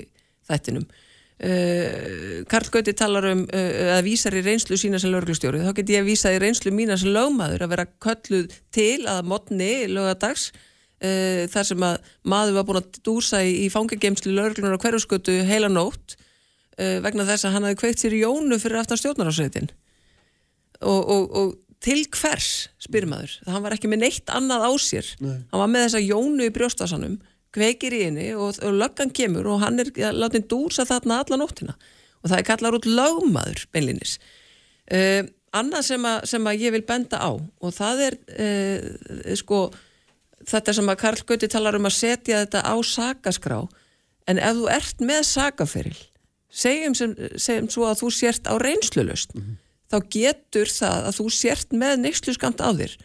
þættinum 0.47 0.85
uh, 0.85 2.43
Karl 2.51 2.69
Gauti 2.71 2.93
talar 2.97 3.29
um 3.31 3.45
uh, 3.47 3.97
að 3.97 4.03
vísar 4.07 4.37
í 4.37 4.43
reynslu 4.45 4.77
sína 4.79 5.01
sem 5.01 5.13
löglustjóri 5.13 5.63
þá 5.65 5.73
get 5.79 5.93
ég 5.95 6.03
að 6.03 6.11
vísa 6.11 6.33
í 6.33 6.41
reynslu 6.41 6.71
mína 6.71 6.97
sem 6.99 7.13
lögmaður 7.13 7.65
að 7.65 7.73
vera 7.75 7.89
kölluð 8.05 8.57
til 8.71 9.07
að 9.09 9.23
modni 9.33 9.73
lögadags 9.91 10.51
uh, 10.53 11.43
þar 11.51 11.69
sem 11.71 11.87
að 11.89 12.11
maður 12.23 12.59
var 12.59 12.67
búin 12.69 12.83
að 12.83 12.99
dúsa 13.03 13.43
í, 13.43 13.65
í 13.65 13.71
fangagemslu 13.73 14.35
löglunar 14.35 14.77
á 14.77 14.83
hverjusgötu 14.83 15.41
heila 15.47 15.71
nótt 15.71 16.19
vegna 16.73 17.21
þess 17.21 17.45
að 17.45 17.51
hann 17.53 17.65
hafi 17.67 17.75
kveikt 17.77 17.99
sér 18.01 18.15
í 18.17 18.23
jónu 18.23 18.57
fyrir 18.57 18.79
aftan 18.79 18.97
stjórnarásveitin 18.97 19.67
og, 20.83 21.09
og, 21.09 21.27
og 21.39 21.53
til 21.83 22.05
hvers, 22.15 22.69
spyrir 22.81 23.09
maður 23.11 23.35
það 23.43 23.55
hann 23.57 23.65
var 23.65 23.75
ekki 23.75 23.91
með 23.91 24.03
neitt 24.05 24.31
annað 24.31 24.65
á 24.67 24.71
sér. 24.79 25.11
Nei. 25.23 25.37
hann 25.51 25.61
var 25.63 25.71
með 25.71 25.85
þessa 25.87 26.03
jónu 26.03 26.47
í 26.47 26.53
brjóstasanum 26.55 27.19
kveikir 27.53 27.93
í 27.93 28.01
henni 28.07 28.29
og, 28.33 28.57
og 28.63 28.77
löggan 28.79 29.11
kemur 29.13 29.49
og 29.51 29.61
hann 29.61 29.81
er 29.83 29.91
látið 30.15 30.47
dúsa 30.53 30.87
þarna 30.89 31.21
alla 31.21 31.39
nóttina. 31.41 31.75
Og 32.23 32.31
það 32.31 32.37
er 32.39 32.47
kallar 32.47 32.77
út 32.77 32.87
lögmaður 32.87 33.65
beinlinis 33.75 34.15
uh, 34.95 35.27
annað 35.53 35.89
sem, 35.89 36.05
a, 36.07 36.13
sem 36.27 36.47
að 36.47 36.63
ég 36.63 36.73
vil 36.77 36.85
benda 36.87 37.19
á 37.19 37.31
og 37.35 37.75
það 37.75 38.05
er 38.07 38.17
uh, 38.31 39.35
sko 39.39 39.65
þetta 40.47 40.75
sem 40.75 40.91
að 40.91 41.01
Karl 41.03 41.27
Gauti 41.27 41.51
talar 41.51 41.77
um 41.77 41.87
að 41.87 41.97
setja 41.97 42.41
þetta 42.45 42.63
á 42.63 42.75
sakaskrá. 42.83 43.59
En 44.27 44.39
ef 44.39 44.55
þú 44.55 44.71
ert 44.71 45.03
með 45.03 45.25
sakaferil 45.27 45.99
segjum 46.53 46.95
sem, 46.95 47.11
segjum 47.35 47.67
svo 47.71 47.89
að 47.89 48.05
þú 48.05 48.13
sért 48.15 48.47
á 48.47 48.55
reynslulust 48.61 49.35
mm 49.35 49.43
-hmm 49.43 49.62
þá 49.91 49.97
getur 50.13 50.69
það 50.71 51.09
að 51.09 51.17
þú 51.19 51.25
sért 51.33 51.75
með 51.75 51.97
neykslu 52.03 52.35
skamt 52.35 52.63
á 52.63 52.69
þér 52.71 52.95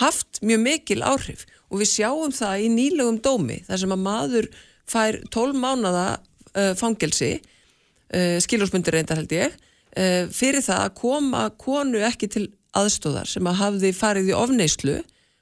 haft 0.00 0.40
mjög 0.46 0.60
mikil 0.64 1.02
áhrif. 1.04 1.46
Og 1.70 1.82
við 1.82 1.90
sjáum 1.92 2.32
það 2.34 2.64
í 2.64 2.68
nýlegum 2.74 3.20
dómi 3.22 3.60
þar 3.66 3.82
sem 3.82 3.94
að 3.94 4.04
maður 4.04 4.50
fær 4.90 5.20
12 5.30 5.58
mánada 5.60 6.06
uh, 6.18 6.72
fangelsi 6.78 7.36
uh, 7.38 8.38
skiljósmundir 8.42 8.96
reyndar 8.96 9.20
held 9.20 9.34
ég 9.34 9.54
uh, 9.54 10.26
fyrir 10.34 10.64
það 10.64 10.86
að 10.86 10.96
koma 10.98 11.44
konu 11.60 12.02
ekki 12.06 12.30
til 12.32 12.46
aðstóðar 12.76 13.30
sem 13.30 13.46
að 13.50 13.60
hafði 13.60 13.92
farið 13.96 14.32
í 14.32 14.36
ofneyslu 14.38 14.96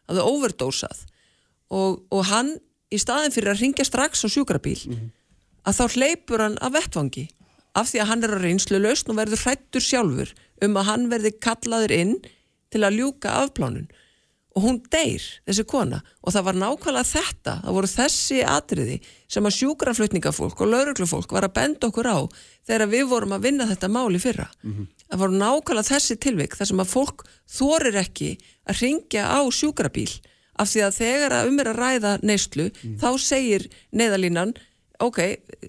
hafði 0.09 0.25
overdósað 0.25 1.05
og, 1.69 2.01
og 2.13 2.23
hann 2.31 2.55
í 2.93 3.01
staðin 3.01 3.35
fyrir 3.35 3.53
að 3.53 3.65
ringja 3.65 3.85
strax 3.89 4.25
á 4.25 4.29
sjúkrabíl 4.33 4.79
mm 4.89 4.95
-hmm. 4.95 5.11
að 5.69 5.79
þá 5.81 5.85
hleypur 5.97 6.45
hann 6.45 6.59
af 6.65 6.73
vettvangi 6.73 7.29
af 7.77 7.91
því 7.91 8.01
að 8.01 8.09
hann 8.11 8.25
er 8.25 8.35
að 8.37 8.45
reynslu 8.45 8.79
lausn 8.81 9.13
og 9.13 9.19
verður 9.21 9.43
hrættur 9.45 9.85
sjálfur 9.85 10.33
um 10.65 10.77
að 10.77 10.89
hann 10.91 11.09
verði 11.13 11.33
kallaður 11.45 11.95
inn 11.95 12.15
til 12.73 12.85
að 12.85 13.01
ljúka 13.01 13.35
afplánun 13.45 13.89
og 14.59 14.65
hún 14.65 14.79
deyr, 14.91 15.23
þessi 15.47 15.65
kona 15.69 16.01
og 16.25 16.35
það 16.35 16.47
var 16.49 16.57
nákvæmlega 16.59 17.07
þetta, 17.07 17.55
það 17.63 17.77
voru 17.77 17.91
þessi 17.93 18.39
atriði 18.43 18.97
sem 19.31 19.47
að 19.47 19.57
sjúkraflutningafólk 19.59 20.63
og 20.65 20.73
lauruglufólk 20.73 21.35
var 21.37 21.47
að 21.47 21.55
benda 21.61 21.91
okkur 21.91 22.09
á 22.11 22.19
þegar 22.67 22.91
við 22.91 23.05
vorum 23.13 23.37
að 23.37 23.45
vinna 23.47 23.69
þetta 23.69 23.93
máli 23.93 24.19
fyrra 24.23 24.49
mm 24.63 24.73
-hmm. 24.73 24.89
það 25.07 25.23
voru 25.23 25.39
nákvæmlega 25.43 25.91
þessi 25.93 26.17
tilvik 26.17 26.57
þar 26.59 26.71
sem 26.73 26.83
að 26.83 26.93
fólk 26.95 27.27
þorir 27.59 28.01
ekki 28.03 28.31
að 28.67 28.81
ringja 28.83 29.29
á 29.31 29.41
sjúkrabíl 29.47 30.11
af 30.59 30.73
því 30.73 30.81
að 30.87 30.97
þegar 30.99 31.33
að 31.33 31.49
um 31.49 31.61
er 31.61 31.69
að 31.71 31.79
ræða 31.79 32.13
neyslu, 32.23 32.67
mm 32.67 32.75
-hmm. 32.83 32.99
þá 32.99 33.11
segir 33.19 33.69
neðalínan 33.93 34.55
ok, 34.99 35.19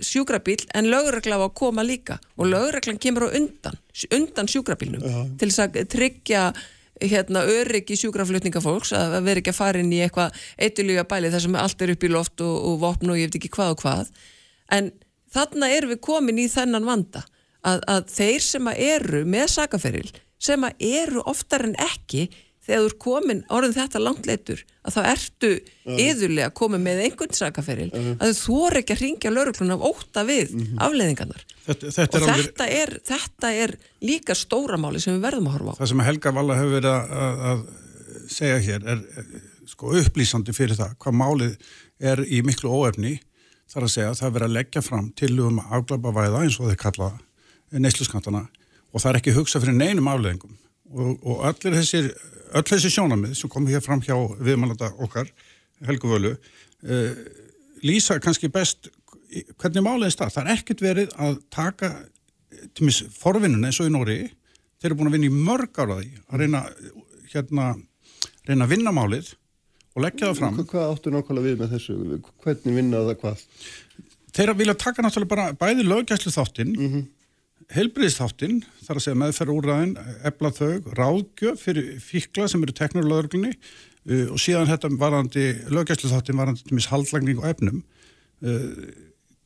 sjúkrabíl 0.01 0.65
en 0.73 0.89
lögregla 0.89 1.37
á 1.37 1.41
að 1.45 1.55
koma 1.57 1.85
líka. 1.85 2.19
Og 2.37 2.49
lögreglan 2.49 2.99
kemur 3.01 3.29
á 3.29 3.35
undan 3.37 3.77
undan 4.15 4.47
sjúkrabílnum 4.47 5.01
-huh. 5.01 5.37
til 5.37 5.49
þess 5.49 5.59
að 5.59 5.87
tryggja 5.87 6.53
hérna 6.99 7.43
öryggi 7.47 7.95
sjúkraflutningafólks 7.95 8.91
að 8.95 9.23
vera 9.23 9.39
ekki 9.39 9.53
að 9.53 9.59
fara 9.59 9.79
inn 9.79 9.93
í 9.93 10.01
eitthvað 10.03 10.35
eitulíga 10.59 11.05
bæli 11.07 11.31
þar 11.31 11.41
sem 11.45 11.55
allt 11.55 11.81
er 11.81 11.93
upp 11.93 12.03
í 12.03 12.11
loft 12.11 12.41
og, 12.41 12.55
og 12.67 12.79
vopn 12.79 13.13
og 13.13 13.19
ég 13.19 13.29
veit 13.29 13.39
ekki 13.39 13.53
hvað 13.55 13.75
og 13.75 13.83
hvað. 13.83 14.11
En 14.75 14.91
þarna 15.31 15.69
erum 15.71 15.93
við 15.93 16.01
komin 16.03 16.41
í 16.41 16.49
þennan 16.51 16.87
vanda 16.87 17.23
að, 17.63 17.79
að 17.87 18.03
þeir 18.11 18.41
sem 18.45 18.67
að 18.67 18.83
eru 18.89 19.23
með 19.25 19.47
sakaferil 19.55 20.11
sem 20.39 20.63
að 20.63 20.85
eru 20.89 21.23
oftar 21.27 21.65
en 21.67 21.75
ekki 21.83 22.29
þegar 22.69 22.83
þú 22.85 22.89
er 22.89 22.97
komin 23.01 23.41
orðin 23.57 23.75
þetta 23.75 24.01
langt 24.03 24.29
leitur 24.29 24.63
að 24.85 24.95
þá 24.95 24.99
ertu 25.09 25.51
yðurlega 25.89 26.53
komið 26.55 26.83
með 26.85 27.03
einhvern 27.05 27.37
sakaferil 27.37 27.89
að 27.91 28.33
þú 28.37 28.59
er 28.67 28.79
ekki 28.81 28.95
að 28.95 29.03
ringja 29.05 29.33
lauruglun 29.33 29.75
af 29.75 29.85
óta 29.89 30.25
við 30.27 30.53
mhm. 30.53 30.81
afleðingarnar 30.85 31.45
þetta, 31.65 31.93
þetta 31.97 32.21
og 32.21 32.27
er 32.29 32.41
þetta, 32.43 32.67
alveg... 32.67 32.81
er, 32.81 32.93
þetta 33.09 33.53
er 33.65 33.75
líka 34.05 34.37
stóramáli 34.37 35.01
sem 35.03 35.15
við 35.15 35.25
verðum 35.27 35.49
að 35.49 35.57
horfa 35.57 35.75
á. 35.75 35.79
Það 35.79 35.91
sem 35.91 36.03
Helga 36.07 36.35
Valla 36.37 36.59
hefur 36.59 36.75
verið 36.77 36.91
að, 36.93 37.15
að, 37.23 37.41
að 37.49 38.29
segja 38.29 38.59
hér 38.67 38.87
er 38.93 39.03
sko, 39.69 39.95
upplýsandi 40.01 40.55
fyrir 40.55 40.79
það 40.79 40.95
hvað 41.01 41.19
málið 41.19 41.73
er 42.11 42.23
í 42.25 42.43
miklu 42.45 42.71
óefni. 42.71 43.17
Þar 43.69 43.85
að 43.85 43.93
segja 43.93 44.13
að 44.13 44.21
það 44.21 44.35
verið 44.37 44.47
að 44.47 44.55
leggja 44.57 44.81
fram 44.85 45.09
til 45.19 45.33
um 45.45 45.59
afglapa 45.61 46.13
væða 46.15 46.45
eins 46.45 46.57
og 46.57 46.71
þeir 46.71 46.81
kalla 46.81 47.09
neysluskantana 47.69 48.47
og 48.89 49.03
það 49.03 49.11
er 49.11 49.19
ekki 49.19 49.35
hugsað 49.35 49.65
fyrir 49.65 49.77
neinum 49.77 50.09
afleðingum 50.09 50.55
og, 50.89 51.11
og 51.21 51.43
allir 51.45 51.75
þessir 51.77 52.07
öll 52.57 52.65
þessi 52.67 52.91
sjónamið 52.93 53.35
sem 53.37 53.51
kom 53.51 53.67
hér 53.69 53.83
fram 53.83 54.01
hjá 54.03 54.15
viðmannata 54.39 54.91
okkar, 55.03 55.29
Helgu 55.87 56.11
Völu 56.11 56.31
uh, 56.35 57.19
lýsa 57.85 58.19
kannski 58.23 58.49
best 58.51 58.89
hvernig 59.59 59.85
máliðist 59.85 60.21
það. 60.21 60.33
Það 60.35 60.41
er 60.41 60.55
ekkert 60.55 60.81
verið 60.83 61.11
að 61.21 61.35
taka 61.53 61.91
til 62.75 62.87
mis 62.87 63.03
forvinnun 63.13 63.67
eins 63.67 63.79
og 63.79 63.89
í 63.89 63.93
Nóri 63.93 64.17
þeir 64.79 64.89
eru 64.89 64.97
búin 64.99 65.11
að 65.11 65.17
vinna 65.17 65.29
í 65.29 65.43
mörg 65.49 65.77
ára 65.79 65.99
því 65.99 66.09
að 66.25 66.41
reyna, 66.43 66.63
hérna, 67.33 67.67
reyna 68.49 68.65
að 68.65 68.73
vinna 68.73 68.95
málið 68.95 69.33
og 69.93 70.03
leggja 70.05 70.31
það 70.31 70.41
fram. 70.41 70.59
Hvað 70.71 70.95
áttu 70.95 71.13
nákvæmlega 71.13 71.45
við 71.45 71.61
með 71.61 71.75
þessu? 71.75 71.99
Hvernig 72.43 72.79
vinnaða 72.79 73.11
það 73.11 73.21
hvað? 73.23 73.45
Þeir 74.39 74.53
vilja 74.57 74.77
taka 74.81 75.05
náttúrulega 75.05 75.33
bara 75.35 75.47
bæði 75.57 75.85
löggæslu 75.87 76.33
þáttinn 76.33 76.75
mm 76.75 76.89
-hmm 76.89 77.07
helbriðsþáttinn, 77.75 78.63
þar 78.85 78.97
að 78.97 79.03
segja 79.05 79.19
meðferð 79.21 79.53
úrræðin, 79.53 79.93
ebla 80.25 80.49
þau, 80.55 80.71
ráðgjöf 80.97 81.61
fyrir 81.67 81.91
fíkla 82.01 82.47
sem 82.49 82.63
eru 82.65 82.73
teknurlaugurglunni, 82.79 83.53
uh, 84.09 84.25
og 84.33 84.41
síðan 84.41 84.69
þetta 84.71 84.91
varandi 85.01 85.45
löggjæslu 85.69 86.09
þáttin 86.13 86.39
varandi 86.41 86.65
til 86.65 86.77
mis 86.79 86.89
haldlagning 86.89 87.41
og 87.43 87.49
efnum. 87.51 87.83
Uh, 88.41 88.89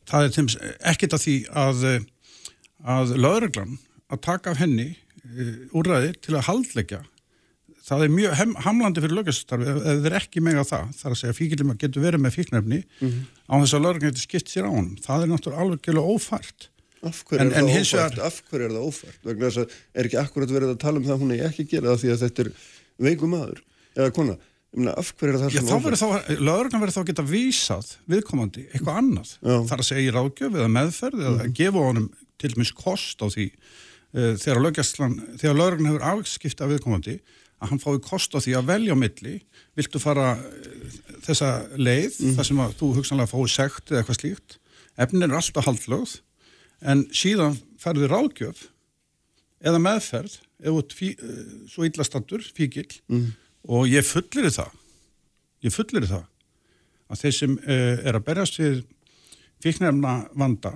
það 0.09 0.27
er 0.29 0.35
til 0.37 0.45
mis 0.47 0.57
ekkit 0.93 1.17
að 1.17 1.25
því 1.27 1.37
að 1.65 1.87
uh, 1.91 1.97
að 2.93 3.15
lögreglan 3.23 3.77
að 4.11 4.21
taka 4.25 4.51
af 4.53 4.59
henni 4.63 4.89
uh, 4.93 5.55
úrræði 5.75 6.13
til 6.23 6.37
að 6.39 6.47
haldleggja. 6.49 7.03
Það 7.83 8.05
er 8.05 8.11
mjög 8.15 8.33
hem, 8.39 8.51
hamlandi 8.63 9.01
fyrir 9.03 9.17
löggjastarfi 9.17 9.65
ef 9.67 9.79
þeir 9.83 10.05
eru 10.07 10.15
ekki 10.21 10.43
með 10.43 10.61
á 10.63 10.65
það 10.69 10.91
þar 11.01 11.15
að 11.15 11.19
segja 11.19 11.35
fíkildum 11.35 11.73
að 11.73 11.81
getur 11.81 12.05
verið 12.05 12.21
með 12.23 12.35
fíknefni 12.37 12.77
Mhm. 13.03 13.17
á 13.51 13.53
þess 13.59 13.75
að 13.75 13.83
lögreglan 13.83 14.13
getur 14.13 14.23
skipt 14.23 14.47
sér 14.53 14.67
á 14.67 14.71
honum. 14.71 14.93
Það 15.03 15.25
er 15.25 15.31
náttúrulega 15.33 15.65
alveg 15.65 15.99
ófært 16.13 16.69
Af 17.03 17.19
hverju 17.27 17.43
En- 17.43 17.51
er 17.51 17.67
ófært? 17.67 18.17
Af 18.23 18.39
hverju 18.47 18.65
er 18.69 18.73
það 18.73 18.87
ófært? 18.87 19.19
Vegna 19.27 19.49
þess 19.49 19.61
að 19.63 19.75
er 19.93 20.07
ekki 20.07 20.19
akkurat 20.21 20.53
verið 20.55 20.73
að 20.73 20.81
tala 20.83 20.99
um 20.99 21.05
það 21.07 21.15
að 21.15 21.23
hún 21.23 21.35
er 21.35 21.45
ekki 21.49 21.65
að 21.65 21.71
gera 21.73 21.91
það 21.91 22.01
því 22.03 22.11
að 22.13 22.23
þetta 22.23 22.43
er 22.43 22.51
veikum 23.07 23.33
maður 23.33 23.61
eða 23.97 24.13
kona. 24.15 24.37
Af 24.73 25.11
hverju 25.19 25.33
er 25.33 25.39
það 25.41 25.53
Já, 25.53 25.61
þá 25.61 25.73
svona 25.77 25.99
þá, 25.99 26.29
lögreglan 26.39 26.81
verður 26.81 26.95
þá 26.95 27.01
að 27.03 27.09
geta 27.11 27.25
vísað 27.29 27.89
viðkomandi 28.09 28.63
eitthvað 28.71 28.99
annað. 29.03 29.33
Já. 29.37 29.55
Þar 29.69 29.83
að 29.83 29.89
segja 29.89 30.05
í 30.07 30.13
ráðgjöf 30.15 30.57
eða 30.57 30.71
meðferð 30.73 31.25
eða 31.29 31.47
gefa 31.59 31.83
honum 31.83 32.07
til 32.41 32.51
dæmis 32.55 32.73
kost 32.73 33.21
á 33.21 33.27
því 33.29 33.45
uh, 33.51 34.33
þegar 34.41 34.63
lögreglan 34.63 35.91
hefur 35.91 36.07
afskipta 36.13 36.69
viðkomandi 36.71 37.19
að 37.61 37.69
hann 37.69 37.83
fái 37.83 38.01
kost 38.03 38.33
á 38.33 38.41
því 38.41 38.57
að 38.57 38.71
velja 38.71 38.97
milli 38.97 39.35
viltu 39.77 40.01
fara 40.01 40.33
uh, 40.39 40.97
þessa 41.27 41.51
leið 41.77 42.17
þar 42.33 42.49
sem 42.49 42.65
að 42.65 42.75
þú 42.81 42.91
hugsanlega 42.97 43.29
fái 43.29 43.53
sekt 43.53 43.93
eða 43.93 44.01
eitthvað 44.01 44.21
slíkt. 44.23 44.57
Efnin 44.97 45.27
er 45.29 45.37
alltaf 45.37 45.69
haldlögð 45.69 46.17
en 46.81 47.05
síðan 47.15 47.57
ferður 47.81 48.13
ráðgjöf 48.15 48.67
eða 49.63 49.81
meðferð 49.83 50.39
eða 50.63 50.83
fí, 50.95 51.13
uh, 51.15 51.43
svo 51.71 51.85
illastandur, 51.87 52.43
fíkil 52.55 52.87
og 53.67 53.87
ég 53.87 54.05
fullir 54.07 54.49
það 54.51 54.73
ég 55.63 55.75
fullir 55.75 56.07
það 56.07 56.25
að 57.11 57.21
þeir 57.21 57.37
sem 57.37 57.57
uh, 57.57 57.97
er 58.03 58.17
að 58.17 58.25
berjast 58.25 58.59
við 58.59 58.81
fíknefna 59.63 60.15
vanda 60.33 60.75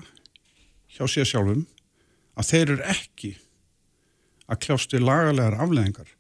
hjá 0.96 1.06
sér 1.08 1.28
sjálfum 1.28 1.66
að 2.38 2.50
þeir 2.52 2.70
eru 2.76 2.84
ekki 2.94 3.34
að 4.48 4.62
kljást 4.64 4.94
við 4.94 5.04
lagalegar 5.04 5.58
afleðingar 5.60 6.14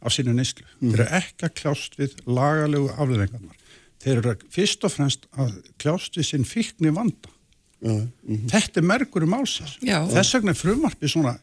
af 0.00 0.14
sínu 0.14 0.34
neyslu. 0.34 0.64
Þeir 0.80 1.02
eru 1.04 1.08
ekki 1.20 1.46
að 1.46 1.56
kljást 1.60 1.98
við 2.00 2.16
lagalegu 2.26 2.88
afleðingarnar. 2.96 3.58
Þeir 4.00 4.20
eru 4.22 4.34
fyrst 4.52 4.86
og 4.86 4.94
fremst 4.94 5.26
að 5.36 5.58
kljást 5.82 6.16
við 6.16 6.30
sinn 6.30 6.46
fíkni 6.48 6.92
vanda. 6.96 7.32
Já, 7.80 7.94
mhm. 7.96 8.48
Þetta 8.52 8.80
er 8.80 8.86
merkur 8.86 9.24
um 9.24 9.38
álsins. 9.38 9.78
Já. 9.84 10.02
Þess 10.10 10.36
vegna 10.36 10.52
er 10.52 10.60
frumarpið 10.60 11.14
svona 11.14 11.36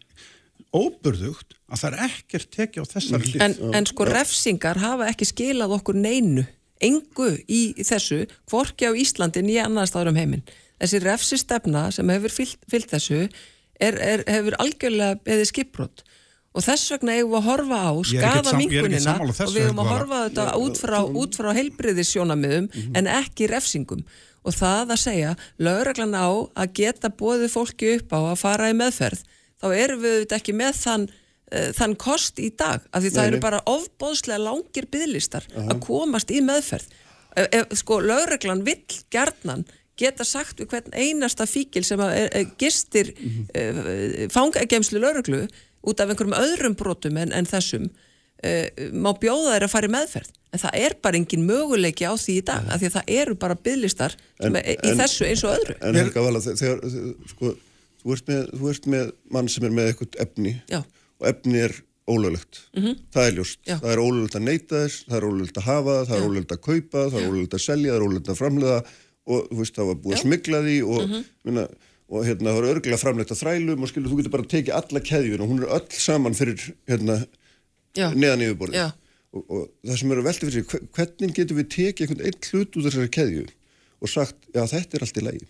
óburðugt 0.76 1.56
að 1.72 1.82
það 1.82 1.90
er 1.90 2.06
ekkert 2.08 2.52
tekið 2.54 2.84
á 2.84 2.92
þessari 2.92 3.32
hlið. 3.32 3.44
En, 3.46 3.58
en 3.80 3.90
sko 3.90 4.08
refsingar 4.08 4.80
hafa 4.82 5.10
ekki 5.12 5.28
skilað 5.30 5.76
okkur 5.80 5.98
neinu, 5.98 6.46
engu 6.84 7.32
í 7.50 7.62
þessu, 7.82 8.26
hvorki 8.52 8.90
á 8.90 8.94
Íslandi 8.94 9.42
nýja 9.46 9.66
annars 9.66 9.94
stáður 9.94 10.14
um 10.14 10.20
heiminn. 10.20 10.46
Þessi 10.78 11.02
refsistefna 11.02 11.88
sem 11.96 12.14
hefur 12.14 12.36
fyllt, 12.36 12.60
fyllt 12.70 12.92
þessu 12.94 13.24
er, 13.26 13.98
er, 13.98 14.24
hefur 14.30 14.58
algjörlega 14.62 15.18
beðið 15.26 15.50
skipbrott 15.52 16.06
og 16.58 16.66
þess 16.66 16.94
vegna 16.96 17.18
eigum 17.18 17.34
við 17.34 17.40
að 17.40 17.48
horfa 17.52 17.80
á 17.86 17.94
skada 18.10 18.54
sammála 18.54 19.34
og 19.46 19.52
við 19.54 19.68
eigum 19.68 19.82
að 19.84 19.92
horfa 19.94 20.18
á 20.18 20.26
þetta 20.26 20.46
út 20.64 20.80
frá, 20.82 20.98
út 21.06 21.38
frá 21.38 21.50
heilbriðissjónamiðum 21.58 22.70
en 22.98 23.10
ekki 23.18 23.50
refsingum 23.52 24.02
og 24.48 24.56
það 24.56 24.94
að 24.96 25.02
segja, 25.04 25.32
lögreglan 25.60 26.16
á 26.16 26.28
að 26.56 26.76
geta 26.80 27.12
bóðið 27.12 27.54
fólki 27.54 27.96
upp 27.98 28.14
á 28.16 28.20
að 28.32 28.38
fara 28.42 28.70
í 28.72 28.78
meðferð, 28.78 29.24
þá 29.62 29.68
erum 29.76 30.04
við 30.04 30.16
auðvitað 30.16 30.38
ekki 30.40 30.56
með 30.58 30.78
þann 30.82 31.08
uh, 31.10 31.72
þann 31.78 31.98
kost 32.00 32.40
í 32.40 32.52
dag, 32.56 32.86
af 32.92 33.04
því 33.04 33.12
það 33.16 33.24
Nei, 33.24 33.28
eru 33.32 33.42
nei. 33.42 33.46
bara 33.48 33.66
ofbóðslega 33.74 34.46
langir 34.46 34.88
byðlistar 34.94 35.50
að 35.68 35.76
komast 35.86 36.32
í 36.32 36.42
meðferð 36.46 36.88
ef, 37.38 37.48
ef, 37.52 37.76
sko, 37.82 38.00
lögreglan 38.04 38.66
vill 38.68 38.82
gjarnan 39.14 39.66
geta 39.98 40.26
sagt 40.28 40.60
við 40.62 40.72
hvern 40.74 40.94
einasta 40.94 41.48
fíkil 41.50 41.84
sem 41.86 42.02
er, 42.06 42.28
er, 42.30 42.50
gistir 42.62 43.14
mm 43.14 43.48
-hmm. 43.54 44.34
fangagemslu 44.34 45.02
lögreglu 45.02 45.48
út 45.88 46.00
af 46.00 46.10
einhverjum 46.10 46.38
öðrum 46.38 46.76
brotum 46.78 47.18
en, 47.18 47.34
en 47.34 47.46
þessum 47.46 47.90
uh, 48.44 48.92
má 48.94 49.12
bjóða 49.22 49.56
þeir 49.56 49.66
að 49.68 49.74
fara 49.74 49.90
í 49.90 49.94
meðferð 49.98 50.34
en 50.54 50.62
það 50.64 50.78
er 50.80 50.96
bara 51.04 51.20
engin 51.20 51.48
möguleiki 51.48 52.08
á 52.08 52.14
því 52.16 52.36
í 52.40 52.44
dag 52.48 52.70
af 52.72 52.80
því 52.82 52.88
að 52.92 52.96
það 52.98 53.10
eru 53.22 53.36
bara 53.42 53.58
er, 54.64 54.78
í 54.78 54.92
en- 54.92 55.02
þessu 55.02 55.28
eins 55.28 55.44
og 55.44 55.56
öðru 55.58 55.76
En 55.82 55.96
Helga 56.00 56.24
Vala, 56.24 56.40
þegar, 56.40 56.80
þegar 56.88 57.34
sko, 57.34 57.52
þú, 58.04 58.14
ert 58.16 58.32
með, 58.32 58.48
þú 58.54 58.70
ert 58.72 58.88
með 58.94 59.12
mann 59.36 59.50
sem 59.52 59.68
er 59.68 59.76
með 59.76 59.92
eitthvað 59.92 60.20
efni 60.24 60.54
Já. 60.72 60.80
og 61.20 61.28
efni 61.34 61.62
er 61.68 61.76
ólöglegt. 62.08 62.62
Það 63.12 63.26
er 63.26 63.34
ljóst. 63.36 63.58
Já. 63.68 63.76
Það 63.82 63.90
er 63.92 64.00
ólöglegt 64.00 64.36
að 64.40 64.44
neyta 64.48 64.82
þess, 64.86 65.00
það 65.10 65.18
er 65.18 65.26
ólöglegt 65.28 65.58
að 65.60 65.66
hafa 65.68 65.96
það, 65.98 66.06
það 66.08 66.18
er 66.18 66.28
ólöglegt 66.28 66.54
að 66.56 66.62
kaupa, 66.68 67.02
það 67.12 67.18
er 67.20 67.26
ólöglegt 67.28 67.58
að 67.58 67.64
selja, 67.66 67.90
það 67.92 67.98
er 67.98 68.06
ólöglegt 68.06 68.30
að 68.32 68.38
framlega 68.40 68.78
og 69.28 69.50
þú 69.52 69.58
veist, 69.60 69.76
það 69.76 69.90
var 69.90 69.98
búið 70.06 70.16
að 70.16 70.22
smigla 70.24 70.62
því 70.64 70.76
og, 70.88 71.16
minna, 71.50 71.66
og 72.08 72.24
hérna, 72.30 72.48
það 72.54 72.60
var 72.62 72.70
örgulega 72.72 73.02
framlegt 73.02 73.34
að 73.36 73.42
þrælum 73.42 73.84
og 73.84 73.92
skilur, 73.92 74.08
þú 74.14 74.20
getur 74.22 74.34
bara 74.38 74.48
tekið 74.56 74.78
alla 74.80 75.02
keðjun 75.12 75.44
og 75.44 75.52
hún 75.52 75.60
er 75.66 75.74
öll 75.82 76.00
saman 76.00 76.38
fyrir 76.40 76.64
hérna, 76.88 77.18
Já. 77.98 78.08
neðan 78.14 78.46
yfirborðið. 78.48 78.80
Já. 78.84 78.88
Og, 79.36 79.44
og 79.52 79.68
það 79.86 80.00
sem 80.02 80.12
er 80.16 80.22
að 80.24 80.28
velta 80.32 80.48
fyrir 80.48 80.56
sig, 80.56 80.70
hve- 80.72 80.88
hvernig 80.96 81.36
getum 81.36 81.58
við 81.60 81.70
tekið 81.76 82.08
einhvern 82.08 82.26
einn 82.30 82.42
hlut 82.52 82.78
úr 82.80 82.88
þessari 82.88 83.14
keðju 83.18 83.46
og 84.02 84.10
sagt, 84.14 84.38
já 84.56 84.64
þetta 84.72 84.98
er 85.00 85.04
allt 85.08 85.18
í 85.22 85.26
lagi. 85.28 85.48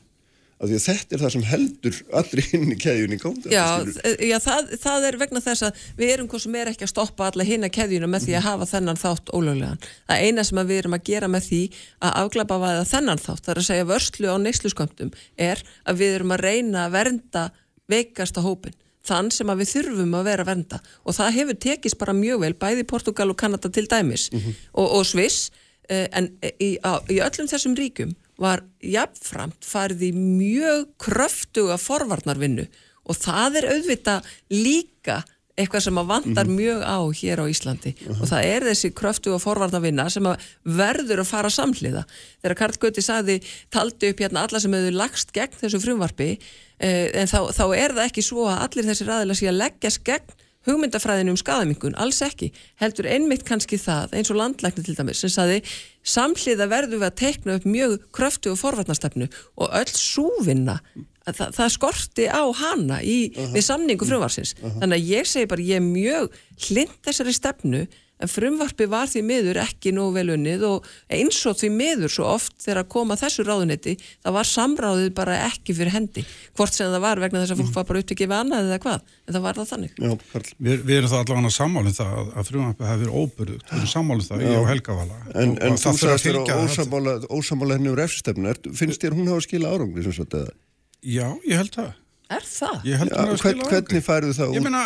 Af 0.57 0.71
því 0.71 0.77
að 0.79 0.85
þetta 0.87 1.13
er 1.13 1.21
það 1.21 1.31
sem 1.35 1.43
heldur 1.45 1.97
allri 2.17 2.43
inn 2.57 2.71
í 2.73 2.77
keðjun 2.81 3.11
í 3.13 3.17
ganga. 3.21 3.51
Já, 3.53 3.65
þ- 3.85 4.23
já 4.25 4.37
það, 4.41 4.71
það 4.81 5.03
er 5.11 5.17
vegna 5.21 5.41
þess 5.45 5.65
að 5.67 5.83
við 5.99 6.13
erum 6.15 6.29
hvað 6.31 6.41
sem 6.47 6.55
er 6.57 6.71
ekki 6.71 6.87
að 6.87 6.91
stoppa 6.95 7.27
alla 7.29 7.45
hinna 7.45 7.69
keðjuna 7.69 8.09
með 8.09 8.25
því 8.25 8.33
að 8.39 8.47
hafa 8.47 8.67
þennan 8.71 8.97
þátt 9.03 9.29
ólöglegan. 9.37 9.77
Það 10.09 10.23
eina 10.25 10.47
sem 10.49 10.57
að 10.63 10.71
við 10.73 10.79
erum 10.81 10.97
að 10.97 11.05
gera 11.11 11.29
með 11.35 11.45
því 11.51 11.61
að 12.01 12.17
afglapa 12.23 12.57
vaða 12.65 12.87
þennan 12.89 13.21
þátt, 13.21 13.43
það 13.45 13.53
er 13.53 13.61
að 13.61 13.67
segja 13.69 13.87
vörslu 13.93 14.33
á 14.33 14.35
neysluskömmtum, 14.47 15.13
er 15.37 15.61
að 15.85 16.01
við 16.01 16.15
erum 16.17 16.33
að 16.33 16.43
reyna 16.49 16.87
að 16.87 16.97
vernda 16.97 17.45
veikasta 17.93 18.41
hópin 18.41 18.73
þann 19.07 19.31
sem 19.33 19.49
að 19.51 19.63
við 19.63 19.71
þurfum 19.75 20.17
að 20.19 20.27
vera 20.29 20.45
að 20.45 20.51
vernda. 20.51 20.81
Og 21.05 21.17
það 21.17 21.37
hefur 21.39 21.59
tekist 21.67 21.99
bara 22.01 22.17
mjög 22.17 22.43
vel 22.43 22.53
bæði 22.59 22.85
Portugal 22.89 23.31
og 23.31 23.39
Kanada 23.39 23.71
til 23.71 23.87
dæmis 23.89 24.29
og, 24.73 24.85
og 24.85 25.05
Sviss. 25.07 25.49
Eh, 25.87 26.07
en 26.11 26.33
í, 26.59 26.75
á, 26.83 26.99
í 27.07 27.21
öllum 27.23 27.47
þessum 27.47 27.77
ríkum 27.79 28.11
var 28.37 28.65
jafnframt 28.83 29.63
farið 29.65 30.09
í 30.09 30.11
mjög 30.17 30.89
kröftuga 31.01 31.77
forvarnarvinnu. 31.81 32.67
Og 33.07 33.15
það 33.15 33.61
er 33.61 33.69
auðvitað 33.71 34.27
líka 34.51 35.21
eitthvað 35.57 35.85
sem 35.87 35.99
að 35.99 36.09
vandar 36.11 36.49
mjög 36.51 36.83
á 36.85 36.99
hér 37.19 37.41
á 37.41 37.45
Íslandi. 37.49 37.93
Og 38.13 38.23
það 38.29 38.47
er 38.51 38.65
þessi 38.69 38.91
kröftuga 38.97 39.39
forvarnarvinna 39.41 40.07
sem 40.13 40.29
að 40.29 40.45
verður 40.77 41.23
að 41.23 41.31
fara 41.31 41.51
samhliða. 41.53 42.03
Þegar 42.43 42.57
Karl 42.61 42.79
Gauti 42.83 43.03
saði, 43.05 43.37
taldi 43.73 44.11
upp 44.13 44.23
hérna 44.23 44.45
alla 44.45 44.61
sem 44.61 44.77
hefur 44.77 44.99
lagst 45.01 45.33
gegn 45.35 45.57
þessu 45.61 45.81
frumvarpi 45.83 46.29
eh, 46.33 47.07
en 47.17 47.31
þá, 47.31 47.39
þá 47.57 47.65
er 47.77 47.97
það 47.97 48.03
ekki 48.05 48.25
svo 48.25 48.45
að 48.51 48.67
allir 48.67 48.91
þessir 48.91 49.13
aðilar 49.17 49.39
sé 49.39 49.49
að 49.49 49.59
leggjast 49.63 50.03
gegn 50.07 50.37
hugmyndafræðinu 50.67 51.33
um 51.33 51.39
skadamingun, 51.39 51.97
alls 51.99 52.21
ekki 52.25 52.51
heldur 52.81 53.09
einmitt 53.09 53.45
kannski 53.47 53.79
það, 53.81 54.17
eins 54.19 54.31
og 54.33 54.39
landlækni 54.41 54.85
til 54.85 54.97
dæmis, 54.97 55.23
sem 55.23 55.33
saði 55.33 55.61
samhliða 56.07 56.69
verðum 56.71 57.01
við 57.01 57.09
að 57.09 57.19
tekna 57.23 57.57
upp 57.57 57.67
mjög 57.67 57.99
kröftu 58.15 58.53
og 58.53 58.59
forvarnastefnu 58.61 59.29
og 59.57 59.77
öll 59.81 59.93
súvinna 59.93 60.79
það, 61.27 61.55
það 61.57 61.71
skorti 61.75 62.27
á 62.31 62.43
hana 62.61 62.99
í, 63.03 63.17
við 63.53 63.63
samningu 63.65 64.07
frumvarsins 64.07 64.55
þannig 64.61 64.97
að 64.97 65.09
ég 65.11 65.29
segi 65.29 65.49
bara, 65.51 65.65
ég 65.73 65.81
er 65.81 65.87
mjög 65.87 66.35
hlind 66.67 66.99
þessari 67.07 67.35
stefnu 67.35 67.85
en 68.17 68.31
frumvarpi 68.31 68.87
var 68.89 69.11
því 69.11 69.23
miður 69.27 69.61
ekki 69.61 69.93
nógu 69.95 70.15
vel 70.17 70.33
unnið 70.37 70.65
og 70.71 70.87
eins 71.13 71.41
og 71.49 71.59
því 71.59 71.71
miður 71.75 72.15
svo 72.15 72.29
oft 72.31 72.57
þegar 72.63 72.83
að 72.83 72.91
koma 72.95 73.19
þessu 73.19 73.45
ráðunetti 73.47 73.97
það 73.99 74.37
var 74.39 74.51
samráðið 74.53 75.11
bara 75.17 75.37
ekki 75.47 75.75
fyrir 75.77 75.93
hendi 75.93 76.25
hvort 76.57 76.73
sem 76.73 76.89
það 76.89 77.05
var 77.05 77.21
vegna 77.21 77.43
þess 77.43 77.55
að 77.55 77.63
fólk 77.63 77.75
var 77.77 77.89
bara 77.91 78.03
upptökið 78.03 78.31
við 78.31 78.37
annað 78.39 78.71
eða 78.71 78.81
hvað, 78.87 79.13
en 79.27 79.37
það 79.37 79.47
var 79.47 79.61
það 79.61 79.71
þannig 79.73 79.97
Já, 79.97 80.11
Karl. 80.31 80.49
Við, 80.61 80.81
við 80.85 80.99
erum 80.99 81.11
það 81.11 81.23
allavega 81.23 81.51
sammálinn 81.55 81.95
það 81.97 82.17
að, 82.17 82.41
hafi 82.87 83.01
verið 83.01 83.17
óbyrðugt. 83.21 83.67
Við 83.71 83.77
erum 83.79 83.91
sammálinn 83.91 84.27
það, 84.27 84.43
ég 84.45 84.59
og 84.59 84.67
Helga 84.69 84.97
Vala. 84.97 85.19
En, 85.33 85.53
og, 85.53 85.61
en 85.67 85.79
þú 85.81 85.93
sagðist 86.01 86.27
þér 86.27 86.39
á 86.39 86.55
ósamála, 86.61 87.15
ósamála 87.33 87.77
henni 87.77 87.91
um 87.91 87.97
refsistefnu. 87.97 88.51
Er, 88.51 88.61
finnst 88.77 89.03
þér 89.03 89.17
hún 89.17 89.31
hafa 89.31 89.45
skila 89.47 89.73
árangri 89.73 90.05
sem 90.05 90.15
sagt 90.17 90.37
eða? 90.37 90.53
Já, 91.01 91.27
ég 91.47 91.63
held 91.63 91.73
það. 91.75 91.95
Er 92.29 92.43
það? 92.43 92.81
Ég 92.87 92.99
Já, 92.99 93.23
hvern, 93.43 93.61
hvernig 93.71 94.03
færðu 94.03 94.33
það 94.35 94.53
Ég 94.55 94.59
út? 94.59 94.65
meina, 94.67 94.81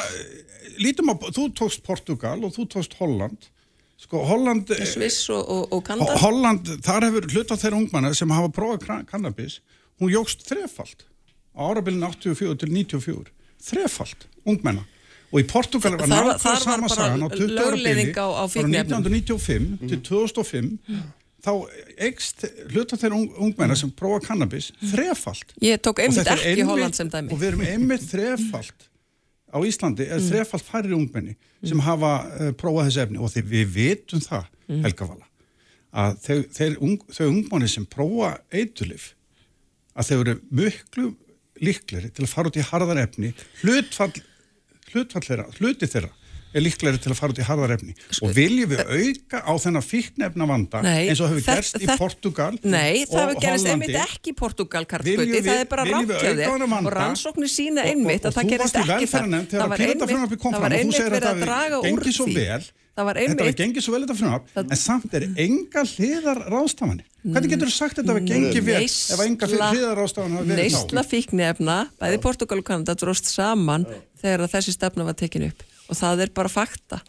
lítum 0.81 1.09
á, 1.09 1.15
þú 1.33 1.47
tókst 1.57 1.81
Portugal 1.85 2.37
og 2.45 2.53
þú 2.55 2.67
tókst 2.75 2.93
Holland. 2.99 3.47
Sko, 4.01 4.23
Holland... 4.25 4.69
Sviss 4.89 5.27
og, 5.29 5.41
og, 5.45 5.67
og 5.77 5.83
Kanada 5.85 6.15
Ho- 6.15 6.21
Holland, 6.25 6.69
þar 6.85 7.05
hefur 7.09 7.27
hluta 7.33 7.57
þeirra 7.61 7.79
ungmanna 7.81 8.13
sem 8.17 8.29
hafa 8.33 8.49
prófað 8.53 9.05
kannabis, 9.09 9.59
hún 10.01 10.09
jógst 10.13 10.45
þrefald 10.49 11.05
á 11.53 11.61
árabilin 11.69 12.01
84 12.07 12.57
til 12.63 12.71
94. 12.73 13.29
Þrefald, 13.61 14.25
ungmenna. 14.49 14.85
Og 15.31 15.39
í 15.39 15.45
Portugal 15.47 15.93
var 16.01 16.09
var 16.11 16.59
sama 16.59 16.89
sagan 16.91 17.21
á 17.23 17.29
20 17.31 17.61
ára 17.61 17.77
á 18.35 18.43
frá 18.49 18.57
fíkniefnum. 18.57 19.05
1995 19.05 19.87
til 19.87 20.01
2005, 20.03 20.71
þá 21.41 21.51
eikst 22.07 22.45
hluta 22.71 22.97
þeirra 22.99 23.17
ung, 23.17 23.31
ungmenna 23.47 23.75
sem 23.77 23.91
prófað 23.93 24.27
kannabis 24.29 24.69
þrefald. 24.91 25.55
Ég 25.63 25.81
tók 25.83 26.01
einmitt 26.03 26.29
ekki 26.35 26.65
Holland 26.67 26.97
sem 26.97 27.09
dæmi. 27.11 27.33
Og 27.33 27.41
við 27.41 27.51
erum 27.51 27.65
einmitt 27.65 28.05
þrefald 28.09 28.87
á 29.51 29.57
Íslandi 29.67 30.07
er 30.07 30.21
þrefalt 30.23 30.67
færri 30.67 30.95
ungmenni 30.95 31.35
sem 31.67 31.81
hafa 31.83 32.13
uh, 32.27 32.53
prófað 32.57 32.89
þessi 32.89 33.03
efni. 33.05 33.19
Og 33.21 33.33
því 33.33 33.45
við 33.51 33.73
vitum 33.75 34.23
það, 34.23 34.47
Helga 34.85 35.09
Vala, 35.09 35.27
að 36.03 36.21
þeir, 36.27 36.45
þeir 36.57 36.77
ung, 36.87 37.01
þau 37.11 37.25
ungmenni 37.27 37.71
sem 37.71 37.89
prófa 37.97 38.35
eitulif, 38.53 39.11
að 39.91 40.11
þeir 40.11 40.23
eru 40.23 40.37
miklu 40.61 41.09
líkleri 41.61 42.09
til 42.15 42.25
að 42.25 42.31
fara 42.31 42.49
út 42.49 42.57
í 42.57 42.65
harðar 42.65 43.03
efni, 43.03 43.33
hlutfall, 43.61 44.13
hlutfall 44.93 45.25
þeirra, 45.27 45.49
hluti 45.59 45.89
þeirra 45.89 46.13
er 46.53 46.61
líklegri 46.65 46.99
til 47.01 47.11
að 47.13 47.17
fara 47.19 47.33
út 47.33 47.39
í 47.41 47.45
harðar 47.47 47.73
efni. 47.77 47.93
Og 48.21 48.33
viljum 48.35 48.69
við 48.73 48.81
auka 48.85 49.41
á 49.47 49.53
þennan 49.63 49.85
fíknefna 49.85 50.47
vanda 50.49 50.81
Nei, 50.83 51.07
eins 51.11 51.21
og 51.23 51.31
hefur 51.31 51.45
gerst 51.47 51.77
í 51.79 51.87
Portugal 51.97 52.57
Nei, 52.63 53.05
það 53.05 53.13
og 53.13 53.19
hefur 53.21 53.39
Hollandi. 53.41 53.71
einmitt 53.71 53.97
ekki 54.01 54.33
í 54.33 54.35
Portugal, 54.35 54.85
Karl 54.85 55.03
Viljum 55.07 55.21
Gauti, 55.25 55.39
við- 55.41 55.49
það 55.51 55.61
er 55.61 55.69
bara 55.71 55.83
viljum 55.87 56.09
við 56.09 56.15
rátt 56.15 56.21
hjá 56.21 56.31
auka 56.31 56.41
þér. 56.41 56.51
þennan 56.51 56.69
vanda? 56.75 56.89
og 56.91 56.97
rannsóknir 56.97 57.51
sína 57.55 57.81
Og- 57.81 57.89
einmitt 57.91 58.25
og- 58.25 58.31
að 58.31 58.35
það 58.35 58.43
og 58.43 58.51
gerist 58.51 58.75
ekki 58.75 59.07
þegar 59.47 59.61
það 59.61 59.69
var 59.71 59.77
kom 60.41 60.53
það 60.53 60.61
var 60.61 60.71
og 60.71 60.79
einmitt 60.81 61.01
verið 61.01 61.21
að 61.21 61.31
það 61.31 61.41
draga 61.45 61.75
úr 61.81 61.85
því. 62.27 62.35
vel. 62.35 62.63
Það 62.91 63.05
var 63.07 63.15
Þetta 63.15 63.35
var 63.39 63.47
einmitt 63.47 63.57
gengið 63.61 63.81
svo 63.85 63.91
vel 63.95 64.01
þetta 64.03 64.17
frumvarp. 64.19 64.45
En 64.71 64.77
samt 64.77 65.13
er 65.15 65.23
enga 65.39 65.81
hliðar 65.87 66.39
ráðstafanir. 66.51 67.05
Hvernig 67.23 67.49
getur 67.53 67.67
þú 67.69 67.71
sagt 67.71 67.95
þetta 68.01 68.11
að 68.17 68.27
gengið 68.27 68.63
vel 68.67 68.83
ef 68.83 69.19
enga 69.23 69.47
hliðar 69.47 69.95
ráðstafan 69.95 70.31
hafa 70.35 70.43
verið 70.43 70.59
Neysla 70.59 71.03
fíknefna, 71.07 71.77
bæði 72.01 72.21
Portugal 72.21 72.57
og 72.57 72.65
Kanada 72.65 72.95
dróst 72.95 73.25
saman 73.31 73.85
þegar 74.21 74.47
þessi 74.51 74.73
stefna 74.75 75.05
var 75.05 75.13
tekin 75.13 75.47
upp 75.47 75.63
og 75.91 75.99
það 75.99 76.23
er 76.25 76.31
bara 76.37 76.51
fakta. 76.51 77.01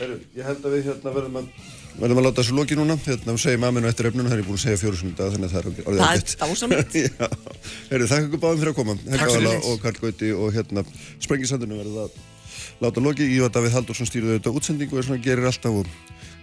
Heru, 0.00 0.18
ég 0.36 0.46
held 0.48 0.64
að 0.66 0.74
við 0.76 0.86
hérna 0.90 1.12
verðum 1.14 1.38
að 1.42 1.48
verðum 1.92 2.18
að 2.22 2.24
láta 2.24 2.40
þessu 2.40 2.54
loki 2.56 2.76
núna, 2.78 2.94
hérna 3.04 3.34
við 3.36 3.42
segjum 3.42 3.64
aminu 3.68 3.88
eftir 3.90 4.08
efninu, 4.08 4.30
það 4.32 4.38
er 4.40 4.46
búin 4.46 4.56
að 4.56 4.62
segja 4.64 4.80
fjóru 4.80 4.96
sinni 5.00 5.16
dag 5.18 5.34
þannig 5.34 5.48
að 5.48 5.52
það 5.52 5.60
er 5.60 5.66
orðið 5.68 5.84
Það 5.84 5.98
er 6.02 6.22
ágætt. 6.22 6.36
dásamlegt. 6.40 6.94
Já, 7.02 7.26
heyrðu, 7.90 8.06
þakka 8.12 8.28
ykkur 8.28 8.42
báðum 8.44 8.62
fyrir 8.62 8.72
að 8.72 8.78
koma. 8.78 8.94
Helga 9.12 9.34
Vala 9.36 9.52
og 9.68 9.82
Karl 9.84 10.00
Gauti 10.06 10.30
og 10.32 10.48
hérna 10.56 10.84
Sprengisandinu 11.26 11.80
verður 11.82 12.06
að 12.06 12.16
láta 12.86 13.04
loki 13.04 13.28
Ívar 13.36 13.52
Davíð 13.52 13.76
Haldursson 13.76 14.08
stýrði 14.08 14.32
auðvitað 14.38 14.56
útsendingu 14.62 14.98
og 15.02 15.06
svona 15.06 15.22
gerir 15.28 15.50
alltaf 15.52 15.76
og 15.82 15.92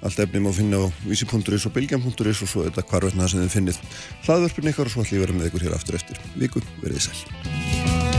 allt 0.06 0.22
efni 0.24 0.40
má 0.46 0.52
finna 0.56 0.80
á 0.80 0.88
vísi.is 1.10 1.66
og 1.68 1.74
bilgjum.is 1.76 2.46
og 2.46 2.54
svo 2.54 2.68
þetta 2.70 2.86
hvarvetna 2.88 3.26
það 3.26 3.34
sem 3.34 3.44
þið 3.44 3.56
finnið 3.58 3.82
hlaðvörpun 4.30 4.72
ykkar 4.72 4.88
og 4.88 4.94
svo 4.96 5.04
ætlum 5.04 5.18
ég 5.18 5.20
að 5.20 5.28
vera 5.28 5.40
með 5.42 5.50
ykkur 5.52 5.68
hér 5.68 5.76
aftur 5.82 6.00
eftir. 6.00 6.24
Viku, 6.40 6.64
verið 6.86 7.10
sæl 7.10 8.19